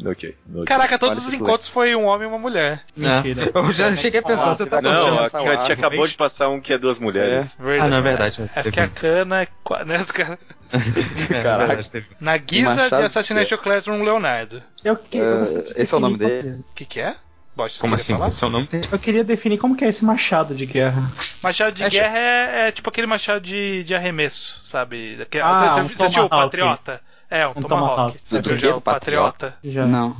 Ok. 0.05 0.35
ok. 0.55 0.65
Caraca, 0.67 0.99
todos 0.99 1.19
Olha 1.19 1.29
os 1.29 1.35
encontros 1.35 1.69
foi 1.69 1.95
um 1.95 2.05
homem 2.05 2.27
e 2.27 2.31
uma 2.31 2.39
mulher. 2.39 2.83
Mentira. 2.97 3.51
Eu 3.55 3.73
já 3.73 3.95
cheguei 3.97 4.21
a 4.21 4.23
pensar, 4.23 4.55
você 4.55 4.67
tá 4.67 4.81
Não, 4.81 5.19
a 5.19 5.41
live, 5.43 5.73
acabou 5.73 6.07
de 6.07 6.15
passar 6.15 6.49
um 6.49 6.61
que 6.61 6.73
é 6.73 6.79
duas 6.79 6.99
mulheres. 6.99 7.57
Verdade. 7.61 7.87
Ah, 7.87 7.89
não, 7.91 7.97
é 7.99 8.01
verdade. 8.01 8.46
É 8.55 8.63
porque 8.63 8.81
a 8.81 8.89
cana 8.89 9.43
é. 9.43 9.49
Né, 9.85 9.97
É, 11.31 11.43
Caraca. 11.43 11.83
Nagisa 12.21 12.69
Machado 12.75 12.97
de 12.97 13.03
Assassination 13.07 13.57
Classroom 13.59 14.03
Leonardo. 14.03 14.63
Eu, 14.85 14.97
que- 14.97 15.19
eu 15.19 15.45
de 15.45 15.73
esse 15.77 15.95
é 15.95 15.97
o 15.97 16.01
nome 16.01 16.17
dele? 16.19 16.61
O 16.71 16.75
que, 16.75 16.85
que 16.85 17.01
é? 17.01 17.17
Bote, 17.55 17.79
Como 17.81 17.97
você 17.97 18.03
assim? 18.03 18.13
falar? 18.15 18.29
Esse 18.29 18.45
é 18.45 18.47
o 18.47 18.51
nome 18.51 18.67
dele? 18.67 18.87
Eu 18.93 18.99
queria 18.99 19.25
definir 19.25 19.57
como 19.59 19.75
que 19.77 19.85
é 19.85 19.89
esse 19.89 20.05
machado 20.05 20.55
de 20.55 20.67
guerra. 20.67 21.11
Machado 21.43 21.75
de 21.75 21.85
Acho- 21.85 21.97
guerra 21.97 22.19
é, 22.19 22.69
é 22.69 22.73
tipo 22.73 22.89
aquele 22.91 23.07
machado 23.07 23.41
de, 23.41 23.83
de 23.85 23.95
arremesso, 23.95 24.61
sabe? 24.65 25.17
Daquele- 25.17 25.43
Ah, 25.43 25.69
você, 25.71 25.81
um 25.81 25.89
você 25.89 26.03
assistiu 26.03 26.25
o. 26.25 26.29
Patriota? 26.29 27.01
É, 27.31 27.47
um, 27.47 27.51
Um 27.51 27.55
Tomahawk. 27.55 27.69
Tomahawk. 27.69 28.21
Você 28.23 28.41
viu 28.43 28.59
já 28.59 28.77
o 28.77 28.81
Patriota? 28.81 29.55
Já. 29.65 29.87
Não. 29.87 30.17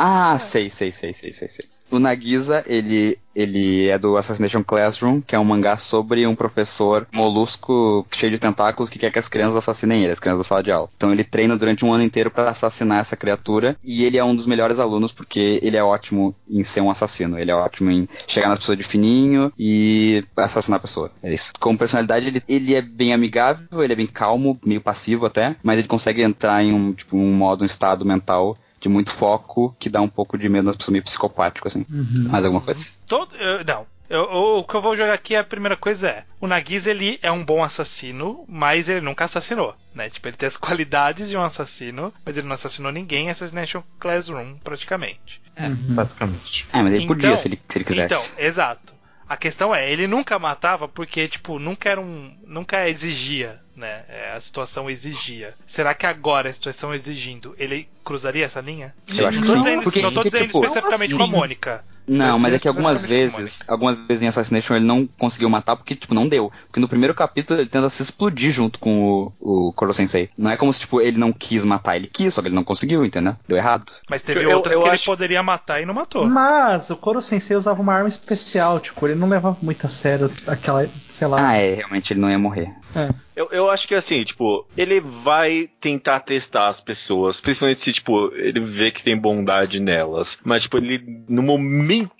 Ah, 0.00 0.38
sei, 0.38 0.70
sei, 0.70 0.92
sei, 0.92 1.12
sei, 1.12 1.32
sei, 1.32 1.48
sei. 1.48 1.64
O 1.90 1.98
Nagisa, 1.98 2.62
ele, 2.68 3.18
ele 3.34 3.88
é 3.88 3.98
do 3.98 4.16
Assassination 4.16 4.62
Classroom, 4.62 5.20
que 5.20 5.34
é 5.34 5.38
um 5.40 5.44
mangá 5.44 5.76
sobre 5.76 6.24
um 6.24 6.36
professor 6.36 7.04
molusco 7.12 8.06
cheio 8.12 8.30
de 8.30 8.38
tentáculos 8.38 8.88
que 8.88 8.98
quer 8.98 9.10
que 9.10 9.18
as 9.18 9.26
crianças 9.26 9.56
assassinem 9.56 10.04
ele, 10.04 10.12
as 10.12 10.20
crianças 10.20 10.38
da 10.38 10.44
sala 10.44 10.62
de 10.62 10.70
aula. 10.70 10.88
Então 10.96 11.10
ele 11.10 11.24
treina 11.24 11.56
durante 11.56 11.84
um 11.84 11.92
ano 11.92 12.04
inteiro 12.04 12.30
pra 12.30 12.48
assassinar 12.48 13.00
essa 13.00 13.16
criatura 13.16 13.76
e 13.82 14.04
ele 14.04 14.16
é 14.16 14.22
um 14.22 14.36
dos 14.36 14.46
melhores 14.46 14.78
alunos 14.78 15.10
porque 15.10 15.58
ele 15.64 15.76
é 15.76 15.82
ótimo 15.82 16.32
em 16.48 16.62
ser 16.62 16.80
um 16.80 16.92
assassino. 16.92 17.36
Ele 17.36 17.50
é 17.50 17.54
ótimo 17.54 17.90
em 17.90 18.08
chegar 18.28 18.50
nas 18.50 18.60
pessoas 18.60 18.78
de 18.78 18.84
fininho 18.84 19.52
e 19.58 20.24
assassinar 20.36 20.76
a 20.76 20.82
pessoa. 20.82 21.10
É 21.24 21.34
isso. 21.34 21.52
Como 21.58 21.76
personalidade, 21.76 22.28
ele, 22.28 22.42
ele 22.48 22.74
é 22.76 22.80
bem 22.82 23.12
amigável, 23.12 23.82
ele 23.82 23.94
é 23.94 23.96
bem 23.96 24.06
calmo, 24.06 24.60
meio 24.64 24.80
passivo 24.80 25.26
até, 25.26 25.56
mas 25.60 25.80
ele 25.80 25.88
consegue 25.88 26.22
entrar 26.22 26.62
em 26.62 26.72
um, 26.72 26.92
tipo, 26.92 27.16
um 27.16 27.32
modo, 27.32 27.62
um 27.62 27.66
estado 27.66 28.04
mental 28.04 28.56
de 28.80 28.88
muito 28.88 29.12
foco 29.12 29.74
que 29.78 29.88
dá 29.88 30.00
um 30.00 30.08
pouco 30.08 30.36
de 30.38 30.48
medo 30.48 30.66
nas 30.66 30.76
pessoas 30.76 30.92
meio 30.92 31.04
psicopático, 31.04 31.66
assim. 31.68 31.84
Uhum. 31.90 32.28
Mais 32.28 32.44
alguma 32.44 32.60
coisa? 32.62 32.90
Todo, 33.06 33.34
eu- 33.36 33.64
não. 33.64 33.86
Eu- 34.10 34.22
eu- 34.24 34.58
o 34.60 34.64
que 34.64 34.74
eu 34.74 34.80
vou 34.80 34.96
jogar 34.96 35.12
aqui, 35.12 35.36
a 35.36 35.44
primeira 35.44 35.76
coisa 35.76 36.08
é: 36.08 36.24
o 36.40 36.46
Nagisa 36.46 36.90
ele 36.90 37.18
é 37.22 37.30
um 37.30 37.44
bom 37.44 37.62
assassino, 37.62 38.42
mas 38.48 38.88
ele 38.88 39.02
nunca 39.02 39.24
assassinou, 39.26 39.74
né? 39.94 40.08
Tipo, 40.08 40.28
ele 40.28 40.36
tem 40.38 40.46
as 40.46 40.56
qualidades 40.56 41.28
de 41.28 41.36
um 41.36 41.42
assassino, 41.42 42.10
mas 42.24 42.38
ele 42.38 42.46
não 42.46 42.54
assassinou 42.54 42.90
ninguém 42.90 43.26
em 43.26 43.30
Assassination 43.30 43.82
Classroom, 44.00 44.54
praticamente. 44.64 45.42
Basicamente. 45.90 46.66
É, 46.72 46.82
mas 46.82 46.94
ele 46.94 47.04
Então- 47.04 47.16
podia 47.16 47.36
se 47.36 47.48
ele, 47.48 47.60
se 47.68 47.78
ele 47.78 47.84
Então, 47.84 48.06
quisesse. 48.06 48.32
exato. 48.38 48.94
A 49.28 49.36
questão 49.36 49.74
é, 49.74 49.90
ele 49.90 50.06
nunca 50.06 50.38
matava 50.38 50.88
porque, 50.88 51.28
tipo, 51.28 51.58
nunca 51.58 51.90
era 51.90 52.00
um. 52.00 52.34
nunca 52.46 52.88
exigia, 52.88 53.60
né? 53.76 54.04
É, 54.08 54.32
a 54.32 54.40
situação 54.40 54.88
exigia. 54.88 55.54
Será 55.66 55.94
que 55.94 56.06
agora 56.06 56.48
a 56.48 56.52
situação 56.52 56.94
exigindo, 56.94 57.54
ele 57.58 57.88
cruzaria 58.02 58.46
essa 58.46 58.60
linha? 58.60 58.94
Eu 59.16 59.28
acho 59.28 59.40
que 59.40 59.46
sim. 59.46 59.58
dizendo, 59.58 59.82
Porque, 59.82 60.00
não 60.00 60.14
tô 60.14 60.24
dizendo 60.24 60.46
tipo, 60.46 60.64
especificamente 60.64 61.14
com 61.14 61.22
a 61.22 61.26
assim? 61.26 61.32
Mônica. 61.32 61.84
Não, 62.08 62.38
mas 62.38 62.54
é 62.54 62.58
que 62.58 62.66
algumas 62.68 63.04
vezes, 63.04 63.62
algumas 63.68 63.96
vezes 64.06 64.22
em 64.22 64.28
Assassination 64.28 64.74
ele 64.76 64.84
não 64.84 65.06
conseguiu 65.06 65.48
matar 65.50 65.76
porque, 65.76 65.94
tipo, 65.94 66.14
não 66.14 66.26
deu. 66.26 66.50
Porque 66.66 66.80
no 66.80 66.88
primeiro 66.88 67.14
capítulo 67.14 67.60
ele 67.60 67.68
tenta 67.68 67.88
se 67.90 68.02
explodir 68.02 68.50
junto 68.50 68.78
com 68.78 69.32
o, 69.40 69.68
o 69.68 69.72
Koro 69.72 69.92
Sensei. 69.92 70.30
Não 70.36 70.50
é 70.50 70.56
como 70.56 70.72
se, 70.72 70.80
tipo, 70.80 71.00
ele 71.00 71.18
não 71.18 71.32
quis 71.32 71.64
matar, 71.64 71.96
ele 71.96 72.06
quis, 72.06 72.32
só 72.34 72.40
que 72.40 72.48
ele 72.48 72.54
não 72.54 72.64
conseguiu, 72.64 73.04
entendeu? 73.04 73.36
Deu 73.46 73.56
errado. 73.58 73.92
Mas 74.08 74.22
teve 74.22 74.42
Eu- 74.44 74.52
outras 74.56 74.74
eu 74.74 74.82
que 74.82 74.88
acho- 74.88 75.02
ele 75.02 75.06
poderia 75.16 75.42
matar 75.42 75.80
e 75.82 75.86
não 75.86 75.94
matou. 75.94 76.26
Mas 76.26 76.90
o 76.90 76.96
Koro 76.96 77.20
Sensei 77.20 77.56
usava 77.56 77.80
uma 77.82 77.92
arma 77.94 78.08
especial, 78.08 78.80
tipo, 78.80 79.06
ele 79.06 79.14
não 79.14 79.28
levava 79.28 79.56
muito 79.60 79.84
a 79.86 79.88
sério 79.88 80.32
aquela, 80.46 80.88
sei 81.10 81.26
lá. 81.26 81.48
Ah, 81.48 81.54
é, 81.56 81.74
realmente 81.74 82.12
ele 82.12 82.20
não 82.20 82.30
ia 82.30 82.38
morrer. 82.38 82.72
É. 82.96 83.10
Eu, 83.38 83.48
eu 83.52 83.70
acho 83.70 83.86
que 83.86 83.94
assim, 83.94 84.24
tipo, 84.24 84.66
ele 84.76 85.00
vai 85.00 85.70
tentar 85.80 86.18
testar 86.18 86.66
as 86.66 86.80
pessoas, 86.80 87.40
principalmente 87.40 87.80
se, 87.80 87.92
tipo, 87.92 88.34
ele 88.34 88.58
vê 88.58 88.90
que 88.90 89.00
tem 89.00 89.16
bondade 89.16 89.78
nelas. 89.78 90.40
Mas, 90.42 90.64
tipo, 90.64 90.76
ele, 90.76 91.22
no 91.28 91.40
momento 91.40 92.10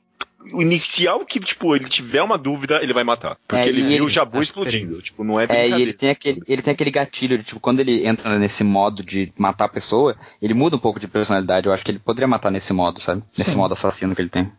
inicial 0.55 1.25
que, 1.25 1.41
tipo, 1.41 1.75
ele 1.75 1.87
tiver 1.89 2.23
uma 2.23 2.39
dúvida, 2.39 2.81
ele 2.83 2.93
vai 2.93 3.05
matar. 3.05 3.37
Porque 3.47 3.65
É, 3.65 3.69
ele 3.69 3.83
viu 3.83 3.91
ele- 3.93 4.01
o 4.03 4.09
Jabu 4.09 4.39
a 4.39 4.43
explodindo. 4.43 4.77
diferença. 4.79 5.03
Tipo, 5.03 5.25
não 5.25 5.39
é 5.39 5.45
É, 5.45 5.47
brincadeira. 5.47 5.79
e 5.79 5.83
ele 5.83 5.93
tem 5.93 6.11
aquele, 6.11 6.43
ele 6.47 6.63
tem 6.63 6.73
aquele 6.73 6.91
gatilho 6.91 7.39
de, 7.39 7.45
tipo, 7.45 7.61
quando 7.61 7.81
ele 7.81 8.07
entra 8.07 8.39
nesse 8.39 8.63
modo 8.65 9.03
de 9.03 9.33
matar 9.37 9.67
a 9.67 9.69
pessoa, 9.69 10.17
ele 10.41 10.55
muda 10.55 10.77
um 10.77 10.79
pouco 10.79 10.99
de 11.01 11.09
personalidade. 11.09 11.67
Eu 11.67 11.73
acho 11.73 11.85
que 11.85 11.91
ele 11.91 11.99
poderia 11.99 12.29
matar 12.29 12.51
nesse 12.51 12.73
modo, 12.73 13.01
sabe? 13.01 13.23
Nesse 13.37 13.57
modo 13.57 13.73
assassino 13.73 14.15
que 14.15 14.21
ele 14.23 14.29
tem. 14.29 14.51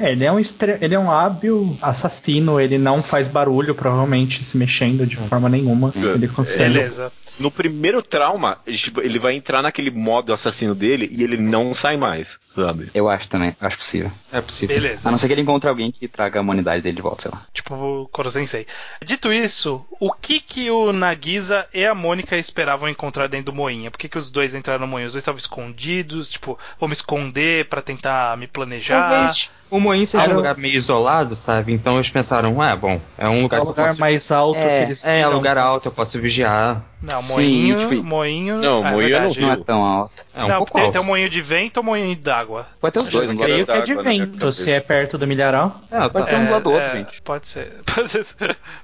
É, 0.00 0.12
ele 0.12 0.24
é 0.24 0.32
um 0.32 0.38
estre... 0.38 0.78
ele 0.80 0.94
é 0.94 0.98
um 0.98 1.10
hábil 1.10 1.76
assassino, 1.82 2.60
ele 2.60 2.78
não 2.78 3.02
faz 3.02 3.28
barulho, 3.28 3.74
provavelmente, 3.74 4.44
se 4.44 4.56
mexendo 4.56 5.06
de 5.06 5.16
forma 5.16 5.48
nenhuma. 5.48 5.92
Ele 5.94 6.28
consegue. 6.28 6.74
Beleza. 6.74 7.12
No 7.38 7.50
primeiro 7.50 8.00
trauma, 8.02 8.58
ele, 8.66 8.78
ele 9.02 9.18
vai 9.18 9.34
entrar 9.34 9.60
naquele 9.60 9.90
modo 9.90 10.32
assassino 10.32 10.74
dele 10.74 11.08
e 11.12 11.22
ele 11.22 11.36
não 11.36 11.74
sai 11.74 11.96
mais, 11.96 12.38
sabe? 12.62 12.90
Eu 12.94 13.08
acho 13.08 13.28
também, 13.28 13.54
eu 13.60 13.66
acho 13.66 13.76
possível. 13.78 14.10
É 14.32 14.40
possível. 14.40 14.74
Beleza. 14.76 15.08
A 15.08 15.10
não 15.10 15.18
ser 15.18 15.26
que 15.28 15.32
ele 15.34 15.42
encontre 15.42 15.68
alguém 15.68 15.90
que 15.90 16.08
traga 16.08 16.38
a 16.38 16.42
humanidade 16.42 16.82
dele 16.82 16.96
de 16.96 17.02
volta, 17.02 17.22
sei 17.22 17.30
lá. 17.32 17.42
Tipo 17.52 17.74
o 17.74 18.08
Koro 18.08 18.30
Sensei. 18.30 18.66
Dito 19.04 19.32
isso, 19.32 19.84
o 20.00 20.12
que 20.12 20.40
que 20.40 20.70
o 20.70 20.92
Nagisa 20.92 21.66
e 21.72 21.84
a 21.84 21.94
Mônica 21.94 22.36
esperavam 22.36 22.88
encontrar 22.88 23.28
dentro 23.28 23.46
do 23.46 23.56
moinha? 23.56 23.90
Por 23.90 23.98
que, 23.98 24.08
que 24.08 24.18
os 24.18 24.30
dois 24.30 24.54
entraram 24.54 24.80
no 24.80 24.86
moinha? 24.86 25.06
Os 25.06 25.12
dois 25.12 25.22
estavam 25.22 25.38
escondidos, 25.38 26.30
tipo, 26.30 26.58
vou 26.78 26.88
me 26.88 26.92
esconder 26.94 27.66
pra 27.68 27.82
tentar 27.82 28.36
me 28.36 28.46
planejar. 28.46 29.10
Talvez 29.10 29.50
o 29.68 29.80
Moinho 29.80 30.06
seja 30.06 30.30
um 30.30 30.36
lugar 30.36 30.56
meio 30.56 30.74
isolado, 30.76 31.34
sabe? 31.34 31.72
Então 31.72 31.96
eles 31.96 32.08
pensaram, 32.08 32.60
ah, 32.62 32.76
bom, 32.76 33.00
é 33.18 33.28
um 33.28 33.42
lugar 33.42 33.56
É 33.58 33.60
eu 33.60 33.64
lugar 33.66 33.88
posso... 33.88 34.00
mais 34.00 34.30
alto 34.30 34.58
É, 34.60 34.78
que 34.78 34.84
eles 34.84 35.04
É, 35.04 35.14
é 35.20 35.24
viram. 35.24 35.32
lugar 35.36 35.58
alto, 35.58 35.88
eu 35.88 35.92
posso 35.92 36.20
vigiar. 36.20 36.84
Não, 37.02 37.20
Sim, 37.20 37.32
moinho, 37.32 37.78
tipo- 37.78 38.02
moinho. 38.04 38.56
Não, 38.60 38.84
ah, 38.84 38.88
é 38.88 38.92
moinho 38.92 39.08
eu 39.16 39.34
não 39.40 39.52
é 39.52 39.56
tão 39.56 39.84
alto. 39.84 40.24
É 40.34 40.44
um 40.44 40.48
não, 40.48 40.56
pouco 40.58 40.72
tem, 40.72 40.82
alto. 40.82 40.92
tem 40.92 41.00
um 41.00 41.04
moinho 41.04 41.28
de 41.28 41.40
vento 41.42 41.78
ou 41.78 41.82
moinho 41.82 42.14
d'água? 42.16 42.45
Pode 42.80 42.92
ter 42.92 43.00
os 43.00 43.08
dois, 43.08 43.30
um 43.30 43.36
Creio 43.36 43.66
que 43.66 43.72
é 43.72 43.80
de 43.80 43.94
d'água 43.94 44.04
na 44.04 44.10
minha 44.10 44.26
vento, 44.26 44.52
se 44.52 44.70
é 44.70 44.80
perto 44.80 45.18
do 45.18 45.26
milharal. 45.26 45.80
É. 45.90 46.08
Pode 46.08 46.26
ter 46.26 46.36
um 46.36 46.44
do 46.46 46.52
lado 46.52 46.62
do 46.64 46.72
outro, 46.72 46.90
gente. 46.90 47.22
Pode 47.22 47.48
ser. 47.48 47.72
Pode, 47.94 48.10
ser- 48.10 48.26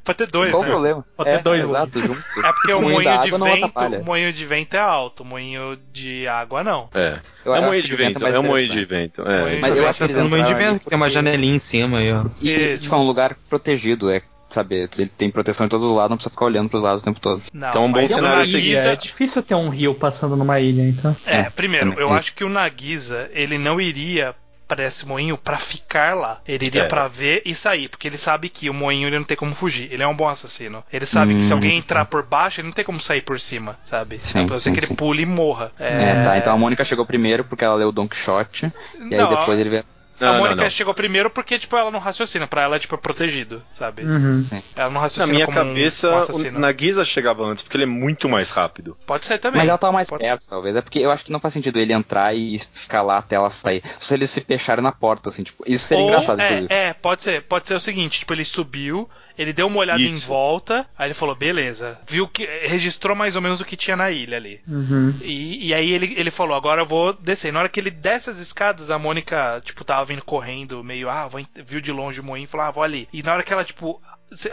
pode 0.05 0.19
ter 0.19 0.27
dois, 0.27 0.51
Qual 0.51 0.63
o 0.63 0.65
né? 0.65 0.71
problema? 0.71 1.05
Pode 1.17 1.31
ter 1.31 1.37
é, 1.37 1.43
dois 1.43 1.65
exato, 1.65 2.01
junto. 2.01 2.21
É 2.45 2.53
porque 2.53 2.73
o 2.75 2.81
moinho 2.83 3.23
de 3.23 3.31
vento, 3.31 4.05
moinho 4.05 4.33
de 4.33 4.47
vento 4.47 4.75
é 4.75 4.81
alto, 4.81 5.23
o 5.23 5.27
moinho 5.27 5.79
de 5.93 6.27
água 6.27 6.65
não. 6.65 6.89
É. 6.95 7.19
Eu 7.45 7.55
é 7.55 7.61
moinho 7.61 7.83
de 7.83 7.95
vento 7.95 8.27
é 8.27 8.31
é 8.31 8.39
um 8.39 8.43
moinho 8.43 8.69
de 8.69 8.85
vento. 8.85 9.23
É. 9.23 9.61
Mas 9.61 9.75
de 9.75 9.79
eu 9.79 9.89
acho 9.89 9.99
que 9.99 10.05
eles 10.05 10.13
Pensando 10.13 10.25
no 10.25 10.31
moinho 10.31 10.47
de 10.47 10.53
entraram 10.53 10.73
vento, 10.73 10.83
que 10.83 10.89
tem 10.89 10.97
uma 10.97 11.11
janelinha 11.11 11.55
em 11.55 11.59
cima 11.59 11.99
aí, 11.99 12.13
ó. 12.13 12.25
E, 12.41 12.51
Isso. 12.51 12.85
tipo, 12.85 12.95
é 12.95 12.99
um 12.99 13.07
lugar 13.07 13.37
protegido, 13.49 14.11
é, 14.11 14.23
sabe, 14.55 14.89
ele 14.99 15.07
tem 15.17 15.31
proteção 15.31 15.67
de 15.67 15.71
todos 15.71 15.87
os 15.89 15.95
lados, 15.95 16.11
não 16.11 16.17
precisa 16.17 16.31
ficar 16.31 16.45
olhando 16.45 16.69
pros 16.69 16.83
lados 16.83 17.03
o 17.03 17.05
tempo 17.05 17.21
todo. 17.21 17.43
Não, 17.53 17.69
Então, 17.71 17.85
um 17.87 17.93
bom 17.93 18.07
cenário 18.07 18.57
é 18.57 18.93
é 18.93 18.97
difícil 18.97 19.43
ter 19.43 19.55
um 19.55 19.69
rio 19.69 19.95
passando 19.95 20.37
numa 20.37 20.61
ilha, 20.61 20.83
então. 20.83 21.17
É, 21.27 21.41
É, 21.41 21.51
primeiro, 21.51 21.93
eu 21.99 22.09
tem 22.09 22.17
acho 22.17 22.35
que 22.35 22.45
o 22.45 22.49
Nagisa, 22.49 23.29
ele 23.33 23.59
não 23.59 23.81
iria 23.81 24.35
para 24.69 24.85
esse 24.87 25.07
moinho 25.07 25.37
pra 25.37 25.59
ficar 25.59 26.15
lá. 26.17 26.41
Ele 26.49 26.65
iria 26.65 26.83
É. 26.85 26.89
pra 26.89 27.07
ver 27.07 27.43
e 27.45 27.55
sair, 27.55 27.91
porque 27.91 28.09
ele 28.09 28.17
sabe 28.17 28.49
que 28.49 28.71
o 28.71 28.75
moinho 28.75 29.07
ele 29.07 29.19
não 29.19 29.25
tem 29.25 29.37
como 29.37 29.55
fugir. 29.55 29.93
Ele 29.93 30.03
é 30.03 30.07
um 30.07 30.17
bom 30.17 30.27
assassino. 30.27 30.83
Ele 30.91 31.05
sabe 31.05 31.35
que 31.35 31.43
se 31.43 31.53
Hum. 31.53 31.57
alguém 31.57 31.77
entrar 31.77 32.07
por 32.07 32.23
baixo, 32.25 32.61
ele 32.61 32.69
não 32.69 32.75
tem 32.75 32.85
como 32.85 32.99
sair 32.99 33.21
por 33.21 33.39
cima, 33.39 33.79
sabe? 33.85 34.19
Sim, 34.19 34.47
a 34.47 34.49
ser 34.55 34.59
sim, 34.61 34.73
que 34.73 34.79
ele 34.81 34.87
sim. 34.87 34.95
pule 34.95 35.25
e 35.25 35.27
morra. 35.27 35.73
É, 35.79 36.23
tá. 36.23 36.39
Então 36.39 36.55
a 36.55 36.57
Mônica 36.57 36.85
chegou 36.85 37.05
primeiro 37.05 37.45
porque 37.45 37.63
ela 37.65 37.75
leu 37.75 37.89
o 37.89 37.93
Don 37.93 38.09
Quixote, 38.09 38.73
e 38.99 39.15
aí 39.15 39.21
Não, 39.21 39.29
depois 39.29 39.59
ele 39.59 39.69
vê. 39.69 39.85
A 40.21 40.25
Não, 40.27 40.33
não, 40.35 40.41
Mônica 40.41 40.63
não. 40.63 40.71
chegou 40.71 40.93
primeiro 40.95 41.31
porque, 41.31 41.59
tipo, 41.59 41.77
ela 41.77 41.91
não 41.91 41.99
raciocina. 41.99 42.47
Pra 42.47 42.63
ela, 42.63 42.79
tipo, 42.79 42.95
é 42.95 42.99
protegido, 42.99 43.63
sabe? 43.73 44.03
Uhum. 44.05 44.35
Sim. 44.35 44.63
Ela 44.77 44.87
não 44.89 44.95
Na 44.95 45.01
raciocina 45.01 45.33
minha 45.35 45.47
como 45.47 45.59
um- 45.59 45.65
cabeça, 45.69 46.11
um 46.11 46.57
o. 46.57 46.61
Nagisa 46.61 47.05
chegava 47.05 47.45
antes, 47.45 47.63
porque 47.63 47.77
ele 47.77 47.85
é 47.85 47.87
muito 47.87 48.29
mais 48.29 48.51
rápido. 48.51 48.97
Pode 49.07 49.25
ser 49.27 49.39
também. 49.39 49.59
Mas 49.61 49.69
ela 49.69 49.79
tava 49.79 49.93
mais 49.93 50.09
Pode- 50.11 50.23
perto, 50.23 50.47
talvez. 50.49 50.77
É 50.77 50.81
porque 50.83 50.99
eu 50.99 51.11
acho 51.11 51.25
que 51.25 51.33
não 51.33 51.41
faz 51.41 51.55
sentido 51.55 51.79
ele 51.79 51.93
entrar 51.93 52.35
e 52.37 52.59
ficar 52.59 53.03
lá 53.03 53.19
até 53.19 53.37
ela 53.37 53.51
sair. 53.51 53.83
Só 53.99 54.09
se 54.09 54.15
eles 54.15 54.31
se 54.31 54.41
fecharem 54.41 54.83
na 54.83 54.93
porta, 54.93 55.29
assim, 55.31 55.43
tipo. 55.43 55.63
Isso 55.67 55.87
seria 55.87 56.03
Ou, 56.05 56.09
engraçado, 56.11 56.41
é, 56.41 56.47
inclusive. 56.47 56.73
é, 56.73 56.93
pode 56.93 57.23
ser. 57.23 57.43
Pode 57.43 57.67
ser 57.67 57.75
o 57.75 57.81
seguinte, 57.81 58.21
tipo, 58.21 58.33
ele 58.35 58.45
subiu, 58.45 59.09
ele 59.39 59.53
deu 59.53 59.67
uma 59.67 59.79
olhada 59.79 60.01
Isso. 60.01 60.25
em 60.25 60.29
volta, 60.29 60.87
aí 60.99 61.07
ele 61.09 61.15
falou, 61.15 61.35
beleza. 61.35 61.99
Viu 62.07 62.29
que. 62.29 62.45
Registrou 62.67 63.17
mais 63.17 63.35
ou 63.37 63.43
menos 63.43 63.61
o 63.61 63.65
que 63.65 63.77
tinha 63.77 63.97
na 63.97 64.11
ilha 64.11 64.37
ali. 64.37 64.61
Uhum. 64.69 65.15
E, 65.23 65.69
e 65.69 65.75
aí 65.75 65.91
ele, 65.91 66.15
ele 66.17 66.31
falou, 66.31 66.57
agora 66.57 66.83
eu 66.83 66.87
vou 66.87 67.13
descer. 67.13 67.53
Na 67.53 67.61
hora 67.61 67.69
que 67.69 67.81
ele 67.81 67.91
desce 67.91 68.29
as 68.31 68.39
escadas, 68.39 68.91
a 68.91 68.99
Mônica, 68.99 69.61
tipo, 69.65 69.85
tava 70.03 70.05
vindo 70.13 70.25
correndo, 70.25 70.83
meio, 70.85 71.09
ah, 71.09 71.29
vou, 71.29 71.41
viu 71.67 71.81
de 71.81 71.93
longe 71.93 72.21
o 72.21 72.25
moinho 72.25 72.45
e 72.45 72.49
falou, 72.49 72.67
ah, 72.67 72.71
vou 72.71 72.83
ali. 72.83 73.09
E 73.13 73.23
na 73.23 73.33
hora 73.35 73.43
que 73.43 73.53
ela, 73.53 73.65
tipo. 73.65 74.01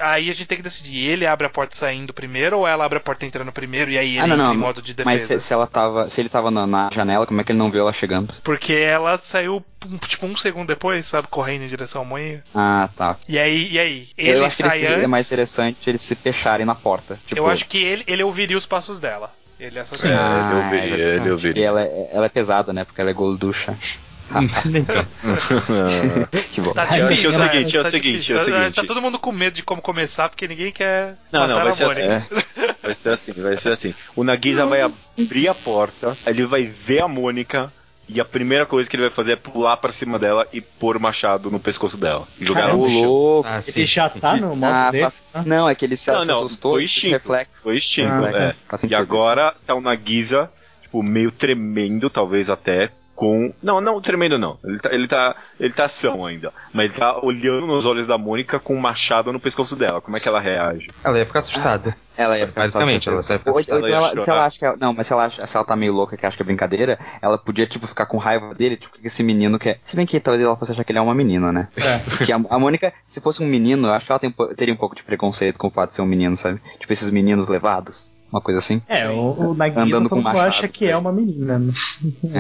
Aí 0.02 0.30
a 0.30 0.34
gente 0.34 0.45
tem 0.45 0.58
que 0.58 0.64
decidir, 0.64 0.97
ele 1.08 1.26
abre 1.26 1.47
a 1.47 1.50
porta 1.50 1.74
saindo 1.74 2.14
primeiro 2.14 2.58
ou 2.60 2.68
ela 2.68 2.84
abre 2.84 2.97
a 2.97 3.02
porta 3.02 3.26
entrando 3.26 3.50
primeiro 3.50 3.89
e 3.89 3.97
aí 3.97 4.18
ele 4.18 4.20
Ah, 4.20 4.28
não, 4.28 4.36
entra 4.36 4.47
não. 4.47 4.54
em 4.54 4.58
modo 4.58 4.82
de 4.82 4.93
Mas 5.06 5.22
defesa? 5.22 5.39
se, 5.39 5.47
se 5.47 5.54
ela 5.54 5.66
tava. 5.66 6.10
Se 6.10 6.20
ele 6.20 6.28
tava 6.28 6.52
na, 6.52 6.68
na 6.68 6.89
janela, 6.93 7.26
como 7.26 7.39
é 7.39 7.45
que 7.45 7.54
ele 7.54 7.60
não 7.60 7.72
viu 7.72 7.80
ela 7.84 7.93
chegando? 7.93 8.34
Porque 8.43 8.74
ela 8.74 9.18
saiu, 9.18 9.64
um- 9.86 9.97
tipo, 10.00 10.26
um 10.26 10.36
segundo 10.36 10.68
depois, 10.68 11.06
sabe, 11.06 11.30
correndo 11.30 11.64
em 11.64 11.68
direção 11.68 12.02
ao 12.02 12.06
moinho. 12.06 12.43
Ah, 12.54 12.89
tá. 12.93 13.16
E 13.26 13.39
aí, 13.39 13.70
e 13.72 13.80
aí? 13.80 14.08
eu 14.18 14.36
Ele 14.36 14.45
acho 14.45 14.58
que 14.58 14.64
sai 14.70 14.86
antes. 14.86 15.04
é 15.04 15.08
mais 15.08 15.26
interessante 15.28 15.89
eles 15.89 16.02
se 16.02 16.14
fecharem 16.14 16.66
na 16.66 16.76
porta. 16.76 17.18
Tipo, 17.26 17.39
Eu 17.39 17.47
acho 17.47 17.66
que 17.66 17.78
ele, 17.78 18.04
ele 18.06 18.22
ouviria 18.24 18.58
os 18.58 18.66
passos 18.66 19.00
dela. 19.00 19.34
Ele 19.58 19.78
É, 19.78 19.82
assassina. 19.82 20.12
ele 20.14 20.56
ouviria, 20.62 20.93
é 20.93 20.97
verdade. 20.97 21.22
ele 21.22 21.32
ouviria. 21.32 21.62
E 21.62 21.66
ela, 21.66 21.82
é- 21.84 22.10
ela 22.12 22.26
é 22.26 22.30
pesada, 22.30 22.74
né? 22.74 22.84
Porque 22.84 23.00
ela 23.00 23.10
é 23.12 23.14
golducha. 23.14 23.78
então, 24.74 25.06
que 26.52 26.62
bom. 26.62 26.74
Tá 26.74 26.84
É, 26.98 27.08
difícil, 27.08 27.32
é 27.32 27.36
o 27.36 27.40
né? 27.40 27.50
seguinte, 27.52 27.78
é 27.78 27.80
o 27.80 27.84
Tá 27.84 27.90
seguinte, 27.90 28.12
difícil. 28.14 28.36
é 28.38 28.42
o 28.42 28.46
Tá- 28.46 28.52
seguinte. 28.60 28.76
Tá 28.76 28.84
todo 28.84 29.02
mundo 29.02 29.20
com 29.20 29.32
medo 29.32 29.56
de 29.56 29.64
como 29.64 29.82
começar, 29.82 30.30
porque 30.30 30.48
ninguém 30.48 30.72
quer 30.72 31.16
Não, 31.32 31.48
não, 31.48 31.56
vai 31.64 31.72
ser 31.72 31.86
assim. 31.86 32.02
Mônica. 32.08 32.46
Vai 32.82 32.96
ser 32.96 33.10
assim, 33.10 33.34
vai 33.34 33.58
ser 33.58 33.72
assim. 33.72 33.94
O 34.16 34.24
Nagisa 34.24 34.66
vai 34.66 34.82
abrir 34.82 35.48
a 35.48 35.54
porta, 35.56 36.18
ele 36.26 36.46
vai 36.46 36.64
ver 36.64 37.02
a 37.04 37.08
Mônica. 37.08 37.72
E 38.12 38.20
a 38.20 38.26
primeira 38.26 38.66
coisa 38.66 38.90
que 38.90 38.96
ele 38.96 39.04
vai 39.04 39.12
fazer 39.12 39.34
é 39.34 39.36
pular 39.36 39.78
pra 39.78 39.92
cima 39.92 40.18
dela 40.18 40.48
e 40.52 40.60
pôr 40.60 40.98
o 40.98 41.00
machado 41.00 41.52
no 41.52 41.60
pescoço 41.60 41.96
dela. 41.96 42.28
E 42.40 42.44
jogar 42.46 42.62
ela 42.62 42.74
Ô, 42.74 42.88
no 42.88 42.90
chão. 42.90 43.04
louco. 43.06 43.48
ah, 43.48 43.58
Ele 43.58 43.62
sim, 43.62 43.86
já 43.86 44.10
sim. 44.10 44.20
tá 44.20 44.36
no 44.36 44.56
modo 44.56 44.74
Ah, 44.74 44.90
dele? 44.90 45.04
faz- 45.04 45.22
Não, 45.46 45.70
é 45.70 45.76
que 45.76 45.86
ele 45.86 45.96
se, 45.96 46.10
Não, 46.12 46.26
não, 46.26 46.38
assustou 46.46 46.72
foi 46.72 46.82
e 46.82 46.86
instinto. 46.86 47.12
reflexo. 47.12 47.62
Foi 47.62 47.78
instinto, 47.78 48.26
Ah, 48.26 48.32
é. 48.32 48.56
E 48.90 48.96
agora 48.96 49.54
tá 49.68 49.76
o 49.76 49.82
Nagisa, 49.82 50.50
tipo, 50.82 51.04
meio 51.04 51.30
tremendo, 51.32 52.10
talvez 52.10 52.50
até, 52.50 52.90
com. 53.20 53.54
Não, 53.62 53.82
não 53.82 54.00
tremendo 54.00 54.40
não. 54.40 54.58
Ele 54.64 54.80
tá, 54.80 54.90
ele 54.94 55.08
tá, 55.08 55.36
ele 55.60 55.74
tá 55.74 55.88
são 55.90 56.26
ainda. 56.26 56.54
Mas 56.74 56.86
ele 56.86 56.94
tá 56.94 57.20
olhando 57.22 57.68
nos 57.68 57.86
olhos 57.86 58.08
da 58.08 58.18
Mônica 58.18 58.60
com 58.60 58.74
um 58.76 58.80
machado 58.80 59.34
no 59.34 59.40
pescoço 59.40 59.76
dela. 59.76 60.00
Como 60.00 60.16
é 60.16 60.20
que 60.22 60.28
ela 60.30 60.40
reage? 60.40 60.88
Ela 61.04 61.20
ia 61.20 61.26
ficar 61.26 61.40
assustada. 61.40 61.96
Ela 62.18 62.38
ia 62.38 62.48
ficar 62.48 62.62
Basicamente, 62.62 63.08
ela 63.10 63.18
ia 63.18 63.24
ficar 63.24 63.50
Ou- 63.50 63.54
ou 63.54 63.60
assustada. 63.60 63.80
então 63.80 63.88
ela 63.90 63.90
ia 63.90 63.96
ela- 63.96 64.08
se 64.22 64.26
chorar. 64.26 64.38
ela 64.38 64.46
acha 64.48 64.60
que 64.60 64.66
ela, 64.66 64.78
não, 64.80 64.94
mas 64.94 65.08
se 65.08 65.14
ela, 65.14 65.26
acha- 65.26 65.46
se 65.46 65.56
ela 65.58 65.66
tá 65.66 65.76
meio 65.76 65.94
louca 65.94 66.18
que 66.18 66.26
acha 66.26 66.36
que 66.38 66.44
é 66.44 66.46
brincadeira, 66.46 66.98
ela 67.22 67.38
podia 67.38 67.66
tipo 67.68 67.88
ficar 67.88 68.06
com 68.06 68.18
raiva 68.18 68.54
dele, 68.56 68.76
tipo 68.78 68.98
que 69.00 69.08
esse 69.08 69.24
menino 69.24 69.58
quer. 69.60 69.80
Se 69.84 69.96
bem 69.96 70.06
que 70.06 70.20
talvez 70.20 70.44
ela 70.44 70.56
fosse 70.58 70.72
achar 70.74 70.84
que 70.84 70.92
ele 70.92 71.00
é 71.00 71.02
uma 71.02 71.16
menina, 71.16 71.52
né? 71.52 71.68
É. 71.78 72.00
Porque 72.18 72.32
a, 72.34 72.36
a 72.50 72.60
Mônica, 72.60 72.94
se 73.06 73.22
fosse 73.22 73.42
um 73.44 73.48
menino, 73.48 73.88
eu 73.88 73.94
acho 73.94 74.06
que 74.06 74.12
ela 74.12 74.20
tem 74.20 74.34
teria 74.56 74.74
um 74.74 74.78
pouco 74.78 74.96
de 74.96 75.04
preconceito 75.04 75.58
com 75.58 75.68
o 75.68 75.72
fato 75.72 75.90
de 75.90 75.96
ser 75.96 76.02
um 76.02 76.06
menino, 76.06 76.36
sabe? 76.36 76.62
Tipo 76.80 76.92
esses 76.94 77.10
meninos 77.10 77.48
levados, 77.48 78.14
uma 78.32 78.42
coisa 78.42 78.60
assim. 78.60 78.82
É, 78.88 79.10
o, 79.10 79.50
o 79.50 79.54
Nagisa 79.54 79.82
Andando 79.82 80.10
com 80.10 80.22
machado, 80.22 80.48
acha 80.48 80.68
que 80.68 80.86
né? 80.86 80.92
é 80.92 80.98
uma 80.98 81.12
menina. 81.12 81.58
né? 81.60 81.72
É. 82.24 82.40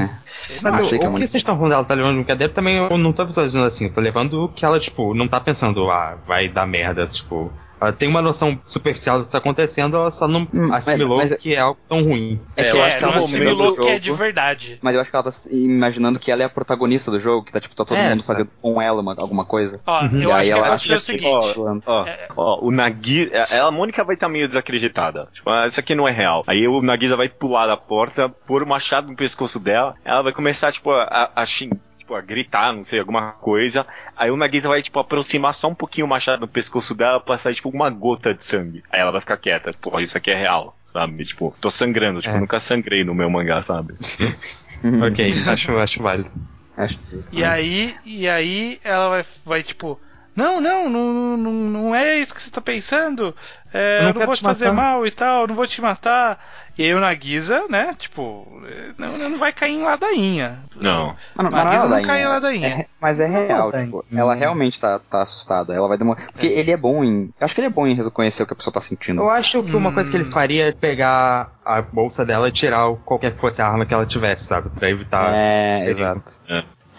Mas 0.61 0.75
Achei 0.77 0.97
o, 0.97 1.01
que 1.01 1.05
a 1.05 1.09
o 1.09 1.11
que 1.11 1.13
Mônica- 1.13 1.27
vocês 1.27 1.35
estão 1.41 1.55
falando 1.55 1.71
dela 1.71 1.83
tá 1.85 1.93
levando 1.93 2.11
de 2.11 2.17
brincadeira 2.17 2.53
também 2.53 2.77
eu 2.77 2.97
não 2.97 3.11
tô 3.13 3.25
visualizando 3.25 3.65
assim. 3.65 3.85
Eu 3.85 3.93
tô 3.93 4.01
levando 4.01 4.43
o 4.45 4.49
que 4.49 4.63
ela, 4.65 4.79
tipo, 4.79 5.13
não 5.13 5.27
tá 5.27 5.39
pensando, 5.39 5.89
ah, 5.89 6.17
vai 6.27 6.47
dar 6.49 6.65
merda, 6.67 7.05
tipo. 7.07 7.51
Ela 7.81 7.93
tem 7.93 8.09
uma 8.09 8.21
noção 8.21 8.59
superficial 8.65 9.19
do 9.19 9.25
que 9.25 9.31
tá 9.31 9.37
acontecendo, 9.37 9.95
ela 9.95 10.11
só 10.11 10.27
não 10.27 10.41
Hum, 10.41 10.67
mas- 10.67 10.87
assimilou 10.89 11.17
mas- 11.17 11.33
que 11.35 11.53
é 11.55 11.59
algo 11.59 11.79
tão 11.87 12.03
ruim. 12.03 12.39
É 12.55 12.63
que 12.65 12.71
eu 12.71 12.75
eu 12.79 12.83
É, 12.83 12.85
acho 12.87 12.95
que 12.97 13.01
não 13.03 13.09
ela 13.09 13.17
assimilou 13.19 13.75
do 13.75 13.81
que 13.81 13.87
é 13.89 13.99
de 13.99 14.07
jogo- 14.07 14.17
verdade. 14.19 14.79
Mas 14.81 14.95
eu 14.95 15.01
acho 15.01 15.09
que 15.09 15.15
ela 15.15 15.23
tá 15.23 15.31
se 15.31 15.53
imaginando 15.55 16.19
que 16.19 16.31
ela 16.31 16.41
é 16.41 16.45
a 16.45 16.49
protagonista 16.49 17.09
do 17.11 17.19
jogo, 17.19 17.45
que 17.45 17.51
tá 17.51 17.59
tipo, 17.59 17.75
tá 17.75 17.85
todo 17.85 17.97
É, 17.97 18.09
mundo 18.09 18.23
fazendo 18.23 18.49
com 18.61 18.81
ela 18.81 19.01
uma- 19.01 19.15
alguma 19.19 19.45
coisa. 19.45 19.79
Ó, 19.85 20.01
Uhum. 20.03 20.21
eu 20.21 20.29
E 20.29 20.31
acho 20.31 20.33
aí 20.35 20.45
que 20.47 20.51
ela 20.51 20.61
vai 20.61 20.71
acha 20.71 20.95
o 20.95 20.99
seguinte. 20.99 21.25
ó, 21.25 21.79
Ó, 21.85 22.05
ó, 22.35 22.59
o 22.65 22.71
Nagisa. 22.71 23.31
Ela, 23.51 23.67
a 23.69 23.71
Mônica 23.71 24.03
vai 24.03 24.15
estar 24.15 24.29
meio 24.29 24.47
desacreditada. 24.47 25.27
Tipo, 25.33 25.49
ah, 25.49 25.67
isso 25.67 25.79
aqui 25.79 25.95
não 25.95 26.07
é 26.07 26.11
real. 26.11 26.43
Aí 26.47 26.67
o 26.67 26.81
Nagisa 26.81 27.15
vai 27.15 27.29
pular 27.29 27.67
da 27.67 27.77
porta, 27.77 28.27
pôr 28.29 28.63
o 28.63 28.67
machado 28.67 29.07
no 29.09 29.15
pescoço 29.15 29.59
dela. 29.59 29.95
Ela 30.03 30.21
vai 30.21 30.33
começar, 30.33 30.71
tipo, 30.71 30.91
a, 30.91 31.31
a, 31.35 31.45
xing- 31.45 31.71
tipo, 32.09 32.15
a 32.15 32.21
gritar, 32.21 32.73
não 32.73 32.83
sei, 32.83 32.99
alguma 32.99 33.33
coisa. 33.33 33.85
Aí 34.17 34.31
o 34.31 34.37
Nagisa 34.37 34.67
vai, 34.67 34.81
tipo, 34.81 34.99
aproximar 34.99 35.53
só 35.53 35.67
um 35.69 35.75
pouquinho 35.75 36.07
o 36.07 36.09
machado 36.09 36.41
no 36.41 36.47
pescoço 36.47 36.95
dela 36.95 37.19
pra 37.19 37.37
sair, 37.37 37.53
tipo, 37.55 37.69
uma 37.69 37.89
gota 37.89 38.33
de 38.33 38.43
sangue. 38.43 38.83
Aí 38.91 38.99
ela 38.99 39.11
vai 39.11 39.21
ficar 39.21 39.37
quieta. 39.37 39.73
Pô, 39.79 39.99
isso 39.99 40.17
aqui 40.17 40.31
é 40.31 40.35
real. 40.35 40.75
Sabe? 40.85 41.23
Tipo, 41.23 41.55
tô 41.61 41.69
sangrando. 41.69 42.19
Tipo, 42.19 42.35
É. 42.35 42.39
nunca 42.39 42.59
sangrei 42.59 43.03
no 43.03 43.13
meu 43.13 43.29
mangá, 43.29 43.61
sabe? 43.61 43.93
Ok, 45.07 45.33
acho, 45.47 45.77
acho 45.77 46.01
válido. 46.01 46.31
Acho 46.75 46.97
justo. 47.11 47.37
E 47.37 47.43
aí, 47.43 47.95
e 48.05 48.27
aí 48.29 48.79
ela 48.83 49.09
vai, 49.09 49.25
vai 49.45 49.61
tipo, 49.63 49.99
não, 50.39 50.89
não, 50.89 50.89
não, 50.89 51.37
não, 51.37 51.51
não 51.51 51.95
é 51.95 52.17
isso 52.17 52.33
que 52.33 52.41
você 52.41 52.49
tá 52.49 52.61
pensando. 52.61 53.35
É, 53.73 53.99
Eu 53.99 54.01
eu 54.01 54.01
não 54.01 54.07
não, 54.07 54.13
quero 54.13 54.25
vou 54.27 54.35
te 54.35 54.37
te 54.39 54.43
fazer 54.43 54.71
matar." 54.71 54.81
mal 54.81 55.05
e 55.05 55.11
tal, 55.11 55.47
não 55.47 55.55
vou 55.55 55.67
te 55.67 55.81
matar. 55.81 56.43
E 56.77 56.83
aí 56.83 56.93
o 56.93 56.99
Nagisa, 56.99 57.65
né, 57.69 57.93
tipo, 57.99 58.47
é, 58.65 58.91
não, 58.97 59.29
não 59.31 59.37
vai 59.37 59.51
cair 59.51 59.73
em 59.75 59.83
ladainha. 59.83 60.59
Não. 60.75 61.13
Não, 61.35 61.49
Nagisa 61.51 61.65
mas 61.65 61.81
não 61.83 61.89
não 61.89 61.97
é 61.97 62.01
cai 62.05 62.21
em 62.23 62.27
ladainha. 62.27 62.67
É, 62.69 62.85
mas 63.01 63.19
é 63.19 63.25
real, 63.27 63.65
ladainha. 63.65 63.85
tipo, 63.85 64.05
ela 64.15 64.33
realmente 64.33 64.79
tá, 64.79 64.97
tá 64.99 65.21
assustada. 65.21 65.73
Ela 65.73 65.87
vai 65.89 65.97
demorar. 65.97 66.25
Porque 66.31 66.47
ele 66.47 66.71
é 66.71 66.77
bom 66.77 67.03
em. 67.03 67.33
Eu 67.39 67.45
acho 67.45 67.53
que 67.53 67.59
ele 67.61 67.67
é 67.67 67.69
bom 67.71 67.85
em 67.85 67.93
reconhecer 67.93 68.43
o 68.43 68.47
que 68.47 68.53
a 68.53 68.55
pessoa 68.55 68.73
tá 68.73 68.79
sentindo. 68.79 69.21
Eu 69.21 69.29
acho 69.29 69.61
que 69.63 69.75
uma 69.75 69.91
coisa 69.91 70.09
que 70.09 70.15
ele 70.17 70.23
Hum. 70.23 70.31
faria 70.31 70.69
é 70.69 70.71
pegar 70.71 71.51
a 71.65 71.81
bolsa 71.81 72.25
dela 72.25 72.47
e 72.47 72.51
tirar 72.51 72.89
qualquer 73.05 73.33
que 73.33 73.39
fosse 73.39 73.61
a 73.61 73.67
arma 73.67 73.85
que 73.85 73.93
ela 73.93 74.05
tivesse, 74.05 74.45
sabe? 74.45 74.69
Pra 74.69 74.89
evitar. 74.89 75.33
É, 75.33 75.79
perigo. 75.79 75.99
exato. 75.99 76.31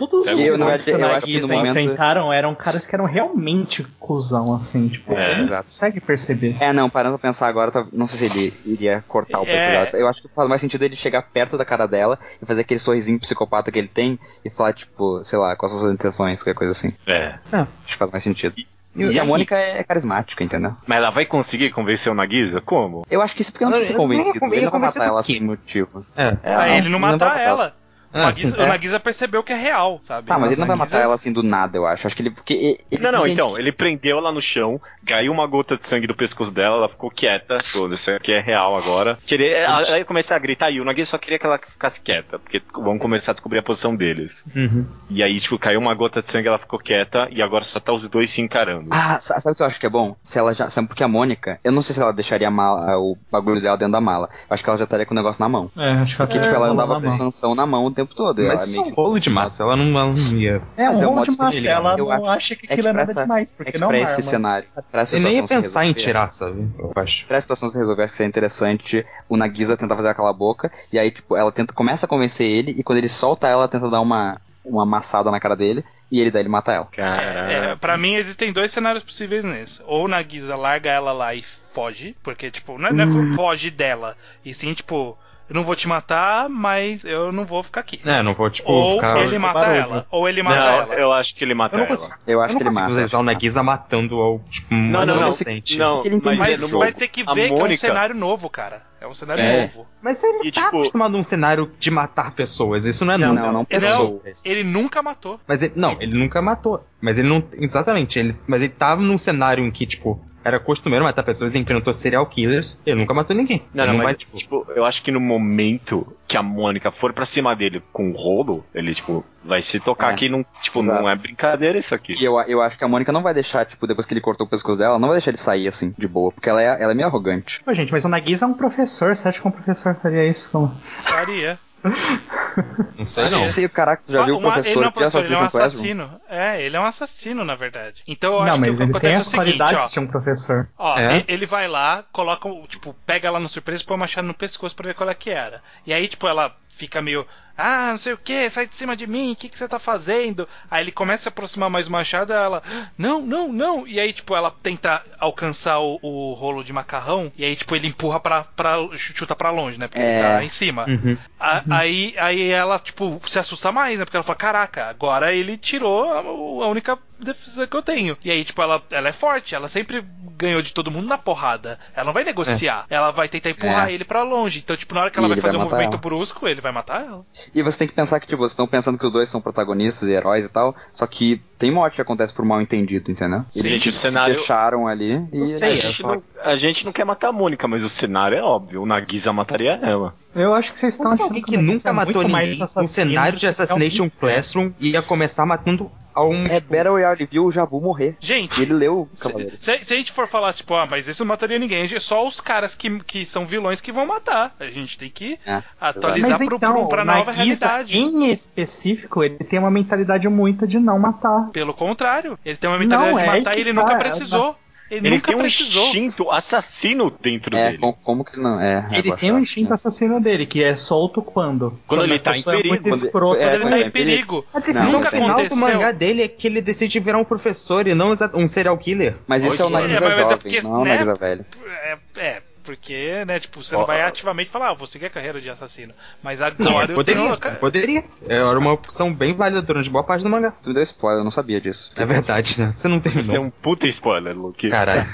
Todos 0.07 0.21
os 0.27 0.29
Eu, 0.33 0.55
vilões 0.55 0.59
na 0.61 0.79
que 0.79 0.91
verdade, 0.93 1.03
o 1.05 1.07
eu 1.13 1.17
acho 1.17 1.27
que 1.27 1.33
Nagisa 1.35 1.55
momento- 1.55 1.79
enfrentaram 1.79 2.33
eram 2.33 2.55
caras 2.55 2.87
que 2.87 2.95
eram 2.95 3.05
realmente 3.05 3.85
cuzão, 3.99 4.55
assim, 4.55 4.89
tipo, 4.89 5.13
É, 5.13 5.37
não 5.37 5.45
exato. 5.45 5.65
consegue 5.65 6.01
perceber. 6.01 6.57
É, 6.59 6.73
não, 6.73 6.89
parando 6.89 7.19
pra 7.19 7.29
pensar 7.29 7.47
agora, 7.49 7.71
tá- 7.71 7.87
não 7.93 8.07
sei 8.07 8.29
se 8.29 8.39
ele 8.39 8.55
iria 8.65 9.05
cortar 9.07 9.41
o 9.41 9.45
peito 9.45 9.57
É. 9.59 9.85
dela. 9.85 9.91
Eu 10.01 10.09
acho 10.09 10.23
que 10.23 10.29
faz 10.29 10.49
mais 10.49 10.61
sentido 10.61 10.83
ele 10.83 10.97
chegar 10.97 11.21
perto 11.23 11.59
da 11.59 11.65
cara 11.65 11.87
dela 11.87 12.19
e 12.43 12.47
fazer 12.47 12.63
aquele 12.63 12.81
sorrisinho 12.81 13.21
psicopata 13.21 13.71
que 13.71 13.79
ele 13.79 13.89
tem 13.89 14.19
e 14.45 14.49
falar, 14.49 14.73
tipo, 14.73 15.23
sei 15.23 15.39
lá, 15.39 15.55
quais 15.55 15.71
são 15.71 15.79
as 15.79 15.83
suas 15.83 15.95
intenções, 15.95 16.43
qualquer 16.43 16.57
coisa 16.59 16.73
assim. 16.73 16.95
É. 17.07 17.35
Acho 17.53 17.67
que 17.87 17.97
faz 17.97 18.11
mais 18.11 18.25
sentido. 18.25 18.55
E- 18.57 18.67
E, 18.97 19.05
e 19.13 19.21
a? 19.21 19.25
Mônica 19.25 19.55
é 19.57 19.85
carismática, 19.85 20.43
entendeu? 20.43 20.75
Mas 20.85 20.99
ela 20.99 21.11
vai 21.11 21.25
conseguir 21.25 21.71
convencer 21.71 22.11
o 22.11 22.15
Nagisa? 22.15 22.61
Como? 22.61 23.07
Eu 23.09 23.23
acho 23.23 23.37
que 23.37 23.43
isso 23.43 23.53
porque 23.53 23.65
eu 23.65 23.71
não 23.71 23.79
não 23.79 23.85
ia 23.85 23.95
convencido. 23.95 24.41
conven- 24.41 24.57
Ele 24.57 24.65
não 24.65 24.73
vai 24.73 24.81
matar 24.81 25.07
ela 25.07 25.23
sem 25.23 25.41
motivo. 25.41 26.05
É. 26.17 26.37
É, 26.43 26.55
Pra 26.57 26.69
ele 26.77 26.89
não 26.89 26.99
matar 26.99 27.27
matar 27.29 27.41
ela. 27.41 27.75
O 28.13 28.19
Ah, 28.19 28.23
Nagisa, 28.27 28.57
sim. 28.57 28.63
o 28.63 28.67
Nagisa 28.67 28.99
percebeu 29.01 29.43
que 29.43 29.53
é 29.53 29.57
real, 29.57 30.01
sabe? 30.03 30.27
Tá, 30.27 30.39
mas 30.39 30.51
ele 30.53 30.61
não 30.61 30.67
vai 30.67 30.77
Nagisa- 30.77 30.97
matar 30.97 31.05
ela 31.05 31.15
assim 31.15 31.33
do 31.33 31.43
nada, 31.43 31.77
eu 31.79 31.87
acho. 31.87 32.07
Acho 32.07 32.17
que 32.17 32.23
ele. 32.23 32.31
Porque 32.31 32.55
ele- 32.55 32.81
ele 32.91 33.03
Não, 33.03 33.13
não, 33.13 33.19
entende 33.21 33.33
então, 33.35 33.59
ele 33.59 33.71
prendeu 33.73 34.19
ela 34.19 34.33
no 34.33 34.43
chão, 34.43 34.81
caiu 35.07 35.31
uma 35.33 35.47
gota 35.47 35.77
de 35.77 35.87
sangue 35.87 36.07
do 36.07 36.15
pescoço 36.15 36.53
dela, 36.53 36.77
ela 36.77 36.89
ficou 36.89 37.11
quieta, 37.11 37.59
pô, 37.73 37.87
isso 37.89 38.11
aqui 38.11 38.33
é 38.33 38.41
real 38.41 38.77
agora. 38.77 39.17
Queria, 39.27 39.57
ela, 39.59 39.83
ela 39.83 39.99
ia 39.99 40.05
começar 40.05 40.37
a 40.37 40.39
gritar 40.41 40.71
e 40.71 40.81
o 40.81 40.85
Nagisa 40.85 41.11
só 41.11 41.19
queria 41.19 41.39
que 41.39 41.47
ela 41.47 41.59
ficasse 41.59 42.01
quieta, 42.03 42.39
porque 42.39 42.61
vão 42.75 42.99
começar 42.99 43.31
a 43.33 43.35
descobrir 43.35 43.59
a 43.61 43.63
posição 43.63 43.95
deles. 43.95 44.45
Uhum. 44.57 44.85
E 45.09 45.23
aí, 45.23 45.39
tipo, 45.39 45.59
caiu 45.59 45.79
uma 45.79 45.95
gota 45.95 46.21
de 46.21 46.29
sangue, 46.29 46.49
ela 46.49 46.59
ficou 46.59 46.79
quieta, 46.79 47.29
e 47.31 47.41
agora 47.41 47.63
só 47.65 47.79
tá 47.79 47.93
os 47.93 48.09
dois 48.09 48.29
se 48.31 48.41
encarando. 48.41 48.89
Ah, 48.91 49.19
sa- 49.21 49.39
sabe 49.41 49.53
o 49.53 49.57
que 49.57 49.63
eu 49.63 49.67
acho 49.67 49.79
que 49.79 49.87
é 49.87 49.91
bom? 49.91 50.17
Se 50.23 50.39
ela 50.39 50.53
já. 50.53 50.69
Sabe, 50.69 50.89
porque 50.89 51.05
a 51.05 51.09
Mônica, 51.09 51.61
eu 51.63 51.71
não 51.73 51.81
sei 51.83 51.95
se 51.95 52.03
ela 52.03 52.13
deixaria 52.13 52.49
a 52.49 52.51
mala, 52.51 52.99
o 52.99 53.17
bagulho 53.31 53.61
dela 53.61 53.77
dentro 53.77 53.93
da 53.93 54.01
mala. 54.01 54.29
Eu 54.49 54.55
acho 54.55 54.65
que 54.65 54.69
ela 54.71 54.79
já 54.79 54.85
estaria 54.85 55.07
com 55.07 55.15
o 55.15 55.17
negócio 55.17 55.41
na 55.43 55.49
mão. 55.49 55.71
É, 55.77 55.91
acho 55.93 56.17
que 56.17 56.23
Porque, 56.23 56.39
ela 56.39 56.47
tipo, 56.47 56.57
ela 56.57 56.69
andava 56.73 57.01
com 57.01 57.11
sanção 57.11 57.55
na 57.55 57.65
mão 57.67 57.91
tempo 58.05 58.15
todo. 58.15 58.43
Mas 58.43 58.67
isso 58.69 58.81
é 58.81 58.83
um 58.85 58.91
rolo 58.91 59.19
de 59.21 59.31
massa, 59.31 59.63
ela 59.63 59.77
não, 59.77 59.85
ela 59.99 60.07
não 60.13 60.15
ia. 60.37 60.61
É 60.77 60.91
um 60.91 61.03
é 61.03 61.07
um 61.07 61.11
rolo 61.15 61.23
de 61.25 61.37
massa, 61.37 61.69
ela 61.69 61.97
eu 61.99 62.07
não 62.07 62.13
acho. 62.13 62.27
acha 62.27 62.57
que 62.57 62.65
É 62.65 62.69
que 62.69 62.73
aquilo 62.75 62.89
é 62.89 62.93
nada 62.93 63.11
essa- 63.11 63.23
demais, 63.23 63.51
É 63.53 63.55
porque 63.57 63.73
que 63.73 63.79
não 63.79 63.89
pra 63.89 63.97
é 63.99 64.03
esse 64.03 64.23
cenário. 64.23 64.69
Pra 64.91 65.03
essa 65.03 65.19
nem 65.19 65.37
ia 65.37 65.43
pensar 65.47 65.85
em 65.85 65.89
resolver- 65.89 66.01
tirar, 66.07 66.29
sabe? 66.31 66.69
Eu 66.79 66.93
acho. 66.97 67.27
Pra 67.27 67.41
situação 67.41 67.69
se 67.69 67.79
resolver, 67.79 68.03
acho 68.05 68.13
que 68.13 68.17
seria 68.17 68.29
interessante 68.29 69.07
o 69.29 69.37
Nagisa 69.37 69.77
tentar 69.77 69.97
fazer 69.97 70.09
aquela 70.09 70.33
boca, 70.33 70.71
e 70.93 70.99
aí, 70.99 71.11
tipo, 71.11 71.37
ela 71.37 71.53
tenta, 71.53 71.73
começa 71.73 72.07
a 72.07 72.09
convencer 72.09 72.47
ele, 72.47 72.73
e 72.73 72.83
quando 72.83 72.99
ele 72.99 73.09
solta 73.09 73.47
ela, 73.47 73.63
ela 73.63 73.69
tenta 73.69 73.89
dar 73.91 74.01
uma, 74.01 74.41
uma 74.65 74.83
amassada 74.83 75.31
na 75.31 75.39
cara 75.41 75.55
dele, 75.57 75.85
e 76.11 76.21
ele 76.21 76.31
daí 76.31 76.43
ele 76.43 76.49
mata 76.49 76.73
ela. 76.73 76.87
Caralho. 76.87 77.51
É, 77.53 77.77
pra 77.77 77.97
mim 77.97 78.15
existem 78.15 78.53
dois 78.53 78.73
cenários 78.73 79.03
possíveis 79.05 79.45
nesse. 79.45 79.81
Ou 79.87 80.07
o 80.07 80.09
Nagisa 80.09 80.57
larga 80.57 80.91
ela 80.91 81.13
lá 81.13 81.35
e 81.35 81.45
foge, 81.73 82.17
porque, 82.23 82.51
tipo, 82.51 82.77
não 82.79 82.89
é, 82.89 82.93
não 82.93 83.05
é 83.05 83.07
Uhum. 83.07 83.35
foge 83.35 83.71
dela. 83.71 84.17
E 84.45 84.53
sim, 84.53 84.75
tipo, 84.75 85.17
eu 85.51 85.55
não 85.57 85.65
vou 85.65 85.75
te 85.77 85.89
matar, 85.89 86.49
mas 86.49 87.05
eu 87.05 87.33
não 87.33 87.45
vou 87.45 87.63
ficar 87.63 87.81
aqui. 87.81 88.01
É, 88.05 88.23
não 88.23 88.33
vou, 88.35 88.49
tipo, 88.49 88.71
ou 88.71 88.97
ficar. 89.01 89.19
ele 89.19 89.39
mata 89.39 89.59
barulho. 89.59 89.81
ela, 89.81 90.07
ou 90.11 90.29
ele 90.29 90.43
mata 90.43 90.57
Não, 90.61 90.67
ela. 90.83 90.95
eu 90.95 91.13
acho 91.13 91.35
que 91.35 91.45
ele 91.45 91.55
mata 91.55 91.75
Eu 91.75 91.79
não 91.81 91.87
ela. 91.87 91.97
consigo, 91.97 92.15
Eu 92.27 92.33
eu 92.35 92.41
acho 92.41 92.53
não 92.53 92.61
que 92.61 92.67
ele 92.69 92.75
mata. 92.75 92.87
visualizar 92.87 93.21
o 93.21 93.25
Nagisa 93.25 93.63
matando 93.63 94.15
ao, 94.21 94.39
tipo, 94.49 94.73
um 94.75 94.79
Não, 94.79 95.01
não, 95.01 95.07
não. 95.07 95.15
adolescente. 95.15 95.77
Não, 95.77 96.05
Ele 96.05 96.21
mas, 96.25 96.39
é 96.39 96.51
Mas 96.53 96.61
jogo. 96.61 96.79
vai 96.79 96.93
ter 96.93 97.09
que 97.09 97.23
ver 97.25 97.49
que 97.49 97.53
é 97.53 97.57
um 97.57 97.59
Mônica- 97.59 97.81
cenário 97.81 98.15
novo, 98.15 98.49
cara. 98.49 98.89
É 99.01 99.07
um 99.07 99.15
cenário 99.15 99.43
É. 99.43 99.63
novo. 99.63 99.87
Mas 100.03 100.23
ele 100.23 100.47
E, 100.49 100.53
tá 100.53 100.61
tipo- 100.65 100.77
acostumado 100.77 101.17
a 101.17 101.19
um 101.19 101.23
cenário 101.23 101.73
de 101.79 101.91
matar 101.91 102.33
pessoas, 102.33 102.85
isso 102.85 103.05
não 103.05 103.15
é 103.15 103.19
Não, 103.19 103.29
novo. 103.35 103.47
não, 103.47 103.53
não 103.55 103.67
Ele, 103.71 103.81
pessoas. 103.81 104.45
ele 104.47 104.63
nunca 104.63 105.03
matou. 105.03 105.41
Mas 105.49 105.63
ele, 105.63 105.73
não, 105.75 105.97
ele 106.01 106.19
nunca 106.19 106.41
matou. 106.43 106.85
Mas 107.01 107.19
ele 107.19 107.27
não. 107.27 107.43
Exatamente, 107.59 108.19
ele, 108.19 108.37
mas 108.47 108.61
ele 108.63 108.73
tava 108.73 109.01
num 109.01 109.17
cenário 109.17 109.65
em 109.65 109.71
que, 109.71 109.87
tipo, 109.87 110.23
era 110.45 110.59
costumeiro 110.59 111.05
matar 111.05 111.23
pessoas, 111.23 111.53
ele 111.53 111.63
enfrentou 111.63 111.93
serial 111.93 112.25
killers, 112.27 112.83
ele 112.87 113.01
nunca 113.01 113.13
matou 113.15 113.37
ninguém. 113.37 113.63
Não, 113.75 113.85
ele 113.85 113.93
não, 113.93 113.99
não 113.99 114.05
mas, 114.05 114.05
vai, 114.05 114.15
tipo. 114.15 114.37
tipo, 114.37 114.67
eu 114.75 114.85
acho 114.85 115.03
que 115.03 115.11
no 115.11 115.21
momento 115.21 116.17
que 116.27 116.37
a 116.37 116.43
Mônica 116.43 116.91
for 116.91 117.13
pra 117.13 117.27
cima 117.27 117.55
dele 117.57 117.83
com 117.93 118.11
o 118.11 118.17
rolo, 118.17 118.65
ele, 118.75 118.95
tipo, 118.95 119.25
vai 119.45 119.61
se 119.63 119.81
tocar 119.81 120.11
É. 120.11 120.15
aqui, 120.15 120.29
não, 120.29 120.45
tipo, 120.63 120.81
Exato. 120.81 121.03
não 121.03 121.09
é 121.11 121.17
brincadeira 121.17 121.79
isso 121.79 121.95
aqui. 121.95 122.15
E 122.21 122.25
eu, 122.25 122.41
eu 122.43 122.63
acho 122.63 122.79
que 122.79 122.85
a 122.85 122.89
Mônica 122.89 123.11
não 123.13 123.23
vai 123.23 123.35
deixar, 123.35 123.67
tipo, 123.67 123.87
depois 123.87 124.07
que 124.07 124.15
ele 124.15 124.21
cortou 124.21 124.47
o 124.47 124.51
pescoço 124.51 124.79
dela, 124.79 124.99
não 124.99 125.09
vai 125.09 125.17
deixar 125.17 125.31
ele 125.31 125.39
sair 125.39 125.67
assim, 125.69 125.95
de 125.99 126.07
boa, 126.09 126.31
porque 126.33 126.49
ela 126.49 126.63
é, 126.63 126.83
ela 126.83 126.93
é 126.93 126.95
meio 126.95 127.09
arrogante. 127.09 127.61
Pô, 127.65 127.75
gente, 127.75 127.93
mas 127.93 128.05
o 128.05 128.09
Nagisa 128.09 128.47
é 128.47 128.49
um 128.49 128.55
professor, 128.55 129.15
você 129.15 129.29
acha 129.29 129.41
que 129.41 129.49
um 129.49 129.51
professor 129.51 129.95
faria 129.97 130.25
isso? 130.27 130.51
Como? 130.53 130.75
Faria. 131.03 131.59
Não 132.99 133.07
sei 133.07 133.31
não. 133.31 133.41
Eu 133.41 133.47
sei, 133.47 133.69
caraca, 133.69 134.03
tu 134.05 134.13
já 134.13 134.25
viu 134.25 134.35
o 134.35 134.39
Uma- 134.39 134.49
ele 134.49 134.55
professor 134.55 134.81
não 134.81 134.89
é 134.89 134.91
professor, 134.91 135.25
ele 135.25 135.35
é 135.35 135.39
um 135.39 135.43
assassino. 135.45 136.21
É, 136.29 136.63
ele 136.63 136.77
é 136.77 136.81
um 136.81 136.85
assassino, 136.85 137.45
na 137.45 137.55
verdade. 137.55 138.03
Então 138.07 138.35
eu 138.35 138.41
Não, 138.41 138.49
acho 138.53 138.61
mas 138.61 138.77
que 138.79 138.83
ele 138.85 139.01
tem 139.01 139.13
é 139.13 139.15
as 139.15 139.25
seguinte, 139.25 139.37
qualidades 139.57 139.87
ó. 139.87 139.89
de 139.89 140.01
um 140.01 140.07
professor. 140.07 140.69
Ó, 140.77 140.99
É? 140.99 141.25
ele 141.29 141.47
vai 141.47 141.67
lá, 141.69 142.05
coloca, 142.13 142.49
o- 142.49 142.67
tipo, 142.67 142.95
pega 143.07 143.29
ela 143.29 143.41
no 143.41 143.49
surpresa 143.49 143.83
e 143.83 143.87
põe 143.87 143.97
o 143.97 144.01
machado 144.01 144.27
no 144.27 144.35
pescoço 144.35 144.75
pra 144.77 144.87
ver 144.89 144.95
qual 144.95 145.09
é 145.09 145.15
que 145.15 145.31
era. 145.31 145.63
E 145.87 145.93
aí, 145.93 146.07
tipo, 146.09 146.27
ela 146.27 146.55
fica 146.69 147.01
meio, 147.01 147.27
ah, 147.61 147.91
não 147.91 147.99
sei 147.99 148.13
o 148.13 148.19
que, 148.19 148.49
sai 148.51 148.67
de 148.67 148.75
cima 148.75 148.97
de 148.97 149.07
mim, 149.07 149.33
o 149.33 149.37
que, 149.37 149.49
que 149.49 149.59
você 149.59 149.69
tá 149.69 149.79
fazendo? 149.79 150.49
Aí 150.71 150.83
ele 150.85 150.93
começa 150.93 151.21
a 151.21 151.23
se 151.25 151.29
aproximar 151.29 151.71
mais 151.71 151.87
do 151.87 151.93
machado 151.93 152.33
e 152.33 152.37
ela, 152.37 152.63
não, 152.97 153.21
não, 153.23 153.53
não. 153.53 153.87
E 153.87 153.99
aí, 154.01 154.13
tipo, 154.13 154.35
ela 154.35 154.51
tenta 154.51 155.03
alcançar 155.19 155.79
o, 155.81 155.99
o 156.03 156.33
rolo 156.35 156.63
de 156.65 156.73
macarrão 156.73 157.31
e 157.37 157.45
aí, 157.45 157.55
tipo, 157.57 157.75
ele 157.77 157.87
empurra 157.89 158.19
pra, 158.21 158.45
pra 158.45 158.77
chuta 158.97 159.35
pra 159.37 159.51
longe, 159.51 159.79
né? 159.79 159.89
Porque 159.89 160.01
ele 160.03 160.11
É. 160.13 160.21
tá 160.21 160.45
em 160.45 160.49
cima. 160.49 160.87
Uhum. 160.89 161.17
A- 161.39 161.63
Aí, 161.71 162.15
aí 162.19 162.51
ela, 162.51 162.79
tipo, 162.79 163.21
se 163.27 163.39
assusta 163.39 163.71
mais, 163.73 163.99
né? 163.99 164.05
Porque 164.05 164.17
ela 164.17 164.25
fala, 164.25 164.37
caraca, 164.37 164.87
agora 164.87 165.33
ele 165.33 165.57
tirou 165.57 166.05
a, 166.11 166.19
a 166.65 166.69
única 166.69 166.99
defesa 167.25 167.67
que 167.67 167.77
eu 167.77 167.83
tenho. 167.83 168.17
E 168.25 168.31
aí, 168.31 168.45
tipo, 168.45 168.61
ela, 168.63 168.83
ela 168.91 169.09
é 169.09 169.13
forte, 169.13 169.55
ela 169.55 169.69
sempre 169.69 170.05
ganhou 170.37 170.63
de 170.63 170.73
todo 170.73 170.91
mundo 170.91 171.07
na 171.07 171.19
porrada. 171.19 171.79
Ela 171.95 172.07
não 172.07 172.13
vai 172.13 172.25
negociar, 172.25 172.87
ela 172.89 173.11
vai 173.11 173.29
tentar 173.29 173.51
empurrar 173.51 173.89
É. 173.89 173.93
ele 173.93 174.05
pra 174.05 174.23
longe. 174.23 174.59
Então, 174.61 174.77
tipo, 174.77 174.95
na 174.95 175.03
hora 175.03 175.11
que 175.11 175.19
ela 175.19 175.29
E 175.29 175.31
vai 175.33 175.41
fazer 175.41 175.57
um 175.59 175.61
movimento 175.65 175.93
ela. 175.95 175.99
brusco, 176.01 176.49
ele 176.49 176.61
vai 176.61 176.73
matar 176.73 177.05
ela. 177.05 177.25
E 177.55 177.63
você 177.63 177.79
tem 177.79 177.89
que 177.89 177.95
pensar 177.95 178.19
que, 178.21 178.27
tipo, 178.27 178.39
vocês 178.41 178.53
estão 178.53 178.67
pensando 178.67 178.97
que 178.99 179.05
os 179.07 179.13
dois 179.13 179.29
são 179.29 179.41
protagonistas 179.41 180.09
e 180.09 180.13
heróis 180.13 180.45
e 180.47 180.49
tal, 180.49 180.75
só 180.93 181.07
que 181.07 181.41
tem 181.59 181.71
morte 181.71 181.97
que 181.97 182.03
acontece 182.03 182.33
por 182.33 182.45
mal 182.45 182.61
entendido, 182.63 183.11
entendeu? 183.11 183.45
Sim, 183.51 183.61
Eles 183.61 183.73
gente, 183.73 183.89
o 183.91 183.93
se 183.93 183.99
cenário- 183.99 184.35
fecharam 184.39 184.87
ali 184.89 185.27
e... 185.31 185.43
a, 185.43 185.49
sei, 185.49 185.73
é 185.73 185.77
gente 185.77 186.01
só- 186.01 186.15
não, 186.15 186.23
a 186.43 186.57
gente 186.57 186.87
não 186.87 186.93
quer 186.93 187.05
matar 187.05 187.29
a 187.29 187.33
Mônica, 187.33 187.69
mas 187.69 187.85
o 187.85 187.89
cenário 187.91 188.39
é 188.39 188.43
óbvio. 188.43 188.83
O 188.83 188.87
Nagisa 188.87 189.31
mataria 189.33 189.73
ela. 189.83 190.15
Eu 190.35 190.55
acho 190.55 190.73
que 190.73 190.79
vocês 190.79 190.95
estão 190.95 191.13
achando 191.13 191.25
Alguém 191.27 191.43
que 191.43 191.57
Nagisa 191.59 191.73
nunca 191.75 191.89
é 191.91 191.93
matou 191.93 192.23
ninguém 192.23 192.57
no 192.57 192.65
assassino 192.65 192.87
cenário 192.87 193.33
de 193.37 193.41
que 193.41 193.47
Assassination 193.47 194.07
é. 194.07 194.11
Classroom 194.11 194.73
ia 194.81 195.03
começar 195.03 195.45
matando 195.45 195.91
a 196.21 196.29
um. 196.29 196.47
É, 196.47 196.61
tipo, 196.61 196.73
Battle 196.73 196.93
Royale 196.93 197.29
viu 197.31 197.45
o 197.47 197.51
Jabu 197.53 197.81
morrer. 197.81 198.17
Gente, 198.21 198.59
E 198.59 198.63
ele 198.63 198.75
leu 198.75 199.09
se, 199.15 199.23
Cavaleiros. 199.23 199.63
se- 199.63 199.85
se 199.85 199.95
a 199.95 199.97
gente 199.97 200.13
for 200.13 200.27
falar, 200.29 200.53
tipo, 200.53 200.75
ah, 200.75 200.87
mas 200.87 201.09
isso 201.09 201.25
não 201.25 201.29
mataria 201.29 201.59
ninguém, 201.59 201.85
é 201.85 201.99
só 202.01 202.27
os 202.27 202.41
caras 202.41 202.75
que, 202.75 202.99
que 203.01 203.25
são 203.27 203.45
vilões 203.47 203.81
que 203.81 203.91
vão 203.93 204.07
matar. 204.07 204.55
A 204.61 204.67
gente 204.67 204.99
tem 204.99 205.11
que 205.11 205.39
É, 205.47 205.63
atualizar 205.81 206.31
Mas 206.31 206.45
pro, 206.45 206.57
então, 206.57 206.73
pro, 206.73 206.89
pra 206.89 207.05
nova 207.05 207.33
Nagisa, 207.33 207.67
realidade. 207.67 207.99
em 207.99 208.31
específico, 208.31 209.23
ele 209.25 209.37
tem 209.39 209.59
uma 209.59 209.71
mentalidade 209.71 210.29
muito 210.29 210.67
de 210.67 210.79
não 210.79 210.99
matar. 210.99 211.49
Pelo 211.53 211.73
contrário, 211.75 212.39
ele 212.45 212.57
tem 212.57 212.69
uma 212.69 212.79
mentalidade 212.79 213.13
Não, 213.13 213.19
de 213.19 213.25
é 213.25 213.39
matar 213.39 213.53
que 213.53 213.59
e 213.59 213.61
ele 213.63 213.75
tá, 213.75 213.81
nunca 213.81 213.95
é, 213.95 213.99
precisou. 213.99 214.57
Ele, 214.91 215.07
Ele 215.07 215.15
nunca 215.17 215.29
tem 215.29 215.37
um 215.37 215.41
precisou. 215.41 215.83
instinto 215.85 216.31
assassino 216.31 217.13
dentro 217.23 217.57
É, 217.57 217.67
dele. 217.67 217.79
como, 217.79 217.93
como 218.03 218.25
que 218.25 218.37
não... 218.39 218.61
É, 218.61 218.89
Ele 218.93 219.15
tem 219.17 219.31
um 219.33 219.39
instinto 219.39 219.69
né? 219.69 219.75
assassino 219.75 220.21
dele, 220.21 220.47
que 220.47 220.65
é 220.65 220.75
solto 220.75 221.23
quando? 221.23 221.79
Quando 221.87 222.03
ele 222.05 222.15
a 222.15 222.19
tá 222.19 222.37
em 222.37 222.41
é 222.41 222.43
perigo, 222.43 222.69
muito 222.69 222.83
quando- 223.13 223.37
é, 223.37 223.51
Quando 223.51 223.55
ele 223.63 223.71
tá 223.71 223.79
é, 223.79 223.81
em 223.83 223.91
perigo. 223.91 224.45
A 224.53 224.59
decisão 224.59 224.93
Nunca 224.93 225.11
final 225.11 225.31
aconteceu. 225.31 225.57
do 225.57 225.61
mangá 225.61 225.93
dele 225.93 226.23
é 226.23 226.29
que 226.29 226.47
ele 226.49 226.61
decide 226.61 226.99
virar 226.99 227.19
um 227.19 227.25
professor 227.25 227.87
e 227.87 227.95
não 227.95 228.13
um 228.35 228.49
serial 228.49 228.77
killer. 228.77 229.15
Mas 229.29 229.45
isso 229.45 229.63
é 229.63 229.65
o 229.65 229.71
Nagisa 229.71 229.97
é, 229.97 230.01
mas 230.01 230.13
é 230.13 230.17
jovem, 230.23 230.37
porque, 230.39 230.63
não 230.63 230.75
é 230.77 230.79
o 230.81 230.85
né, 230.85 230.91
Nagisa 230.95 231.15
velho. 231.15 231.47
É, 231.85 231.99
é, 232.17 232.43
porque, 232.71 233.25
né, 233.25 233.41
tipo, 233.41 233.65
você 233.65 233.75
Ó, 233.75 233.81
não 233.81 233.87
vai 233.87 234.01
ativamente 234.01 234.49
falar, 234.49 234.71
ah, 234.71 234.75
vou 234.75 234.87
seguir 234.87 235.07
a 235.07 235.11
carreira 235.11 235.41
de 235.41 235.51
assassino. 235.51 235.93
Mas 236.23 236.39
Não, 236.57 236.71
agora 236.71 236.93
eu 236.93 236.95
poderia. 236.95 237.37
tenho. 237.37 237.57
Poderia. 237.57 238.05
Era 238.29 238.57
uma 238.57 238.73
opção 238.73 239.13
bem 239.13 239.35
válida 239.35 239.61
durante 239.61 239.91
boa 239.91 240.05
parte 240.05 240.23
do 240.23 240.31
mangá. 240.31 240.53
Tu 240.63 240.73
deu 240.73 240.83
spoiler, 240.85 241.21
eu 241.21 241.25
não 241.25 241.33
sabia 241.33 241.61
disso. 241.61 241.91
É 241.97 242.07
verdade, 242.07 242.61
né? 242.61 242.73
Você 242.73 242.87
não 242.87 243.03
Isso 243.05 243.35
é 243.35 243.41
um 243.41 243.51
puta 243.51 243.89
spoiler, 243.89 244.37
Luke. 244.37 244.71
Caralho. 244.71 245.13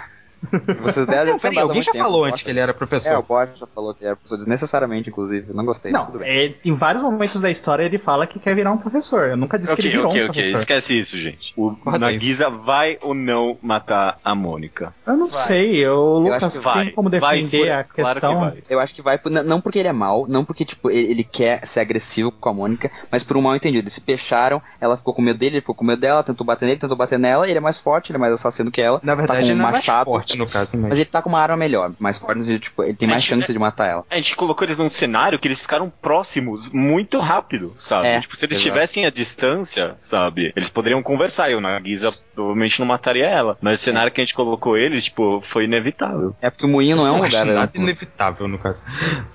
Vocês 0.83 1.07
deram 1.07 1.33
não, 1.33 1.39
peraí, 1.39 1.59
alguém 1.59 1.83
já 1.83 1.93
falou 1.95 2.25
antes 2.25 2.43
que 2.43 2.51
ele 2.51 2.61
era 2.61 2.73
É, 2.73 2.75
o 2.75 2.77
professor. 2.77 3.23
Bot 3.23 3.51
já 3.59 3.67
falou 3.67 3.95
que 3.95 4.05
era 4.05 4.15
professor 4.17 4.37
desnecessariamente, 4.37 5.09
inclusive. 5.11 5.49
Eu 5.51 5.55
não 5.55 5.65
gostei. 5.65 5.93
Não, 5.93 6.07
tudo 6.07 6.19
bem. 6.21 6.29
é, 6.29 6.55
em 6.65 6.75
vários 6.75 7.03
momentos 7.03 7.41
da 7.41 7.51
história 7.51 7.85
ele 7.85 7.99
fala 7.99 8.27
que 8.27 8.39
quer 8.39 8.55
virar 8.55 8.73
um 8.73 8.79
professor. 8.79 9.29
Eu 9.29 9.37
nunca 9.37 9.59
disse 9.59 9.75
que 9.75 9.81
Ok, 9.83 9.91
ele 9.91 9.97
virou 9.97 10.11
ok, 10.11 10.21
um 10.23 10.25
ok. 10.25 10.35
professor. 10.35 10.59
Esquece 10.59 10.99
isso, 10.99 11.17
gente. 11.17 11.53
O 11.57 11.75
Nagisa 11.99 12.49
vai 12.51 12.99
ou 13.03 13.15
não 13.15 13.57
matar 13.63 14.19
a 14.25 14.35
Mônica? 14.35 14.93
Eu 15.07 15.17
não 15.17 15.29
Vai. 15.29 15.39
sei, 15.39 15.77
eu, 15.77 15.93
Eu 15.93 16.19
Lucas, 16.19 16.43
acho 16.45 16.59
que 16.59 16.65
vai. 16.65 16.85
tem 16.87 16.95
como 16.95 17.11
Vai, 17.11 17.39
defender 17.41 17.47
Sura, 17.65 17.81
a 17.81 17.85
claro 17.85 17.95
que 17.95 18.03
questão. 18.13 18.41
vai. 18.41 18.63
Eu 18.69 18.81
acho 18.81 18.95
que 18.95 19.03
vai, 19.03 19.21
não 19.45 19.61
porque 19.61 19.79
ele 19.79 19.89
é 19.89 19.93
mal, 19.93 20.27
não 20.29 20.45
porque, 20.45 20.65
tipo, 20.65 20.91
ele, 20.91 21.11
ele 21.11 21.25
quer 21.25 21.65
ser 21.67 21.81
agressivo 21.81 22.31
com 22.33 22.49
a 22.49 22.53
Mônica, 22.53 22.91
mas 23.11 23.23
por 23.25 23.37
um 23.37 23.43
mal 23.43 23.55
entendido. 23.57 23.77
Eles 23.85 23.93
se 23.95 24.01
fecharam, 24.01 24.61
ela 24.81 24.97
ficou 24.97 25.13
com 25.15 25.23
medo 25.23 25.39
dele, 25.39 25.57
ele 25.57 25.61
ficou 25.61 25.75
com 25.75 25.85
medo 25.85 26.01
dela, 26.01 26.23
tentou 26.23 26.47
bater 26.47 26.67
nele, 26.67 26.79
tentou 26.79 26.97
bater 26.97 27.19
nela, 27.19 27.49
ele 27.49 27.59
é 27.59 27.61
mais 27.61 27.79
forte, 27.79 28.11
ele 28.11 28.17
é 28.17 28.21
mais 28.21 28.33
assassino 28.33 28.71
que 28.71 28.81
ela. 28.81 29.01
Na 29.03 29.15
verdade, 29.15 29.41
tá 29.41 29.45
com 29.45 29.51
ele 29.51 29.55
um 29.55 29.57
não 29.63 29.69
é 29.69 29.73
mais 29.73 29.87
machado. 29.87 30.05
forte, 30.07 30.36
no 30.39 30.47
caso, 30.49 30.77
mas. 30.77 30.91
Mas 30.91 30.99
ele 30.99 31.05
tá 31.07 31.21
com 31.23 31.29
uma 31.29 31.41
arma 31.41 31.57
melhor, 31.57 31.93
mais 31.99 32.17
sentido, 32.17 32.59
tipo, 32.59 32.83
ele 32.83 32.95
tem 32.95 33.09
mais 33.09 33.17
A 33.17 33.21
gente- 33.21 33.29
chance 33.41 33.53
de 33.53 33.59
matar 33.59 33.87
ela. 33.87 34.05
A 34.11 34.17
gente 34.17 34.35
colocou 34.37 34.65
eles 34.67 34.79
num 34.79 34.89
cenário 34.89 35.39
que 35.39 35.49
eles 35.49 35.61
ficaram 35.61 35.91
próximos 36.03 36.69
muito 36.71 37.19
rápido, 37.19 37.75
sabe? 37.79 38.07
É, 38.09 38.21
tipo, 38.21 38.37
se 38.37 38.45
eles 38.47 38.57
estivessem 38.57 39.05
à 39.07 39.11
distância, 39.11 39.97
sabe? 40.01 40.53
Eles 40.57 40.69
poderiam 40.69 41.03
conversar. 41.03 41.51
Eu, 41.51 41.61
na 41.61 41.79
Guisa, 41.81 42.11
provavelmente 42.35 42.79
não 42.81 42.87
mataria 42.87 43.27
ela. 43.27 43.57
Mas 43.61 43.81
o 43.81 43.83
cenário 43.83 44.11
que 44.13 44.21
a 44.21 44.25
gente 44.25 44.35
colocou 44.35 44.77
eles, 44.77 45.05
tipo, 45.05 45.41
foi 45.43 45.65
inevitável. 45.65 46.35
É 46.41 46.51
porque 46.51 46.67
o 46.67 46.69
moinho 46.69 46.97
não 46.97 47.07
é 47.07 47.11
um 47.13 47.23
lugar. 47.23 47.45
nada 47.47 47.63
amplo. 47.65 47.83
inevitável, 47.83 48.49
no 48.49 48.59
caso. 48.59 48.85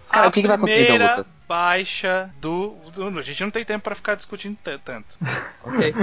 Cara, 0.09 0.27
o 0.27 0.31
que 0.31 0.41
que 0.41 0.47
vai 0.47 0.57
acontecer 0.57 0.83
então, 0.93 0.97
Lucas? 1.17 1.41
baixa 1.47 2.29
do, 2.39 2.75
do- 2.93 3.19
A 3.19 3.21
gente 3.21 3.41
não 3.43 3.51
tem 3.51 3.63
tempo 3.65 3.83
pra 3.83 3.95
ficar 3.95 4.15
discutindo 4.15 4.57
tanto. 4.83 5.17
Ok. 5.63 5.93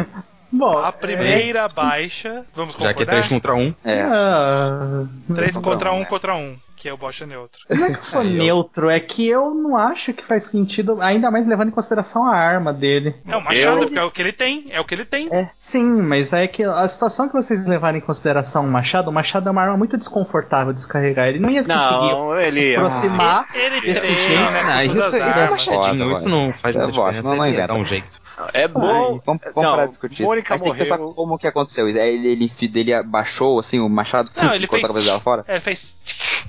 Bom, 0.51 0.79
A 0.79 0.91
primeira 0.93 1.69
baixa. 1.69 2.45
Vamos 2.55 2.75
Já 2.75 2.81
que 2.95 3.03
é 3.03 3.07
concordar? 3.07 3.13
3 3.13 3.29
contra 3.29 3.55
1. 3.55 3.75
É. 3.85 4.03
Ah, 4.03 5.05
3 5.35 5.51
contra 5.53 5.61
contra 5.73 5.93
um, 5.93 5.97
1 5.97 5.99
né? 6.01 6.05
contra 6.07 6.35
1, 6.35 6.57
que 6.75 6.89
é 6.89 6.93
o 6.93 6.97
bocha 6.97 7.27
neutro. 7.27 7.61
Não 7.69 7.85
é 7.87 7.91
que 7.91 7.99
eu 7.99 8.03
sou 8.03 8.25
neutro, 8.25 8.89
é 8.91 8.99
que 8.99 9.29
eu 9.29 9.53
não 9.55 9.77
acho 9.77 10.13
que 10.15 10.25
faz 10.25 10.45
sentido, 10.45 11.03
ainda 11.03 11.31
mais 11.31 11.47
levando 11.47 11.69
em 11.69 11.73
consideração 11.73 12.27
a 12.27 12.35
arma 12.35 12.73
dele. 12.73 13.15
É 13.27 13.37
o 13.37 13.43
machado, 13.45 13.77
Eu- 13.79 13.83
porque 13.85 13.99
é 13.99 14.03
o 14.05 14.11
que 14.11 14.23
ele 14.23 14.33
tem. 14.33 14.67
É 14.71 14.81
o 14.81 14.85
que 14.85 14.95
ele 14.95 15.05
tem. 15.05 15.29
É. 15.33 15.51
Sim, 15.55 15.85
mas 15.85 16.33
é 16.33 16.47
que 16.47 16.63
a 16.65 16.89
situação 16.89 17.29
que 17.29 17.35
vocês 17.35 17.67
levarem 17.67 17.99
em 17.99 18.05
consideração 18.05 18.65
o 18.65 18.71
machado, 18.71 19.11
o 19.11 19.13
machado 19.13 19.49
é 19.49 19.53
uma 19.53 19.63
arma 19.63 19.77
muito 19.77 19.99
desconfortável 19.99 20.73
de 20.73 20.79
descarregar. 20.79 21.29
Ele 21.29 21.39
não 21.41 21.51
ia 21.51 21.63
conseguir 21.63 22.11
Não, 22.13 22.41
ele. 22.41 22.75
aproximar. 22.75 23.47
Ele 23.55 23.81
desse 23.83 24.01
treina 24.07 24.17
jeito. 24.17 24.65
com 24.65 24.71
Ah, 24.71 24.85
isso, 24.85 24.99
isso 24.99 25.17
é 25.17 25.51
machadinho, 25.51 26.05
Foda, 26.05 26.13
isso 26.15 26.29
não 26.31 26.53
faz 26.55 26.75
Eu 26.75 26.83
muita 26.83 26.99
diferença. 26.99 27.29
não, 27.29 27.37
não 27.37 27.45
ele 27.45 27.53
inventa. 27.55 27.69
dá 27.69 27.75
um 27.75 27.85
jeito. 27.85 28.19
É 28.55 28.69
bom. 28.69 29.21
Vamos, 29.27 29.43
vamos 29.43 29.57
Não, 29.57 29.63
parar 29.63 29.85
de 29.85 29.89
discutir. 29.91 30.23
isso. 30.23 30.38
Mônica 30.39 30.55
gente 30.57 30.63
tem 30.65 30.73
que 30.73 30.79
pensar 30.79 30.99
morreu. 30.99 31.15
como 31.15 31.39
que 31.39 31.47
aconteceu 31.47 31.89
isso. 31.89 31.99
É, 31.99 32.09
Ele, 32.09 32.29
ele, 32.29 32.53
ele 32.75 32.95
abaixou, 32.95 33.59
assim, 33.59 33.81
o 33.81 33.89
machado 33.89 34.31
Não, 34.37 34.55
ele 34.55 34.67
fez. 34.67 35.07
dela 35.07 35.21
fora, 35.21 35.45
É, 35.47 35.53
ele 35.55 35.61
fez. 35.61 35.97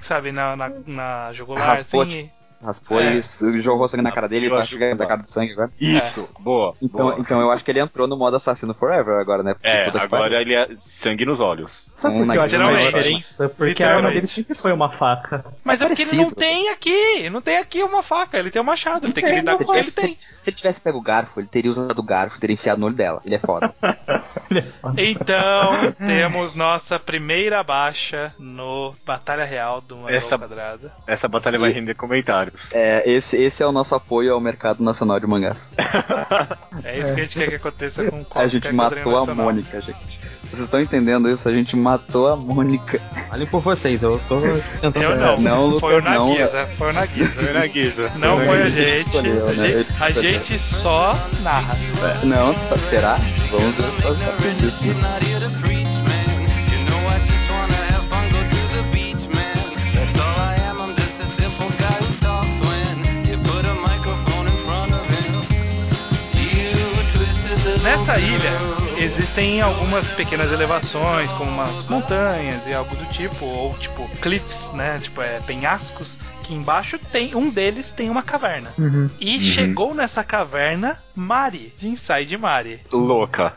Sabe, 0.02 0.32
na, 0.32 0.56
na, 0.56 0.70
na 0.88 1.34
jugular. 1.34 1.66
Raspou, 1.66 2.02
assim, 2.02 2.30
raspou 2.64 3.00
É. 3.00 3.16
e 3.18 3.62
jorrou 3.62 3.88
sangue 3.88 4.04
na 4.04 4.12
cara 4.12 4.28
dele 4.28 4.48
e 4.48 4.50
Eu 4.50 4.56
tá 4.58 4.66
chegando 4.66 4.98
da 4.98 5.06
cara 5.06 5.22
do 5.22 5.30
sangue 5.30 5.54
agora. 5.54 5.70
Isso, 5.80 6.30
boa. 6.40 6.76
Então, 6.82 7.00
boa. 7.06 7.16
então 7.20 7.40
eu 7.42 7.52
acho 7.52 7.64
que 7.64 7.72
ele 7.72 7.80
entrou 7.80 8.08
no 8.08 8.18
modo 8.18 8.36
assassino 8.36 8.74
forever 8.74 9.20
agora, 9.20 9.44
né? 9.44 9.54
Porque 9.54 9.68
É, 9.68 9.90
agora 9.90 10.42
ele 10.42 10.54
é 10.54 10.68
sangue 10.80 11.26
nos 11.26 11.40
olhos. 11.40 11.92
Sabe 11.96 12.16
Um 12.16 12.26
por 12.26 12.32
que 12.34 12.38
eu 12.38 12.42
acho 12.44 12.56
é 12.56 12.60
uma 12.60 12.78
diferença? 12.78 13.50
Porque 13.50 13.84
a 13.84 13.96
arma 13.96 14.10
dele 14.12 14.28
sempre 14.28 14.56
foi 14.56 14.72
uma 14.74 14.90
faca. 14.90 15.46
Mas 15.64 15.82
é, 15.82 15.88
porque 15.88 16.02
ele 16.04 16.18
não 16.18 16.32
tem 16.32 16.70
aqui. 16.70 17.30
Não 17.30 17.42
tem 17.42 17.58
aqui 17.58 17.82
uma 17.84 18.04
faca. 18.04 18.38
Ele 18.38 18.52
tem 18.52 18.62
um 18.62 18.66
machado. 18.66 19.06
Ele 19.06 19.14
tem 19.14 19.24
que 19.24 19.32
lidar 19.32 19.58
com 19.58 19.64
o 19.64 19.68
que 19.68 19.74
ele 19.74 19.84
Se, 19.84 19.96
tem. 19.96 20.18
se 20.42 20.50
ele 20.50 20.56
tivesse 20.58 20.82
pego 20.82 20.98
o 20.98 21.02
garfo, 21.02 21.40
ele 21.40 21.48
teria 21.48 21.70
usado 21.72 22.00
o 22.00 22.04
garfo 22.04 22.38
e 22.38 22.40
teria 22.40 22.54
enfiado 22.54 22.80
no 22.80 22.88
olho 22.88 22.96
dela. 22.96 23.22
Ele 23.26 23.36
é 23.36 23.40
foda. 23.40 23.74
Então, 24.98 25.94
temos 25.98 26.56
nossa 26.56 27.00
primeira 27.00 27.64
baixa 27.64 28.34
no 28.40 28.94
Batalha 29.06 29.44
Real 29.46 29.82
do 29.82 29.98
Mangá 29.98 30.14
Essa- 30.14 30.38
Quadrada. 30.38 30.92
Essa 31.08 31.28
batalha 31.28 31.60
vai 31.60 31.72
render 31.72 31.96
comentários. 32.50 32.74
É, 32.74 33.10
esse, 33.10 33.38
esse 33.38 33.64
é 33.64 33.66
o 33.66 33.72
nosso 33.72 33.94
apoio 33.96 34.34
ao 34.34 34.40
mercado 34.42 34.84
nacional 34.84 35.20
de 35.20 35.28
mangás. 35.28 35.74
É 36.84 36.98
isso 37.00 37.14
que 37.14 37.22
a 37.22 37.24
gente 37.26 37.38
quer 37.40 37.50
que 37.50 37.56
aconteça 37.56 38.10
com 38.10 38.22
A 38.22 38.26
qualquer 38.26 38.50
gente 38.50 38.72
matou 38.72 39.16
a 39.18 39.20
nacional. 39.20 39.46
Mônica, 39.46 39.82
gente. 39.82 40.20
Vocês 40.44 40.60
estão 40.62 40.82
entendendo 40.82 41.30
isso? 41.30 41.48
A 41.48 41.52
gente 41.52 41.76
matou 41.76 42.28
a 42.28 42.36
Mônica. 42.36 43.00
Olhem 43.32 43.46
por 43.48 43.62
vocês, 43.62 44.02
eu 44.02 44.20
tô 44.28 44.40
tentando. 44.82 45.04
Eu 45.04 45.16
não. 45.18 45.38
Não, 45.38 45.66
Lucas, 45.66 45.80
foi 45.82 46.00
o 46.00 46.02
não. 46.02 46.30
Nagisa. 46.30 46.70
Foi 46.78 46.90
o 46.90 46.94
Nagisa. 46.94 47.42
Foi 47.42 47.54
na 47.54 47.68
Guisa. 47.68 48.12
Não 48.18 48.36
Foi 48.38 48.44
o 48.44 48.48
foi 48.48 48.58
a 48.58 48.64
Nagisa 48.64 48.82
gente. 48.88 48.96
escolheu, 49.00 49.48
A 49.48 49.52
né? 49.52 49.68
gente- 49.68 50.04
A 50.04 50.12
gente 50.12 50.60
só 50.60 51.12
narra. 51.44 51.76
Não, 52.24 52.54
tá- 52.54 52.78
será? 52.78 53.16
Vamos 53.52 53.76
ver 53.76 53.90
os 53.90 53.98
próximos 53.98 54.26
capítulos. 54.26 54.82
I'm 54.84 55.79
Nessa 67.90 68.20
ilha 68.20 68.52
existem 69.04 69.62
algumas 69.62 70.12
pequenas 70.12 70.52
elevações, 70.52 71.32
como 71.34 71.50
umas 71.50 71.84
montanhas 71.90 72.68
e 72.68 72.74
algo 72.74 72.96
do 72.96 73.04
tipo, 73.06 73.44
ou 73.46 73.74
tipo 73.80 74.08
cliffs, 74.22 74.72
né? 74.74 75.00
Tipo, 75.02 75.24
é, 75.24 75.40
penhascos, 75.40 76.20
que 76.44 76.54
embaixo 76.54 77.00
tem. 77.12 77.34
Um 77.36 77.50
deles 77.50 77.92
tem 77.92 78.08
uma 78.12 78.22
caverna. 78.22 78.72
Uhum. 78.78 79.10
E 79.20 79.40
chegou 79.40 79.96
nessa 79.96 80.24
caverna 80.24 81.00
Mari, 81.16 81.74
de 81.76 81.90
Inside 81.90 82.38
Mari. 82.38 82.80
Louca. 82.94 83.54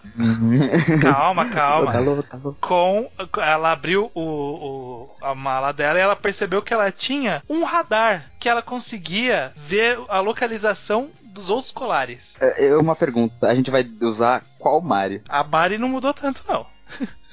Calma, 1.03 1.45
Tá 1.45 1.51
calma. 1.51 1.99
louco, 1.99 2.23
tá 2.23 2.39
louco. 2.43 2.59
Com. 2.59 3.11
Ela 3.39 3.73
abriu 3.73 4.11
o, 4.15 4.21
o- 4.23 5.15
a 5.21 5.35
mala 5.35 5.73
dela 5.73 5.99
e 5.99 6.03
ela 6.03 6.17
percebeu 6.17 6.63
que 6.63 6.73
ela 6.73 6.91
tinha 6.91 7.43
um 7.51 7.65
radar 7.65 8.31
que 8.41 8.49
ela 8.49 8.63
conseguia 8.63 9.53
ver 9.57 9.99
a 10.09 10.21
localização 10.21 11.09
dos 11.33 11.51
outros 11.51 11.73
colares. 11.73 12.37
É, 12.41 12.67
é 12.67 12.77
uma 12.77 12.95
pergunta. 12.95 13.47
A 13.47 13.55
gente 13.55 13.71
vai 13.71 13.89
usar 14.01 14.45
qual 14.59 14.81
Mari? 14.81 15.23
A 15.29 15.43
Mari 15.43 15.79
não 15.79 15.89
mudou 15.89 16.13
tanto, 16.13 16.45
não. 16.49 16.67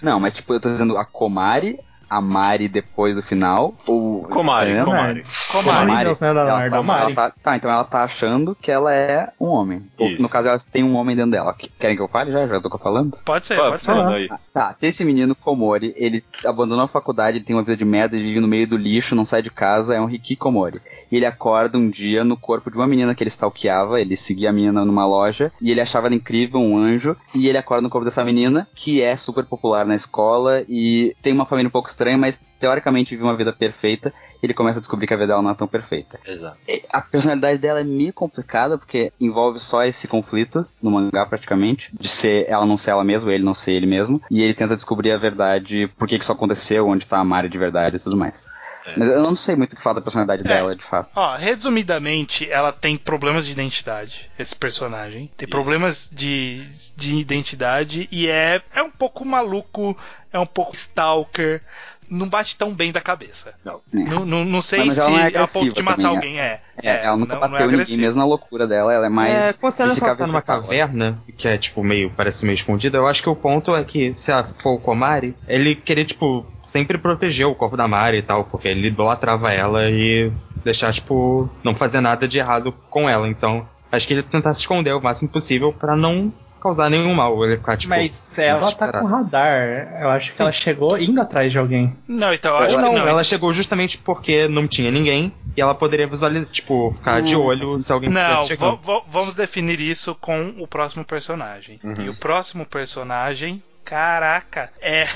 Não, 0.01 0.19
mas 0.19 0.33
tipo, 0.33 0.53
eu 0.53 0.59
tô 0.59 0.69
dizendo 0.69 0.97
a 0.97 1.03
Komari, 1.03 1.79
a 2.09 2.19
Mari 2.21 2.67
depois 2.67 3.15
do 3.15 3.21
final, 3.21 3.75
ou... 3.87 4.23
Komari, 4.23 4.71
É, 4.71 4.83
Komari. 4.83 5.23
Komari, 5.51 6.03
Deus, 6.05 6.19
né, 6.19 6.27
ela 6.29 6.43
Leonardo? 6.43 6.69
tá, 6.75 6.83
Mari. 6.83 7.01
ela 7.03 7.15
tá- 7.15 7.33
tá, 7.43 7.55
então 7.57 7.71
ela 7.71 7.83
tá 7.83 8.03
achando 8.03 8.55
que 8.59 8.71
ela 8.71 8.93
é 8.93 9.29
um 9.39 9.47
homem. 9.47 9.83
Ou, 9.97 10.11
no 10.19 10.29
caso, 10.29 10.47
ela 10.49 10.57
tem 10.71 10.83
um 10.83 10.95
homem 10.95 11.15
dentro 11.15 11.31
dela. 11.31 11.55
Querem 11.79 11.95
que 11.95 12.01
eu 12.01 12.07
fale 12.07 12.31
já? 12.31 12.47
Já 12.47 12.59
tô 12.61 12.77
falando? 12.77 13.17
Pode 13.25 13.45
ser, 13.45 13.57
Pô, 13.57 13.69
pode 13.69 13.83
ser. 13.83 13.91
aí. 13.91 14.27
Ah, 14.31 14.39
Tá, 14.53 14.73
tem 14.73 14.89
esse 14.89 15.05
menino 15.05 15.35
Komori, 15.35 15.93
ele 15.95 16.23
abandonou 16.45 16.83
a 16.83 16.87
faculdade, 16.87 17.37
ele 17.37 17.45
tem 17.45 17.55
uma 17.55 17.61
vida 17.63 17.77
de 17.77 17.85
merda, 17.85 18.15
ele 18.15 18.25
vive 18.25 18.39
no 18.39 18.47
meio 18.47 18.67
do 18.67 18.75
lixo, 18.75 19.15
não 19.15 19.23
sai 19.25 19.41
de 19.41 19.49
casa, 19.49 19.95
é 19.95 20.01
um 20.01 20.09
Hikikomori. 20.09 20.79
E 21.11 21.15
ele 21.15 21.25
acorda 21.25 21.77
um 21.77 21.89
dia 21.89 22.23
no 22.23 22.35
corpo 22.35 22.69
de 22.69 22.75
uma 22.75 22.85
menina 22.87 23.15
que 23.15 23.23
ele 23.23 23.29
stalkeava, 23.29 24.01
ele 24.01 24.15
seguia 24.15 24.49
a 24.49 24.53
menina 24.53 24.83
numa 24.83 25.05
loja, 25.05 25.51
e 25.61 25.71
ele 25.71 25.79
achava 25.81 26.07
ela 26.07 26.15
incrível, 26.15 26.59
um 26.59 26.77
anjo, 26.77 27.15
e 27.33 27.47
ele 27.47 27.57
acorda 27.57 27.81
no 27.83 27.89
corpo 27.89 28.05
dessa 28.05 28.23
menina, 28.25 28.67
que 28.75 29.01
é 29.01 29.15
super 29.15 29.45
popular 29.45 29.85
na 29.85 29.95
escola, 29.95 30.63
e 30.67 31.15
tem 31.21 31.31
uma 31.33 31.45
família 31.45 31.67
um 31.67 31.71
pouco 31.71 31.89
estranha, 31.99 32.17
mas 32.17 32.39
teoricamente 32.59 33.11
vive 33.11 33.23
uma 33.23 33.35
vida 33.35 33.51
perfeita, 33.51 34.13
e 34.41 34.45
ele 34.45 34.53
começa 34.53 34.79
a 34.79 34.81
descobrir 34.81 35.05
que 35.07 35.13
a 35.13 35.17
vida 35.17 35.27
dela 35.27 35.41
não 35.41 35.51
é 35.51 35.55
tão 35.55 35.67
perfeita. 35.67 36.19
Exato. 36.25 36.57
E 36.67 36.83
A 36.91 37.01
personalidade 37.01 37.59
dela 37.59 37.81
é 37.81 37.83
meio 37.83 38.13
complicada, 38.13 38.77
porque 38.77 39.11
envolve 39.19 39.59
só 39.59 39.83
esse 39.83 40.07
conflito 40.07 40.65
no 40.81 40.91
mangá, 40.91 41.25
praticamente. 41.25 41.91
De 41.93 42.07
ser 42.07 42.45
ela 42.47 42.65
não 42.65 42.77
ser 42.77 42.91
ela 42.91 43.03
mesma, 43.03 43.33
ele 43.33 43.43
não 43.43 43.53
ser 43.53 43.73
ele 43.73 43.85
mesmo. 43.85 44.21
E 44.31 44.41
ele 44.41 44.53
tenta 44.53 44.75
descobrir 44.75 45.11
a 45.11 45.17
verdade, 45.17 45.87
por 45.97 46.07
que 46.07 46.17
que 46.17 46.23
isso 46.23 46.31
aconteceu, 46.31 46.87
onde 46.87 47.07
tá 47.07 47.19
a 47.19 47.23
Mari 47.23 47.49
de 47.49 47.57
verdade 47.57 47.97
e 47.97 47.99
tudo 47.99 48.17
mais. 48.17 48.49
Mas 48.97 49.07
eu 49.07 49.21
não 49.21 49.35
sei 49.35 49.55
muito 49.55 49.73
o 49.73 49.75
que 49.75 49.81
fala 49.81 49.95
da 49.95 50.01
personalidade 50.01 50.43
dela, 50.43 50.75
de 50.75 50.83
fato. 50.83 51.09
Ó, 51.15 51.35
resumidamente, 51.35 52.49
ela 52.49 52.71
tem 52.71 52.95
problemas 52.95 53.45
de 53.45 53.51
identidade, 53.51 54.29
esse 54.37 54.55
personagem. 54.55 55.29
Tem 55.37 55.47
problemas 55.47 56.09
de, 56.11 56.65
de 56.95 57.15
identidade 57.15 58.07
e 58.11 58.29
é, 58.29 58.61
é 58.73 58.83
um 58.83 58.91
pouco 58.91 59.25
maluco, 59.25 59.97
é 60.31 60.39
um 60.39 60.45
pouco 60.45 60.75
stalker. 60.75 61.61
Não 62.09 62.27
bate 62.27 62.55
tão 62.55 62.73
bem 62.73 62.91
da 62.91 63.01
cabeça. 63.01 63.53
Não. 63.63 63.81
Não, 63.91 64.25
não, 64.25 64.45
não 64.45 64.61
sei 64.61 64.85
Mas 64.85 64.95
se 64.95 64.99
ela 65.01 65.09
não 65.09 65.19
é 65.19 65.37
a 65.37 65.47
ponto 65.47 65.73
de 65.73 65.81
matar 65.81 65.97
também, 65.97 66.15
alguém 66.15 66.39
é. 66.39 66.61
É, 66.81 67.05
ela 67.05 67.17
nunca 67.17 67.35
não, 67.35 67.41
não 67.41 67.49
bateu 67.49 67.69
é 67.69 67.75
ninguém, 67.75 67.97
mesmo 67.97 68.19
na 68.19 68.25
loucura 68.25 68.65
dela, 68.65 68.93
ela 68.93 69.05
é 69.05 69.09
mais. 69.09 69.33
É, 69.33 69.53
considerando 69.53 69.97
que 69.97 70.03
ela 70.03 70.13
fica 70.13 70.23
tá 70.23 70.27
numa 70.27 70.41
caverna, 70.41 71.21
que 71.37 71.47
é 71.47 71.57
tipo 71.57 71.83
meio, 71.83 72.11
parece 72.15 72.45
meio 72.45 72.55
escondida, 72.55 72.97
eu 72.97 73.07
acho 73.07 73.21
que 73.21 73.29
o 73.29 73.35
ponto 73.35 73.75
é 73.75 73.83
que 73.83 74.13
se 74.13 74.31
ela 74.31 74.43
for 74.43 74.71
o 74.71 74.79
Komari, 74.79 75.35
ele 75.47 75.75
queria, 75.75 76.05
tipo, 76.05 76.45
sempre 76.63 76.97
proteger 76.97 77.47
o 77.47 77.55
corpo 77.55 77.75
da 77.75 77.87
Mari 77.87 78.17
e 78.17 78.21
tal, 78.21 78.43
porque 78.45 78.67
ele 78.67 78.87
idolatrava 78.87 79.51
ela 79.51 79.89
e 79.89 80.31
deixar, 80.63 80.93
tipo, 80.93 81.49
não 81.63 81.75
fazer 81.75 82.01
nada 82.01 82.27
de 82.27 82.39
errado 82.39 82.73
com 82.89 83.09
ela. 83.09 83.27
Então, 83.27 83.67
acho 83.91 84.07
que 84.07 84.13
ele 84.13 84.23
tentar 84.23 84.53
se 84.53 84.61
esconder 84.61 84.93
o 84.93 85.01
máximo 85.01 85.29
possível 85.29 85.73
pra 85.73 85.95
não 85.95 86.31
causar 86.59 86.89
nenhum 86.89 87.13
mal. 87.13 87.43
Ele 87.45 87.57
ficar, 87.57 87.77
tipo. 87.77 87.89
Mas 87.89 88.37
ela 88.39 88.71
tá 88.71 88.91
com 88.99 89.05
radar. 89.05 89.97
Eu 90.01 90.09
acho 90.09 90.33
que 90.33 90.41
ela 90.41 90.51
chegou 90.51 90.97
indo 90.97 91.19
atrás 91.21 91.51
de 91.51 91.57
alguém. 91.57 91.95
Não, 92.07 92.33
então 92.33 92.51
eu 92.51 92.57
acho 92.63 92.75
Ou 92.75 92.81
que 92.83 92.85
não, 92.85 92.93
não. 92.93 93.07
ela 93.07 93.23
chegou 93.23 93.51
justamente 93.53 93.97
porque 93.97 94.47
não 94.47 94.67
tinha 94.67 94.91
ninguém 94.91 95.31
e 95.55 95.61
ela 95.61 95.73
poderia 95.75 96.07
visualizar, 96.07 96.47
tipo, 96.49 96.91
ficar 96.91 97.21
de 97.21 97.35
olho 97.35 97.79
se 97.79 97.91
alguém 97.91 98.09
Não, 98.09 98.37
chegando. 98.39 98.79
va- 98.83 99.01
vamos 99.09 99.33
definir 99.33 99.79
isso 99.79 100.15
com 100.15 100.53
o 100.57 100.67
próximo 100.67 101.03
personagem. 101.05 101.79
E 102.03 102.09
o 102.09 102.15
próximo 102.15 102.65
personagem, 102.65 103.61
caraca, 103.89 104.71
é 104.79 105.07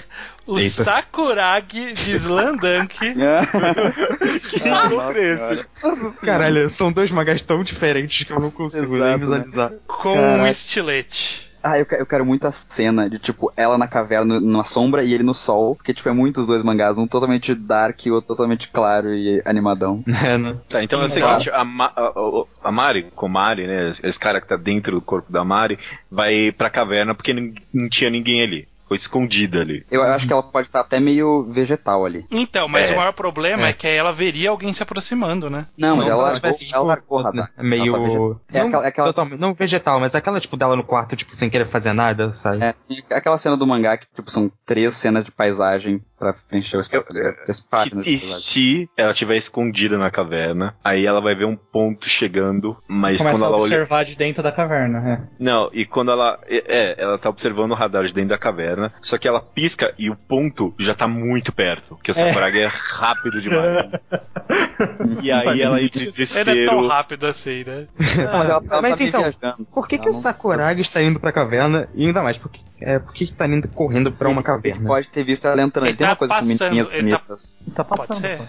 o 0.47 0.57
Eita. 0.57 0.83
Sakuragi 0.83 1.93
de 1.93 2.13
Slandunk. 2.13 2.95
Que 4.49 4.69
louco 4.69 5.17
esse. 5.17 5.67
Caralho, 6.25 6.67
são 6.69 6.91
dois 6.91 7.11
mangás 7.11 7.41
tão 7.43 7.63
diferentes 7.63 8.25
que 8.25 8.33
eu 8.33 8.39
não 8.39 8.49
consigo 8.49 8.95
Exato, 8.95 9.03
nem 9.03 9.11
né? 9.11 9.17
visualizar. 9.17 9.71
com 9.87 10.15
Caraca. 10.15 10.43
um 10.43 10.47
estilete. 10.47 11.42
Ah, 11.63 11.79
eu, 11.79 11.85
eu 11.91 12.05
quero 12.05 12.25
muito 12.25 12.45
a 12.45 12.51
cena 12.51 13.09
de, 13.09 13.17
tipo, 13.17 13.51
ela 13.55 13.77
na 13.77 13.87
caverna, 13.87 14.39
numa 14.39 14.63
sombra 14.65 15.01
e 15.03 15.13
ele 15.13 15.23
no 15.23 15.33
sol, 15.33 15.75
porque, 15.75 15.93
tipo, 15.93 16.09
é 16.09 16.11
muito 16.11 16.41
os 16.41 16.47
dois 16.47 16.61
mangás, 16.61 16.97
um 16.97 17.07
totalmente 17.07 17.55
dark 17.55 18.05
e 18.05 18.11
o 18.11 18.15
outro 18.15 18.27
totalmente 18.35 18.67
claro 18.69 19.13
e 19.13 19.41
animadão. 19.45 20.03
É, 20.23 20.37
né? 20.37 20.57
Tá, 20.69 20.83
então 20.83 21.01
é 21.01 21.05
o 21.05 21.09
seguinte, 21.09 21.49
a, 21.51 21.63
Ma- 21.65 21.91
a, 21.95 22.13
a- 22.65 22.71
Mari, 22.71 23.11
Komari, 23.15 23.65
né, 23.67 23.93
esse 24.03 24.19
cara 24.19 24.39
que 24.41 24.47
tá 24.47 24.55
dentro 24.55 24.91
do 24.95 25.01
corpo 25.01 25.31
da 25.31 25.43
Mari, 25.43 25.77
vai 26.09 26.51
pra 26.51 26.69
caverna 26.69 27.13
porque 27.15 27.33
nin- 27.33 27.55
não 27.73 27.89
tinha 27.89 28.09
ninguém 28.09 28.41
ali. 28.41 28.67
Ficou 28.93 29.23
escondida 29.23 29.61
ali. 29.61 29.85
Eu 29.91 30.03
acho 30.03 30.25
que 30.27 30.33
ela 30.33 30.43
pode 30.43 30.67
estar 30.67 30.79
até 30.81 30.99
meio 30.99 31.43
vegetal 31.51 32.05
ali. 32.05 32.25
Então, 32.31 32.67
mas 32.67 32.89
É. 32.89 32.93
o 32.93 32.97
maior 32.97 33.13
problema 33.13 33.67
é. 33.67 33.69
É. 33.69 33.73
que 33.73 33.87
aí 33.87 33.95
ela 33.95 34.11
veria 34.11 34.49
alguém 34.49 34.71
se 34.73 34.83
aproximando, 34.83 35.49
né? 35.49 35.65
Não, 35.77 35.97
mas 35.97 36.05
Não, 36.07 36.13
ela 36.13 36.23
largou, 36.31 36.53
tipo, 36.53 36.75
ela 36.75 36.83
largou 36.85 37.19
o 37.19 37.21
radar. 37.21 37.51
meio. 37.57 37.95
Ela 37.95 37.97
tá 37.97 38.03
vegetal. 38.03 38.41
É 38.51 38.59
não, 38.59 38.67
aquela- 38.67 38.87
aquela- 38.87 39.07
totalmente- 39.07 39.39
não 39.39 39.53
vegetal, 39.53 39.99
mas 39.99 40.15
aquela, 40.15 40.39
tipo, 40.39 40.57
dela 40.57 40.75
no 40.75 40.83
quarto, 40.83 41.15
tipo, 41.15 41.33
sem 41.35 41.49
querer 41.49 41.65
fazer 41.65 41.93
nada, 41.93 42.31
sabe? 42.33 42.63
É, 42.63 42.75
aquela 43.11 43.37
cena 43.37 43.57
do 43.57 43.65
mangá 43.67 43.97
que, 43.97 44.05
tipo, 44.13 44.29
são 44.29 44.51
três 44.65 44.93
cenas 44.93 45.23
de 45.25 45.31
paisagem 45.31 46.01
pra 46.31 46.41
preencher 46.47 46.77
o 46.77 46.79
espaço. 46.79 47.07
tá 47.07 47.13
ligado? 47.13 47.35
Três 47.43 47.59
páginas 47.59 48.05
Que, 48.05 48.11
e 48.13 48.19
se 48.19 48.89
ela 48.95 49.11
estiver 49.11 49.35
escondida 49.35 49.97
na 49.97 50.09
caverna, 50.11 50.75
aí 50.83 51.05
ela 51.05 51.19
vai 51.19 51.35
ver 51.35 51.45
um 51.45 51.55
ponto 51.55 52.07
chegando, 52.07 52.77
mas 52.87 53.17
Começa 53.17 53.35
quando 53.37 53.43
a 53.43 53.47
ela 53.47 53.55
olha. 53.57 53.63
observar 53.63 54.05
de 54.05 54.15
dentro 54.15 54.41
da 54.43 54.51
caverna. 54.51 55.27
Não, 55.39 55.69
e 55.73 55.85
quando 55.85 56.11
ela. 56.11 56.39
É, 56.47 56.95
ela 56.97 57.17
tá 57.17 57.29
observando 57.29 57.71
o 57.71 57.75
radar 57.75 58.05
de 58.05 58.13
dentro 58.13 58.29
da 58.29 58.37
caverna, 58.37 58.93
só 59.01 59.17
que 59.17 59.27
ela 59.27 59.41
pisca 59.41 59.93
e 59.97 60.09
o 60.09 60.15
ponto 60.15 60.73
já 60.79 60.93
tá 60.93 61.07
muito 61.07 61.51
perto, 61.51 61.95
porque 61.95 62.11
o 62.11 62.13
Sakuragi 62.13 62.59
é, 62.59 62.67
rápido 62.67 63.41
demais. 63.41 63.89
e 65.21 65.31
aí 65.31 65.61
ela 65.61 65.79
em 65.81 65.85
Ele 65.85 65.87
é 65.87 65.89
tão 65.89 66.11
desespero. 66.11 66.87
rápido 66.87 67.25
assim, 67.27 67.63
né? 67.65 67.87
Não, 68.17 68.37
mas 68.37 68.49
ela, 68.49 68.63
ela 68.69 68.81
Mas 68.81 68.97
tá 68.99 69.03
então, 69.05 69.21
viajando. 69.21 69.65
Por 69.73 69.87
que, 69.87 69.97
que 69.97 70.09
o 70.09 70.11
não- 70.11 70.19
Sakuragi 70.19 70.81
está 70.81 71.01
indo 71.01 71.19
pra 71.19 71.31
caverna? 71.31 71.87
E 71.95 72.05
ainda 72.05 72.21
mais, 72.21 72.37
por 72.37 72.49
que, 72.51 72.61
é, 72.83 72.99
por 72.99 73.13
que, 73.13 73.25
que 73.25 73.33
tá 73.33 73.47
indo 73.47 73.67
correndo 73.69 74.11
pra 74.11 74.27
uma 74.29 74.39
Ele 74.39 74.45
caverna? 74.45 74.87
pode 74.87 75.09
ter 75.09 75.23
visto 75.23 75.47
ela 75.47 75.61
entrando. 75.61 75.85
Ele 75.85 75.91
Ele 75.91 75.97
tem 75.97 76.05
tá 76.07 76.11
uma 76.11 76.15
coisa 76.17 76.33
com 76.33 76.39
passando, 76.41 76.59
menininhas 76.59 76.87
ele 76.91 77.11
tá- 77.11 77.17
bonitas. 77.17 77.59
É. 77.67 77.71
Tá 77.71 77.83
passando. 77.83 78.21
Pode 78.21 78.33
só. 78.35 78.43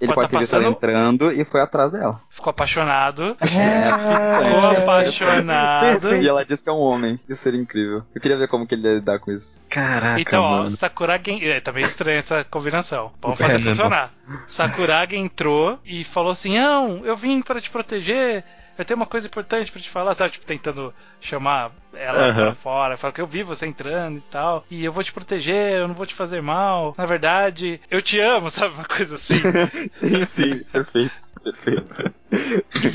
Ele 0.00 0.14
Pode 0.14 0.14
pode 0.14 0.28
tá 0.32 0.38
ter 0.38 0.44
visto 0.44 0.56
ela 0.56 0.64
entrando 0.66 1.30
e 1.30 1.44
foi 1.44 1.60
atrás 1.60 1.92
dela. 1.92 2.18
Ficou 2.30 2.50
apaixonado. 2.50 3.36
É, 3.38 3.44
Ficou 3.44 4.66
apaixonado. 4.70 6.14
E 6.16 6.26
ela 6.26 6.42
disse 6.44 6.64
que 6.64 6.70
é 6.70 6.72
um 6.72 6.78
homem. 6.78 7.20
Isso 7.28 7.42
seria 7.42 7.60
incrível. 7.60 8.02
Eu 8.14 8.20
queria 8.20 8.38
ver 8.38 8.48
como 8.48 8.66
que 8.66 8.74
ele 8.74 8.88
ia 8.88 8.94
lidar 8.94 9.18
com 9.18 9.30
isso. 9.30 9.62
Caraca, 9.68 10.18
Então, 10.18 10.42
ó, 10.42 10.56
mano. 10.58 10.70
Sakuragi. 10.70 11.46
É, 11.46 11.60
tá 11.60 11.70
meio 11.70 11.86
estranha 11.86 12.18
essa 12.18 12.42
combinação. 12.44 13.12
Vamos 13.20 13.38
É, 13.40 13.44
fazer 13.44 13.58
né, 13.58 13.64
funcionar. 13.66 13.90
nossa. 13.90 14.24
Sakuragi 14.46 15.16
entrou 15.16 15.78
e 15.84 16.02
falou 16.02 16.32
assim: 16.32 16.54
Não, 16.58 17.04
eu 17.04 17.14
vim 17.16 17.42
para 17.42 17.60
te 17.60 17.70
proteger. 17.70 18.42
Eu 18.80 18.84
tenho 18.86 18.96
uma 18.98 19.04
coisa 19.06 19.26
importante 19.26 19.70
pra 19.70 19.80
te 19.80 19.90
falar, 19.90 20.14
sabe? 20.14 20.32
Tipo, 20.32 20.46
tentando 20.46 20.94
chamar 21.20 21.70
ela 21.92 22.28
Aham. 22.28 22.44
pra 22.46 22.54
fora. 22.54 22.96
Fala 22.96 23.12
que 23.12 23.20
eu 23.20 23.26
vi 23.26 23.42
você 23.42 23.66
entrando 23.66 24.16
e 24.16 24.22
tal. 24.22 24.64
E 24.70 24.82
eu 24.82 24.90
vou 24.90 25.04
te 25.04 25.12
proteger, 25.12 25.74
eu 25.74 25.86
não 25.86 25.94
vou 25.94 26.06
te 26.06 26.14
fazer 26.14 26.40
mal. 26.40 26.94
Na 26.96 27.04
verdade, 27.04 27.78
eu 27.90 28.00
te 28.00 28.18
amo, 28.18 28.48
sabe? 28.50 28.74
Uma 28.74 28.86
coisa 28.86 29.16
assim. 29.16 29.34
sim, 29.90 30.24
sim. 30.24 30.64
Perfeito. 30.72 31.12
Perfeito. 31.42 32.14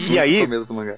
E 0.09 0.17
aí-. 0.17 0.47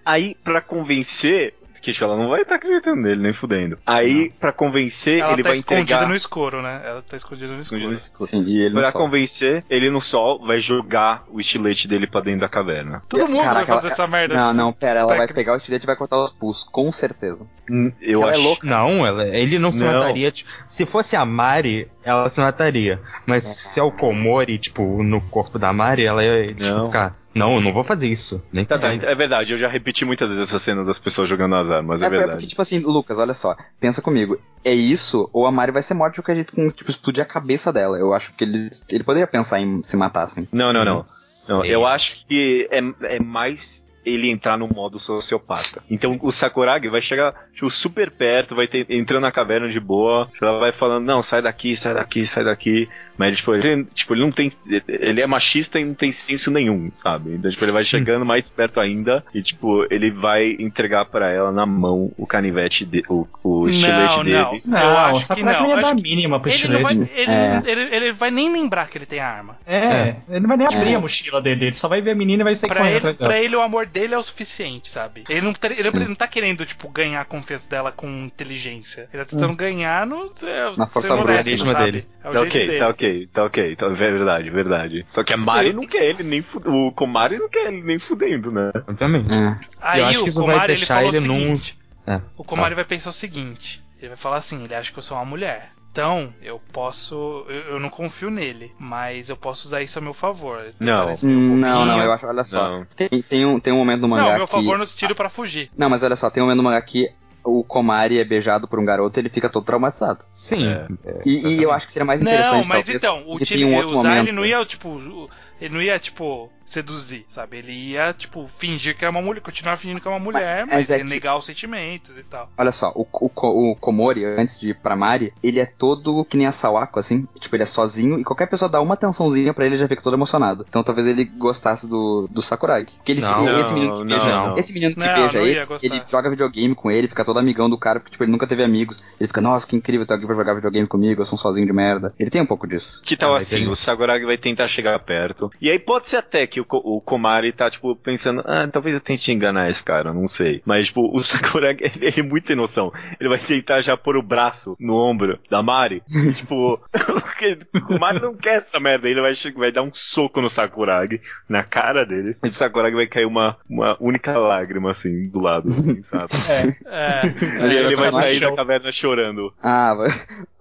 Aí, 0.06 0.36
pra 0.42 0.62
convencer. 0.62 1.54
Que 1.88 1.94
tipo, 1.94 2.04
ela 2.04 2.18
não 2.18 2.28
vai 2.28 2.42
estar 2.42 2.56
acreditando 2.56 3.02
nele, 3.02 3.22
nem 3.22 3.32
fudendo. 3.32 3.78
Aí, 3.86 4.30
pra 4.42 4.52
convencer, 4.52 5.20
Ela 5.20 5.32
ele 5.32 5.44
tá 5.44 5.50
vai 5.50 5.58
escondida 5.60 5.82
entregar. 5.84 6.10
no 6.10 6.16
escuro, 6.16 6.62
né? 6.62 6.82
Ela 6.84 7.02
tá 7.02 7.16
escondida 7.16 7.54
no 7.54 7.60
escuro. 7.62 7.78
Escondido 7.80 7.88
no 7.88 7.94
escuro. 7.94 8.30
Sim, 8.30 8.44
e 8.46 8.60
ele 8.66 8.74
Pra 8.76 8.92
convencer, 8.92 9.64
ele 9.70 9.90
no 9.90 10.02
sol 10.02 10.46
vai 10.46 10.60
jogar 10.60 11.24
o 11.30 11.40
estilete 11.40 11.88
dele 11.88 12.06
pra 12.06 12.20
dentro 12.20 12.42
da 12.42 12.50
caverna. 12.50 13.02
Todo 13.08 13.26
mundo 13.28 13.44
Caraca, 13.44 13.66
vai 13.66 13.76
fazer 13.76 13.88
ela- 13.88 13.94
essa 13.94 14.08
merda. 14.08 14.36
Não, 14.36 14.54
não, 14.54 14.74
pera, 14.74 15.00
ela 15.00 15.08
vai 15.08 15.18
técnico. 15.20 15.36
pegar 15.36 15.54
o 15.54 15.56
estilete 15.56 15.86
e 15.86 15.88
vai 15.88 15.96
cortar 15.96 16.18
os 16.18 16.32
pulsos, 16.32 16.66
com 16.70 16.92
certeza. 16.92 17.48
Hum, 17.72 17.92
Eu 18.02 18.22
Ela 18.24 18.32
é 18.32 18.36
acho. 18.36 18.44
louca. 18.44 18.68
Não, 18.68 19.06
ela, 19.06 19.26
ele 19.28 19.58
não 19.58 19.72
se 19.72 19.84
Não. 19.86 19.94
mataria. 19.94 20.30
tipo, 20.30 20.50
se 20.66 20.86
fosse 20.86 21.16
a 21.16 21.24
Mari, 21.26 21.88
ela 22.08 22.30
se 22.30 22.40
mataria. 22.42 23.00
Mas 23.26 23.44
se 23.44 23.80
é 23.80 23.84
o 23.84 23.92
Komori, 23.92 24.58
tipo, 24.58 25.04
no 25.04 25.20
corpo 25.22 25.60
da 25.60 25.72
Mari, 25.74 26.06
ela 26.06 26.24
ia 26.24 26.54
tipo, 26.54 26.70
Não. 26.70 26.86
ficar. 26.86 27.16
Não, 27.36 27.56
eu 27.56 27.62
não 27.62 27.72
vou 27.72 27.84
fazer 27.84 28.08
isso. 28.08 28.48
Nem 28.52 28.66
Tá, 28.66 28.80
tá, 28.80 28.88
ferrando." 28.88 29.06
é 29.06 29.14
verdade, 29.14 29.54
eu 29.54 29.58
já 29.60 29.68
repeti 29.68 30.04
muitas 30.04 30.28
vezes 30.30 30.48
essa 30.48 30.58
cena 30.58 30.84
das 30.84 30.98
pessoas 30.98 31.30
jogando 31.30 31.54
as 31.56 31.70
armas, 31.70 32.02
é, 32.02 32.06
É, 32.06 32.08
é 32.08 32.10
verdade. 32.10 32.32
porque, 32.32 32.48
tipo 32.48 32.62
assim, 32.64 32.80
Lucas, 32.80 33.20
olha 33.20 33.34
só, 33.36 33.56
pensa 33.80 34.02
comigo. 34.02 34.40
É 34.66 34.74
isso, 34.74 35.30
ou 35.32 35.46
a 35.46 35.52
Mari 35.52 35.72
vai 35.72 35.84
ser 35.84 35.94
morta 35.94 36.16
de 36.16 36.22
qualquer 36.22 36.36
jeito 36.36 36.56
com, 36.56 36.68
tipo, 36.72 36.90
explodir 36.90 37.22
a 37.24 37.28
cabeça 37.28 37.72
dela. 37.72 37.98
Eu 37.98 38.12
acho 38.14 38.34
que 38.34 38.44
ele, 38.44 38.70
ele 38.90 39.04
poderia 39.04 39.28
pensar 39.28 39.60
em 39.60 39.84
se 39.84 39.96
matar, 39.96 40.24
assim. 40.24 40.48
Não, 40.52 40.74
não, 40.74 40.84
não. 40.84 41.06
Não, 41.50 41.64
eu 41.64 41.86
acho 41.86 42.26
que 42.28 42.68
é, 42.72 42.80
é 43.18 43.20
mais 43.20 43.84
ele 44.08 44.30
entrar 44.30 44.58
no 44.58 44.68
modo 44.68 45.00
sociopata. 45.00 45.82
Então 45.90 46.18
o 46.22 46.32
Sakuragi 46.32 46.88
vai 46.90 47.02
chegar 47.02 47.34
tipo, 47.54 47.70
super 47.70 48.10
perto, 48.12 48.56
vai 48.56 48.68
ter, 48.68 48.86
entrando 48.90 49.24
na 49.24 49.32
caverna 49.32 49.68
de 49.68 49.80
boa, 49.80 50.30
ela 50.42 50.60
vai 50.60 50.72
falando, 50.72 51.06
não, 51.06 51.22
sai 51.22 51.42
daqui, 51.42 51.76
sai 51.76 51.94
daqui, 51.94 52.26
sai 52.26 52.44
daqui. 52.44 52.88
Mas 53.18 53.38
tipo, 53.38 53.54
ele, 53.56 53.84
tipo, 53.86 54.14
ele 54.14 54.22
não 54.22 54.32
tem. 54.32 54.48
Ele 54.88 55.22
é 55.22 55.26
machista 55.26 55.80
e 55.80 55.84
não 55.86 55.96
tem 55.96 56.12
senso 56.12 56.52
nenhum, 56.52 56.90
sabe? 56.92 57.34
Então, 57.34 57.50
tipo, 57.50 57.66
ele 57.66 57.72
vai 57.72 57.84
chegando 57.84 58.24
mais 58.24 58.48
perto 58.52 58.80
ainda 58.80 59.26
e, 59.34 59.42
tipo, 59.42 59.88
ele 59.92 60.12
vai 60.12 60.56
entregar 60.60 61.04
pra 61.06 61.32
ela 61.32 61.52
na 61.52 61.66
mão 61.66 62.12
o 62.16 62.28
canivete, 62.28 62.86
de, 62.86 63.04
o, 63.10 63.26
o 63.44 63.68
estilete 63.68 64.18
não, 64.18 64.24
dele. 64.24 64.62
Não, 64.64 64.80
Não, 64.80 64.80
eu 64.92 64.98
acho 65.00 65.16
o 65.16 65.20
que 65.20 65.26
Sakuragi 65.26 65.64
não. 65.64 65.70
ia 65.70 65.82
dar 65.82 65.96
mínima 65.96 66.40
pro 66.40 66.52
Ele 66.52 66.68
não, 66.68 66.82
vai, 66.84 66.92
estilete. 66.94 67.12
ele, 67.16 67.32
É. 67.32 67.62
ele, 67.66 67.96
ele 67.96 68.12
vai 68.12 68.30
nem 68.30 68.54
lembrar 68.54 68.88
que 68.88 69.00
ele 69.00 69.08
tem 69.08 69.20
arma. 69.20 69.58
É, 69.66 70.18
ele 70.30 70.40
não 70.42 70.48
vai 70.48 70.58
nem 70.58 70.68
abrir 70.68 70.92
É. 70.92 70.96
a 70.96 71.00
mochila 71.00 71.42
dele, 71.42 71.66
ele 71.66 71.76
só 71.76 71.88
vai 71.88 72.00
ver 72.02 72.12
a 72.12 72.16
menina 72.16 72.44
e 72.44 72.46
vai 72.46 72.54
sair 72.56 72.70
Pra 72.70 72.92
ele, 72.92 73.14
pra 73.16 73.42
ele, 73.42 73.56
o 73.56 73.62
amor 73.62 73.88
dele 73.88 73.97
é 74.14 74.18
o 74.18 74.24
suficiente, 74.24 74.90
sabe? 74.90 75.24
Ele 75.30 75.42
não, 75.42 75.54
tá- 75.54 75.68
ele 75.68 75.82
Sim. 75.84 76.00
não 76.00 76.16
tá 76.16 76.28
querendo, 76.28 76.66
tipo, 76.66 76.88
ganhar 76.90 77.22
a 77.22 77.26
confiança 77.26 77.70
dela 77.70 77.92
com 77.92 78.08
inteligência. 78.26 79.10
Ele 79.14 79.24
tá 79.24 79.30
tentando 79.30 79.56
ganhar 79.56 80.06
no. 80.06 80.32
é, 80.44 80.78
Na 80.78 80.88
força 80.88 81.16
bruta, 81.16 81.34
sabe? 81.58 81.92
dele. 81.92 82.08
É 82.24 82.32
Tá 82.32 82.42
ok, 82.42 82.68
dele. 82.68 82.80
tá 82.80 82.90
ok, 82.90 83.28
tá 83.34 83.44
ok, 83.46 83.76
tá 83.76 83.88
verdade, 83.90 84.50
verdade. 84.50 85.04
Só 85.08 85.24
que 85.24 85.34
a 85.34 85.38
Mari 85.38 85.74
não 85.74 85.88
quer 85.88 86.04
ele 86.06 86.24
nem 86.24 86.42
fudendo. 86.42 86.76
O 86.76 86.92
Komari 86.92 87.38
não 87.38 87.50
quer 87.50 87.68
ele 87.74 87.82
nem 87.84 88.00
fudendo, 88.00 88.52
né? 88.52 88.72
Obviamente. 88.88 89.34
É. 89.34 89.58
Aí 89.82 90.00
Eu 90.02 90.06
acho 90.08 90.20
o 90.20 90.24
que 90.24 90.30
isso 90.30 90.40
Komari, 90.42 90.58
vai 90.60 90.68
ele 90.68 90.76
deixar 90.76 91.04
ele 91.06 91.18
o 91.18 91.22
num- 91.22 91.40
seguinte. 91.58 91.78
É. 92.06 92.22
O 92.38 92.44
Komari 92.44 92.76
vai 92.76 92.86
pensar 92.86 93.10
o 93.10 93.14
seguinte: 93.14 93.82
ele 94.00 94.10
vai 94.10 94.18
falar 94.18 94.38
assim, 94.38 94.64
ele 94.64 94.76
acha 94.76 94.92
que 94.92 95.00
eu 95.00 95.04
sou 95.04 95.18
uma 95.18 95.26
mulher. 95.26 95.72
Então, 95.98 96.32
eu 96.44 96.62
posso. 96.72 97.44
Eu, 97.50 97.74
eu 97.74 97.80
não 97.80 97.90
confio 97.90 98.30
nele, 98.30 98.72
mas 98.78 99.30
eu 99.30 99.36
posso 99.36 99.66
usar 99.68 99.82
isso 99.82 99.98
a 99.98 100.02
meu 100.02 100.14
favor. 100.14 100.64
Não. 100.80 101.16
Não, 101.24 101.86
não, 101.88 102.04
eu 102.04 102.14
acho, 102.14 102.28
olha 102.28 102.44
só. 102.44 102.70
Não. 102.70 102.86
Tem, 102.86 103.10
tem, 103.24 103.46
um, 103.48 103.60
tem 103.60 103.74
um 103.74 103.78
momento 103.78 104.02
no 104.02 104.08
Não, 104.08 104.16
mangá 104.16 104.36
a 104.36 104.38
meu 104.38 104.46
que... 104.46 104.52
favor 104.52 104.78
no 104.78 104.86
sentido 104.86 105.16
pra 105.16 105.28
fugir. 105.28 105.72
Não, 105.76 105.90
mas 105.90 106.04
olha 106.04 106.16
só, 106.16 106.30
tem 106.30 106.44
um 106.44 106.46
momento 106.46 106.58
no 106.58 106.64
mangá 106.66 106.80
que 106.84 107.10
o 107.44 107.64
Komari 107.64 108.20
é 108.20 108.24
beijado 108.24 108.68
por 108.68 108.78
um 108.78 108.86
garoto 108.86 109.18
e 109.18 109.22
ele 109.22 109.30
fica 109.30 109.50
todo 109.50 109.66
traumatizado. 109.66 110.24
Sim. 110.28 110.68
É. 110.68 110.86
E, 111.26 111.56
e 111.56 111.64
eu 111.64 111.72
acho 111.72 111.88
que 111.88 111.94
seria 111.94 112.06
mais 112.06 112.22
Não, 112.22 112.32
interessante, 112.32 112.68
mas 112.68 112.78
talvez, 112.86 113.04
então, 113.04 113.24
o 113.26 113.40
tiro 113.40 113.60
tem 113.60 113.66
um 113.66 113.76
outro 113.76 113.98
usar 113.98 114.10
momento. 114.10 114.28
ele 114.28 114.38
não 114.38 114.46
ia, 114.46 114.64
tipo. 114.66 115.30
Ele 115.60 115.74
não 115.74 115.82
ia, 115.82 115.98
tipo, 115.98 116.52
seduzir, 116.68 117.26
sabe? 117.30 117.58
Ele 117.58 117.72
ia, 117.72 118.14
tipo, 118.14 118.48
fingir 118.60 118.96
que 118.98 119.06
é 119.06 119.10
uma 119.10 119.22
mulher, 119.22 119.42
continuar 119.42 119.78
fingindo 119.78 120.02
que 120.02 120.08
é 120.08 120.12
uma 120.12 120.20
mulher, 120.20 120.60
Mas- 120.60 120.68
mas, 120.68 120.76
mas 120.76 120.90
é 120.92 120.98
ia 120.98 121.04
que- 121.04 121.10
negar 121.10 121.38
os 121.38 121.46
sentimentos 121.46 122.18
e 122.18 122.24
tal. 122.24 122.52
Olha 122.58 122.72
só, 122.72 122.92
o, 122.94 123.08
o, 123.14 123.72
o 123.72 123.76
Komori, 123.78 124.26
antes 124.26 124.60
de 124.60 124.70
ir 124.72 124.76
pra 124.76 124.96
Mari, 124.96 125.34
ele 125.42 125.60
é 125.60 125.66
todo 125.66 126.26
que 126.26 126.36
nem 126.38 126.46
a 126.46 126.52
Sawako, 126.52 127.00
assim. 127.00 127.28
Tipo, 127.40 127.56
ele 127.56 127.64
é 127.64 127.66
sozinho 127.66 128.20
e 128.20 128.24
qualquer 128.24 128.48
pessoa 128.48 128.68
dá 128.70 128.82
uma 128.82 128.94
atençãozinha 128.96 129.54
pra 129.54 129.66
ele 129.66 129.76
ele 129.78 129.82
já 129.82 129.88
fica 129.88 130.02
todo 130.02 130.16
emocionado. 130.16 130.66
Então 130.68 130.82
talvez 130.84 131.06
ele 131.08 131.24
gostasse 131.26 131.88
do, 131.88 132.28
do 132.30 132.42
Sakuragi. 132.42 132.88
Porque 132.98 133.12
ele, 133.14 133.22
Não, 133.22 133.60
esse 133.60 133.74
menino 133.74 133.94
que 133.96 134.00
não, 134.04 134.08
beija, 134.18 134.32
não. 134.36 134.58
esse 134.58 134.74
menino 134.74 134.94
que 134.94 135.00
Não, 135.00 135.06
beija 135.06 135.38
não 135.40 135.46
ele, 135.46 135.60
ele 135.84 136.02
joga 136.10 136.30
videogame 136.30 136.76
com 136.76 136.90
ele, 136.92 137.08
fica 137.08 137.24
todo 137.24 137.38
amigão 137.40 137.70
do 137.70 137.78
cara, 137.78 138.00
porque 138.00 138.12
tipo, 138.12 138.24
ele 138.24 138.32
nunca 138.32 138.48
teve 138.48 138.64
amigos. 138.64 139.02
Ele 139.20 139.28
fica, 139.28 139.40
nossa, 139.42 139.66
que 139.66 139.76
incrível 139.76 140.06
ter 140.06 140.14
alguém 140.14 140.28
pra 140.28 140.36
jogar 140.36 140.54
videogame 140.56 140.88
comigo, 140.88 141.22
eu 141.22 141.26
sou 141.26 141.36
um 141.36 141.40
sozinho 141.40 141.66
de 141.66 141.74
merda. 141.74 142.14
Ele 142.20 142.30
tem 142.30 142.42
um 142.42 142.46
pouco 142.46 142.68
disso. 142.68 143.02
Que 143.04 143.16
tal 143.16 143.34
Ah, 143.36 143.38
assim, 143.38 143.58
ele- 143.58 143.68
o 143.68 143.76
Sakuragi 143.76 144.26
vai 144.26 144.38
tentar 144.38 144.68
chegar 144.68 144.98
perto. 145.00 145.52
E 145.62 145.70
aí 145.70 145.78
pode 145.80 146.10
ser 146.10 146.18
até 146.18 146.48
que 146.48 146.57
o, 146.60 146.66
Ko- 146.66 146.82
o 146.84 147.02
Komari 147.02 147.52
tá, 147.52 147.70
tipo, 147.70 147.96
pensando, 147.96 148.42
ah, 148.46 148.68
talvez 148.68 148.96
eu 148.96 149.02
tente 149.02 149.32
enganar 149.32 149.70
esse 149.70 149.84
cara, 149.84 150.14
não 150.14 150.28
sei. 150.28 150.62
Mas, 150.66 150.88
tipo, 150.88 151.10
o 151.16 151.20
Sakuragi, 151.22 151.80
ele, 151.82 152.06
ele 152.08 152.20
é 152.20 152.24
muito 152.24 152.48
sem 152.48 152.56
noção. 152.56 152.92
Ele 153.20 153.30
vai 153.30 153.38
tentar 153.40 153.82
já 153.82 153.96
pôr 153.98 154.18
o 154.18 154.22
braço 154.24 154.76
no 154.80 154.96
ombro 154.96 155.40
da 155.50 155.62
Mari. 155.64 156.02
E, 156.10 156.34
tipo, 156.34 156.80
porque 156.92 157.58
o 157.76 157.82
Komari 157.82 158.20
não 158.22 158.36
quer 158.36 158.58
essa 158.58 158.80
merda. 158.80 159.08
Ele 159.10 159.22
vai, 159.22 159.34
vai 159.56 159.72
dar 159.72 159.82
um 159.84 159.92
soco 159.94 160.42
no 160.42 160.50
Sakuragi, 160.50 161.22
na 161.48 161.64
cara 161.64 162.06
dele. 162.06 162.36
E 162.44 162.48
o 162.48 162.52
Sakuragi 162.52 162.96
vai 162.96 163.08
cair 163.08 163.26
uma, 163.26 163.58
uma 163.70 163.98
única 164.00 164.38
lágrima, 164.38 164.92
assim, 164.92 165.30
do 165.30 165.40
lado, 165.40 165.68
assim, 165.70 166.02
sabe? 166.04 166.32
É, 166.50 166.68
É. 166.86 167.68
E 167.74 167.78
ele 167.78 167.96
vai 167.96 168.12
sair 168.12 168.40
da 168.40 168.56
caverna 168.56 168.92
chorando. 168.92 169.54
Ah, 169.62 169.96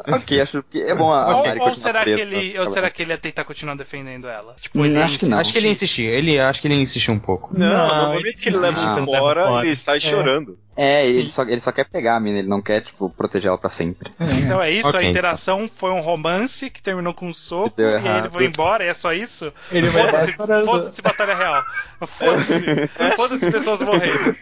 ok, 0.08 0.40
acho 0.40 0.62
que 0.62 0.80
é 0.82 0.94
bom 0.94 1.12
a, 1.12 1.22
a 1.22 1.36
Ou, 1.36 1.44
Mari 1.44 1.58
ou 1.60 1.66
continuar 1.68 1.74
será 1.92 2.04
que 2.04 2.10
ele, 2.10 2.58
ou 2.58 2.66
será 2.66 2.90
que 2.90 3.02
ele 3.02 3.12
ia 3.12 3.18
tentar 3.18 3.44
continuar 3.44 3.74
defendendo 3.76 4.28
ela? 4.28 4.54
Tipo, 4.60 4.80
Hum, 4.80 4.84
ele 4.86 4.98
acho 4.98 5.18
que 5.18 5.26
não. 5.26 5.38
Acho 5.38 5.52
que 5.52 5.58
ele 5.58 5.68
ia 5.68 5.72
insistir. 5.86 6.06
Ele, 6.06 6.38
acho 6.38 6.60
que 6.60 6.68
ele 6.68 6.74
ia 6.74 6.80
insistir 6.80 7.10
um 7.10 7.18
pouco. 7.18 7.50
Não, 7.56 7.66
Não, 7.88 8.06
no 8.08 8.14
momento 8.14 8.40
que 8.40 8.48
ele 8.48 8.56
leva 8.58 9.04
fora. 9.06 9.64
ele 9.64 9.76
sai 9.76 9.96
É. 9.96 10.00
chorando. 10.00 10.58
É, 10.78 11.06
ele 11.06 11.30
só, 11.30 11.42
ele 11.42 11.60
só 11.60 11.72
quer 11.72 11.88
pegar 11.88 12.16
a 12.16 12.20
mina, 12.20 12.38
ele 12.38 12.48
não 12.48 12.60
quer, 12.60 12.82
tipo, 12.82 13.08
proteger 13.08 13.48
ela 13.48 13.56
pra 13.56 13.70
sempre. 13.70 14.12
Então 14.44 14.62
é 14.62 14.70
isso, 14.70 14.88
Ok, 14.88 15.00
a 15.00 15.04
interação 15.10 15.70
foi 15.74 15.90
um 15.90 16.00
romance 16.02 16.68
que 16.68 16.82
terminou 16.82 17.14
com 17.14 17.28
um 17.28 17.32
soco 17.32 17.80
e 17.80 17.84
aí 17.84 18.18
ele 18.18 18.28
foi 18.28 18.44
embora, 18.44 18.84
e 18.84 18.88
é 18.88 18.92
só 18.92 19.14
isso? 19.14 19.50
ele 19.72 19.88
Foda-se, 19.88 20.32
foda-se 20.32 21.00
batalha 21.00 21.34
real. 21.34 21.62
Foda-se, 22.06 22.88
foda-se 23.16 23.50
pessoas 23.50 23.80
morrendo. 23.80 24.36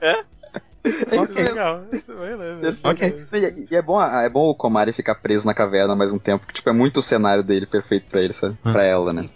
É 0.00 1.16
Isso 1.24 1.38
é 1.38 1.42
legal. 1.42 1.82
Ok. 2.84 3.26
E, 3.32 3.66
e 3.72 3.76
é 3.76 3.82
bom, 3.82 4.00
é 4.00 4.28
bom 4.28 4.50
o 4.50 4.54
Komari 4.54 4.92
ficar 4.92 5.16
preso 5.16 5.44
na 5.44 5.54
caverna 5.54 5.96
mais 5.96 6.12
um 6.12 6.18
tempo, 6.20 6.46
que 6.46 6.54
tipo, 6.54 6.70
é 6.70 6.72
muito 6.72 7.00
o 7.00 7.02
cenário 7.02 7.42
dele 7.42 7.66
perfeito 7.66 8.06
pra 8.08 8.20
ele, 8.22 8.32
sabe? 8.32 8.56
Hum. 8.64 8.72
Pra 8.72 8.84
ela, 8.84 9.12
né? 9.12 9.26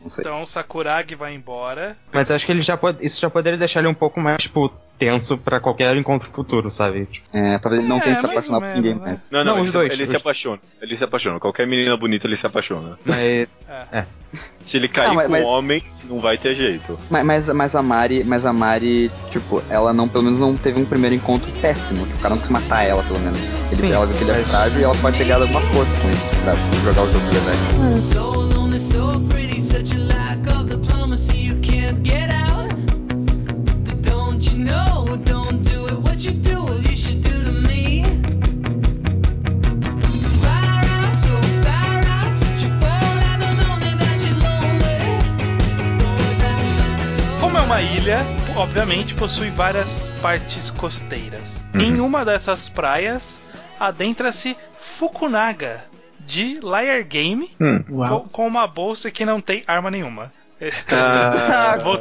Enfim, 0.00 0.02
não 0.02 0.10
sei. 0.10 0.22
Então 0.22 0.42
o 0.42 0.46
Sakuragi 0.46 1.14
vai 1.14 1.34
embora. 1.34 1.96
Mas 2.12 2.30
acho 2.30 2.46
que 2.46 2.52
ele 2.52 2.62
já 2.62 2.76
pode, 2.76 3.04
isso 3.04 3.20
já 3.20 3.28
poderia 3.30 3.58
deixar 3.58 3.80
ele 3.80 3.88
um 3.88 3.94
pouco 3.94 4.20
mais, 4.20 4.42
tipo, 4.42 4.72
tenso 4.98 5.38
pra 5.38 5.60
qualquer 5.60 5.96
encontro 5.96 6.28
futuro, 6.30 6.70
sabe? 6.70 7.06
Tipo, 7.06 7.26
É, 7.36 7.58
talvez 7.58 7.80
ele 7.82 7.88
não 7.88 7.98
É, 7.98 8.00
tenha 8.00 8.16
se 8.16 8.26
apaixonado 8.26 8.60
por 8.62 8.74
ninguém 8.76 8.94
né? 8.94 9.20
Não, 9.30 9.38
não, 9.40 9.44
Não, 9.44 9.52
ele, 9.54 9.62
os 9.62 9.72
dois, 9.72 9.92
ele 9.94 10.02
os- 10.04 10.08
se 10.10 10.16
apaixona. 10.16 10.58
Ele 10.80 10.96
se 10.96 11.04
apaixona. 11.04 11.40
Qualquer 11.40 11.66
menina 11.66 11.96
bonita, 11.96 12.26
ele 12.26 12.36
se 12.36 12.46
apaixona. 12.46 12.98
mas 13.04 13.48
Se 14.64 14.76
ele 14.76 14.88
cair 14.88 15.08
Não, 15.08 15.14
mas- 15.16 15.26
com 15.26 15.32
mas- 15.32 15.42
um 15.42 15.46
homem, 15.46 15.82
não 16.04 16.20
vai 16.20 16.38
ter 16.38 16.54
jeito. 16.54 16.96
Mas, 17.10 17.24
mas, 17.24 17.48
mas 17.48 17.74
a 17.74 17.82
Mari, 17.82 18.22
mas 18.22 18.44
a 18.46 18.52
Mari, 18.52 19.10
tipo, 19.30 19.62
ela 19.68 19.92
não, 19.92 20.08
pelo 20.08 20.22
menos 20.24 20.38
não 20.38 20.54
teve 20.56 20.78
um 20.80 20.84
primeiro 20.84 21.14
encontro 21.16 21.50
péssimo. 21.60 22.04
Tipo, 22.06 22.18
o 22.18 22.20
cara 22.20 22.34
não 22.34 22.40
quis 22.42 22.50
matar 22.50 22.84
ela, 22.84 23.02
pelo 23.02 23.18
menos. 23.18 23.36
Ele, 23.40 23.74
Sim, 23.74 23.92
ela 23.92 24.06
viu 24.06 24.16
que 24.16 24.22
ele 24.22 24.30
é 24.32 24.44
frágil 24.44 24.80
e 24.80 24.84
ela 24.84 24.94
pode 24.96 25.16
pegar 25.18 25.36
alguma 25.40 25.60
força 25.62 25.98
com 25.98 26.08
isso 26.10 26.36
pra 26.36 26.54
jogar 26.84 27.02
o 27.02 27.06
jogo 27.10 27.24
de 27.26 27.30
verdade. 27.32 27.58
Lonely, 28.14 28.59
so 28.80 29.20
pretty, 29.28 29.60
such 29.60 29.92
a 29.92 29.98
lack 29.98 30.46
of 30.48 30.68
diplomacy, 30.68 31.36
you 31.36 31.60
can't 31.60 32.02
get 32.02 32.30
out. 32.30 32.70
Don't 34.02 34.42
you 34.50 34.58
know? 34.64 35.18
Don't 35.24 35.62
do 35.62 35.86
it. 35.86 35.98
What 36.00 36.18
you 36.20 36.32
do, 36.32 36.80
you 36.88 36.96
should 36.96 37.22
do 37.22 37.44
to 37.44 37.52
me. 37.52 38.02
Far 40.42 40.80
out, 40.96 41.14
so 41.16 41.34
far 41.64 41.96
out, 42.16 42.36
such 42.36 42.64
a 42.64 42.70
forever 42.80 43.50
lonely 43.62 43.92
that 44.02 44.18
you're 44.24 44.40
lonely. 44.48 44.98
Boys 45.98 46.40
have 46.40 47.02
so 47.02 47.40
Como 47.40 47.58
é 47.58 47.60
uma 47.60 47.82
ilha, 47.82 48.24
obviamente 48.56 49.14
possui 49.14 49.50
várias 49.50 50.08
partes 50.22 50.70
costeiras. 50.70 51.64
Uhum. 51.74 51.80
Em 51.82 52.00
uma 52.00 52.24
dessas 52.24 52.68
praias 52.68 53.38
adentra-se 53.78 54.56
Fukunaga 54.80 55.89
de 56.30 56.60
Liar 56.62 57.02
Game 57.02 57.50
Uau. 57.90 58.20
com, 58.20 58.28
com 58.28 58.46
uma 58.46 58.64
bolsa 58.68 59.10
que 59.10 59.24
não 59.24 59.40
tem 59.40 59.64
arma 59.66 59.90
nenhuma. 59.90 60.32
Ah, 60.92 61.78
Vou, 61.82 61.98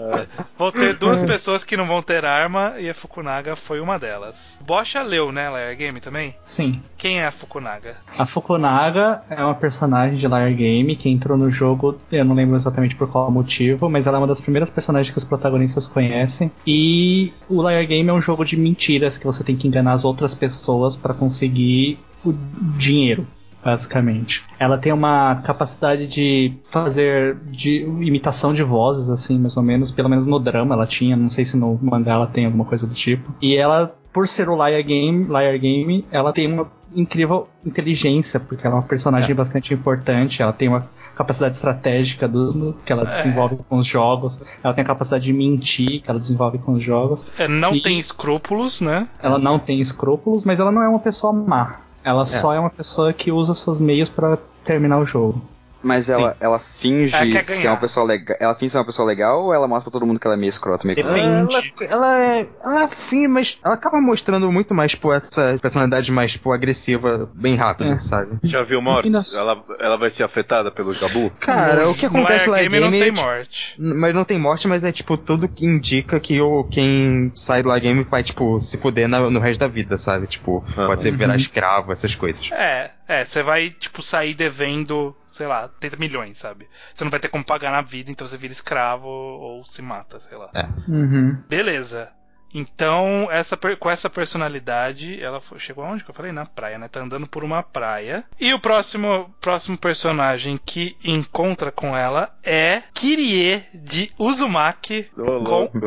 vou 0.57 0.71
ter 0.71 0.93
duas 0.95 1.23
pessoas 1.23 1.63
que 1.63 1.77
não 1.77 1.85
vão 1.85 2.01
ter 2.03 2.25
arma 2.25 2.75
e 2.77 2.89
a 2.89 2.93
Fukunaga 2.93 3.55
foi 3.55 3.79
uma 3.79 3.97
delas. 3.97 4.59
Bocha 4.61 5.01
leu, 5.01 5.31
né, 5.31 5.49
Liar 5.49 5.75
Game 5.75 6.01
também? 6.01 6.35
Sim. 6.43 6.81
Quem 6.97 7.21
é 7.21 7.25
a 7.25 7.31
Fukunaga? 7.31 7.95
A 8.19 8.25
Fukunaga 8.25 9.23
é 9.29 9.41
uma 9.43 9.55
personagem 9.55 10.15
de 10.15 10.27
Liar 10.27 10.53
Game 10.53 10.95
que 10.95 11.09
entrou 11.09 11.37
no 11.37 11.49
jogo, 11.49 11.99
eu 12.11 12.25
não 12.25 12.35
lembro 12.35 12.55
exatamente 12.55 12.95
por 12.95 13.09
qual 13.09 13.31
motivo, 13.31 13.89
mas 13.89 14.05
ela 14.05 14.17
é 14.17 14.19
uma 14.19 14.27
das 14.27 14.41
primeiras 14.41 14.69
personagens 14.69 15.09
que 15.09 15.17
os 15.17 15.23
protagonistas 15.23 15.87
conhecem. 15.87 16.51
E 16.67 17.31
o 17.47 17.67
Liar 17.67 17.87
Game 17.87 18.09
é 18.09 18.13
um 18.13 18.21
jogo 18.21 18.43
de 18.43 18.57
mentiras 18.57 19.17
que 19.17 19.25
você 19.25 19.43
tem 19.43 19.55
que 19.55 19.67
enganar 19.67 19.93
as 19.93 20.03
outras 20.03 20.35
pessoas 20.35 20.97
para 20.97 21.13
conseguir 21.13 21.97
o 22.25 22.33
dinheiro. 22.77 23.25
Basicamente, 23.63 24.43
ela 24.57 24.77
tem 24.77 24.91
uma 24.93 25.35
capacidade 25.43 26.07
de 26.07 26.53
fazer 26.71 27.35
de 27.45 27.81
imitação 28.01 28.53
de 28.53 28.63
vozes, 28.63 29.09
assim, 29.09 29.37
mais 29.39 29.55
ou 29.57 29.63
menos. 29.63 29.91
Pelo 29.91 30.09
menos 30.09 30.25
no 30.25 30.39
drama 30.39 30.75
ela 30.75 30.85
tinha, 30.87 31.15
não 31.15 31.29
sei 31.29 31.45
se 31.45 31.57
no 31.57 31.77
mangá 31.81 32.13
ela 32.13 32.27
tem 32.27 32.45
alguma 32.45 32.65
coisa 32.65 32.87
do 32.87 32.93
tipo. 32.93 33.33
E 33.41 33.55
ela, 33.55 33.93
por 34.13 34.27
ser 34.27 34.49
o 34.49 34.55
Liar 34.55 34.81
Game, 34.83 35.25
Liar 35.25 35.57
Game, 35.59 36.05
ela 36.11 36.31
tem 36.33 36.51
uma 36.51 36.67
incrível 36.95 37.47
inteligência, 37.65 38.39
porque 38.39 38.65
ela 38.65 38.77
é 38.77 38.79
uma 38.79 38.85
personagem 38.87 39.35
bastante 39.35 39.73
importante, 39.73 40.41
ela 40.41 40.51
tem 40.53 40.67
uma 40.67 40.89
capacidade 41.15 41.53
estratégica 41.55 42.27
do, 42.27 42.51
do- 42.53 42.73
que 42.85 42.91
ela 42.93 43.03
É. 43.03 43.17
desenvolve 43.17 43.57
com 43.67 43.77
os 43.77 43.85
jogos, 43.85 44.39
ela 44.63 44.73
tem 44.73 44.83
a 44.83 44.87
capacidade 44.87 45.25
de 45.25 45.33
mentir 45.33 46.01
que 46.01 46.09
ela 46.09 46.17
desenvolve 46.17 46.57
com 46.59 46.71
os 46.73 46.81
jogos. 46.83 47.25
É, 47.37 47.47
não 47.47 47.75
E- 47.75 47.81
tem 47.81 47.99
escrúpulos, 47.99 48.79
né? 48.81 49.07
Ela 49.21 49.37
não 49.37 49.59
tem 49.59 49.79
escrúpulos, 49.79 50.43
mas 50.45 50.59
ela 50.59 50.71
não 50.71 50.81
é 50.81 50.87
uma 50.87 50.99
pessoa 50.99 51.31
má. 51.33 51.81
Ela 52.03 52.25
só 52.25 52.53
é 52.53 52.59
uma 52.59 52.69
pessoa 52.69 53.13
que 53.13 53.31
usa 53.31 53.53
seus 53.53 53.79
meios 53.79 54.09
pra 54.09 54.37
terminar 54.63 54.99
o 54.99 55.05
jogo. 55.05 55.41
Mas 55.81 56.09
ela, 56.09 56.35
ela 56.41 56.59
finge 56.59 57.15
Ela 57.15 57.43
ser 57.45 57.67
uma 57.69 57.77
pessoa 57.77 58.05
legal. 58.05 58.35
Ela 58.39 58.53
finge 58.55 58.71
ser 58.71 58.77
uma 58.79 58.85
pessoa 58.85 59.07
legal 59.07 59.43
ou 59.45 59.53
ela 59.53 59.67
mostra 59.67 59.89
pra 59.89 59.99
todo 59.99 60.05
mundo 60.05 60.19
que 60.19 60.27
ela 60.27 60.35
é 60.35 60.37
meio 60.37 60.49
escrota, 60.49 60.85
meio 60.85 60.97
Depende. 61.01 61.55
ela, 61.55 61.63
ela 61.89 62.19
é. 62.19 62.47
Ela 62.63 62.81
é 62.81 62.83
afim, 62.83 63.27
mas 63.27 63.59
ela 63.63 63.75
acaba 63.75 64.01
mostrando 64.01 64.51
muito 64.51 64.73
mais, 64.73 64.91
tipo, 64.91 65.13
essa 65.13 65.57
personalidade 65.61 66.11
mais, 66.11 66.33
tipo, 66.33 66.51
agressiva 66.51 67.29
bem 67.33 67.55
rápido, 67.55 67.91
É. 67.91 67.97
sabe? 67.97 68.37
Já 68.43 68.61
viu 68.63 68.81
mortes? 68.81 69.11
Nossa. 69.11 69.39
Ela, 69.39 69.63
ela 69.79 69.97
vai 69.97 70.09
ser 70.09 70.23
afetada 70.23 70.69
pelo 70.69 70.93
Jabu? 70.93 71.31
Cara, 71.39 71.87
o 71.89 71.95
que 71.95 72.05
acontece 72.05 72.49
lá 72.49 72.57
Liar 72.57 72.65
é 72.65 72.69
Game 72.69 72.79
não 72.85 72.91
game. 72.91 73.15
tem 73.15 73.23
morte. 73.25 73.75
Mas 73.79 74.13
não 74.13 74.23
tem 74.25 74.37
morte, 74.37 74.67
mas 74.67 74.83
é 74.83 74.91
tipo, 74.91 75.17
tudo 75.17 75.47
que 75.47 75.65
indica 75.65 76.19
que 76.19 76.41
o, 76.41 76.63
quem 76.65 77.31
sai 77.33 77.63
do 77.63 77.69
La 77.69 77.79
Game 77.79 78.03
vai, 78.03 78.21
tipo, 78.21 78.59
se 78.59 78.77
fuder 78.77 79.07
na- 79.07 79.29
no 79.29 79.39
resto 79.39 79.61
da 79.61 79.67
vida, 79.67 79.97
sabe? 79.97 80.27
Tipo, 80.27 80.63
Aham. 80.77 80.87
pode 80.87 81.01
ser 81.01 81.11
virar 81.15 81.35
escravo, 81.35 81.91
essas 81.91 82.15
coisas. 82.15 82.51
É, 82.51 82.91
é, 83.09 83.25
você 83.25 83.43
vai, 83.43 83.71
tipo, 83.71 84.01
sair 84.01 84.33
devendo, 84.33 85.13
sei 85.27 85.47
lá, 85.47 85.67
30 85.79 85.97
milhões, 85.97 86.37
sabe? 86.37 86.69
Você 86.93 87.03
não 87.03 87.11
vai 87.11 87.19
ter 87.19 87.27
como 87.27 87.43
pagar 87.43 87.71
na 87.71 87.81
vida, 87.81 88.09
então 88.11 88.25
você 88.25 88.37
vira 88.37 88.53
escravo 88.53 89.07
ou 89.07 89.65
se 89.65 89.81
mata, 89.81 90.19
sei 90.19 90.37
lá. 90.37 90.49
Uhum. 90.87 91.35
Beleza. 91.49 92.09
Então, 92.51 93.27
essa, 93.29 93.55
com 93.55 93.91
essa 93.91 94.09
personalidade, 94.09 95.21
ela 95.21 95.39
foi- 95.39 95.59
chegou 95.59 95.83
aonde 95.83 96.03
que 96.03 96.09
eu 96.09 96.15
falei? 96.15 96.31
Na 96.31 96.47
praia, 96.47 96.79
né? 96.79 96.87
Tá 96.87 96.99
andando 96.99 97.27
por 97.27 97.43
uma 97.43 97.61
praia. 97.61 98.23
E 98.39 98.51
o 98.55 98.59
próximo, 98.59 99.31
próximo 99.39 99.77
personagem 99.77 100.57
que 100.57 100.97
encontra 101.03 101.71
com 101.71 101.95
ela 101.95 102.35
é 102.43 102.81
Kirie 102.91 103.63
de 103.71 104.11
Uzumaki 104.17 105.03
com 105.15 105.21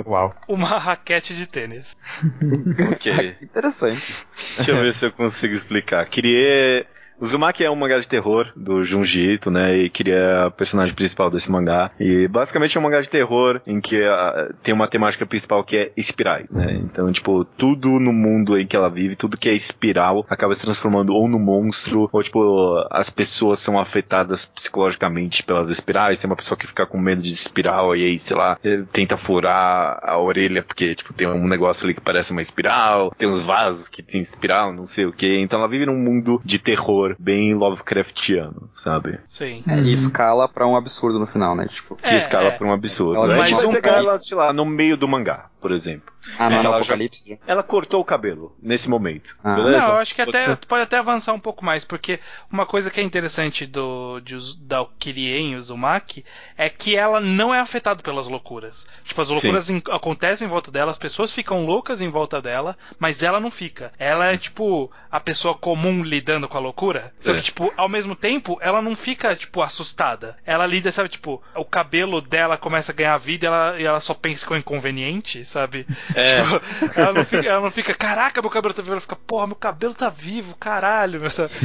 Uau. 0.07 0.33
uma 0.47 0.79
raquete 0.79 1.35
de 1.35 1.49
tênis. 1.49 1.97
Ok. 2.93 3.37
Interessante. 3.43 4.25
Deixa 4.57 4.71
eu 4.71 4.77
ver 4.83 4.95
se 4.95 5.07
eu 5.07 5.13
consigo 5.13 5.55
explicar. 5.55 6.07
Queria. 6.07 6.87
Uzumaki 7.23 7.63
é 7.63 7.71
um 7.71 7.77
mangá 7.77 8.01
de 8.01 8.09
terror 8.09 8.51
do 8.57 8.83
Junji 8.83 9.35
Ito, 9.35 9.49
né? 9.49 9.77
E 9.77 9.89
queria 9.89 10.47
a 10.47 10.51
personagem 10.51 10.93
principal 10.93 11.31
desse 11.31 11.49
mangá. 11.53 11.93
E 12.01 12.27
basicamente 12.27 12.77
é 12.77 12.81
um 12.81 12.83
mangá 12.83 13.01
de 13.01 13.09
terror 13.09 13.61
em 13.65 13.81
que 13.81 14.03
ah, 14.03 14.51
tem 14.61 14.75
uma 14.75 14.89
temática 14.89 15.25
principal 15.25 15.63
que 15.63 15.77
é 15.77 15.93
espirais, 15.97 16.51
né? 16.51 16.81
Então, 16.83 17.13
tipo, 17.13 17.45
tudo 17.45 18.01
no 18.01 18.13
mundo 18.13 18.59
em 18.59 18.67
que 18.67 18.75
ela 18.75 18.91
vive, 18.91 19.15
tudo 19.15 19.37
que 19.37 19.49
é 19.49 19.55
espiral, 19.55 20.27
acaba 20.29 20.53
se 20.53 20.63
transformando 20.63 21.15
ou 21.15 21.29
no 21.29 21.39
monstro, 21.39 22.11
ou 22.13 22.23
tipo, 22.25 22.85
as 22.91 23.09
pessoas 23.09 23.61
são 23.61 23.79
afetadas 23.79 24.45
psicologicamente 24.45 25.45
pelas 25.45 25.71
espirais. 25.71 26.19
Tem 26.19 26.29
uma 26.29 26.35
pessoa 26.35 26.59
que 26.59 26.67
fica 26.67 26.85
com 26.87 26.99
medo 26.99 27.23
de 27.23 27.33
espiral 27.33 27.95
e 27.95 28.05
aí, 28.05 28.19
sei 28.19 28.37
lá, 28.37 28.59
eh, 28.65 28.83
tenta 28.93 29.17
furar 29.17 30.01
a 30.03 30.19
orelha 30.19 30.61
porque, 30.61 30.97
tipo, 30.97 31.13
tem 31.13 31.29
um 31.29 31.47
negócio 31.47 31.85
ali 31.85 31.95
que 31.95 32.01
parece 32.01 32.33
uma 32.33 32.43
espiral, 32.43 33.15
tem 33.17 33.29
uns 33.29 33.43
vasos 33.43 33.87
que 33.87 34.03
tem 34.03 34.21
espiral, 34.21 34.73
não 34.73 34.87
sei 34.87 35.07
o 35.07 35.13
que. 35.13 35.39
Então 35.39 35.61
ela 35.61 35.69
vive 35.69 35.87
num 35.87 35.97
mundo 35.97 36.43
de 36.45 36.59
terror 36.59 37.12
bem 37.19 37.55
Lovecraftiano, 37.55 38.69
sabe? 38.75 39.19
Sim. 39.27 39.63
É, 39.69 39.79
e 39.79 39.93
escala 39.93 40.49
pra 40.49 40.67
um 40.67 40.77
absurdo 40.77 41.19
no 41.19 41.27
final, 41.27 41.55
né? 41.55 41.67
Tipo, 41.69 41.97
Que 41.97 42.11
É, 42.15 42.17
escala 42.17 42.49
é. 42.49 42.51
por 42.53 42.67
um 42.67 42.73
absurdo. 42.73 43.21
Mais 43.27 43.49
gente 43.49 43.59
vai 43.59 43.67
um 43.67 43.73
pegar 43.73 43.99
ela, 43.99 44.19
sei 44.19 44.37
lá, 44.37 44.53
no 44.53 44.65
meio 44.65 44.97
do 44.97 45.07
mangá, 45.09 45.47
por 45.63 45.71
exemplo. 45.73 46.13
ah, 46.39 46.51
não, 46.51 46.59
É, 46.59 46.63
no 46.63 46.69
ela 46.69 46.77
já- 46.83 46.95
Apocalipse. 46.95 47.25
já. 47.27 47.37
Ela 47.47 47.63
cortou 47.63 48.01
o 48.01 48.05
cabelo 48.05 48.55
nesse 48.63 48.91
momento. 48.91 49.35
Ah. 49.43 49.55
beleza? 49.55 49.79
Não, 49.79 49.89
eu 49.91 49.97
acho 49.99 50.15
que 50.15 50.25
Pode 50.25 50.37
até 50.37 50.47
ser. 50.47 50.57
pode 50.67 50.83
até 50.83 50.99
avançar 50.99 51.33
um 51.33 51.41
pouco 51.41 51.65
mais, 51.65 51.85
porque 51.85 52.21
uma 52.51 52.67
coisa 52.67 52.91
que 52.91 53.01
é 53.01 53.03
interessante 53.03 53.65
do 53.67 54.21
de, 54.21 54.37
da 54.61 54.85
Kirie 54.99 55.35
em 55.37 55.57
Uzumaki 55.57 56.25
é 56.59 56.69
que 56.69 56.95
ela 56.97 57.21
não 57.21 57.55
é 57.55 57.61
afetada 57.61 58.03
pelas 58.03 58.27
loucuras. 58.27 58.85
Tipo, 59.05 59.21
as 59.23 59.29
loucuras 59.29 59.71
em- 59.71 59.83
acontecem 59.91 60.47
em 60.47 60.51
volta 60.51 60.71
dela, 60.71 60.91
as 60.91 60.99
pessoas 60.99 61.33
ficam 61.33 61.65
loucas 61.65 62.01
em 62.01 62.09
volta 62.11 62.43
dela, 62.43 62.77
mas 62.99 63.23
ela 63.23 63.39
não 63.41 63.51
fica. 63.51 63.93
Ela 63.99 64.27
é 64.33 64.37
tipo 64.37 64.91
a 65.11 65.21
pessoa 65.21 65.55
comum 65.55 66.03
lidando 66.03 66.49
com 66.49 66.57
a 66.57 66.61
loucura. 66.61 67.13
Só 67.21 67.33
É. 67.33 67.35
que, 67.37 67.43
tipo, 67.43 67.73
ao 67.77 67.89
mesmo 67.89 68.17
tempo, 68.17 68.59
ela 68.61 68.83
não 68.83 68.97
fica, 68.97 69.35
tipo, 69.37 69.63
assustada. 69.63 70.37
Ela 70.45 70.67
lida, 70.67 70.91
sabe, 70.91 71.09
tipo, 71.09 71.43
o 71.55 71.65
cabelo 71.65 72.21
dela 72.21 72.57
começa 72.57 72.91
a 72.93 72.95
ganhar 72.95 73.17
vida 73.19 73.45
e 73.45 73.47
ela, 73.47 73.81
e 73.81 73.85
ela 73.85 74.01
só 74.01 74.15
pensa 74.15 74.47
que 74.47 74.53
é 74.53 74.57
um 74.57 74.59
inconveniente, 74.59 75.45
sabe? 75.53 75.87
É. 76.15 76.43
Tipo, 76.43 77.01
ela 77.01 77.13
não, 77.13 77.25
fica, 77.25 77.47
ela 77.47 77.61
não 77.61 77.71
fica, 77.71 77.95
caraca, 77.95 78.41
meu 78.41 78.51
cabelo 78.51 78.75
tá 78.75 78.83
vivo. 78.83 78.95
Ela 78.95 79.01
fica, 79.01 79.17
porra, 79.17 79.47
meu 79.47 79.57
cabelo 79.57 79.95
tá 79.95 80.09
vivo, 80.09 80.57
caralho. 80.57 81.21
Meu, 81.21 81.31
sabe? 81.31 81.51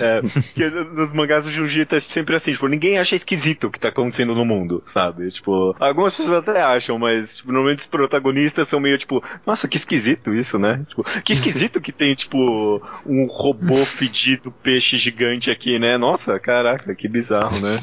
É, 0.00 0.20
porque 0.22 0.68
nos 0.70 1.12
mangás 1.12 1.44
do 1.44 1.50
Jiu-Jitsu 1.50 1.96
é 1.96 2.00
sempre 2.00 2.36
assim, 2.36 2.52
tipo, 2.52 2.66
ninguém 2.68 2.98
acha 2.98 3.16
esquisito 3.16 3.66
o 3.66 3.70
que 3.70 3.78
tá 3.78 3.88
acontecendo 3.88 4.34
no 4.34 4.44
mundo, 4.44 4.80
sabe? 4.84 5.30
Tipo, 5.30 5.74
algumas 5.78 6.16
pessoas 6.16 6.38
até 6.38 6.62
acham, 6.62 6.98
mas, 6.98 7.38
tipo, 7.38 7.52
normalmente 7.52 7.80
os 7.80 7.86
protagonistas 7.86 8.68
são 8.68 8.80
meio, 8.80 8.96
tipo, 8.98 9.22
nossa, 9.44 9.66
que 9.68 9.76
esquisito 9.76 10.32
isso, 10.32 10.58
né? 10.58 10.84
Tipo, 10.88 11.04
que 11.22 11.32
esquisito 11.32 11.80
que 11.80 11.92
tem, 11.92 12.14
tipo, 12.14 12.82
um 13.04 13.26
robô 13.26 13.84
fedido, 13.84 14.50
peixe 14.62 14.96
gigante 14.96 15.50
aqui, 15.50 15.78
né? 15.78 15.98
Nossa, 15.98 16.38
caraca, 16.38 16.94
que 16.94 17.08
bizarro, 17.08 17.58
né? 17.60 17.78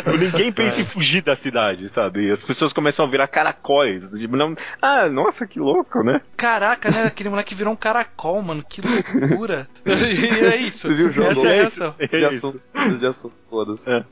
Tipo, 0.00 0.16
ninguém 0.18 0.52
pensa 0.52 0.80
em 0.80 0.84
fugir 0.84 1.22
da 1.22 1.36
cidade, 1.36 1.88
sabe? 1.88 2.26
E 2.26 2.30
as 2.30 2.42
pessoas 2.42 2.72
começam 2.72 3.04
a 3.04 3.08
virar 3.10 3.28
caracóis. 3.28 4.10
Tipo, 4.10 4.36
não, 4.36 4.54
ah, 4.80 5.08
nossa, 5.08 5.46
que 5.46 5.58
louco, 5.58 6.02
né? 6.02 6.20
Caraca, 6.36 6.90
né? 6.90 7.04
Aquele 7.04 7.28
moleque 7.28 7.54
virou 7.54 7.72
um 7.72 7.76
caracol, 7.76 8.40
mano. 8.42 8.64
Que 8.68 8.80
loucura. 8.80 9.68
e 9.84 10.44
é 10.44 10.56
isso. 10.56 10.88
Você 10.88 10.94
viu 10.94 11.08
o 11.08 11.10
jogo? 11.10 11.46
Essa 11.46 11.94
é 11.98 12.06
a 12.06 12.06
É 12.06 12.06
isso, 12.06 12.08
De 12.08 12.24
é 12.24 12.28
isso. 12.30 12.46
assunto, 12.46 12.98
de 12.98 13.06
assunto, 13.06 13.34
foda-se. 13.48 13.90
É. 13.90 14.04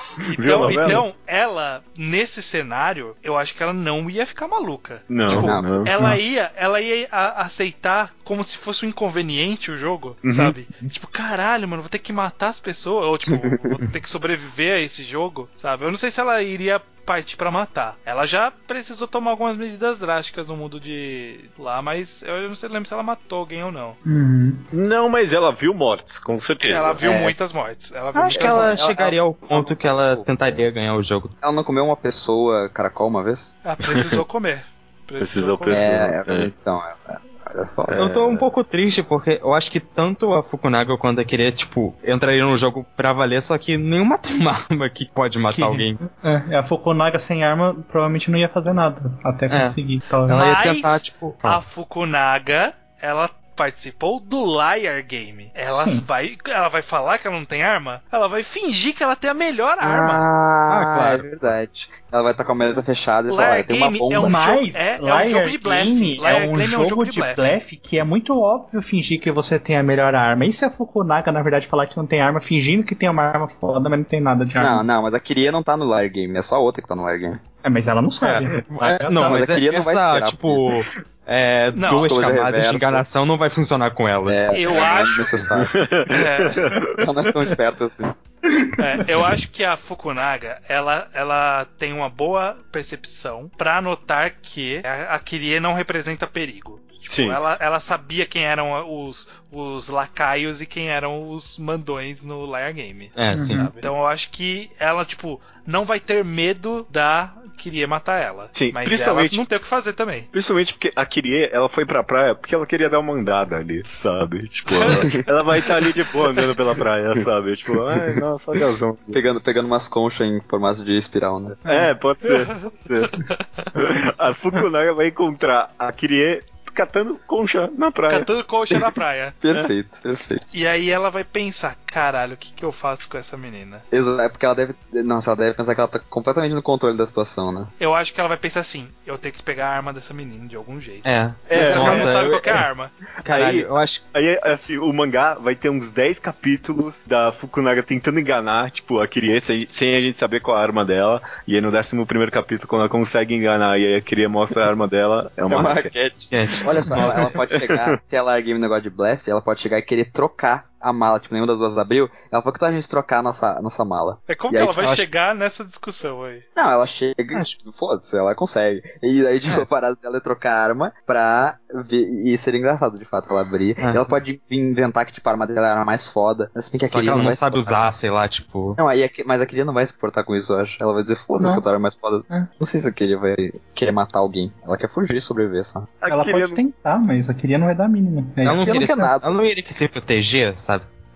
Então, 0.38 0.70
então, 0.70 1.14
ela, 1.26 1.82
nesse 1.96 2.42
cenário, 2.42 3.16
eu 3.22 3.36
acho 3.36 3.54
que 3.54 3.62
ela 3.62 3.72
não 3.72 4.08
ia 4.10 4.26
ficar 4.26 4.48
maluca. 4.48 5.02
Não, 5.08 5.28
Tipo, 5.28 5.46
não. 5.46 5.86
ela 5.86 6.16
ia, 6.16 6.50
ela 6.56 6.80
ia 6.80 7.08
a- 7.10 7.42
aceitar 7.42 8.12
como 8.24 8.42
se 8.44 8.56
fosse 8.56 8.84
um 8.84 8.88
inconveniente 8.88 9.70
o 9.70 9.76
jogo, 9.76 10.16
Uhum. 10.24 10.32
sabe? 10.32 10.66
Tipo, 10.88 11.06
caralho, 11.08 11.66
mano, 11.68 11.82
vou 11.82 11.88
ter 11.90 11.98
que 11.98 12.12
matar 12.12 12.48
as 12.48 12.60
pessoas, 12.60 13.04
ou 13.06 13.18
tipo, 13.18 13.36
vou 13.78 13.90
ter 13.90 14.00
que 14.00 14.08
sobreviver 14.10 14.74
a 14.76 14.80
esse 14.80 15.02
jogo, 15.04 15.48
sabe? 15.56 15.84
Eu 15.84 15.90
não 15.90 15.98
sei 15.98 16.10
se 16.10 16.20
ela 16.20 16.42
iria 16.42 16.80
partir 17.04 17.36
pra 17.36 17.50
matar. 17.50 17.96
Ela 18.04 18.24
já 18.24 18.52
precisou 18.52 19.08
tomar 19.08 19.32
algumas 19.32 19.56
medidas 19.56 19.98
drásticas 19.98 20.46
no 20.46 20.56
mundo 20.56 20.78
de 20.78 21.40
lá, 21.58 21.82
mas 21.82 22.22
eu 22.22 22.46
não 22.48 22.54
sei, 22.54 22.68
lembro 22.68 22.86
se 22.86 22.94
ela 22.94 23.02
matou 23.02 23.40
alguém 23.40 23.64
ou 23.64 23.72
não. 23.72 23.96
Uhum. 24.06 24.56
Não, 24.72 25.08
mas 25.08 25.32
ela 25.32 25.50
viu 25.52 25.74
mortes, 25.74 26.20
com 26.20 26.38
certeza. 26.38 26.74
Ela 26.76 26.92
viu 26.92 27.10
É. 27.12 27.20
muitas 27.20 27.52
mortes. 27.52 27.90
Ela 27.92 28.12
viu 28.12 28.20
Eu 28.20 28.26
acho 28.26 28.38
que 28.38 28.46
ela 28.46 28.66
mortes. 28.68 28.84
chegaria 28.84 29.22
ao 29.22 29.34
ponto 29.34 29.74
que 29.74 29.88
ela 29.90 30.16
tentaria 30.16 30.70
ganhar 30.70 30.94
o 30.94 31.02
jogo. 31.02 31.28
Ela 31.42 31.52
não 31.52 31.64
comeu 31.64 31.84
uma 31.84 31.96
pessoa 31.96 32.68
caracol 32.70 33.08
uma 33.08 33.22
vez? 33.22 33.54
Ela 33.64 33.76
precisou 33.76 34.24
comer. 34.24 34.64
Precisou 35.06 35.58
comer. 35.58 35.74
Pessoa, 35.74 36.34
É, 36.36 36.42
é. 36.42 36.44
então, 36.46 36.80
é, 36.80 37.12
é, 37.12 37.62
é 37.62 37.66
foda. 37.66 37.94
Eu 37.94 38.12
tô 38.12 38.28
um 38.28 38.36
pouco 38.36 38.62
triste 38.62 39.02
porque 39.02 39.40
eu 39.42 39.52
acho 39.52 39.70
que 39.72 39.80
tanto 39.80 40.32
a 40.32 40.40
Fukunaga 40.42 40.96
quanto 40.96 41.20
a 41.20 41.24
querer, 41.24 41.50
tipo, 41.50 41.92
entraria 42.06 42.44
no 42.44 42.56
jogo 42.56 42.86
pra 42.96 43.12
valer, 43.12 43.42
só 43.42 43.58
que 43.58 43.76
nenhuma 43.76 44.18
tem 44.18 44.38
uma 44.40 44.52
arma 44.52 44.88
que 44.88 45.06
pode 45.06 45.36
matar 45.38 45.56
Que- 45.56 45.62
alguém. 45.64 45.98
É, 46.22 46.56
a 46.56 46.62
Fukunaga 46.62 47.18
sem 47.18 47.42
arma 47.42 47.74
provavelmente 47.90 48.30
não 48.30 48.38
ia 48.38 48.48
fazer 48.48 48.72
nada. 48.72 49.12
Até 49.24 49.48
conseguir. 49.48 50.00
talvez. 50.08 50.38
Ela 50.38 50.48
ia 50.48 50.74
tentar, 50.74 51.00
tipo. 51.00 51.36
A 51.42 51.60
Fukunaga, 51.60 52.72
ela 53.02 53.28
participou 53.60 54.18
do 54.20 54.42
Liar 54.46 55.02
Game. 55.06 55.50
Ela 55.54 55.84
vai, 56.06 56.34
ela 56.48 56.68
vai 56.70 56.80
falar 56.80 57.18
que 57.18 57.26
ela 57.26 57.36
não 57.36 57.44
tem 57.44 57.62
arma? 57.62 58.02
Ela 58.10 58.26
vai 58.26 58.42
fingir 58.42 58.94
que 58.94 59.02
ela 59.02 59.14
tem 59.14 59.28
a 59.30 59.34
melhor 59.34 59.76
arma. 59.78 60.14
Ah, 60.14 60.80
Ah, 60.80 60.94
claro. 60.96 61.26
é 61.26 61.30
verdade. 61.30 61.90
Ela 62.10 62.22
vai 62.22 62.32
estar 62.32 62.42
com 62.44 62.52
a 62.52 62.54
maleta 62.54 62.82
fechada 62.82 63.28
e 63.28 63.30
falar, 63.30 63.48
Liar 63.50 63.60
"Ah, 63.60 63.64
tem 63.64 63.76
uma 63.76 63.90
bomba. 63.90 64.14
é 64.14 64.18
um 64.18 64.30
Mas 64.30 64.44
jogo- 64.74 64.78
é- 64.78 64.96
é 65.10 65.14
um 65.26 65.28
jogo 65.30 65.48
de 65.50 65.58
blefe. 65.58 65.84
Game 65.90 66.16
Liar 66.16 66.32
é 66.32 66.36
um 66.36 66.40
Game 66.52 66.62
jogo, 66.64 67.04
de 67.06 67.20
blefe. 67.20 67.76
que 67.76 67.98
é 67.98 68.04
muito 68.04 68.40
óbvio 68.40 68.80
fingir 68.80 69.20
que 69.20 69.30
você 69.30 69.58
tem 69.58 69.76
a 69.76 69.82
melhor 69.82 70.14
arma. 70.14 70.46
E 70.46 70.52
se 70.52 70.64
a 70.64 70.70
Fukunaga, 70.70 71.30
na 71.30 71.42
verdade, 71.42 71.66
falar 71.66 71.86
que 71.86 71.96
não 71.98 72.06
tem 72.06 72.20
arma, 72.22 72.40
fingindo 72.40 72.82
que 72.82 72.94
tem 72.94 73.10
uma 73.10 73.22
arma 73.22 73.46
foda, 73.48 73.88
mas 73.90 73.98
não 73.98 74.04
tem 74.04 74.20
nada 74.22 74.44
de 74.46 74.54
Não, 74.54 74.62
arma? 74.62 74.82
não, 74.82 75.02
mas 75.02 75.12
a 75.12 75.20
Kiria 75.20 75.52
não 75.52 75.62
tá 75.62 75.76
no 75.76 75.84
Liar 75.84 76.08
Game, 76.10 76.36
é 76.36 76.42
só 76.42 76.56
a 76.56 76.60
outra 76.60 76.80
que 76.80 76.88
tá 76.88 76.96
no 76.96 77.06
Liar 77.06 77.18
Game. 77.18 77.40
É, 77.62 77.68
mas 77.68 77.88
ela 77.88 78.00
não 78.02 78.10
sabe. 78.10 78.46
É, 78.80 79.04
não, 79.04 79.22
Não, 79.22 79.30
mas, 79.30 79.40
mas 79.40 79.48
não 79.50 79.56
vai 79.56 79.74
essa, 79.74 79.90
esperar 79.90 80.22
tipo, 80.22 80.84
é, 81.26 81.70
Não, 81.72 81.88
duas 81.90 82.12
camadas 82.12 82.44
reversa. 82.46 82.70
de 82.70 82.76
enganação 82.76 83.26
não 83.26 83.36
vai 83.36 83.50
funcionar 83.50 83.90
com 83.90 84.08
ela. 84.08 84.34
É, 84.34 84.58
Eu 84.58 84.72
não 84.74 84.82
acho- 84.82 85.14
é 85.14 85.18
necessário. 85.18 85.68
É, 86.10 87.02
Ela 87.02 87.12
não 87.12 87.26
é 87.28 87.32
tão 87.32 87.42
esperta 87.42 87.84
assim. 87.84 88.04
é, 88.42 89.04
eu 89.12 89.24
acho 89.26 89.48
que 89.50 89.62
a 89.64 89.76
Fukunaga, 89.76 90.58
ela, 90.68 91.08
ela 91.12 91.66
tem 91.78 91.92
uma 91.92 92.08
boa 92.08 92.56
percepção 92.72 93.50
pra 93.58 93.80
notar 93.82 94.30
que 94.42 94.80
a, 94.84 95.14
a 95.14 95.18
Kirie 95.18 95.60
não 95.60 95.74
representa 95.74 96.26
perigo. 96.26 96.80
Tipo, 97.00 97.14
Sim. 97.14 97.30
Ela, 97.30 97.56
ela 97.60 97.80
sabia 97.80 98.26
quem 98.26 98.44
eram 98.44 98.72
os, 99.04 99.26
os 99.50 99.88
lacaios 99.88 100.60
e 100.60 100.66
quem 100.66 100.88
eram 100.90 101.30
os 101.30 101.58
mandões 101.58 102.22
no 102.22 102.44
Liar 102.46 102.72
Game. 102.74 103.10
É, 103.16 103.32
sim. 103.32 103.56
sabe? 103.56 103.72
Então 103.78 103.96
eu 103.96 104.06
acho 104.06 104.30
que 104.30 104.70
ela, 104.78 105.04
tipo, 105.04 105.40
não 105.66 105.84
vai 105.86 105.98
ter 105.98 106.22
medo 106.24 106.86
da 106.90 107.32
queria 107.60 107.86
matar 107.86 108.20
ela. 108.20 108.48
Sim, 108.52 108.70
mas 108.72 108.84
principalmente- 108.84 109.34
ela 109.34 109.40
não 109.42 109.46
tem 109.46 109.58
o 109.58 109.60
que 109.60 109.66
fazer 109.66 109.92
também. 109.92 110.22
Principalmente 110.32 110.72
porque 110.74 110.92
a 110.96 111.04
Kirie, 111.04 111.48
ela 111.52 111.68
foi 111.68 111.84
pra 111.84 112.02
praia 112.02 112.34
porque 112.34 112.54
ela 112.54 112.66
queria 112.66 112.88
dar 112.88 112.98
uma 113.00 113.12
andada 113.12 113.56
ali, 113.56 113.84
sabe? 113.92 114.48
Tipo, 114.48 114.74
ela, 114.74 114.84
ela 115.26 115.42
vai 115.42 115.58
estar 115.58 115.76
ali 115.76 115.92
de 115.92 116.02
boa 116.04 116.30
andando 116.30 116.54
pela 116.54 116.74
praia, 116.74 117.14
sabe? 117.16 117.56
Tipo, 117.56 117.82
ai, 117.84 118.14
nossa, 118.18 118.50
olha. 118.50 118.70
Pegando, 119.12 119.40
pegando 119.40 119.66
umas 119.66 119.86
conchas 119.88 120.26
em 120.26 120.40
formato 120.48 120.84
de 120.84 120.96
espiral, 120.96 121.38
né? 121.40 121.56
É, 121.64 121.94
pode 121.94 122.22
ser. 122.22 122.46
pode 122.46 122.72
ser. 122.86 123.10
A 124.18 124.32
Fukunaga 124.34 124.94
vai 124.94 125.08
encontrar 125.08 125.74
a 125.78 125.90
Kirie 125.92 126.42
catando 126.74 127.18
concha 127.26 127.70
na 127.76 127.90
praia. 127.90 128.18
Catando 128.20 128.44
coxa 128.44 128.78
na 128.78 128.90
praia. 128.92 129.34
Perfeito, 129.40 130.00
perfeito. 130.02 130.46
E 130.52 130.66
aí 130.66 130.90
ela 130.90 131.10
vai 131.10 131.24
pensar, 131.24 131.76
caralho, 131.86 132.34
o 132.34 132.36
que, 132.36 132.52
que 132.52 132.64
eu 132.64 132.72
faço 132.72 133.08
com 133.08 133.18
essa 133.18 133.36
menina? 133.36 133.82
Exato, 133.90 134.20
é 134.20 134.28
porque 134.28 134.44
ela 134.46 134.54
deve. 134.54 134.74
Nossa, 135.04 135.30
ela 135.30 135.36
deve 135.36 135.54
pensar 135.56 135.74
que 135.74 135.80
ela 135.80 135.88
tá 135.88 135.98
completamente 135.98 136.54
no 136.54 136.62
controle 136.62 136.96
da 136.96 137.06
situação, 137.06 137.52
né? 137.52 137.66
Eu 137.78 137.94
acho 137.94 138.12
que 138.14 138.20
ela 138.20 138.28
vai 138.28 138.38
pensar 138.38 138.60
assim, 138.60 138.88
eu 139.06 139.18
tenho 139.18 139.34
que 139.34 139.42
pegar 139.42 139.68
a 139.68 139.76
arma 139.76 139.92
dessa 139.92 140.12
menina 140.14 140.46
de 140.46 140.56
algum 140.56 140.80
jeito. 140.80 141.06
É, 141.06 141.32
É, 141.48 141.72
Só 141.72 141.80
que 141.80 141.86
ela 141.86 141.96
não 141.96 142.06
sabe 142.06 142.26
eu- 142.26 142.30
qual 142.30 142.42
que 142.42 142.50
é 142.50 142.52
a 142.52 142.60
arma. 142.60 142.90
Caralho, 143.24 143.46
Aí- 143.58 143.60
eu 143.60 143.76
acho 143.76 144.02
Aí, 144.14 144.38
assim, 144.42 144.78
o 144.78 144.92
mangá 144.92 145.34
vai 145.34 145.54
ter 145.54 145.70
uns 145.70 145.90
10 145.90 146.18
capítulos 146.18 147.04
da 147.06 147.32
Fukunaga 147.32 147.82
tentando 147.82 148.18
enganar, 148.18 148.70
tipo, 148.70 149.00
a 149.00 149.06
Kirie 149.06 149.40
sem, 149.40 149.96
a 149.96 150.00
gente 150.00 150.18
saber 150.18 150.40
qual 150.40 150.56
é 150.56 150.60
a 150.60 150.62
arma 150.62 150.84
dela. 150.84 151.22
E 151.46 151.54
aí 151.54 151.60
no 151.60 151.68
11 151.70 152.04
primeiro 152.04 152.32
capítulo, 152.32 152.66
quando 152.68 152.80
ela 152.82 152.88
consegue 152.88 153.34
enganar 153.34 153.78
e 153.78 153.86
aí 153.86 153.94
a 153.96 154.00
Kirie 154.00 154.26
mostra 154.28 154.64
a 154.64 154.68
arma 154.68 154.88
dela, 154.88 155.30
é 155.36 155.44
uma, 155.44 155.62
raquete. 155.74 156.28
que 156.28 156.36
é, 156.36 156.46
Olha 156.64 156.82
só, 156.82 156.96
ela, 156.96 157.14
ela 157.14 157.30
pode 157.30 157.58
chegar, 157.58 158.02
se 158.06 158.16
ela 158.16 158.40
game 158.40 158.58
um 158.58 158.60
negócio 158.60 158.82
de 158.82 158.90
blefe, 158.90 159.30
ela 159.30 159.42
pode 159.42 159.60
chegar 159.60 159.78
e 159.78 159.82
querer 159.82 160.10
trocar 160.10 160.69
a 160.80 160.92
mala, 160.92 161.20
tipo, 161.20 161.34
nenhuma 161.34 161.52
das 161.52 161.58
duas 161.58 161.76
abriu. 161.78 162.08
Ela 162.30 162.40
falou 162.42 162.52
que 162.52 162.58
tal 162.60 162.68
a 162.68 162.72
gente 162.72 162.88
trocar 162.88 163.18
a 163.18 163.22
nossa, 163.22 163.60
nossa 163.60 163.84
mala. 163.84 164.18
É 164.26 164.34
como 164.34 164.50
E 164.50 164.52
que 164.52 164.56
aí, 164.58 164.64
ela 164.64 164.72
vai 164.72 164.84
eu 164.84 164.88
acho- 164.90 165.00
chegar 165.00 165.34
nessa 165.34 165.64
discussão 165.64 166.22
aí? 166.24 166.42
Não, 166.56 166.70
ela 166.70 166.86
chega 166.86 167.14
e, 167.40 167.42
tipo, 167.44 167.72
foda-se, 167.72 168.16
ela 168.16 168.34
consegue. 168.34 168.82
E 169.02 169.26
aí, 169.26 169.38
tipo, 169.40 169.58
É. 169.60 169.62
a 169.62 169.66
parada 169.66 169.96
dela 170.00 170.16
é 170.16 170.20
trocar 170.20 170.52
a 170.52 170.62
arma 170.64 170.92
pra 171.06 171.56
ver. 171.88 172.08
E 172.24 172.36
seria 172.38 172.58
engraçado, 172.58 172.98
de 172.98 173.04
fato, 173.04 173.30
ela 173.30 173.40
abrir. 173.42 173.76
E 173.78 173.82
ela 173.82 174.04
pode 174.04 174.40
inventar 174.50 175.04
que, 175.06 175.12
tipo, 175.12 175.28
a 175.28 175.32
arma 175.32 175.46
dela 175.46 175.68
era 175.68 175.84
mais 175.84 176.06
foda. 176.06 176.50
Bem 176.54 176.78
que 176.78 176.86
a 176.86 176.88
Só 176.88 176.94
que 176.94 177.00
Kiria 177.00 177.10
ela 177.10 177.18
não 177.18 177.24
vai 177.24 177.34
sabe 177.34 177.58
usar, 177.58 177.92
sei 177.92 178.10
lá, 178.10 178.26
tipo. 178.28 178.74
Não, 178.78 178.88
aí 178.88 179.10
mas 179.26 179.40
a 179.40 179.46
Kiria 179.46 179.64
não 179.64 179.74
vai 179.74 179.84
se 179.86 179.92
importar 179.92 180.24
com 180.24 180.34
isso, 180.34 180.52
eu 180.52 180.60
acho. 180.60 180.82
Ela 180.82 180.92
vai 180.92 181.02
dizer, 181.02 181.16
foda-se 181.16 181.46
Não. 181.46 181.52
que 181.52 181.58
eu 181.58 181.62
tô 181.62 181.68
arma 181.68 181.80
mais 181.80 181.94
foda. 181.94 182.24
É. 182.30 182.40
Não 182.58 182.66
sei 182.66 182.80
se 182.80 182.88
a 182.88 182.92
Kiria 182.92 183.18
vai 183.18 183.34
querer 183.74 183.92
matar 183.92 184.18
alguém. 184.20 184.52
Ela 184.64 184.76
quer 184.76 184.88
fugir 184.88 185.16
e 185.16 185.20
sobreviver 185.20 185.64
só. 185.64 185.86
Ela 186.00 186.24
pode 186.24 186.54
tentar, 186.54 186.98
mas 186.98 187.28
a 187.30 187.34
queria 187.34 187.58
não 187.58 187.66
vai 187.66 187.74
dar 187.74 187.84
a 187.84 187.88
mínima. 187.88 188.26
É 188.36 188.44
Ela 188.44 188.54
não, 188.56 188.64
que 188.64 188.70
ela 188.70 188.80
não 188.80 188.86
quer 188.86 188.96
nada. 188.96 189.26
ela 189.26 189.34
não 189.34 189.44
iria 189.44 189.62
que 189.62 189.72
se 189.74 189.88
proteger, 189.88 190.58
sabe? 190.58 190.69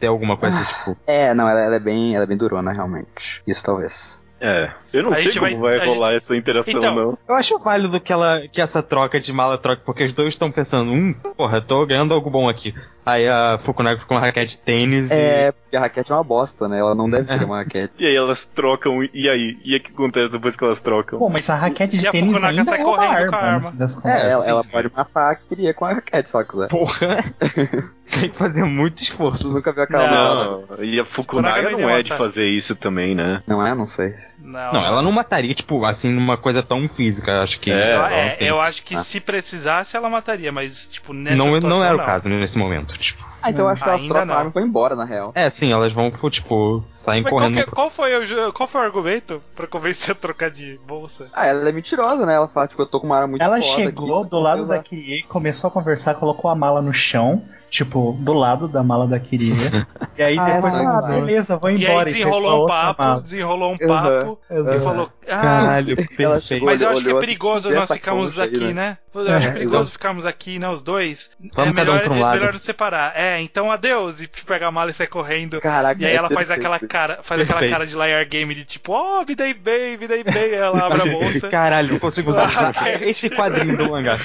Ter 0.05 0.09
alguma 0.09 0.36
coisa, 0.36 0.59
Ah. 0.59 0.64
tipo. 0.64 0.97
É, 1.06 1.32
não, 1.32 1.48
ela, 1.48 1.60
ela 1.60 1.76
é 1.76 1.81
bem. 1.81 2.14
Ela 2.14 2.24
é 2.24 2.26
bem 2.26 2.36
durona, 2.36 2.72
realmente. 2.72 3.43
Isso 3.47 3.64
talvez. 3.64 4.22
É, 4.40 4.70
eu 4.93 5.02
não 5.02 5.12
A 5.12 5.14
sei 5.14 5.24
gente 5.24 5.39
como 5.40 5.59
vai- 5.62 5.78
vai, 5.78 5.86
rolar 5.86 6.12
essa 6.12 6.36
interação, 6.36 6.74
Então, 6.74 6.94
não. 6.94 7.18
Eu 7.26 7.35
acho 7.35 7.59
válido 7.60 7.98
que 7.98 8.12
ela 8.12 8.43
que 8.52 8.60
essa 8.60 8.82
troca 8.82 9.18
de 9.18 9.32
mala 9.32 9.56
troca, 9.56 9.81
porque 9.86 10.05
os 10.05 10.12
dois 10.12 10.31
estão 10.31 10.51
pensando, 10.51 10.90
hum, 10.93 11.14
porra, 11.36 11.62
tô 11.62 11.86
ganhando 11.86 12.12
algo 12.12 12.28
bom 12.28 12.47
aqui. 12.47 12.74
Aí 13.06 13.28
a 13.28 13.59
Fukunaga 13.60 13.97
fica 13.98 14.09
com 14.09 14.14
uma 14.14 14.20
raquete 14.20 14.52
de 14.52 14.59
tênis 14.59 15.10
É, 15.10 15.52
porque 15.52 15.76
a 15.76 15.81
raquete 15.81 16.10
é 16.10 16.14
uma 16.14 16.24
bosta, 16.24 16.66
né? 16.68 16.78
Ela 16.78 16.94
não 16.94 17.09
deve 17.10 17.31
É. 17.32 17.39
ter 17.39 17.44
uma 17.47 17.59
raquete. 17.59 17.93
E 17.98 18.06
aí 18.06 18.14
elas 18.16 18.44
trocam, 18.44 19.02
e 19.02 19.28
aí? 19.28 19.59
E 19.64 19.74
aí 19.74 19.78
o 19.78 19.82
que 19.82 19.93
acontece 19.93 20.31
depois 20.31 20.56
que 20.56 20.64
elas 20.64 20.81
trocam? 20.81 21.18
Pô, 21.18 21.28
mas 21.28 21.48
a 21.51 21.55
raquete 21.55 21.98
de 21.98 22.05
E 22.05 22.09
a 22.09 22.12
tênis 22.12 22.31
Fukunaga 22.32 22.59
ainda 22.60 22.70
sai 22.70 22.81
é 22.81 22.85
correndo 22.85 23.10
arma, 23.12 23.28
com 23.28 23.36
a 23.36 23.39
arma. 23.40 23.74
É, 24.05 24.31
ela, 24.31 24.47
ela 24.47 24.64
pode 24.64 24.90
matar 24.97 25.32
a 25.32 25.35
Kiria 25.35 25.74
com 25.74 25.85
a 25.85 25.93
raquete 25.94 26.31
se 26.31 26.36
ela 26.36 26.44
quiser. 26.44 26.68
Porra! 26.68 27.16
Tem 28.20 28.28
que 28.28 28.36
fazer 28.36 28.64
muito 28.64 28.98
Você 29.01 29.05
esforço. 29.06 29.52
nunca 29.52 29.72
viu 29.72 29.82
aquela 29.82 30.09
Não. 30.10 30.64
não. 30.68 30.85
e 30.85 31.01
a 31.01 31.05
Fukunaga 31.05 31.56
Fukunaga 31.62 31.82
não 31.82 31.90
é 31.90 32.02
de 32.02 32.12
fazer 32.12 32.47
isso 32.47 32.76
também, 32.76 33.14
né? 33.14 33.43
não 33.47 33.66
é? 33.66 33.74
Não 33.74 33.86
sei. 33.86 34.14
Não, 34.44 34.72
Não, 34.74 34.84
ela 34.84 35.00
não 35.00 35.10
mataria, 35.10 35.54
tipo, 35.54 35.86
assim, 35.86 36.12
numa 36.12 36.36
coisa 36.36 36.62
tão 36.62 36.86
física, 36.86 37.40
acho 37.42 37.58
que. 37.58 37.72
É, 37.72 37.92
Ela- 37.92 38.12
ela 38.12 38.14
é, 38.32 38.36
eu 38.40 38.60
acho 38.60 38.82
que 38.84 38.94
Ah. 38.94 38.98
se 38.98 39.18
precisasse, 39.18 39.96
ela 39.96 40.10
mataria, 40.10 40.52
mas, 40.52 40.86
tipo, 40.86 41.14
nessa 41.14 41.34
não, 41.36 41.46
situação, 41.54 41.70
não 41.70 41.82
era 41.84 41.94
o 41.94 41.98
não. 41.98 42.04
caso 42.04 42.28
nesse 42.28 42.58
momento, 42.58 42.98
tipo. 42.98 43.24
Ah, 43.42 43.48
então 43.50 43.64
eu 43.64 43.70
acho 43.70 43.82
que 43.82 43.88
elas 43.88 44.04
trocam 44.04 44.34
a 44.34 44.38
arma 44.38 44.50
e 44.50 44.52
vão 44.52 44.62
embora, 44.62 44.94
na 44.94 45.04
real. 45.06 45.32
É, 45.34 45.48
sim, 45.48 45.72
elas 45.72 45.94
vão, 45.94 46.10
tipo, 46.28 46.84
saem 46.92 47.22
Mas 47.22 47.32
qual, 47.32 47.42
correndo. 47.42 47.64
que- 47.64 47.70
qual 47.70 47.88
foi 47.90 48.14
o, 48.14 48.52
qual 48.52 48.68
foi 48.68 48.80
o 48.82 48.84
argumento 48.84 49.42
pra 49.56 49.66
convencer 49.66 50.12
a 50.12 50.14
trocar 50.14 50.50
de 50.50 50.78
bolsa? 50.86 51.28
Ah, 51.32 51.46
ela 51.46 51.66
é 51.66 51.72
mentirosa, 51.72 52.26
né? 52.26 52.34
Ela 52.34 52.48
fala, 52.48 52.68
tipo, 52.68 52.82
eu 52.82 52.86
tô 52.86 53.00
com 53.00 53.06
uma 53.06 53.16
arma 53.16 53.28
muito 53.28 53.42
Ela 53.42 53.62
chegou 53.62 54.20
aqui, 54.20 54.30
do 54.30 54.38
lado 54.40 54.66
da 54.66 54.82
começou 55.26 55.68
a 55.68 55.70
conversar, 55.70 56.14
colocou 56.16 56.50
a 56.50 56.54
mala 56.54 56.82
no 56.82 56.92
chão, 56.92 57.42
tipo, 57.74 58.16
do 58.20 58.32
lado 58.32 58.68
da 58.68 58.82
mala 58.82 59.06
da 59.06 59.18
Kirie. 59.18 59.52
e 60.16 60.22
aí 60.22 60.38
Ah, 60.38 60.44
depois, 60.46 60.74
essa 60.74 60.82
ah, 60.88 61.12
é 61.12 61.20
beleza, 61.20 61.56
vou 61.56 61.70
E 61.70 61.74
aí 61.74 61.84
embora. 61.84 62.05
desenrolou 62.06 62.64
um 62.64 62.66
papo, 62.66 63.20
desenrolou 63.22 63.68
um 63.70 63.72
Uhum. 63.80 63.88
papo 63.88 64.40
e 64.51 64.55
Exato. 64.55 64.80
falou. 64.82 65.10
Ah, 65.26 65.40
Caralho, 65.40 65.96
perfeito. 65.96 66.64
mas 66.64 66.80
eu 66.82 66.90
acho 66.90 67.01
que 67.02 67.09
é 67.09 67.10
assim, 67.12 67.20
perigoso 67.20 67.68
"Vê 67.70 67.74
nós 67.74 67.90
ficarmos 67.90 68.38
aí, 68.38 68.46
aqui, 68.48 68.59
né?" 68.72 68.72
né? 68.74 68.98
Eu 69.14 69.32
acho 69.36 69.46
É, 69.46 69.51
perigoso 69.52 69.76
exato. 69.76 69.92
ficarmos 69.92 70.26
aqui, 70.26 70.59
né? 70.59 70.68
Os 70.68 70.82
dois. 70.82 71.30
Vamos 71.55 71.72
é 71.72 71.74
cada 71.76 71.90
um 71.90 71.94
melhor, 71.94 72.01
pra 72.05 72.12
um 72.12 72.16
é 72.16 72.20
lado. 72.20 72.38
melhor 72.38 72.52
nos 72.52 72.62
separar. 72.62 73.12
É, 73.16 73.40
então 73.40 73.70
adeus. 73.72 74.20
E 74.20 74.28
pega 74.46 74.66
a 74.66 74.70
mala 74.70 74.90
e 74.90 74.92
sai 74.92 75.06
correndo. 75.06 75.60
Caraca, 75.60 76.01
E 76.02 76.05
aí 76.05 76.12
é 76.12 76.16
ela 76.16 76.28
faz 76.28 76.48
perfeito. 76.48 76.60
aquela 76.74 76.78
cara, 76.80 77.20
faz 77.22 77.40
aquela 77.40 77.60
Perfeito. 77.60 77.72
cara 77.72 77.86
de 77.86 77.94
liar 77.96 78.24
game 78.26 78.55
de 78.55 78.64
tipo, 78.64 78.92
ó, 78.92 79.24
me 79.26 79.34
dei 79.34 79.55
bem, 79.55 79.96
me 79.96 80.06
dei 80.09 80.22
bem. 80.24 80.34
Aí 80.34 80.55
ela 80.55 80.84
abre 80.86 81.02
a 81.02 81.06
bolsa. 81.12 81.48
Caralho, 81.48 81.92
não 81.92 81.98
consigo 81.98 82.30
usar 82.30 82.51
esse 83.02 83.30
quadrinho 83.30 83.76
do 83.78 83.88
mangá. 83.90 84.18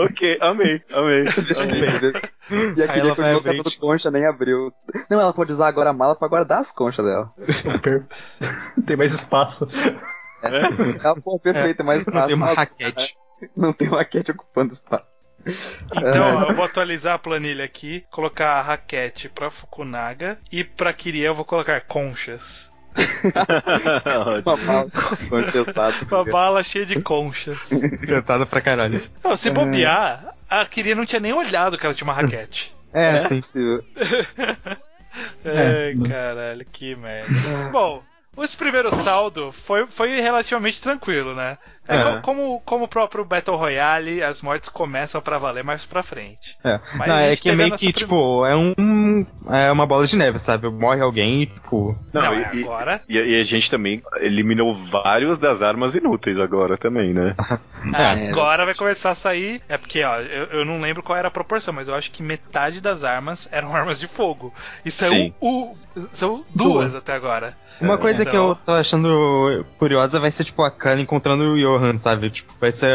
Ok, 0.00 0.38
amei, 0.40 0.80
amei. 0.92 1.24
E 1.24 2.82
a 2.82 2.84
Aí 2.84 2.88
Kiria 2.88 3.00
ela 3.00 3.14
vai 3.14 3.14
continuou 3.14 3.36
abrir, 3.38 3.42
catando 3.44 3.70
tipo- 3.70 3.86
concha, 3.86 4.10
nem 4.10 4.26
abriu. 4.26 4.72
Não, 5.10 5.20
ela 5.20 5.32
pode 5.32 5.52
usar 5.52 5.68
agora 5.68 5.90
a 5.90 5.92
mala 5.92 6.14
pra 6.16 6.28
guardar 6.28 6.58
as 6.60 6.70
conchas 6.72 7.04
dela. 7.04 7.30
Tem 8.86 8.96
mais 8.96 9.12
espaço. 9.14 9.68
Ela, 10.42 11.14
pô, 11.22 11.38
perfeito, 11.38 11.80
é 11.82 11.84
mais 11.84 12.04
Não 12.04 12.12
fácil. 12.12 12.26
tem 12.28 12.36
uma 12.36 12.52
raquete. 12.52 13.16
Não 13.56 13.72
tem 13.72 13.88
uma 13.88 13.98
raquete 13.98 14.30
ocupando 14.32 14.72
espaço. 14.72 15.30
Então, 15.90 16.40
É. 16.46 16.50
eu 16.50 16.54
vou 16.54 16.64
atualizar 16.64 17.14
a 17.14 17.18
planilha 17.18 17.64
aqui, 17.64 18.04
colocar 18.10 18.52
a 18.54 18.62
raquete 18.62 19.28
pra 19.28 19.50
Fukunaga 19.50 20.38
e 20.50 20.62
pra 20.62 20.92
Kiria 20.92 21.26
eu 21.28 21.34
vou 21.34 21.44
colocar 21.44 21.80
conchas. 21.82 22.70
Uma 24.44 24.86
contestado. 25.28 25.94
Uma 26.10 26.24
bala 26.24 26.62
cheia 26.62 26.86
de 26.86 27.00
conchas. 27.00 27.58
Pesada 28.06 28.44
pra 28.46 28.60
caralho. 28.60 29.02
Não, 29.22 29.36
se 29.36 29.50
bobear, 29.50 30.34
a 30.48 30.64
Kiria 30.66 30.94
não 30.94 31.06
tinha 31.06 31.20
nem 31.20 31.32
olhado 31.32 31.78
que 31.78 31.84
ela 31.86 31.94
tinha 31.94 32.06
uma 32.06 32.14
raquete. 32.14 32.74
É, 32.94 33.16
É 33.16 33.24
sim. 33.26 33.40
possível. 33.40 33.82
Ai, 35.46 35.92
É. 35.92 35.94
caralho, 36.06 36.66
que 36.70 36.94
merda. 36.94 37.26
Bom, 37.72 38.02
esse 38.38 38.56
primeiro 38.56 38.94
saldo 38.94 39.52
foi, 39.52 39.86
foi 39.86 40.20
relativamente 40.20 40.80
tranquilo, 40.82 41.34
né? 41.34 41.58
É, 41.88 41.96
É. 41.96 42.02
co- 42.04 42.20
Como, 42.22 42.60
como 42.64 42.84
o 42.84 42.88
próprio 42.88 43.24
Battle 43.24 43.56
Royale, 43.56 44.22
as 44.22 44.40
mortes 44.40 44.68
começam 44.70 45.20
pra 45.20 45.36
valer 45.36 45.64
mais 45.64 45.84
pra 45.84 46.00
frente. 46.02 46.56
É. 46.64 46.78
Mas 46.94 47.08
não, 47.08 47.18
é 47.18 47.34
que 47.36 47.50
é 47.50 47.56
meio 47.56 47.72
que, 47.72 47.78
prim- 47.86 47.90
tipo, 47.92 48.46
é 48.46 48.54
um. 48.56 49.26
É 49.50 49.70
uma 49.72 49.84
bola 49.84 50.06
de 50.06 50.16
neve, 50.16 50.38
sabe? 50.38 50.68
Morre 50.70 51.00
alguém 51.00 51.42
e, 51.42 51.46
tipo. 51.46 51.98
Não, 52.12 52.22
Não, 52.22 52.32
é 52.34 52.50
e- 52.54 52.62
agora. 52.62 53.02
E, 53.08 53.18
e 53.18 53.40
a 53.40 53.44
gente 53.44 53.68
também 53.68 54.00
eliminou 54.20 54.72
vários 54.72 55.38
das 55.38 55.60
armas 55.60 55.96
inúteis 55.96 56.38
agora 56.38 56.78
também, 56.78 57.12
né? 57.12 57.34
É, 57.98 58.28
agora 58.30 58.64
vai 58.64 58.76
começar 58.76 59.10
a 59.10 59.14
sair. 59.16 59.60
É 59.68 59.76
porque, 59.76 60.04
ó, 60.04 60.20
eu, 60.20 60.44
eu 60.60 60.64
não 60.64 60.80
lembro 60.80 61.02
qual 61.02 61.18
era 61.18 61.26
a 61.26 61.32
proporção, 61.32 61.74
mas 61.74 61.88
eu 61.88 61.94
acho 61.96 62.12
que 62.12 62.22
metade 62.22 62.80
das 62.80 63.02
armas 63.02 63.48
eram 63.50 63.74
armas 63.74 63.98
de 63.98 64.06
fogo. 64.06 64.54
E 64.84 64.90
são, 64.92 65.08
Sim. 65.12 65.34
o, 65.40 65.76
são 66.12 66.44
duas, 66.54 66.92
Duas. 66.92 66.94
até 67.02 67.12
agora. 67.12 67.56
Uma 67.80 67.98
coisa 67.98 68.21
que 68.26 68.36
eu 68.36 68.52
Então- 68.52 68.64
tô 68.64 68.72
achando 68.72 69.64
curiosa 69.78 70.18
vai 70.20 70.30
ser, 70.30 70.44
tipo, 70.44 70.62
a 70.62 70.70
Khan 70.70 71.00
encontrando 71.00 71.44
o 71.52 71.58
Johan, 71.58 71.96
sabe? 71.96 72.30
Tipo, 72.30 72.52
vai 72.60 72.72
ser 72.72 72.92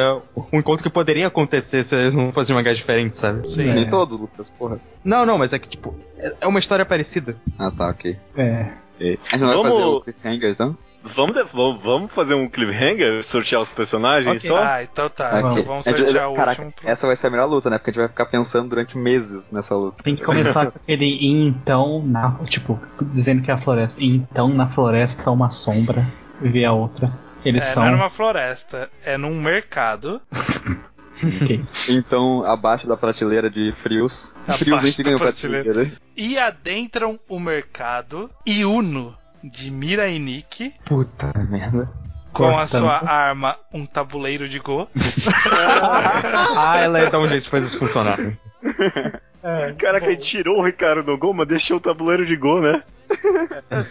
um 0.52 0.60
encontro 0.60 0.84
que 0.84 0.90
poderia 0.90 1.28
acontecer 1.28 1.84
se 1.84 1.96
eles 1.96 2.14
não 2.16 2.32
fossem 2.32 2.56
mangás 2.56 2.78
diferentes, 2.78 3.20
sabe? 3.20 3.48
Sim. 3.50 3.74
Nem 3.74 3.90
todo, 3.90 4.16
Lucas, 4.18 4.50
porra. 4.50 4.80
Não, 5.04 5.26
não, 5.26 5.38
mas 5.38 5.54
é 5.54 5.60
que, 5.60 5.68
tipo, 5.70 5.96
é- 6.18 6.36
é 6.42 6.48
uma 6.48 6.60
história 6.60 6.86
parecida. 6.86 7.36
Ah, 7.58 7.72
tá, 7.72 7.90
ok. 7.90 8.18
É. 8.36 8.70
A 9.00 9.04
gente 9.04 9.38
não 9.40 9.48
vai 9.48 9.56
Vamos- 9.58 9.72
fazer 9.74 9.84
o 9.86 10.02
cliffhanger, 10.02 10.52
então? 10.52 10.78
Vamos, 11.08 11.36
de- 11.36 11.44
vamos- 11.54 11.84
vamos 11.84 12.12
fazer 12.12 12.34
um 12.36 12.48
cliffhanger? 12.50 13.24
Sortear 13.24 13.62
os 13.62 13.72
personagens 13.72 14.38
Ok. 14.38 14.50
só? 14.50 14.58
Ah, 14.64 14.84
então 14.84 15.10
tá. 15.10 15.30
Ok. 15.40 15.52
Então 15.52 15.64
vamos 15.64 15.86
gente- 15.86 15.98
sortear 16.04 16.30
o 16.32 16.36
Caraca, 16.36 16.62
último. 16.64 16.82
pro- 16.82 16.90
essa 16.90 17.08
vai 17.08 17.16
ser 17.16 17.28
a 17.28 17.30
melhor 17.30 17.46
luta, 17.48 17.70
né? 17.70 17.78
Porque 17.78 17.90
a 17.90 17.94
gente 17.94 18.00
vai 18.02 18.10
ficar 18.10 18.26
pensando 18.28 18.70
durante 18.70 18.98
meses 18.98 19.52
nessa 19.52 19.76
luta. 19.76 20.04
Tem 20.04 20.16
que 20.16 20.24
começar 20.24 20.72
com 20.72 20.80
ele 20.88 21.06
e 21.06 21.28
então 21.48 22.02
na. 22.06 22.32
Tipo, 22.46 22.80
dizendo 23.02 23.42
que 23.42 23.50
é 23.52 23.54
a 23.54 23.58
floresta. 23.58 24.02
E 24.04 24.08
então 24.08 24.50
na 24.50 24.68
floresta 24.68 25.32
uma 25.32 25.50
sombra 25.50 26.06
e 26.42 26.48
vê 26.50 26.66
a 26.66 26.72
outra. 26.74 27.12
Eles 27.46 27.66
É, 27.66 27.68
são. 27.70 27.84
não 27.84 27.90
é 27.90 27.96
numa 27.96 28.10
floresta, 28.10 28.90
é 29.06 29.18
num 29.18 29.40
mercado. 29.40 30.22
Ok. 31.42 31.66
Então, 31.90 32.44
abaixo 32.46 32.86
da 32.88 32.96
prateleira 32.96 33.50
de 33.50 33.72
frios. 33.72 34.36
Abaixo 34.44 34.64
frios 34.66 34.82
nem 34.84 34.92
ficam 34.92 35.14
em 35.14 35.18
prateleira. 35.18 35.92
E 36.16 36.38
adentram 36.38 37.20
o 37.28 37.40
mercado 37.40 38.30
Iuno 38.48 39.16
de 39.52 39.72
Mirainique 39.72 40.74
Puta 40.86 41.32
merda. 41.50 41.90
com 42.34 42.58
a 42.58 42.68
sua 42.68 42.98
arma 43.10 43.58
um 43.74 43.86
tabuleiro 43.86 44.48
de 44.48 44.60
Go. 44.60 44.88
Ah, 46.56 46.78
ela 46.80 47.00
ia 47.02 47.10
dar 47.10 47.20
um 47.20 47.28
jeito 47.28 47.44
de 47.44 47.50
fazer 47.50 47.66
isso 47.68 47.80
funcionar. 47.80 48.20
Caraca, 49.78 50.06
ele 50.08 50.18
tirou 50.18 50.60
o 50.60 50.66
Ricardo 50.66 51.04
do 51.04 51.18
gol, 51.18 51.34
mas 51.34 51.48
deixou 51.48 51.78
o 51.78 51.80
tabuleiro 51.82 52.26
de 52.26 52.36
gol, 52.36 52.62
né? 52.62 52.84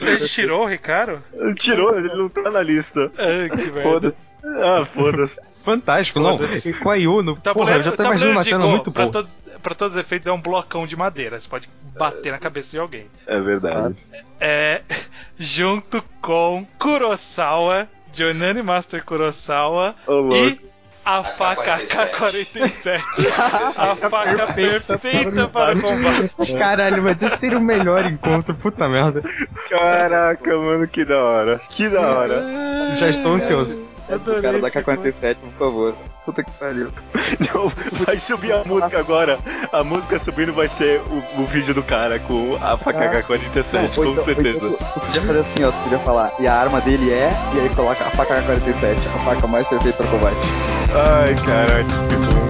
Ele 0.00 0.28
tirou 0.28 0.62
o 0.64 0.66
Ricardo? 0.66 1.22
Ele 1.32 1.54
tirou, 1.54 1.96
ele 1.96 2.08
não 2.14 2.28
tá 2.28 2.50
na 2.50 2.62
lista. 2.62 3.10
Ah, 3.16 3.48
que 3.48 3.56
merda. 3.56 3.82
Foda-se. 3.82 4.24
Ah, 4.44 4.86
foda-se. 4.92 5.40
Fantástico, 5.64 6.20
não. 6.20 6.36
Foda-se. 6.36 6.68
E 6.68 6.72
com 6.74 6.90
a 6.90 6.94
Yuno, 6.96 7.32
porra, 7.32 7.42
Tabuleiro, 7.42 7.80
eu 7.80 7.84
já 7.84 7.92
tô 7.92 8.04
imaginando 8.04 8.36
uma 8.36 8.44
cena 8.44 8.66
muito 8.66 8.92
pra 8.92 9.04
boa. 9.04 9.12
todos, 9.12 9.32
pra 9.62 9.74
todos 9.74 9.96
os 9.96 10.00
efeitos, 10.00 10.28
é 10.28 10.32
um 10.32 10.40
blocão 10.40 10.86
de 10.86 10.94
madeira. 10.94 11.40
Você 11.40 11.48
pode 11.48 11.68
bater 11.98 12.32
na 12.32 12.38
cabeça 12.38 12.70
de 12.72 12.78
alguém. 12.78 13.06
É 13.26 13.40
verdade. 13.40 13.96
É. 14.38 14.82
Junto 15.38 16.02
com 16.20 16.66
Kurosawa, 16.78 17.88
Jonani 18.12 18.62
Master 18.62 19.04
Kurosawa 19.04 19.94
louco. 20.06 20.34
e 20.34 20.60
a 21.04 21.22
faca 21.22 21.78
K-47. 21.78 23.00
a 23.76 23.94
faca 23.94 24.52
perfeita 24.52 25.46
para 25.46 25.76
o 25.76 25.80
combate. 25.80 26.54
Caralho, 26.58 27.02
mas 27.02 27.22
esse 27.22 27.38
seria 27.38 27.58
o 27.58 27.60
melhor 27.60 28.04
encontro, 28.06 28.54
puta 28.56 28.88
merda. 28.88 29.22
Caraca, 29.68 30.56
mano, 30.56 30.88
que 30.88 31.04
da 31.04 31.22
hora. 31.22 31.60
Que 31.68 31.88
da 31.88 32.00
hora. 32.00 32.42
Já 32.96 33.08
estou 33.08 33.34
ansioso. 33.34 33.95
O 34.08 34.40
cara 34.42 34.60
da 34.60 34.70
K-47, 34.70 35.36
por 35.36 35.52
favor. 35.66 35.94
Puta 36.24 36.44
que 36.44 36.50
pariu. 36.52 36.88
Não, 37.54 37.68
vai 38.04 38.18
subir 38.18 38.52
a 38.52 38.64
música 38.64 38.98
agora. 38.98 39.38
A 39.72 39.82
música 39.84 40.18
subindo 40.18 40.52
vai 40.52 40.68
ser 40.68 41.00
o, 41.10 41.40
o 41.42 41.46
vídeo 41.46 41.74
do 41.74 41.82
cara 41.82 42.18
com 42.20 42.56
a 42.60 42.76
faca 42.78 43.08
K-47, 43.22 43.98
Ou 43.98 44.04
com 44.04 44.10
então- 44.12 44.24
certeza. 44.24 44.58
então 44.58 44.70
Tu 44.94 45.00
podia 45.00 45.22
fazer 45.22 45.38
assim, 45.40 45.64
ó. 45.64 45.70
Tu 45.72 45.82
podia 45.84 45.98
falar, 45.98 46.32
e 46.38 46.46
a 46.46 46.54
arma 46.54 46.80
dele 46.80 47.12
é, 47.12 47.30
e 47.54 47.60
aí 47.60 47.68
coloca 47.74 48.02
a 48.04 48.10
faca 48.10 48.34
K-47, 48.42 48.96
a 49.14 49.18
faca 49.20 49.46
mais 49.46 49.66
perfeita 49.66 49.98
para 50.02 50.10
combate. 50.10 50.36
Ai, 50.94 51.34
caralho, 51.46 51.86
que 51.86 52.16
bom. 52.16 52.45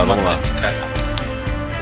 Lá? 0.00 0.14
Vamos 0.14 0.24
lá. 0.24 0.38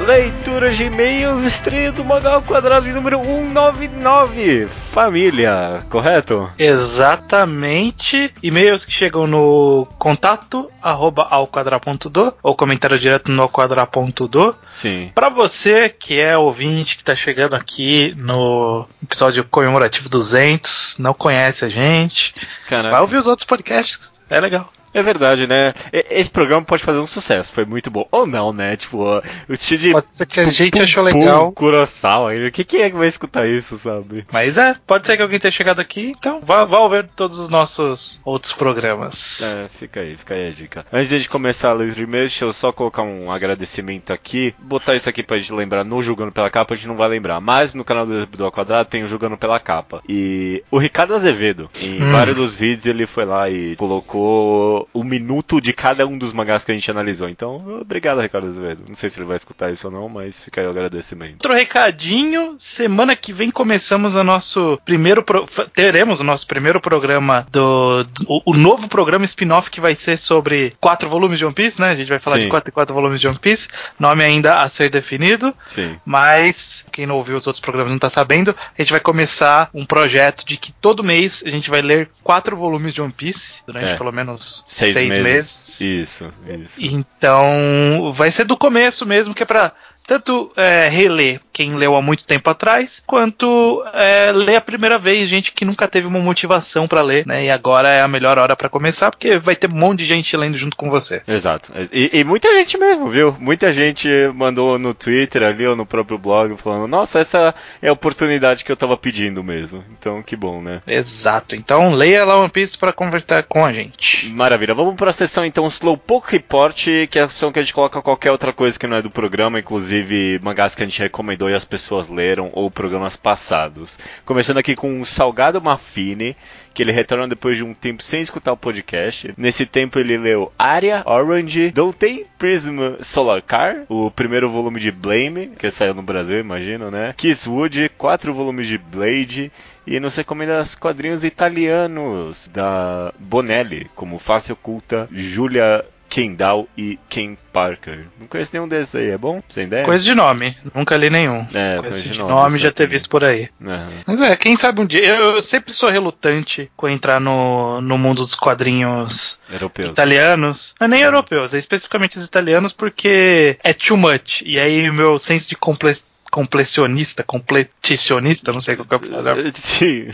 Leitura 0.07 0.70
de 0.70 0.85
e-mails, 0.85 1.43
estreia 1.43 1.90
do 1.90 2.05
Mangá 2.05 2.35
ao 2.35 2.43
Quadrado 2.43 2.86
de 2.86 2.93
número 2.93 3.19
199. 3.23 4.69
Família, 4.93 5.82
correto? 5.90 6.51
Exatamente. 6.57 8.32
E-mails 8.40 8.85
que 8.85 8.93
chegam 8.93 9.27
no 9.27 9.86
contato 9.99 10.70
arroba 10.81 11.27
alquadra.do 11.28 12.32
ou 12.43 12.55
comentário 12.55 12.99
direto 12.99 13.32
no 13.32 13.43
alquadra.do. 13.43 14.55
Sim. 14.70 15.11
Pra 15.15 15.28
você 15.28 15.89
que 15.89 16.20
é 16.20 16.39
ouvinte 16.39 16.97
que 16.97 17.03
tá 17.05 17.16
chegando 17.16 17.55
aqui 17.55 18.15
no 18.16 18.86
episódio 19.03 19.45
comemorativo 19.45 20.09
200, 20.09 20.97
não 20.99 21.12
conhece 21.12 21.65
a 21.65 21.69
gente, 21.69 22.32
Caraca. 22.69 22.90
vai 22.93 23.01
ouvir 23.01 23.16
os 23.16 23.27
outros 23.27 23.45
podcasts. 23.45 24.12
É 24.31 24.40
legal. 24.40 24.70
É 24.94 25.02
verdade, 25.02 25.47
né? 25.47 25.73
Esse 25.93 26.31
programa 26.31 26.65
pode 26.65 26.82
fazer 26.82 26.98
um 26.98 27.06
sucesso, 27.06 27.52
foi 27.52 27.65
muito 27.65 27.90
bom. 27.90 28.06
Ou 28.10 28.27
não, 28.27 28.52
né? 28.52 28.77
Tipo, 28.77 29.05
o 29.48 29.52
estilo 29.52 29.81
de. 29.81 29.93
Pode 29.93 30.10
ser 30.10 30.27
que 30.27 30.40
a 30.40 30.44
gente 30.44 30.70
Pum, 30.78 30.82
achou 30.82 31.05
pum, 31.05 31.19
legal. 31.20 31.52
Kurosawa, 31.52 32.32
o 32.35 32.51
que, 32.51 32.65
que 32.65 32.77
é 32.78 32.90
que 32.90 32.97
vai 32.97 33.09
escutar 33.09 33.47
isso, 33.47 33.77
sabe? 33.78 34.27
Mas 34.32 34.56
é, 34.59 34.74
pode 34.86 35.06
ser 35.06 35.16
que 35.16 35.23
alguém 35.23 35.39
tenha 35.39 35.51
chegado 35.52 35.81
aqui, 35.81 36.12
então 36.19 36.40
vá, 36.43 36.65
vá 36.65 36.78
ouvir 36.78 37.09
todos 37.16 37.39
os 37.39 37.48
nossos 37.48 38.20
outros 38.24 38.52
programas. 38.52 39.40
É, 39.43 39.69
fica 39.69 40.01
aí, 40.01 40.16
fica 40.16 40.35
aí 40.35 40.48
a 40.48 40.51
dica. 40.52 40.86
Antes 40.93 41.09
de 41.09 41.15
a 41.15 41.19
gente 41.19 41.28
começar 41.31 41.70
a 41.70 41.73
ler 41.74 41.89
os 41.90 41.98
e-mails, 41.98 42.31
deixa 42.31 42.44
eu 42.44 42.52
só 42.52 42.73
colocar 42.73 43.02
um 43.02 43.31
agradecimento 43.31 44.12
aqui. 44.12 44.55
Botar 44.59 44.94
isso 44.94 45.09
aqui 45.09 45.23
pra 45.23 45.39
gente 45.39 45.52
lembrar 45.52 45.85
no 45.85 46.02
Julgando 46.02 46.32
pela 46.32 46.51
Capa, 46.51 46.74
a 46.74 46.77
gente 46.77 46.89
não 46.89 46.97
vai 46.97 47.09
lembrar. 47.09 47.40
Mas 47.40 47.74
no 47.74 47.85
canal 47.85 48.06
do, 48.06 48.27
do 48.27 48.44
Ao 48.44 48.52
Quadrado 48.52 48.89
tem 48.89 49.02
o 49.02 49.09
Julgando 49.09 49.36
pela 49.36 49.59
Capa. 49.60 50.02
E 50.09 50.62
o 50.70 50.78
Ricardo 50.78 51.15
Azevedo, 51.15 51.70
em 51.81 51.98
Hum. 52.02 52.12
vários 52.12 52.36
dos 52.36 52.55
vídeos, 52.55 52.86
ele 52.86 53.06
foi 53.06 53.24
lá 53.24 53.51
e 53.51 53.74
colocou 53.77 54.77
o 54.92 55.02
minuto 55.02 55.60
de 55.60 55.72
cada 55.72 56.06
um 56.06 56.16
dos 56.18 56.32
mangás 56.32 56.64
que 56.64 56.72
a 56.72 56.74
gente 56.74 56.90
analisou. 56.90 57.28
Então, 57.28 57.80
obrigado, 57.80 58.20
Ricardo 58.20 58.48
Azevedo. 58.48 58.84
Não 58.88 58.94
sei 58.94 59.09
se 59.10 59.18
ele 59.18 59.26
vai 59.26 59.36
escutar 59.36 59.70
isso 59.70 59.86
ou 59.88 59.92
não, 59.92 60.09
mas 60.09 60.44
fica 60.44 60.60
aí 60.60 60.66
o 60.66 60.70
agradecimento. 60.70 61.34
Outro 61.34 61.52
recadinho, 61.55 62.55
semana 62.59 63.16
que 63.16 63.32
vem 63.32 63.50
começamos 63.50 64.14
o 64.14 64.22
nosso 64.24 64.78
primeiro 64.84 65.22
pro- 65.22 65.46
teremos 65.74 66.20
o 66.20 66.24
nosso 66.24 66.46
primeiro 66.46 66.80
programa 66.80 67.46
do, 67.50 68.05
do- 68.05 68.24
o, 68.28 68.52
o 68.52 68.55
novo 68.55 68.88
programa 68.88 69.24
spin-off 69.24 69.70
que 69.70 69.80
vai 69.80 69.94
ser 69.94 70.16
sobre 70.16 70.74
quatro 70.80 71.09
volumes 71.09 71.38
de 71.38 71.44
One 71.44 71.55
Piece, 71.55 71.80
né? 71.80 71.88
A 71.90 71.94
gente 71.94 72.09
vai 72.09 72.18
falar 72.18 72.36
Sim. 72.36 72.42
de 72.44 72.48
quatro 72.50 72.72
quatro 72.72 72.94
volumes 72.94 73.20
de 73.20 73.26
One 73.28 73.38
Piece, 73.38 73.68
nome 73.98 74.22
ainda 74.22 74.62
a 74.62 74.68
ser 74.68 74.90
definido, 74.90 75.55
Sim. 75.66 75.96
mas 76.05 76.84
quem 76.92 77.06
não 77.06 77.16
ouviu 77.16 77.36
os 77.36 77.46
outros 77.46 77.60
programas 77.60 77.90
não 77.92 77.98
tá 77.98 78.10
sabendo, 78.10 78.55
a 78.76 78.82
gente 78.82 78.90
vai 78.90 79.00
começar 79.00 79.70
um 79.72 79.84
projeto 79.86 80.44
de 80.44 80.56
que 80.56 80.72
todo 80.72 81.02
mês 81.05 81.42
a 81.46 81.50
gente 81.50 81.70
vai 81.70 81.80
ler 81.82 82.10
quatro 82.22 82.56
volumes 82.56 82.92
de 82.94 83.00
One 83.00 83.12
Piece 83.12 83.60
durante 83.66 83.90
É. 83.92 83.96
pelo 83.96 84.12
menos 84.12 84.64
Seis, 84.69 84.93
seis, 84.93 85.09
meses. 85.09 85.23
meses. 85.24 85.81
Isso, 85.81 86.32
isso. 86.47 86.78
Então, 86.78 88.12
vai 88.15 88.31
ser 88.31 88.45
do 88.45 88.57
começo 88.57 89.07
mesmo, 89.07 89.35
que 89.35 89.43
é 89.43 89.47
pra 89.47 89.73
tanto 90.07 90.53
é, 90.57 90.89
reler 90.89 91.40
quem 91.59 91.74
leu 91.74 91.97
há 91.97 92.01
muito 92.01 92.22
tempo 92.22 92.48
atrás, 92.48 93.02
quanto 93.05 93.82
é, 93.93 94.30
ler 94.30 94.55
a 94.55 94.60
primeira 94.60 94.97
vez, 94.97 95.28
gente 95.28 95.51
que 95.51 95.64
nunca 95.64 95.89
teve 95.89 96.06
uma 96.06 96.20
motivação 96.20 96.86
pra 96.86 97.02
ler, 97.02 97.26
né? 97.26 97.47
E 97.47 97.51
agora 97.51 97.89
é 97.89 98.01
a 98.01 98.06
melhor 98.06 98.39
hora 98.39 98.55
pra 98.55 98.68
começar, 98.68 99.10
porque 99.10 99.40
vai 99.40 99.56
ter 99.56 99.68
um 99.68 99.76
monte 99.76 99.98
de 99.98 100.05
gente 100.05 100.36
lendo 100.36 100.56
junto 100.56 100.76
com 100.76 100.89
você. 100.89 101.20
Exato. 101.26 101.72
E, 101.93 102.10
e 102.12 102.22
muita 102.22 102.48
gente 102.55 102.78
mesmo, 102.78 103.09
viu? 103.09 103.36
Muita 103.40 103.72
gente 103.72 104.09
mandou 104.36 104.78
no 104.78 104.94
Twitter 104.94 105.43
ali 105.43 105.66
ou 105.66 105.74
no 105.74 105.85
próprio 105.85 106.16
blog 106.16 106.56
falando: 106.59 106.86
Nossa, 106.86 107.18
essa 107.18 107.52
é 107.82 107.89
a 107.89 107.93
oportunidade 107.93 108.64
que 108.64 108.70
eu 108.70 108.76
tava 108.76 108.97
pedindo 108.97 109.43
mesmo. 109.43 109.82
Então, 109.98 110.22
que 110.22 110.36
bom, 110.36 110.62
né? 110.62 110.80
Exato. 110.86 111.56
Então, 111.56 111.90
leia 111.93 112.24
lá 112.24 112.39
One 112.39 112.51
Piece 112.51 112.78
pra 112.78 112.93
conversar 112.93 113.43
com 113.43 113.64
a 113.64 113.72
gente. 113.72 114.28
Maravilha. 114.28 114.74
Vamos 114.74 114.94
para 114.94 115.10
a 115.10 115.12
sessão 115.12 115.44
então 115.44 115.66
Slowpoke 115.66 116.30
Report, 116.30 116.85
que 117.10 117.18
é 117.18 117.22
a 117.22 117.28
sessão 117.28 117.51
que 117.51 117.59
a 117.59 117.62
gente 117.62 117.74
coloca 117.74 118.01
qualquer 118.01 118.30
outra 118.30 118.52
coisa 118.52 118.78
que 118.78 118.86
não 118.86 118.98
é 118.98 119.02
do 119.02 119.10
programa, 119.10 119.59
inclusive 119.59 120.39
mangás 120.40 120.76
que 120.76 120.85
a 120.85 120.86
gente 120.86 121.01
recomendou 121.01 121.47
e 121.48 121.54
as 121.54 121.64
pessoas 121.64 122.08
leram 122.08 122.50
ou 122.52 122.70
programas 122.70 123.16
passados. 123.16 123.98
Começando 124.24 124.58
aqui 124.58 124.74
com 124.74 125.00
o 125.00 125.06
Salgado 125.06 125.60
Mafine, 125.60 126.36
que 126.74 126.82
ele 126.82 126.92
retorna 126.92 127.26
depois 127.26 127.56
de 127.56 127.64
um 127.64 127.74
tempo 127.74 128.02
sem 128.02 128.20
escutar 128.20 128.52
o 128.52 128.56
podcast. 128.56 129.34
Nesse 129.36 129.66
tempo 129.66 129.98
ele 129.98 130.16
leu 130.16 130.52
Aria, 130.58 131.02
Orange, 131.06 131.70
Dotei, 131.70 132.26
Prism 132.38 132.78
Solar 133.00 133.42
Car, 133.42 133.84
o 133.88 134.10
primeiro 134.10 134.48
volume 134.48 134.78
de 134.78 134.90
Blame, 134.90 135.48
que 135.58 135.70
saiu 135.70 135.94
no 135.94 136.02
Brasil, 136.02 136.38
imagino, 136.38 136.90
né? 136.90 137.14
Kisswood, 137.16 137.90
quatro 137.98 138.32
volumes 138.32 138.68
de 138.68 138.78
Blade, 138.78 139.50
e 139.86 139.98
nos 139.98 140.14
recomenda 140.14 140.60
os 140.60 140.74
quadrinhos 140.74 141.24
italianos 141.24 142.48
da 142.52 143.12
Bonelli, 143.18 143.90
como 143.94 144.18
Face 144.18 144.52
Oculta, 144.52 145.08
Julia 145.10 145.84
Kendall 146.09 146.68
e 146.76 146.98
Ken 147.09 147.36
Parker. 147.52 148.06
Não 148.18 148.26
conheço 148.26 148.51
nenhum 148.52 148.68
desses 148.68 148.94
aí, 148.94 149.10
é 149.10 149.18
bom? 149.18 149.43
Sem 149.48 149.64
ideia? 149.64 149.85
Coisa 149.85 150.02
de 150.02 150.14
nome, 150.14 150.56
nunca 150.74 150.97
li 150.97 151.10
nenhum. 151.10 151.47
É, 151.52 151.78
Coisa 151.80 152.01
de 152.02 152.10
de 152.10 152.18
nome, 152.18 152.30
nome, 152.30 152.59
já 152.59 152.72
ter 152.72 152.86
visto 152.86 153.09
por 153.09 153.24
aí. 153.24 153.48
Aham. 153.64 153.90
Mas 154.06 154.20
é, 154.20 154.36
quem 154.36 154.56
sabe 154.56 154.80
um 154.80 154.86
dia. 154.86 155.05
Eu, 155.05 155.36
eu 155.36 155.43
sempre 155.43 155.72
sou 155.72 155.89
relutante 155.90 156.70
com 156.76 156.89
entrar 156.89 157.20
no, 157.20 157.80
no 157.80 157.98
mundo 157.98 158.22
dos 158.24 158.35
quadrinhos 158.35 159.39
Europeus. 159.51 159.90
italianos. 159.90 160.74
Não 160.80 160.86
é 160.86 160.89
nem 160.89 161.02
europeus, 161.02 161.55
é 161.55 161.59
especificamente 161.59 162.18
os 162.18 162.24
italianos 162.24 162.72
porque 162.72 163.59
é 163.62 163.72
too 163.72 163.97
much. 163.97 164.43
E 164.44 164.59
aí 164.59 164.89
o 164.89 164.94
meu 164.94 165.18
senso 165.18 165.48
de 165.48 165.56
comple 165.56 165.90
completionista, 166.30 167.22
completicionista, 167.22 168.52
não 168.52 168.60
sei 168.60 168.76
qual 168.76 168.86
que 168.86 168.94
é 168.94 168.96
a 168.96 169.00
palavra. 169.22 169.50
Sim. 169.55 170.06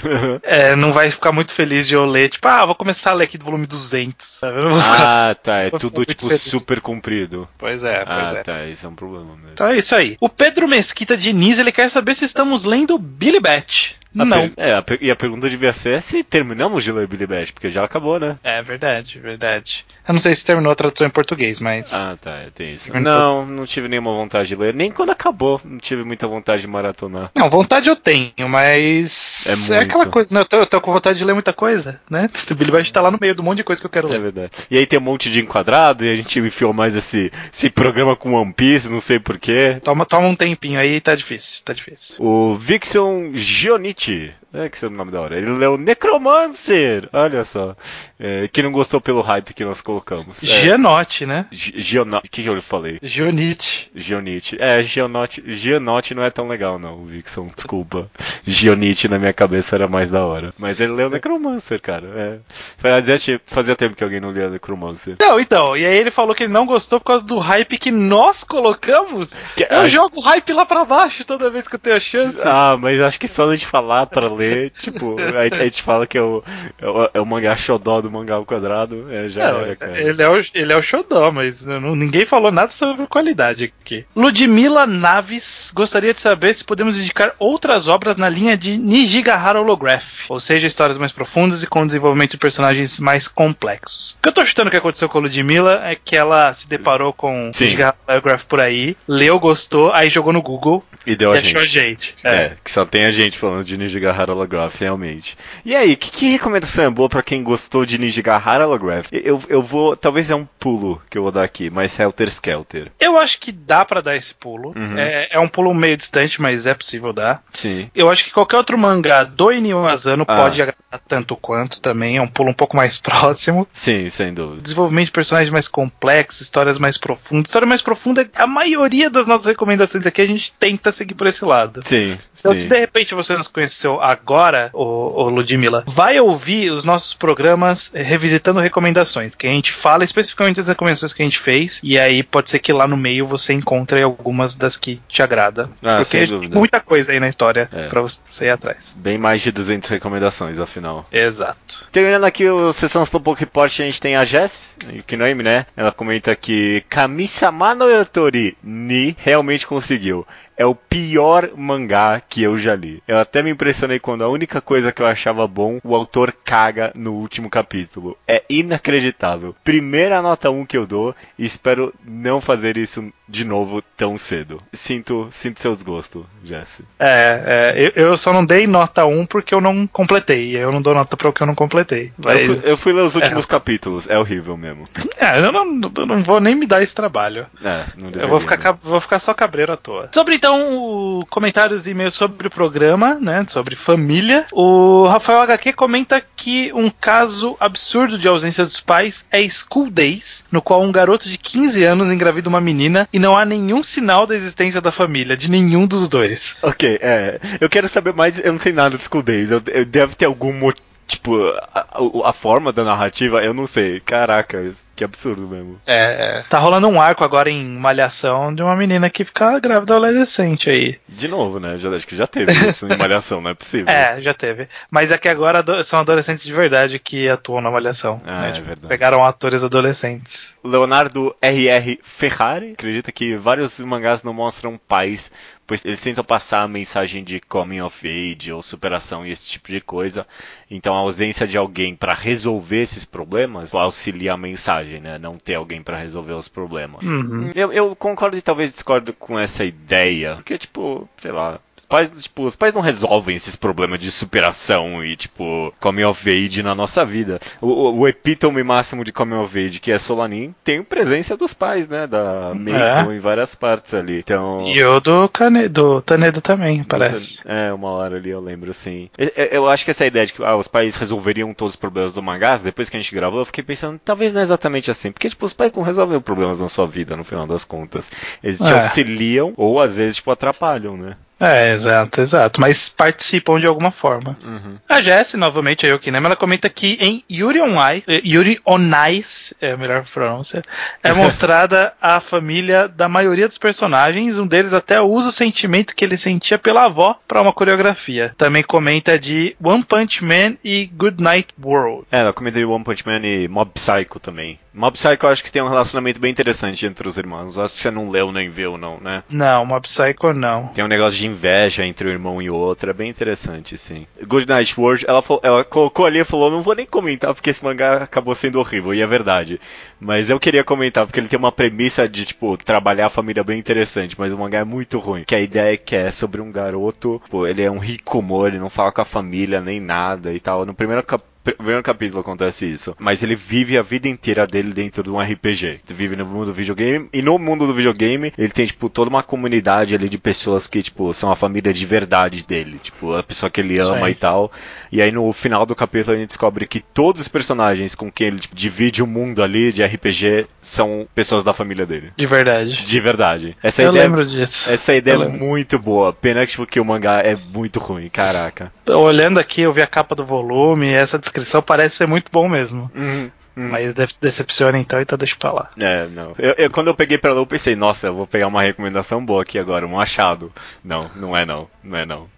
É, 0.43 0.75
não 0.77 0.93
vai 0.93 1.11
ficar 1.11 1.33
muito 1.33 1.53
feliz 1.53 1.87
de 1.89 1.95
eu 1.95 2.05
ler, 2.05 2.29
tipo, 2.29 2.47
ah, 2.49 2.65
vou 2.65 2.75
começar 2.75 3.11
a 3.11 3.15
ler 3.15 3.25
aqui 3.25 3.39
do 3.39 3.45
volume 3.45 3.67
200, 3.67 4.27
sabe? 4.27 4.59
Eu 4.59 4.65
não 4.65 4.71
vou 4.73 4.81
ficar- 4.83 5.31
ah, 5.31 5.35
tá. 5.35 5.57
É 5.63 5.71
tudo 5.79 6.05
tipo 6.05 6.27
feliz. 6.29 6.43
super 6.43 6.81
comprido. 6.81 7.49
Pois 7.59 7.85
é, 7.85 8.05
pois 8.05 8.09
Ah, 8.19 8.33
é. 8.37 8.43
tá. 8.43 8.65
Isso 8.67 8.87
é 8.87 8.89
um 8.89 8.95
problema 8.95 9.31
mesmo. 9.37 9.51
Então 9.53 9.67
é 9.69 9.77
isso 9.77 9.95
aí. 9.95 10.17
O 10.21 10.29
Pedro 10.29 10.67
Mesquita 10.69 11.17
Diniz, 11.17 11.59
ele 11.59 11.73
quer 11.73 11.89
saber 11.91 12.15
se 12.15 12.25
estamos 12.25 12.65
lendo 12.65 12.99
Billy 12.99 13.41
Bat. 13.41 13.97
A 14.17 14.25
Não. 14.25 14.49
per- 14.49 14.53
É, 14.57 14.73
a 14.75 14.81
per- 14.81 14.99
e 15.03 15.11
a 15.11 15.17
pergunta 15.17 15.51
devia 15.51 15.73
ser 15.73 16.01
se 16.01 16.23
terminamos 16.23 16.85
de 16.85 16.93
ler 16.93 17.05
Billy 17.09 17.27
Bash, 17.27 17.51
porque 17.51 17.69
já 17.69 17.83
acabou, 17.85 18.21
né? 18.21 18.39
É 18.45 18.63
verdade, 18.63 19.19
verdade. 19.19 19.85
Eu 20.07 20.15
não 20.15 20.21
sei 20.21 20.33
se 20.37 20.45
terminou 20.45 20.71
a 20.71 20.75
tradução 20.77 21.05
em 21.05 21.11
português, 21.11 21.59
mas. 21.59 21.93
Ah, 21.93 22.17
tá, 22.21 22.45
tem 22.55 22.75
isso. 22.77 22.93
Terminou. 22.93 23.13
Não, 23.13 23.45
não 23.47 23.67
tive 23.67 23.89
nenhuma 23.89 24.13
vontade 24.15 24.49
de 24.51 24.55
ler. 24.55 24.73
Nem 24.73 24.93
quando 24.93 25.11
acabou, 25.11 25.61
não 25.65 25.79
tive 25.79 26.04
muita 26.05 26.27
vontade 26.27 26.63
de 26.63 26.69
maratonar. 26.69 27.31
Não, 27.35 27.49
vontade 27.51 27.89
eu 27.89 27.97
tenho, 27.97 28.33
mas. 28.49 29.45
É 29.47 29.53
É, 29.53 29.57
muito. 29.57 29.73
aquela 29.75 30.07
coisa, 30.07 30.35
né? 30.35 30.41
Eu 30.41 30.45
tô, 30.45 30.57
eu 30.57 30.67
tô 30.67 30.81
com 30.81 30.93
vontade 30.93 31.19
de 31.19 31.25
ler 31.25 31.33
muita 31.35 31.53
coisa, 31.53 32.01
né? 32.11 32.29
O 32.51 32.55
Billy 32.55 32.71
Bat 32.71 32.93
tá 32.93 33.01
lá 33.01 33.11
no 33.11 33.19
meio 33.21 33.35
do 33.35 33.43
monte 33.43 33.59
de 33.59 33.65
coisa 33.65 33.81
que 33.81 33.87
eu 33.87 33.91
quero 33.91 34.09
É 34.09 34.13
ler. 34.13 34.21
verdade. 34.21 34.53
E 34.71 34.79
aí 34.79 34.87
tem 34.87 34.99
um 34.99 35.03
monte 35.03 35.31
de 35.31 35.41
enquadrado, 35.41 36.05
e 36.05 36.11
a 36.13 36.17
gente 36.17 36.39
enfiou 36.39 36.73
mais 36.73 36.95
esse, 36.95 37.33
esse 37.53 37.69
programa 37.71 38.15
com 38.17 38.33
One 38.35 38.53
Piece, 38.53 38.91
não 38.91 39.01
sei 39.01 39.19
porquê. 39.19 39.79
Toma, 39.83 40.05
toma 40.07 40.27
um 40.29 40.35
tempinho 40.37 40.79
aí, 40.79 41.01
tá 41.01 41.15
difícil, 41.15 41.63
tá 41.65 41.73
difícil. 41.73 42.17
O 42.19 42.55
Vixon 42.57 43.33
Gionitti, 43.35 44.33
é 44.55 44.69
que 44.69 44.85
é 44.85 44.89
o 44.89 44.91
nome 44.91 45.11
da 45.11 45.21
hora, 45.21 45.37
ele 45.37 45.51
leu 45.51 45.77
Necromancer, 45.77 47.09
olha 47.13 47.45
só, 47.45 47.77
é, 48.19 48.49
que 48.49 48.63
não 48.63 48.73
gostou 48.73 49.01
pelo 49.01 49.21
hype 49.21 49.53
que 49.55 49.65
nós 49.65 49.81
colocamos. 49.81 50.43
É, 50.43 50.47
Gianotti, 50.47 51.27
né? 51.27 51.47
O 51.51 52.29
que, 52.29 52.43
que 52.43 52.47
eu 52.49 52.63
falei? 52.63 52.99
Gionite. 53.03 53.91
Gionitti. 53.95 54.57
É, 54.61 54.83
Gianotti, 54.83 55.43
Gianotti 55.47 56.15
não 56.15 56.23
é 56.23 56.31
tão 56.31 56.49
legal 56.49 56.79
não, 56.79 57.05
Vixon, 57.05 57.51
desculpa. 57.55 58.09
Gionitti 58.47 59.09
na 59.09 59.19
minha 59.19 59.33
cabeça 59.33 59.75
era 59.77 59.89
mais 59.89 60.11
da 60.11 60.25
hora. 60.25 60.55
Mas 60.59 60.81
ele 60.81 60.93
leu 60.93 61.11
Necromancer, 61.11 61.81
cara. 61.81 62.07
É. 62.15 62.39
Fazia, 62.79 63.41
fazia 63.47 63.77
tempo 63.77 63.97
que 63.97 64.05
alguém 64.05 64.21
não 64.21 64.31
lia 64.31 64.51
Necromancer. 64.51 65.17
Não, 65.21 65.41
então, 65.41 65.77
e 65.77 65.85
aí 65.85 65.97
ele 65.97 66.11
falou 66.11 66.35
que 66.35 66.45
ele 66.45 66.53
não 66.53 66.67
gostou 66.67 67.01
por 67.01 67.07
causa 67.07 67.25
do 67.25 67.39
hype 67.39 67.79
que 67.79 67.91
nós 67.91 68.45
colocamos. 68.45 69.33
Que- 69.57 69.65
Eu 69.65 69.81
ah, 69.81 69.89
jogo 69.89 70.21
hype 70.21 70.53
lá 70.53 70.65
pra 70.65 70.85
baixo 70.85 71.25
toda 71.25 71.51
vez 71.51 71.67
que 71.67 71.75
eu 71.75 71.79
tenho 71.79 71.97
a 71.97 72.01
chance. 72.01 72.41
Ah, 72.45 72.77
mas 72.79 73.01
acho 73.01 73.19
que 73.19 73.27
só 73.29 73.49
a 73.51 73.55
gente 73.55 73.67
falar 73.67 74.07
pra 74.07 74.33
ler, 74.33 74.44
tipo, 74.81 75.17
a, 75.21 75.41
a 75.57 75.65
gente 75.65 75.83
fala 75.83 76.07
que 76.07 76.17
é 76.19 76.23
o, 76.23 76.43
é 76.79 76.87
o, 76.89 77.11
é 77.15 77.21
o 77.21 77.27
mangá 77.27 77.55
xodó 77.57 78.01
do 78.01 78.11
mangá 78.11 78.35
ao 78.35 78.45
quadrado, 78.45 79.07
é, 79.11 79.29
já 79.29 79.53
Não, 79.53 79.61
era, 79.61 79.77
cara. 79.77 80.01
ele, 80.01 80.23
é 80.23 80.29
o, 80.29 80.45
ele 80.55 80.73
é 80.73 80.77
o 80.77 80.83
xodó, 80.83 81.31
mas 81.31 81.65
não- 81.65 81.95
ninguém 81.97 82.25
falou 82.27 82.51
nada 82.51 82.73
sobre 82.73 83.07
qualidade 83.07 83.65
aqui. 83.83 84.05
Ludmila 84.15 84.87
Naves 84.87 85.71
gostaria 85.75 86.13
de 86.15 86.21
saber 86.21 86.55
se 86.55 86.65
podemos 86.65 86.99
indicar 86.99 87.33
outras 87.39 87.89
obras 87.89 88.17
na 88.17 88.29
linha 88.29 88.57
de 88.57 88.77
Nijigahara 88.77 89.61
Holograph, 89.61 90.25
ou 90.29 90.41
seja, 90.41 90.67
histórias 90.67 90.99
mais 90.99 91.13
profundas 91.13 91.63
e 91.63 91.67
com 91.67 91.87
desenvolvimento 91.87 92.33
de 92.33 92.37
personagens 92.39 92.99
mais 93.01 93.29
complexos. 93.29 94.17
O 94.19 94.23
que 94.23 94.29
eu 94.29 94.33
tô 94.33 94.45
chutando 94.45 94.71
que 94.71 94.77
aconteceu 94.77 95.09
com 95.09 95.19
a 95.19 95.21
Ludmilla 95.23 95.81
é 95.85 95.95
que 95.95 96.17
ela 96.17 96.53
se 96.53 96.69
deparou 96.69 97.13
com 97.13 97.51
Sim. 97.53 97.65
Nijigahara 97.65 97.97
Holograph 98.09 98.45
por 98.45 98.61
aí, 98.61 98.97
leu, 99.07 99.39
gostou, 99.39 99.93
aí 99.93 100.09
jogou 100.11 100.33
no 100.33 100.43
Google 100.43 100.85
E 101.07 101.15
deu 101.17 101.33
e 101.35 101.37
a 101.37 101.41
achou 101.41 101.61
a 101.61 101.65
gente. 101.65 101.75
gente. 101.75 102.15
É. 102.25 102.53
que 102.63 102.71
só 102.71 102.85
tem 102.85 103.05
a 103.05 103.11
gente 103.11 103.39
falando 103.39 103.65
de 103.65 103.77
Nijigahara 103.77 104.33
Holograph, 104.35 104.79
realmente. 104.81 105.37
E 105.65 105.75
aí, 105.75 105.97
que, 105.97 106.11
que 106.11 106.31
recomendação 106.33 106.85
é 106.85 106.91
boa 106.91 107.09
pra 107.09 107.23
quem 107.23 107.43
gostou 107.43 107.87
de 107.87 107.99
Nijigahara 107.99 108.67
Holograph? 108.67 109.07
Eu, 109.13 109.41
eu 109.49 109.63
vou, 109.63 109.97
talvez 109.97 110.31
é 110.31 110.35
um 110.35 110.45
pulo 110.59 111.01
que 111.09 111.17
eu 111.19 111.23
vou 111.23 111.33
dar 111.33 111.43
aqui, 111.45 111.71
mas 111.71 111.99
Helter 111.99 112.29
Skelter. 112.29 112.91
Eu 113.01 113.19
acho 113.19 113.39
que 113.41 113.53
dá 113.53 113.85
pra 113.85 114.01
dar 114.01 114.17
esse 114.17 114.35
pulo. 114.35 114.73
Uhum. 114.77 114.99
É, 114.99 115.29
é 115.31 115.41
um 115.41 115.49
pulo 115.49 115.73
meio 115.75 115.97
distante, 115.97 116.41
mas 116.41 116.67
é 116.67 116.75
possível 116.75 117.13
dar. 117.13 117.43
Sim. 117.53 117.91
Eu 117.95 118.11
acho 118.11 118.25
que 118.25 118.31
qualquer 118.33 118.57
outro 118.57 118.77
mangá 118.77 119.25
do 119.25 119.53
Inio 119.53 119.87
Asano 119.87 120.25
Ah. 120.27 120.37
pode 120.37 120.61
agradar 120.61 121.01
tanto 121.07 121.37
quanto 121.37 121.81
também. 121.81 122.17
É 122.17 122.23
um 122.23 122.29
pulo 122.29 122.51
um 122.51 122.55
pouco 122.55 122.77
mais 122.77 122.99
próximo. 122.99 123.67
Sim, 123.73 124.11
sem 124.11 124.33
dúvida. 124.35 124.63
Desenvolvimento 124.63 125.07
de 125.07 125.13
personagens 125.13 125.51
mais 125.53 125.69
complexos, 125.69 126.41
histórias 126.43 126.79
mais 126.79 126.99
profundas. 126.99 127.49
História 127.49 127.67
mais 127.69 127.83
profunda, 127.83 128.29
a 128.35 128.47
maioria 128.47 129.09
das 129.11 129.27
nossas 129.27 129.47
recomendações 129.47 130.07
aqui 130.07 130.21
a 130.21 130.27
gente 130.27 130.53
tenta 130.59 130.91
seguir 130.93 131.15
por 131.15 131.27
esse 131.27 131.45
lado. 131.45 131.81
Sim, 131.85 132.19
Então, 132.39 132.55
se 132.55 132.63
sim. 132.63 132.69
de 132.69 132.79
repente 132.79 133.15
você 133.15 133.37
nos 133.37 133.47
conheceu 133.49 134.01
agora, 134.01 134.24
ô, 134.73 135.23
ô 135.23 135.29
Ludmilla, 135.29 135.85
vai 135.87 136.19
ouvir 136.19 136.71
os 136.71 136.85
nossos 136.85 137.15
programas 137.15 137.91
eh, 137.95 138.03
revisitando 138.03 138.61
recomendações, 138.61 139.35
que 139.35 139.47
a 139.47 139.51
gente 139.51 139.73
fala 139.73 140.05
especificamente 140.05 140.57
das 140.57 140.69
recomendações 140.69 141.13
que 141.13 141.23
a 141.23 141.25
gente 141.27 141.39
fez, 141.39 141.81
e 141.83 141.99
aí 141.99 142.23
pode 142.23 142.51
ser 142.51 142.59
que 142.59 142.73
lá 142.73 142.87
no 142.87 142.97
meio 142.97 143.27
você 143.27 143.53
encontre 143.53 144.03
algumas 144.03 144.55
das 144.55 144.77
que 144.77 145.01
te 145.09 145.23
agrada. 145.23 145.69
Ah, 145.83 145.97
porque 145.99 146.19
tem 146.19 146.27
dúvida. 146.27 146.57
muita 146.59 146.81
coisa 146.81 147.13
aí 147.13 147.21
na 147.21 147.29
história 147.29 147.69
É. 147.73 147.89
pra 147.89 148.01
você 148.01 148.47
ir 148.47 148.51
atrás. 148.51 148.95
Bem 148.97 149.19
mais 149.19 149.43
de 149.43 149.51
200 149.53 149.89
recomendações, 149.91 150.59
afinal. 150.59 151.07
Exato. 151.13 151.89
Terminando 151.93 152.25
aqui 152.25 152.49
o 152.49 152.73
Sessão 152.73 153.03
Slowpoke 153.03 153.41
Report, 153.41 153.81
a 153.81 153.85
gente 153.85 154.01
tem 154.01 154.17
a 154.17 154.25
Jess, 154.25 154.77
que 155.07 155.17
no 155.17 155.25
né? 155.43 155.67
Ela 155.77 155.91
comenta 155.91 156.37
que 156.37 156.85
Kamisama 156.89 157.75
no 157.75 157.91
Yotori 157.91 158.57
ni 158.63 159.17
realmente 159.19 159.67
conseguiu. 159.67 160.27
É 160.57 160.65
o 160.65 160.75
pior 160.75 161.51
mangá 161.57 162.21
que 162.21 162.43
eu 162.43 162.57
já 162.57 162.75
li. 162.75 163.03
Eu 163.07 163.19
até 163.19 163.43
me 163.43 163.51
impressionei 163.51 163.99
quando 163.99 164.25
a 164.25 164.29
única 164.29 164.61
coisa 164.61 164.93
que 164.93 165.03
eu 165.03 165.07
achava 165.07 165.47
bom, 165.47 165.81
o 165.83 165.95
autor 165.95 166.35
caga 166.45 166.93
no 166.95 167.13
último 167.13 167.51
capítulo. 167.51 168.17
É 168.27 168.43
inacreditável. 168.49 169.55
Primeira 169.65 170.23
nota 170.23 170.51
1 170.51 170.67
que 170.67 170.77
eu 170.77 170.87
dou 170.87 171.15
e 171.39 171.45
espero 171.45 171.93
não 172.05 172.41
fazer 172.41 172.77
isso 172.77 173.13
de 173.29 173.45
novo 173.45 173.83
tão 173.97 174.19
cedo. 174.19 174.59
Sinto, 174.73 175.29
sinto 175.31 175.61
seu 175.61 175.75
desgosto, 175.75 176.27
Jess. 176.45 176.83
É, 176.99 177.73
é, 177.75 177.93
eu, 177.95 178.11
eu 178.11 178.17
só 178.17 178.33
não 178.33 178.45
dei 178.45 178.67
nota 178.67 179.05
1 179.07 179.27
porque 179.27 179.55
eu 179.55 179.61
não 179.61 179.87
completei. 179.87 180.57
Eu 180.57 180.71
não 180.71 180.83
dou 180.83 180.95
nota 180.95 181.17
pra 181.17 181.29
o 181.29 181.33
que 181.33 181.43
eu 181.43 181.47
não 181.47 181.55
completei. 181.55 182.13
Eu, 182.19 182.25
Mas, 182.25 182.47
fui, 182.47 182.73
eu 182.73 182.77
fui 182.77 182.93
ler 182.93 183.03
os 183.03 183.15
últimos 183.15 183.47
capítulos, 183.47 184.09
é 184.09 184.19
horrível 184.19 184.57
mesmo. 184.57 184.89
É, 185.17 185.39
eu 185.39 185.51
não, 185.53 185.81
eu 185.97 186.07
não 186.07 186.23
vou 186.23 186.41
nem 186.41 186.55
me 186.55 186.67
dar 186.67 186.83
esse 186.83 186.95
trabalho. 186.95 187.47
É, 187.63 187.85
não 187.97 188.11
Eu 188.11 188.29
vou 188.29 188.41
ficar, 188.41 188.73
vou 188.73 189.01
ficar 189.01 189.19
só 189.19 189.33
cabreiro 189.33 189.73
à 189.73 189.77
toa. 189.77 190.11
Sobre 190.13 190.39
então 190.49 191.23
comentários 191.31 191.87
e 191.87 191.91
e-mails 191.93 192.13
sobre 192.15 192.49
o 192.49 192.51
programa, 192.51 193.15
né? 193.21 193.47
Sobre 193.49 193.75
família. 193.77 194.45
O 194.53 195.07
Rafael 195.07 195.41
HQ 195.41 195.73
comenta 195.73 196.23
que 196.37 196.71
um 196.75 196.91
caso 196.91 197.57
absurdo 197.59 198.19
de 198.19 198.29
ausência 198.29 198.65
dos 198.65 198.79
pais 198.79 199.25
é 199.33 199.49
School 199.49 199.91
Days, 199.91 200.45
no 200.53 200.61
qual 200.61 200.83
um 200.83 200.93
garoto 200.93 201.29
de 201.31 201.39
15 201.39 201.83
anos 201.85 202.11
engravida 202.11 202.49
uma 202.49 202.61
menina 202.61 203.09
e 203.13 203.19
não 203.19 203.35
há 203.37 203.45
nenhum 203.47 203.83
sinal 203.83 204.27
da 204.27 204.35
existência 204.35 204.81
da 204.83 204.93
família, 204.93 205.35
de 205.37 205.51
nenhum 205.51 205.87
dos 205.87 206.09
dois. 206.09 206.57
Ok, 206.63 206.99
é. 207.01 207.41
Eu 207.61 207.71
quero 207.71 207.89
saber 207.89 208.13
mais. 208.13 208.39
Eu 208.39 208.53
não 208.53 208.59
sei 208.61 208.73
nada 208.73 208.99
de 208.99 209.05
School 209.05 209.23
Days. 209.23 209.51
Eu, 209.51 209.63
eu 209.69 209.85
deve 209.87 210.15
ter 210.15 210.27
algum 210.27 210.53
motivo. 210.53 210.85
Tipo, 211.07 211.37
a- 211.75 211.87
a 212.25 212.33
forma 212.33 212.73
da 212.73 212.83
narrativa, 212.83 213.45
eu 213.45 213.53
não 213.53 213.67
sei. 213.67 214.01
Caraca, 214.01 214.73
que 214.95 215.05
absurdo 215.05 215.43
mesmo. 215.49 215.81
É, 215.87 216.43
tá 216.49 216.59
rolando 216.59 216.89
um 216.89 217.01
arco 217.01 217.25
agora 217.25 217.51
em 217.51 217.65
Malhação 217.79 218.55
de 218.55 218.63
uma 218.63 218.77
menina 218.77 219.11
que 219.11 219.25
fica 219.25 219.59
grávida 219.59 219.95
adolescente 219.97 220.71
aí. 220.71 220.99
De 221.09 221.29
novo, 221.29 221.59
né? 221.61 221.77
Já, 221.79 221.91
acho 221.91 222.07
que 222.07 222.17
já 222.17 222.27
teve 222.27 222.53
isso 222.69 222.87
em 222.91 222.97
Malhação, 222.97 223.41
não 223.41 223.51
é 223.51 223.55
possível. 223.55 223.89
É, 223.93 224.21
já 224.21 224.33
teve. 224.35 224.69
Mas 224.91 225.11
é 225.11 225.19
que 225.19 225.29
agora 225.29 225.59
ado- 225.61 225.83
são 225.85 225.99
adolescentes 226.01 226.45
de 226.45 226.53
verdade 226.53 226.99
que 226.99 227.29
atuam 227.29 227.61
na 227.61 227.71
Malhação. 227.71 228.21
Ah, 228.25 228.43
né? 228.43 228.49
é 228.51 228.53
Tipo, 228.53 228.67
verdade. 228.67 228.87
pegaram 228.89 229.25
atores 229.25 229.63
adolescentes. 229.65 230.55
Leonardo 230.63 231.35
R.R. 231.41 231.99
Ferrari 232.03 232.73
acredita 232.73 233.11
que 233.13 233.37
vários 233.37 233.79
mangás 233.81 234.23
não 234.23 234.33
mostram 234.33 234.79
pais, 234.89 235.31
pois 235.67 235.85
eles 235.85 236.01
tentam 236.01 236.23
passar 236.25 236.63
a 236.63 236.69
mensagem 236.69 237.25
de 237.25 237.41
coming 237.41 237.81
of 237.81 238.07
age 238.07 238.53
ou 238.53 238.63
superação 238.63 239.27
e 239.27 239.31
esse 239.31 239.49
tipo 239.49 239.69
de 239.71 239.81
coisa. 239.81 240.27
Então 240.71 240.95
a 240.95 240.99
ausência 240.99 241.47
de 241.47 241.57
alguém 241.57 241.95
para 241.95 242.13
resolver 242.15 242.83
esses 242.83 243.05
problemas 243.05 243.75
auxilia 243.75 244.33
a 244.35 244.37
mensagem. 244.37 244.84
Vantagem, 244.85 245.01
né? 245.01 245.19
Não 245.19 245.37
ter 245.37 245.55
alguém 245.55 245.83
pra 245.83 245.99
resolver 245.99 246.35
os 246.35 246.49
problemas. 246.49 247.03
Uhum. 247.03 247.51
Eu, 247.55 247.73
eu 247.73 247.97
concordo 247.97 248.37
e 248.37 248.43
talvez 248.43 248.73
discordo 248.73 249.13
com 249.13 249.39
essa 249.39 249.65
ideia. 249.65 250.37
Porque, 250.37 250.59
tipo, 250.59 251.09
sei 251.17 251.33
lá. 251.33 251.59
Os 251.85 251.89
pais, 251.89 252.11
tipo, 252.11 252.45
os 252.45 252.57
pais 252.57 252.73
não 252.73 252.81
resolvem 252.81 253.37
esses 253.37 253.55
problemas 253.55 254.01
de 254.01 254.11
superação 254.11 255.05
e, 255.05 255.15
tipo, 255.17 255.73
coming 255.79 256.05
of 256.05 256.31
age 256.31 256.63
na 256.63 256.75
nossa 256.75 257.05
vida. 257.05 257.39
O, 257.61 257.67
o, 257.69 257.99
o 258.01 258.09
epítome 258.09 258.63
máximo 258.63 259.05
de 259.05 259.13
coming 259.13 259.37
of 259.37 259.59
age, 259.59 259.79
que 259.81 259.93
é 259.93 259.99
Solanin, 259.99 260.55
tem 260.65 260.83
presença 260.83 261.37
dos 261.37 261.53
pais, 261.53 261.87
né? 261.87 262.07
Da 262.07 262.53
Meiko 262.55 263.13
em 263.13 263.19
várias 263.19 263.55
partes 263.55 263.93
ali. 263.93 264.19
Então. 264.21 264.67
E 264.67 264.83
o 264.83 264.99
do, 264.99 265.29
Cane... 265.29 265.69
do 265.69 266.01
Taneda 266.01 266.41
também, 266.41 266.83
parece. 266.85 267.41
É, 267.45 267.71
uma 267.73 267.91
hora 267.91 268.17
ali 268.17 268.31
eu 268.31 268.41
lembro, 268.41 268.73
sim. 268.73 269.11
Eu, 269.19 269.31
eu 269.37 269.69
acho 269.69 269.85
que 269.85 269.91
essa 269.91 270.07
ideia 270.07 270.25
de 270.25 270.33
que 270.33 270.43
ah, 270.43 270.57
os 270.57 270.67
pais 270.67 270.97
resolveriam 270.97 271.53
todos 271.53 271.75
os 271.75 271.81
problemas 271.81 272.15
do 272.15 272.23
mangás, 272.23 272.63
depois 272.63 272.89
que 272.89 272.97
a 272.97 273.01
gente 273.01 273.15
gravou, 273.15 273.41
eu 273.41 273.45
fiquei 273.47 273.63
pensando, 273.63 274.01
talvez 274.03 274.33
não 274.33 274.41
é 274.41 274.45
exatamente 274.45 274.91
assim. 274.91 275.13
Porque, 275.13 275.29
tipo, 275.29 275.45
os 275.45 275.53
pais 275.53 275.71
não 275.73 275.83
resolvem 275.83 276.19
problemas 276.19 276.61
na 276.61 276.69
sua 276.71 276.87
vida, 276.87 277.15
no 277.15 277.25
final 277.25 277.47
das 277.47 277.63
contas. 277.63 278.11
Eles 278.43 278.59
te 278.59 278.73
É. 278.73 278.77
auxiliam 278.83 279.53
ou 279.57 279.79
às 279.79 279.93
vezes, 279.93 280.17
tipo, 280.17 280.31
atrapalham, 280.31 280.97
né? 280.97 281.17
É, 281.45 281.73
exato, 281.73 282.21
exato. 282.21 282.61
Mas 282.61 282.89
participam 282.89 283.59
de 283.59 283.67
alguma 283.67 283.91
forma. 283.91 284.37
Uhum. 284.43 284.77
A 284.89 285.01
Jess, 285.01 285.35
novamente, 285.35 285.87
a 285.87 285.91
Yokinema, 285.91 286.29
ela 286.29 286.37
comenta 286.37 286.69
que 286.69 286.97
em 287.01 287.25
Yuri 287.31 287.61
on 287.61 287.77
Ice, 287.95 288.11
eh, 288.11 288.23
Yuri 288.25 288.61
on 288.65 288.91
Ice, 289.11 289.55
é 289.61 289.73
a 289.73 289.77
melhor 289.77 290.05
pronúncia, 290.13 290.63
é 291.03 291.13
mostrada 291.15 291.93
a 292.01 292.21
família 292.21 292.89
da 292.89 293.09
maioria 293.09 293.47
dos 293.47 293.59
personagens. 293.59 294.39
Um 294.39 294.47
deles 294.47 294.73
até 294.73 295.01
usa 295.01 295.29
o 295.29 295.33
sentimento 295.33 295.95
que 295.95 296.05
ele 296.05 296.17
sentia 296.17 296.59
pela 296.59 296.85
avó 296.85 297.19
para 297.29 297.43
uma 297.43 297.53
coreografia. 297.53 298.35
Também 298.39 298.63
comenta 298.63 299.19
de 299.19 299.57
One 299.63 299.85
Punch 299.85 300.25
Man 300.25 300.57
e 300.65 300.87
Good 300.87 301.23
Night 301.23 301.49
World. 301.63 302.07
É, 302.11 302.21
ela 302.21 302.33
comentou 302.33 302.61
de 302.61 302.67
One 302.67 302.85
Punch 302.85 303.07
Man 303.07 303.21
e 303.25 303.49
Mob 303.49 303.71
Psycho 303.75 304.19
também. 304.19 304.59
Mob 304.73 304.93
Psycho 304.97 305.25
eu 305.25 305.31
acho 305.31 305.45
que 305.45 305.53
tem 305.53 305.63
um 305.63 305.69
relacionamento 305.69 306.19
bem 306.19 306.33
interessante 306.33 306.85
entre 306.85 307.09
os 307.09 307.17
irmãos. 307.17 307.57
Acho 307.57 307.75
que 307.75 307.81
você 307.81 307.91
não 307.93 308.11
leu 308.11 308.33
nem 308.33 308.51
viu, 308.51 308.77
não, 308.77 308.99
né? 308.99 309.23
Não, 309.31 309.65
Mob 309.65 309.87
Psycho 309.87 310.33
não. 310.33 310.67
Tem 310.69 310.85
um 310.85 310.89
negócio 310.89 311.19
de 311.19 311.27
inveja 311.35 311.85
entre 311.85 312.09
o 312.09 312.11
irmão 312.11 312.41
e 312.41 312.49
outro, 312.49 312.91
é 312.91 312.93
bem 312.93 313.11
interessante, 313.11 313.77
sim. 313.77 314.07
Good 314.27 314.49
Night 314.49 314.79
World, 314.79 315.05
ela, 315.07 315.23
ela 315.43 315.65
colocou 315.65 316.07
ali 316.07 316.21
e 316.21 316.25
falou, 316.25 316.51
não 316.51 316.63
vou 316.63 316.75
nem 316.75 316.87
comentar 316.87 317.35
porque 317.35 317.51
esse 317.51 317.63
mangá 317.63 318.05
acabou 318.05 318.35
sendo 318.35 318.59
horrível, 318.59 318.95
e 318.95 319.03
é 319.03 319.07
verdade. 319.07 319.61
Mas 320.01 320.31
eu 320.31 320.41
queria 320.41 320.65
comentar, 320.65 321.07
porque 321.07 321.21
ele 321.21 321.29
tem 321.29 321.39
uma 321.39 321.53
premissa 321.53 322.09
de, 322.09 322.25
tipo, 322.25 322.57
trabalhar 322.57 323.07
a 323.07 323.11
família 323.11 323.45
bem 323.45 323.59
interessante, 323.59 324.17
mas 324.19 324.33
o 324.33 324.39
mangá 324.39 324.59
é 324.61 324.65
muito 324.65 324.99
ruim. 324.99 325.25
Que 325.25 325.35
a 325.35 325.41
ideia 325.41 325.75
é 325.75 325.77
que 325.77 325.95
é 325.95 326.11
sobre 326.11 326.41
um 326.41 326.51
garoto, 326.51 327.21
pô, 327.31 327.47
ele 327.47 327.63
é 327.63 327.71
um 327.71 327.79
rico 327.79 328.25
ele 328.47 328.59
não 328.59 328.71
fala 328.71 328.93
com 328.93 329.01
a 329.01 329.05
família 329.05 329.61
nem 329.61 329.81
nada 329.81 330.33
e 330.33 330.41
tal. 330.41 330.65
No 330.65 330.75
primeiro 330.75 331.03
cap 331.03 331.23
primeiro 331.53 331.83
capítulo 331.83 332.21
acontece 332.21 332.67
isso. 332.67 332.95
Mas 332.99 333.23
ele 333.23 333.35
vive 333.35 333.77
a 333.77 333.83
vida 333.83 334.09
inteira 334.09 334.47
dele 334.47 334.73
dentro 334.73 335.03
de 335.03 335.11
um 335.11 335.21
RPG. 335.21 335.67
Ele 335.67 335.81
vive 335.89 336.17
no 336.17 336.25
mundo 336.25 336.47
do 336.47 336.53
videogame. 336.53 337.09
E 337.13 337.21
no 337.23 337.39
mundo 337.39 337.67
do 337.67 337.75
videogame, 337.75 338.33
ele 338.37 338.49
tem, 338.49 338.67
tipo, 338.67 338.89
toda 338.89 339.11
uma 339.11 339.23
comunidade 339.23 339.95
ali 339.95 340.09
de 340.09 340.19
pessoas 340.19 340.67
que, 340.67 340.83
tipo, 340.83 341.13
são 341.13 341.31
a 341.31 341.37
família 341.37 341.73
de 341.73 341.87
verdade 341.87 342.45
dele. 342.47 342.81
Tipo, 342.83 343.15
a 343.15 343.23
pessoa 343.23 343.51
que 343.51 343.61
ele 343.61 343.79
ama 343.79 344.07
Sim. 344.07 344.11
e 344.11 344.15
tal. 344.15 344.53
E 344.91 345.03
aí 345.03 345.13
no 345.13 345.33
final 345.33 345.67
do 345.67 345.75
capítulo 345.75 346.17
a 346.17 346.19
gente 346.19 346.29
descobre 346.29 346.67
que 346.67 346.81
todos 346.81 347.21
os 347.21 347.29
personagens 347.29 347.95
com 347.95 348.11
quem 348.11 348.29
ele 348.29 348.39
tipo, 348.39 348.55
divide 348.55 349.03
o 349.03 349.07
mundo 349.07 349.43
ali 349.43 349.73
de 349.73 349.83
RPG 349.85 350.47
são 350.61 351.07
pessoas 351.15 351.45
da 351.45 351.53
família 351.53 351.85
dele. 351.85 352.13
De 352.17 352.27
verdade. 352.27 352.85
De 352.85 353.01
verdade. 353.01 353.57
Essa 353.63 353.83
Eu 353.83 353.91
ideia, 353.91 354.05
lembro 354.05 354.25
disso. 354.25 354.71
essa 354.71 354.95
ideia 354.95 355.15
é 355.15 355.29
muito 355.29 355.79
boa. 355.79 356.13
Pena 356.13 356.45
que, 356.47 356.53
tipo, 356.53 356.67
que 356.67 356.81
o 356.81 356.85
mangá 356.85 357.21
é 357.21 357.37
muito 357.53 357.79
ruim, 357.79 358.09
caraca. 358.09 358.73
Olhando 358.87 359.39
aqui, 359.39 359.63
eu 359.63 359.73
vi 359.73 359.83
a 359.83 359.87
capa 359.87 360.15
do 360.15 360.25
volume, 360.25 360.93
essa 360.93 361.19
descrição 361.19 361.34
parece 361.63 361.97
ser 361.97 362.07
muito 362.07 362.31
bom 362.33 362.49
mesmo. 362.49 362.91
Uhum. 362.95 363.31
Uhum. 363.57 363.69
Mas 363.69 363.95
de- 363.95 364.09
decepciona 364.21 364.77
então, 364.79 365.01
então 365.01 365.17
deixa 365.17 365.37
pra 365.37 365.53
lá. 365.53 365.71
É, 365.79 366.09
não. 366.09 366.35
Eu, 366.37 366.55
eu- 366.59 366.71
quando 366.71 366.89
eu 366.89 366.95
peguei 366.95 367.17
pra 367.19 367.31
eu 367.31 367.47
pensei, 367.47 367.77
nossa, 367.77 368.09
eu 368.09 368.15
vou 368.15 368.27
pegar 368.27 368.49
uma 368.49 368.63
recomendação 368.63 369.25
boa 369.25 369.43
aqui 369.43 369.59
agora, 369.61 369.87
um 369.87 369.99
achado. 370.01 370.53
Não, 370.85 371.09
não 371.15 371.37
é 371.37 371.47
não. 371.47 371.69
Não 371.83 371.97
é 371.97 372.05
não. 372.05 372.29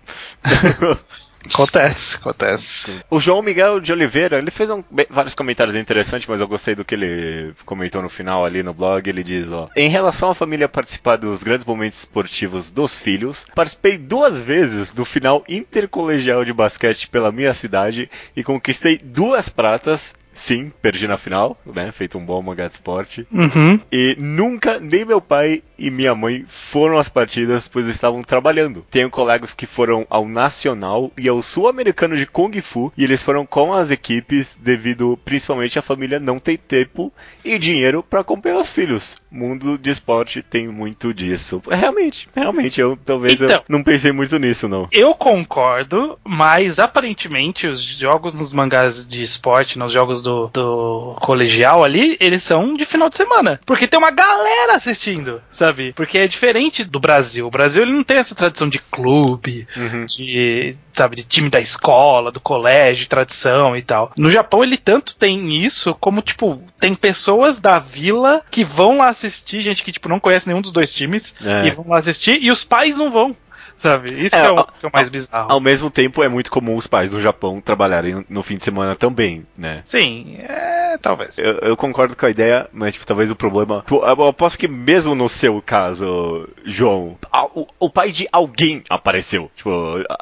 Acontece, 1.52 2.16
acontece. 2.16 3.00
O 3.10 3.18
João 3.20 3.42
Miguel 3.42 3.80
de 3.80 3.92
Oliveira, 3.92 4.38
ele 4.38 4.50
fez 4.50 4.68
um- 4.70 4.82
vários 5.10 5.34
comentários 5.34 5.74
interessantes, 5.76 6.28
mas 6.28 6.40
eu 6.40 6.48
gostei 6.48 6.74
do 6.74 6.84
que 6.84 6.94
ele 6.94 7.52
comentou 7.64 8.02
no 8.02 8.08
final 8.08 8.44
ali 8.44 8.62
no 8.62 8.74
blog. 8.74 9.08
Ele 9.08 9.22
diz, 9.22 9.48
ó, 9.50 9.68
em 9.76 9.88
relação 9.88 10.30
à 10.30 10.34
família 10.34 10.68
participar 10.68 11.16
dos 11.16 11.42
grandes 11.42 11.64
momentos 11.66 11.98
esportivos 12.00 12.70
dos 12.70 12.94
filhos, 12.96 13.46
participei 13.54 13.96
duas 13.98 14.40
vezes 14.40 14.90
do 14.90 15.04
final 15.04 15.44
intercolegial 15.48 16.44
de 16.44 16.52
basquete 16.52 17.08
pela 17.08 17.30
minha 17.32 17.54
cidade 17.54 18.10
e 18.36 18.42
conquistei 18.42 18.98
duas 18.98 19.48
pratas. 19.48 20.14
Sim, 20.36 20.70
perdi 20.82 21.08
na 21.08 21.16
final, 21.16 21.56
né? 21.64 21.90
Feito 21.90 22.18
um 22.18 22.24
bom 22.24 22.42
mangá 22.42 22.68
de 22.68 22.74
esporte. 22.74 23.26
Uhum. 23.32 23.80
E 23.90 24.14
nunca 24.20 24.78
nem 24.78 25.02
meu 25.02 25.18
pai 25.18 25.62
e 25.78 25.90
minha 25.90 26.14
mãe 26.14 26.44
foram 26.46 26.98
às 26.98 27.08
partidas, 27.08 27.66
pois 27.66 27.86
estavam 27.86 28.22
trabalhando. 28.22 28.84
Tenho 28.90 29.08
colegas 29.08 29.54
que 29.54 29.64
foram 29.64 30.06
ao 30.10 30.28
Nacional 30.28 31.10
e 31.16 31.26
ao 31.26 31.40
Sul-Americano 31.40 32.18
de 32.18 32.26
Kung 32.26 32.52
Fu, 32.60 32.92
e 32.98 33.04
eles 33.04 33.22
foram 33.22 33.46
com 33.46 33.72
as 33.72 33.90
equipes 33.90 34.58
devido 34.60 35.18
principalmente 35.24 35.78
a 35.78 35.82
família 35.82 36.20
não 36.20 36.38
ter 36.38 36.58
tempo 36.58 37.10
e 37.42 37.58
dinheiro 37.58 38.02
para 38.02 38.20
acompanhar 38.20 38.58
os 38.58 38.68
filhos. 38.68 39.16
Mundo 39.36 39.76
de 39.76 39.90
esporte 39.90 40.42
tem 40.42 40.66
muito 40.68 41.12
disso. 41.12 41.62
Realmente, 41.70 42.28
realmente, 42.34 42.80
eu 42.80 42.96
talvez 43.04 43.40
eu 43.40 43.46
Então. 43.48 43.62
não 43.68 43.82
pensei 43.82 44.10
muito 44.12 44.38
nisso, 44.38 44.66
não. 44.68 44.88
Eu 44.90 45.14
concordo, 45.14 46.18
mas 46.24 46.78
aparentemente 46.78 47.66
os 47.66 47.80
jogos 47.82 48.32
nos 48.34 48.52
mangás 48.52 49.06
de 49.06 49.22
esporte, 49.22 49.78
nos 49.78 49.92
jogos 49.92 50.22
do, 50.22 50.48
do 50.48 51.16
colegial 51.20 51.84
ali, 51.84 52.16
eles 52.20 52.42
são 52.42 52.74
de 52.76 52.84
final 52.84 53.08
de 53.10 53.16
semana. 53.16 53.60
Porque 53.66 53.86
tem 53.86 53.98
uma 53.98 54.10
galera 54.10 54.74
assistindo, 54.74 55.42
sabe? 55.52 55.92
Porque 55.92 56.18
é 56.18 56.26
diferente 56.26 56.82
do 56.84 56.98
Brasil. 56.98 57.46
O 57.46 57.50
Brasil 57.50 57.82
ele 57.82 57.92
não 57.92 58.02
tem 58.04 58.16
essa 58.16 58.34
tradição 58.34 58.68
de 58.68 58.78
clube, 58.78 59.66
Uhum. 59.76 60.06
de, 60.06 60.74
sabe, 60.96 61.16
de 61.16 61.22
time 61.24 61.48
da 61.50 61.60
escola, 61.60 62.32
do 62.32 62.40
colégio, 62.40 63.06
tradição 63.08 63.76
e 63.76 63.82
tal. 63.82 64.10
No 64.16 64.30
Japão 64.30 64.62
ele 64.62 64.76
tanto 64.76 65.14
tem 65.14 65.62
isso, 65.64 65.94
como, 66.00 66.22
tipo, 66.22 66.60
tem 66.80 66.94
pessoas 66.94 67.60
da 67.60 67.78
vila 67.78 68.42
que 68.50 68.64
vão 68.64 68.98
lá 68.98 69.08
assistir, 69.08 69.60
gente 69.60 69.82
que, 69.82 69.92
tipo, 69.92 70.08
não 70.08 70.18
conhece 70.20 70.48
nenhum 70.48 70.62
dos 70.62 70.72
dois 70.72 70.92
times, 70.92 71.34
É. 71.44 71.66
e 71.66 71.70
vão 71.70 71.86
lá 71.88 71.98
assistir, 71.98 72.38
e 72.42 72.50
os 72.50 72.64
pais 72.64 72.96
não 72.96 73.10
vão. 73.10 73.36
Sabe? 73.78 74.12
Isso 74.24 74.34
É, 74.36 74.46
é 74.46 74.50
o, 74.50 74.64
que 74.64 74.86
é 74.86 74.88
o 74.88 74.90
mais 74.92 75.08
bizarro. 75.08 75.52
Ao 75.52 75.60
mesmo 75.60 75.90
tempo, 75.90 76.22
é 76.22 76.28
muito 76.28 76.50
comum 76.50 76.76
os 76.76 76.86
pais 76.86 77.10
do 77.10 77.20
Japão 77.20 77.60
trabalharem 77.60 78.24
no 78.28 78.42
fim 78.42 78.56
de 78.56 78.64
semana 78.64 78.94
também, 78.96 79.46
né? 79.56 79.82
Sim, 79.84 80.36
é, 80.40 80.96
talvez. 81.00 81.38
Eu, 81.38 81.58
eu 81.58 81.76
concordo 81.76 82.16
com 82.16 82.24
a 82.26 82.30
ideia, 82.30 82.68
mas 82.72 82.94
tipo, 82.94 83.06
talvez 83.06 83.30
o 83.30 83.36
problema. 83.36 83.82
Pô, 83.86 84.04
Eu 84.06 84.26
aposto 84.26 84.58
que 84.58 84.66
mesmo 84.68 85.14
no 85.14 85.28
seu 85.28 85.60
caso, 85.64 86.48
João, 86.64 87.16
a- 87.32 87.44
o, 87.46 87.66
o 87.78 87.90
pai 87.90 88.12
de 88.12 88.26
alguém 88.32 88.82
apareceu. 88.88 89.50
Tipo, 89.54 89.70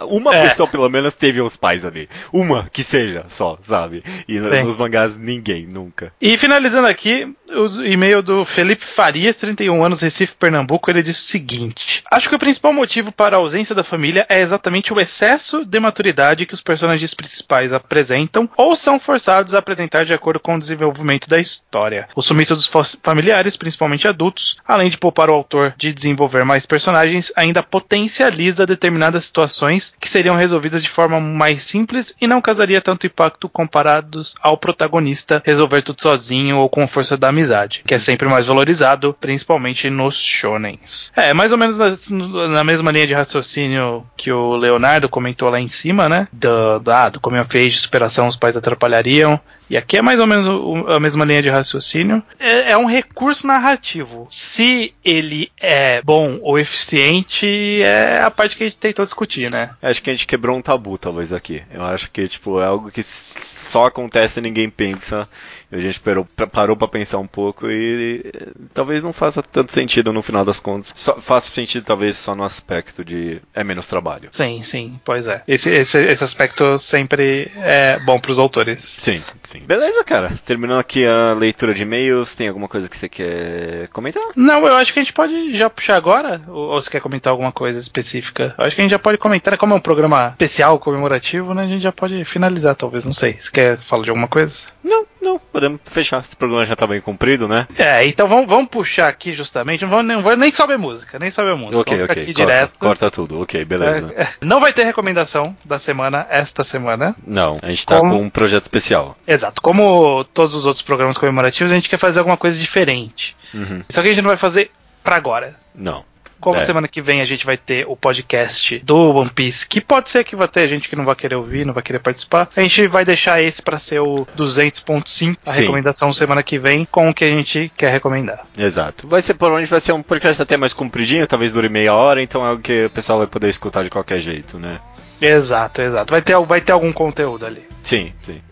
uma 0.02 0.34
É. 0.34 0.42
pessoa 0.48 0.68
pelo 0.68 0.88
menos 0.88 1.14
teve 1.14 1.40
os 1.40 1.56
pais 1.56 1.84
ali. 1.84 2.08
Uma 2.32 2.68
que 2.72 2.82
seja 2.82 3.24
só, 3.28 3.56
sabe? 3.60 4.02
E 4.28 4.38
Sim. 4.38 4.62
nos 4.64 4.76
mangás 4.76 5.16
ninguém, 5.16 5.66
nunca. 5.66 6.12
E 6.20 6.36
finalizando 6.36 6.88
aqui, 6.88 7.32
o 7.54 7.84
e-mail 7.84 8.22
do 8.22 8.44
Felipe 8.44 8.84
Farias, 8.84 9.36
31 9.36 9.84
anos, 9.84 10.00
Recife, 10.00 10.34
Pernambuco, 10.36 10.90
ele 10.90 11.02
diz 11.02 11.18
o 11.18 11.28
seguinte: 11.28 12.02
Acho 12.10 12.28
que 12.28 12.34
o 12.34 12.38
principal 12.38 12.72
motivo 12.72 13.12
para 13.12 13.36
a 13.36 13.38
ausência 13.38 13.74
da 13.74 13.84
família 13.84 14.26
é 14.28 14.40
exatamente 14.40 14.92
o 14.92 15.00
excesso 15.00 15.64
de 15.64 15.80
maturidade 15.80 16.46
que 16.46 16.54
os 16.54 16.60
personagens 16.60 17.14
principais 17.14 17.72
apresentam 17.72 18.48
ou 18.56 18.74
são 18.74 18.98
forçados 18.98 19.54
a 19.54 19.58
apresentar 19.58 20.04
de 20.04 20.12
acordo 20.12 20.40
com 20.40 20.54
o 20.56 20.58
desenvolvimento 20.58 21.28
da 21.28 21.38
história. 21.38 22.08
O 22.14 22.22
sumiço 22.22 22.54
dos 22.54 22.70
familiares, 23.02 23.56
principalmente 23.56 24.08
adultos, 24.08 24.56
além 24.66 24.90
de 24.90 24.98
poupar 24.98 25.30
o 25.30 25.34
autor 25.34 25.74
de 25.76 25.92
desenvolver 25.92 26.44
mais 26.44 26.66
personagens, 26.66 27.32
ainda 27.36 27.62
potencializa 27.62 28.66
determinadas 28.66 29.26
situações 29.26 29.94
que 30.00 30.08
seriam 30.08 30.36
resolvidas 30.36 30.82
de 30.82 30.90
forma 30.90 31.20
mais 31.20 31.62
simples 31.62 32.14
e 32.20 32.26
não 32.26 32.40
causaria 32.40 32.80
tanto 32.80 33.06
impacto 33.06 33.48
comparados 33.48 34.34
ao 34.40 34.56
protagonista 34.56 35.42
resolver 35.44 35.82
tudo 35.82 36.02
sozinho 36.02 36.58
ou 36.58 36.68
com 36.68 36.86
força 36.86 37.16
da 37.16 37.28
amizade, 37.28 37.43
que 37.86 37.94
é 37.94 37.98
sempre 37.98 38.28
mais 38.28 38.46
valorizado, 38.46 39.16
principalmente 39.20 39.88
nos 39.90 40.16
shonens. 40.20 41.12
É, 41.16 41.32
mais 41.34 41.52
ou 41.52 41.58
menos 41.58 41.78
na, 41.78 42.48
na 42.48 42.64
mesma 42.64 42.90
linha 42.90 43.06
de 43.06 43.14
raciocínio 43.14 44.06
que 44.16 44.30
o 44.32 44.54
Leonardo 44.56 45.08
comentou 45.08 45.48
lá 45.50 45.60
em 45.60 45.68
cima, 45.68 46.08
né? 46.08 46.28
Do, 46.32 46.78
do, 46.78 46.90
ah, 46.90 47.10
Coming 47.20 47.40
of 47.40 47.56
Age, 47.58 47.78
superação, 47.78 48.28
os 48.28 48.36
pais 48.36 48.56
atrapalhariam. 48.56 49.38
E 49.70 49.78
aqui 49.78 49.96
é 49.96 50.02
mais 50.02 50.20
ou 50.20 50.26
menos 50.26 50.46
o- 50.46 50.84
a 50.90 51.00
mesma 51.00 51.24
linha 51.24 51.40
de 51.40 51.48
raciocínio. 51.48 52.22
É, 52.38 52.72
é 52.72 52.76
um 52.76 52.84
recurso 52.84 53.46
narrativo. 53.46 54.26
Se 54.28 54.92
ele 55.02 55.50
é 55.58 56.02
bom 56.02 56.38
ou 56.42 56.58
eficiente, 56.58 57.82
é 57.82 58.20
a 58.22 58.30
parte 58.30 58.56
que 58.56 58.64
a 58.64 58.66
gente 58.68 58.78
tentou 58.78 59.04
discutir, 59.04 59.50
né? 59.50 59.70
Acho 59.82 60.02
que 60.02 60.10
a 60.10 60.12
gente 60.12 60.26
quebrou 60.26 60.56
um 60.56 60.60
tabu, 60.62 60.98
talvez, 60.98 61.32
aqui. 61.32 61.62
Eu 61.72 61.82
acho 61.82 62.10
que, 62.10 62.28
tipo, 62.28 62.60
é 62.60 62.66
algo 62.66 62.90
que 62.90 63.02
só 63.02 63.86
acontece 63.86 64.38
e 64.38 64.42
ninguém 64.42 64.68
pensa. 64.68 65.26
A 65.74 65.78
gente 65.80 65.98
parou, 65.98 66.24
pra- 66.36 66.46
parou 66.46 66.76
pra 66.76 66.86
pensar 66.86 67.18
um 67.18 67.26
pouco 67.26 67.68
e, 67.68 68.24
talvez 68.72 69.02
não 69.02 69.12
faça 69.12 69.42
tanto 69.42 69.72
sentido 69.72 70.12
no 70.12 70.22
final 70.22 70.44
das 70.44 70.60
contas. 70.60 70.92
Só, 70.94 71.20
faça 71.20 71.48
sentido, 71.50 71.84
talvez, 71.84 72.16
só 72.16 72.34
no 72.34 72.44
aspecto 72.44 73.04
de 73.04 73.40
é 73.52 73.64
menos 73.64 73.88
trabalho. 73.88 74.28
Sim, 74.30 74.62
sim, 74.62 75.00
pois 75.04 75.26
é. 75.26 75.42
Esse, 75.48 75.70
esse, 75.70 75.98
esse 76.04 76.22
aspecto 76.22 76.78
sempre 76.78 77.50
é 77.56 77.98
bom 77.98 78.18
pros 78.20 78.38
autores. 78.38 78.82
Sim, 78.84 79.22
sim. 79.42 79.60
Beleza, 79.66 80.04
cara. 80.04 80.32
Terminando 80.46 80.78
aqui 80.78 81.04
a 81.04 81.32
leitura 81.32 81.74
de 81.74 81.82
e-mails, 81.82 82.34
tem 82.36 82.46
alguma 82.48 82.68
coisa 82.68 82.88
que 82.88 82.96
você 82.96 83.08
quer 83.08 83.88
comentar? 83.88 84.22
Não, 84.36 84.66
eu 84.66 84.76
acho 84.76 84.92
que 84.92 85.00
a 85.00 85.02
gente 85.02 85.12
pode 85.12 85.56
já 85.56 85.68
puxar 85.68 85.96
agora. 85.96 86.40
Ou, 86.46 86.68
ou 86.70 86.80
você 86.80 86.88
quer 86.90 87.00
comentar 87.00 87.32
alguma 87.32 87.50
coisa 87.50 87.78
específica? 87.80 88.54
Eu 88.56 88.64
acho 88.64 88.76
que 88.76 88.82
a 88.82 88.84
gente 88.84 88.92
já 88.92 88.98
pode 88.98 89.18
comentar, 89.18 89.52
né? 89.52 89.56
Como 89.56 89.74
é 89.74 89.76
um 89.76 89.80
programa 89.80 90.28
especial, 90.30 90.78
comemorativo, 90.78 91.52
né? 91.52 91.62
A 91.62 91.68
gente 91.68 91.82
já 91.82 91.92
pode 91.92 92.24
finalizar, 92.24 92.74
talvez. 92.76 93.04
Não 93.04 93.12
sei. 93.12 93.36
Você 93.40 93.50
quer 93.50 93.78
falar 93.78 94.04
de 94.04 94.10
alguma 94.10 94.28
coisa? 94.28 94.68
Não, 94.82 95.04
não, 95.24 95.38
podemos 95.38 95.80
fechar. 95.86 96.22
Esse 96.22 96.36
programa 96.36 96.64
já 96.64 96.76
tá 96.76 96.86
bem 96.86 97.00
comprido, 97.00 97.48
né? 97.48 97.66
É, 97.76 98.04
então 98.06 98.28
vamos, 98.28 98.46
vamos 98.46 98.68
puxar 98.68 99.08
aqui 99.08 99.32
justamente. 99.32 99.82
Não 99.82 99.88
vou, 99.88 100.02
não 100.02 100.22
vou 100.22 100.36
nem 100.36 100.52
sobe 100.52 100.74
a 100.74 100.78
música, 100.78 101.18
nem 101.18 101.30
sobe 101.30 101.50
a 101.50 101.56
música. 101.56 101.80
ok, 101.80 101.94
vamos 101.96 102.10
ok. 102.10 102.22
aqui 102.22 102.34
corta, 102.34 102.50
direto. 102.52 102.78
corta 102.78 103.10
tudo. 103.10 103.40
Ok, 103.42 103.64
beleza. 103.64 104.12
É, 104.16 104.22
é. 104.22 104.28
Não 104.42 104.60
vai 104.60 104.72
ter 104.72 104.84
recomendação 104.84 105.56
da 105.64 105.78
semana 105.78 106.26
esta 106.30 106.62
semana. 106.62 107.16
Não, 107.26 107.58
a 107.62 107.68
gente 107.68 107.86
tá 107.86 107.98
Como- 107.98 108.16
com 108.18 108.22
um 108.22 108.30
projeto 108.30 108.62
especial. 108.62 109.16
Exato. 109.26 109.60
Como 109.60 110.24
todos 110.32 110.54
os 110.54 110.66
outros 110.66 110.82
programas 110.82 111.18
comemorativos, 111.18 111.72
a 111.72 111.74
gente 111.74 111.88
quer 111.88 111.98
fazer 111.98 112.18
alguma 112.20 112.36
coisa 112.36 112.58
diferente. 112.58 113.34
Uhum. 113.52 113.82
Só 113.88 114.02
que 114.02 114.08
a 114.08 114.10
gente 114.10 114.22
não 114.22 114.28
vai 114.28 114.36
fazer 114.36 114.70
pra 115.02 115.16
agora. 115.16 115.56
Não. 115.74 116.04
Como 116.44 116.58
É. 116.60 116.64
semana 116.66 116.86
que 116.86 117.00
vem 117.00 117.22
a 117.22 117.24
gente 117.24 117.46
vai 117.46 117.56
ter 117.56 117.86
o 117.88 117.96
podcast 117.96 118.78
do 118.80 119.16
One 119.16 119.30
Piece, 119.30 119.66
que 119.66 119.80
pode 119.80 120.10
ser 120.10 120.22
que 120.24 120.36
vai 120.36 120.46
ter 120.46 120.68
gente 120.68 120.90
que 120.90 120.94
não 120.94 121.06
vai 121.06 121.14
querer 121.14 121.36
ouvir, 121.36 121.64
não 121.64 121.72
vai 121.72 121.82
querer 121.82 122.00
participar. 122.00 122.50
A 122.54 122.60
gente 122.60 122.86
vai 122.86 123.02
deixar 123.02 123.42
esse 123.42 123.62
pra 123.62 123.78
ser 123.78 124.00
o 124.00 124.26
200.5, 124.36 125.38
a 125.46 125.52
Sim. 125.52 125.60
recomendação 125.62 126.12
semana 126.12 126.42
que 126.42 126.58
vem, 126.58 126.84
com 126.84 127.08
o 127.08 127.14
que 127.14 127.24
a 127.24 127.28
gente 127.28 127.72
quer 127.74 127.90
recomendar. 127.90 128.44
Exato. 128.58 129.08
Vai 129.08 129.22
ser, 129.22 129.32
provavelmente 129.32 129.70
vai 129.70 129.80
ser 129.80 129.92
um 129.92 130.02
podcast 130.02 130.42
até 130.42 130.58
mais 130.58 130.74
compridinho, 130.74 131.26
talvez 131.26 131.50
dure 131.50 131.70
meia 131.70 131.94
hora, 131.94 132.20
então 132.22 132.44
é 132.44 132.50
algo 132.50 132.60
que 132.60 132.84
o 132.84 132.90
pessoal 132.90 133.16
vai 133.20 133.26
poder 133.26 133.48
escutar 133.48 133.82
de 133.82 133.88
qualquer 133.88 134.20
jeito, 134.20 134.58
né? 134.58 134.80
Exato, 135.22 135.80
exato. 135.80 136.10
Vai 136.10 136.20
ter, 136.20 136.38
vai 136.40 136.60
ter 136.60 136.72
algum 136.72 136.92
conteúdo 136.92 137.46
ali. 137.46 137.66
Sim, 137.82 138.12
sim. 138.22 138.42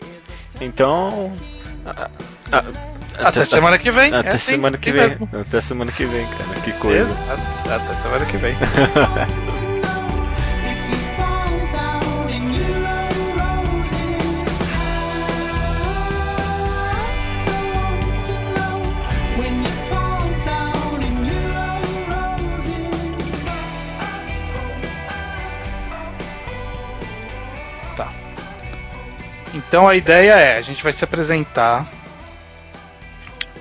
Então. 0.59 1.31
A- 2.57 3.23
a- 3.25 3.27
Até, 3.29 3.45
semana 3.45 3.77
que 3.77 3.91
vem. 3.91 4.13
Até 4.13 4.29
É 4.29 4.33
assim, 4.33 4.51
semana 4.53 4.77
que 4.77 4.89
assim 4.89 4.99
vem. 4.99 5.07
mesmo. 5.09 5.29
Até 5.41 5.61
semana 5.61 5.91
que 5.91 6.05
vem, 6.05 6.25
cara. 6.27 6.61
Que 6.63 6.73
coisa. 6.73 7.09
Exato. 7.11 7.83
Até 7.83 7.93
semana 8.01 8.25
que 8.25 8.37
vem. 8.37 8.55
Tá. 27.95 28.09
Então 29.53 29.87
a 29.87 29.95
ideia 29.95 30.33
é, 30.33 30.57
a 30.57 30.61
gente 30.61 30.83
vai 30.83 30.91
se 30.93 31.03
apresentar. 31.03 31.87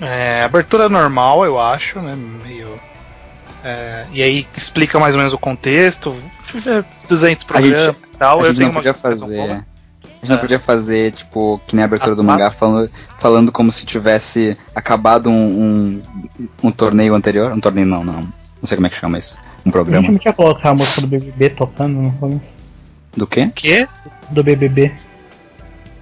É, 0.03 0.43
abertura 0.43 0.89
normal, 0.89 1.45
eu 1.45 1.59
acho, 1.61 2.01
né? 2.01 2.15
Meio. 2.15 2.69
é, 3.65 4.05
e 4.12 4.20
aí 4.23 4.47
explica 4.57 4.99
mais 4.99 5.15
ou 5.15 5.19
menos 5.20 5.33
o 5.33 5.39
contexto. 5.39 6.16
200 7.09 7.16
A 7.19 7.29
gente- 7.29 7.45
programas 7.47 7.97
e 8.12 8.16
tal. 8.19 8.39
A 8.39 8.43
eu 8.43 8.47
gente 8.49 8.57
tenho 8.57 8.66
não 8.69 8.73
uma 8.73 8.74
podia 8.83 8.95
fazer. 8.95 9.27
boa. 9.27 9.45
A 9.55 10.24
gente 10.24 10.29
não 10.31 10.37
É. 10.37 10.41
podia 10.41 10.59
fazer, 10.61 11.12
tipo, 11.12 11.61
que 11.66 11.74
nem 11.77 11.83
a 11.83 11.87
abertura 11.87 12.15
do 12.15 12.23
Ah, 12.23 12.24
mangá, 12.24 12.51
falando, 12.51 12.91
falando 13.19 13.53
como 13.53 13.70
se 13.73 13.85
tivesse 13.87 14.57
acabado 14.74 15.31
um, 15.31 16.03
um, 16.03 16.03
um 16.65 16.70
torneio 16.73 17.15
anterior. 17.15 17.53
Um 17.53 17.61
torneio 17.61 17.87
não, 17.87 18.05
não. 18.05 18.20
Não 18.23 18.33
sei 18.65 18.77
como 18.77 18.87
é 18.87 18.91
que 18.91 18.97
chama 18.97 19.19
isso. 19.19 19.37
Um 19.39 19.41
A 19.41 19.62
gente 19.65 19.73
programa. 19.73 20.09
não 20.09 20.19
tinha 20.19 20.33
colocar 20.35 20.70
a 20.70 20.74
música 20.74 21.01
do 21.03 21.07
BBB 21.07 21.51
tocando 21.51 21.95
no 22.01 22.12
começo? 22.12 22.41
Do 23.16 23.27
quê? 23.27 23.51
Quê? 23.55 23.89
Do 24.31 24.43
BBB. 24.45 24.93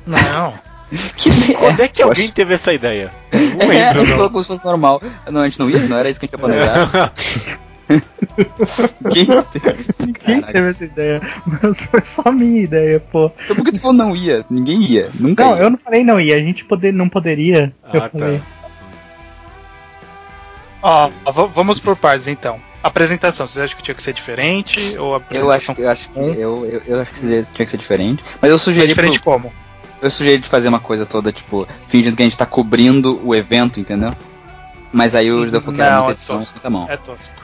Não. 0.07 0.53
Que 1.17 1.55
Quando 1.55 1.81
é 1.81 1.89
que 1.89 2.03
eu 2.03 2.09
alguém 2.09 2.25
acho- 2.27 2.35
teve 2.35 2.55
essa 2.55 2.73
ideia? 2.73 3.11
Não 3.33 3.71
É, 3.73 3.85
a 3.89 3.93
lembro, 3.93 4.01
gente 4.01 4.09
não. 4.11 4.17
falou 4.17 4.31
como 4.31 4.43
se 4.43 4.49
fosse 4.49 4.65
normal. 4.65 5.01
Não, 5.31 5.41
a 5.43 5.45
gente 5.49 5.59
não 5.59 5.71
ia? 5.71 5.79
Não 5.87 5.99
era 5.99 6.11
isso 6.11 6.19
que 6.19 6.27
a 6.27 6.29
gente 6.29 6.35
ia 6.35 6.39
planejar? 6.39 7.13
Quem 9.11 9.27
Quem 9.27 10.13
Caraca. 10.41 10.53
teve 10.53 10.71
essa 10.71 10.85
ideia? 10.85 11.21
Mas 11.45 11.85
foi 11.87 12.01
só 12.03 12.31
minha 12.31 12.63
ideia, 12.63 13.01
pô. 13.01 13.31
Então 13.45 13.57
por 13.57 13.65
que 13.65 13.73
tu 13.73 13.81
falou 13.81 13.97
não 13.97 14.15
ia? 14.15 14.45
Ninguém 14.49 14.81
ia. 14.83 15.11
Nunca 15.15 15.45
Não, 15.45 15.57
ia. 15.57 15.63
eu 15.63 15.71
não 15.71 15.79
falei 15.79 16.05
não 16.05 16.21
ia, 16.21 16.37
a 16.37 16.41
gente 16.41 16.65
poder, 16.65 16.93
não 16.93 17.09
poderia. 17.09 17.73
eu 17.93 18.03
Ah, 18.03 18.09
tá. 18.09 18.19
falei. 18.19 18.43
Ó, 20.83 21.11
vamos 21.53 21.79
por 21.81 21.97
partes 21.97 22.27
então. 22.27 22.61
Apresentação, 22.83 23.47
vocês 23.47 23.63
acham 23.65 23.77
que 23.77 23.83
tinha 23.83 23.95
que 23.95 24.03
ser 24.03 24.15
diferente? 24.15 24.97
Ou 24.99 25.21
Eu 25.31 25.51
acho 25.51 25.75
que 25.75 25.83
eu 25.83 25.91
acho 25.91 26.09
que 26.11 26.19
eu, 26.19 26.65
eu, 26.67 26.83
eu 26.87 27.01
acho 27.03 27.11
que 27.13 27.21
tinha 27.21 27.43
que 27.45 27.67
ser 27.67 27.77
diferente. 27.77 28.25
Mas 28.41 28.51
eu 28.51 28.57
é 28.57 28.59
sugeri 28.59 28.87
pro- 28.87 28.95
diferente 28.95 29.21
como? 29.21 29.53
Eu 30.03 30.11
sugeri 30.11 30.39
de 30.39 30.49
fazer 30.49 30.69
uma 30.69 30.81
coisa 30.81 31.05
toda, 31.05 31.31
tipo, 31.33 31.67
fingindo 31.89 32.17
que 32.17 32.23
a 32.23 32.27
gente 32.27 32.37
tá 32.37 32.47
cobrindo 32.47 33.21
o 33.25 33.35
evento, 33.35 33.79
entendeu? 33.79 34.13
Mas 34.93 35.15
aí 35.15 35.31
o 35.31 35.45
Judeu 35.45 35.61
falou 35.61 35.75
que 35.77 35.83
era 35.83 35.97
muita 35.97 36.11
é 36.11 36.13
edição, 36.15 36.37
tosco. 36.39 36.53
muita 36.55 36.71
mão. 36.71 36.87
É 36.89 36.97
tosco. 36.97 37.35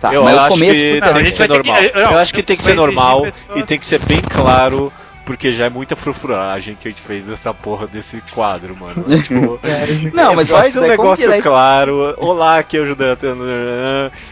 Tá, 0.00 0.12
eu 0.12 0.22
mas 0.24 0.34
o 0.36 0.40
acho 0.40 0.48
começo. 0.50 0.74
que 0.74 1.00
Não, 1.00 1.08
a 1.08 1.12
tem 1.14 1.24
que 1.24 1.32
ser 1.32 1.48
ter 1.48 1.48
que- 1.62 1.68
normal. 1.68 1.82
eu- 1.82 2.10
Eu 2.12 2.18
acho 2.18 2.34
que 2.34 2.42
tem 2.42 2.56
que 2.56 2.62
ser 2.62 2.74
normal 2.74 3.22
pessoas- 3.22 3.58
e 3.58 3.62
tem 3.62 3.78
que 3.78 3.86
ser 3.86 4.00
bem 4.00 4.20
claro, 4.20 4.92
porque 5.24 5.52
já 5.52 5.64
é 5.66 5.70
muita 5.70 5.96
frufragem 5.96 6.76
que 6.78 6.88
a 6.88 6.90
gente 6.90 7.00
fez 7.00 7.24
dessa 7.24 7.54
porra 7.54 7.86
desse 7.86 8.20
quadro, 8.32 8.76
mano. 8.76 9.02
tipo, 9.22 9.58
Não, 10.12 10.34
mas 10.34 10.50
eu 10.50 10.56
faz 10.58 10.76
um 10.76 10.80
negócio 10.82 11.32
isso- 11.32 11.42
claro. 11.42 12.14
Olá, 12.18 12.58
aqui 12.58 12.76
é 12.76 12.80
o 12.80 12.86
Judeu. 12.86 13.16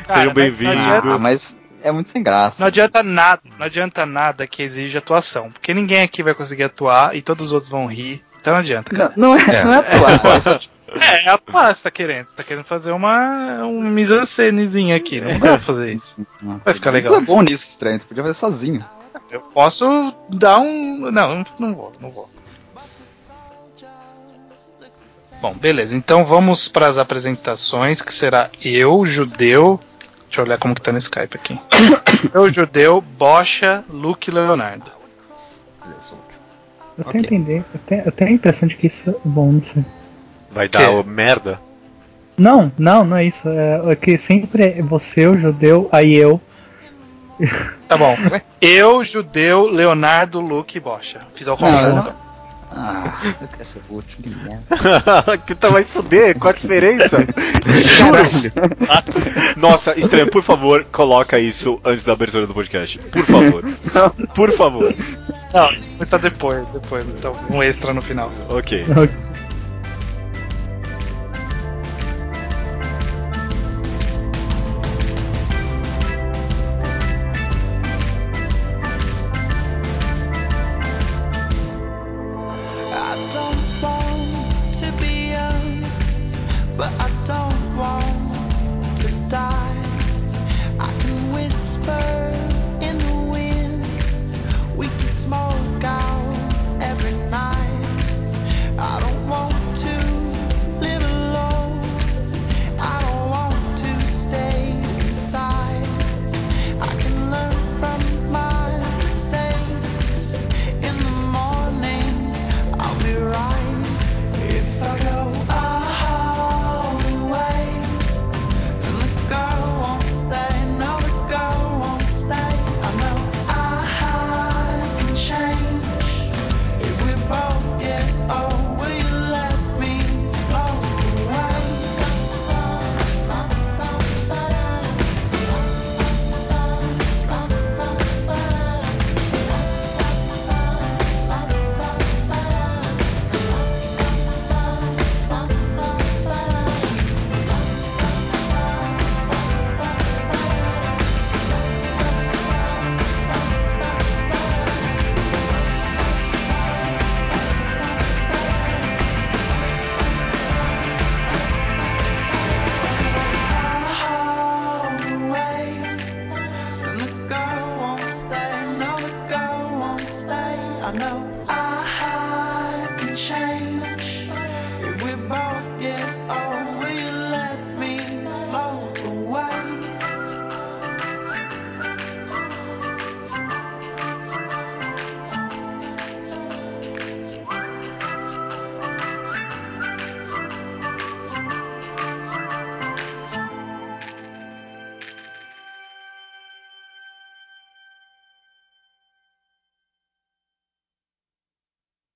Sejam 0.08 0.34
bem-vindos. 0.34 0.76
Ah, 0.76 1.16
mas 1.18 1.58
é 1.82 1.92
muito 1.92 2.08
sem 2.08 2.22
graça. 2.22 2.62
Não 2.62 2.68
adianta 2.68 3.02
nada, 3.02 3.42
não 3.58 3.66
adianta 3.66 4.06
nada 4.06 4.46
que 4.46 4.62
exija 4.62 4.98
atuação, 4.98 5.50
porque 5.50 5.74
ninguém 5.74 6.02
aqui 6.02 6.22
vai 6.22 6.34
conseguir 6.34 6.64
atuar 6.64 7.16
e 7.16 7.22
todos 7.22 7.46
os 7.46 7.52
outros 7.52 7.70
vão 7.70 7.86
rir. 7.86 8.22
Então 8.40 8.52
não 8.54 8.60
adianta. 8.60 8.90
cara. 8.94 9.12
Não, 9.16 9.34
não 9.34 9.38
é, 9.38 9.64
não 9.64 9.72
é 9.74 9.78
atuar, 9.78 10.36
é 10.36 10.40
só, 10.40 10.58
tipo, 10.58 10.74
É, 11.00 11.24
é 11.24 11.28
atuar, 11.30 11.74
você 11.74 11.82
tá 11.82 11.90
querendo. 11.90 12.28
Você 12.28 12.36
tá 12.36 12.42
querendo 12.44 12.64
fazer 12.64 12.92
uma, 12.92 13.64
uma 13.64 13.90
mise-en-scenezinha 13.90 14.96
aqui. 14.96 15.20
Não 15.20 15.38
dá 15.38 15.38
pra 15.38 15.58
fazer 15.60 15.94
isso. 15.94 16.16
Vai 16.64 16.74
ficar 16.74 16.90
legal. 16.90 17.14
Tu 17.14 17.18
é 17.18 17.20
bom 17.22 17.42
nisso, 17.42 17.66
estranho, 17.68 17.98
tu 17.98 18.06
podia 18.06 18.22
fazer 18.22 18.34
sozinho. 18.38 18.84
Eu 19.30 19.40
posso 19.40 20.14
dar 20.28 20.58
um. 20.58 21.10
Não, 21.10 21.44
não 21.58 21.74
vou, 21.74 21.92
não 22.00 22.10
vou. 22.10 22.28
Bom, 25.40 25.54
beleza. 25.54 25.96
Então 25.96 26.24
vamos 26.24 26.68
para 26.68 26.86
as 26.86 26.98
apresentações, 26.98 28.02
que 28.02 28.12
será 28.12 28.50
eu, 28.62 29.04
judeu. 29.06 29.80
Deixa 30.32 30.40
eu 30.40 30.46
olhar 30.46 30.56
como 30.56 30.74
que 30.74 30.80
tá 30.80 30.90
no 30.90 30.96
Skype 30.96 31.36
aqui. 31.36 31.60
eu, 32.32 32.48
judeu, 32.48 33.02
Bocha, 33.02 33.84
Luke 33.90 34.30
e 34.30 34.32
Leonardo. 34.32 34.90
Eu 36.96 37.04
tenho, 37.04 37.22
entender, 37.22 37.62
eu, 37.74 37.80
tenho, 37.84 38.02
eu 38.06 38.12
tenho 38.12 38.30
a 38.30 38.32
impressão 38.32 38.66
de 38.66 38.74
que 38.74 38.86
isso 38.86 39.10
é 39.10 39.14
bom, 39.22 39.52
não 39.52 39.62
sei. 39.62 39.84
Vai 40.50 40.70
Quê? 40.70 40.78
dar 40.78 40.90
o 40.90 41.04
merda? 41.04 41.60
Não, 42.34 42.72
não, 42.78 43.04
não 43.04 43.18
é 43.18 43.26
isso. 43.26 43.46
É, 43.46 43.92
é 43.92 43.94
que 43.94 44.16
sempre 44.16 44.62
é 44.62 44.80
você, 44.80 45.26
o 45.26 45.36
judeu, 45.36 45.90
aí 45.92 46.14
eu. 46.14 46.40
Tá 47.86 47.98
bom. 47.98 48.16
Eu, 48.58 49.04
judeu, 49.04 49.66
Leonardo, 49.66 50.40
Luke 50.40 50.78
e 50.78 50.80
Bocha. 50.80 51.20
Fiz 51.34 51.46
ao 51.46 51.58
Não, 51.60 51.68
contrário. 51.68 51.94
não. 51.96 52.31
Ah, 52.74 53.20
eu 53.40 53.48
quero 53.48 53.64
ser 53.64 53.82
o 53.88 53.94
último, 53.94 54.22
que 54.22 54.44
merda. 54.44 55.38
que 55.46 55.54
tá 55.54 55.70
mais 55.70 55.92
fuder, 55.92 56.38
qual 56.38 56.50
a 56.50 56.54
diferença? 56.54 57.18
Juro. 57.66 58.52
Nossa, 59.56 59.98
estranho, 59.98 60.30
por 60.30 60.42
favor, 60.42 60.84
coloca 60.90 61.38
isso 61.38 61.80
antes 61.84 62.04
da 62.04 62.12
abertura 62.12 62.46
do 62.46 62.54
podcast. 62.54 62.98
Por 62.98 63.24
favor. 63.24 63.62
Por 64.34 64.52
favor. 64.52 64.94
Não, 65.52 65.70
isso 65.72 65.90
estar 66.00 66.18
depois, 66.18 66.66
depois. 66.68 67.06
Então, 67.08 67.32
um 67.50 67.62
extra 67.62 67.92
no 67.92 68.00
final. 68.00 68.30
Ok. 68.48 68.84
Ok. 68.90 69.10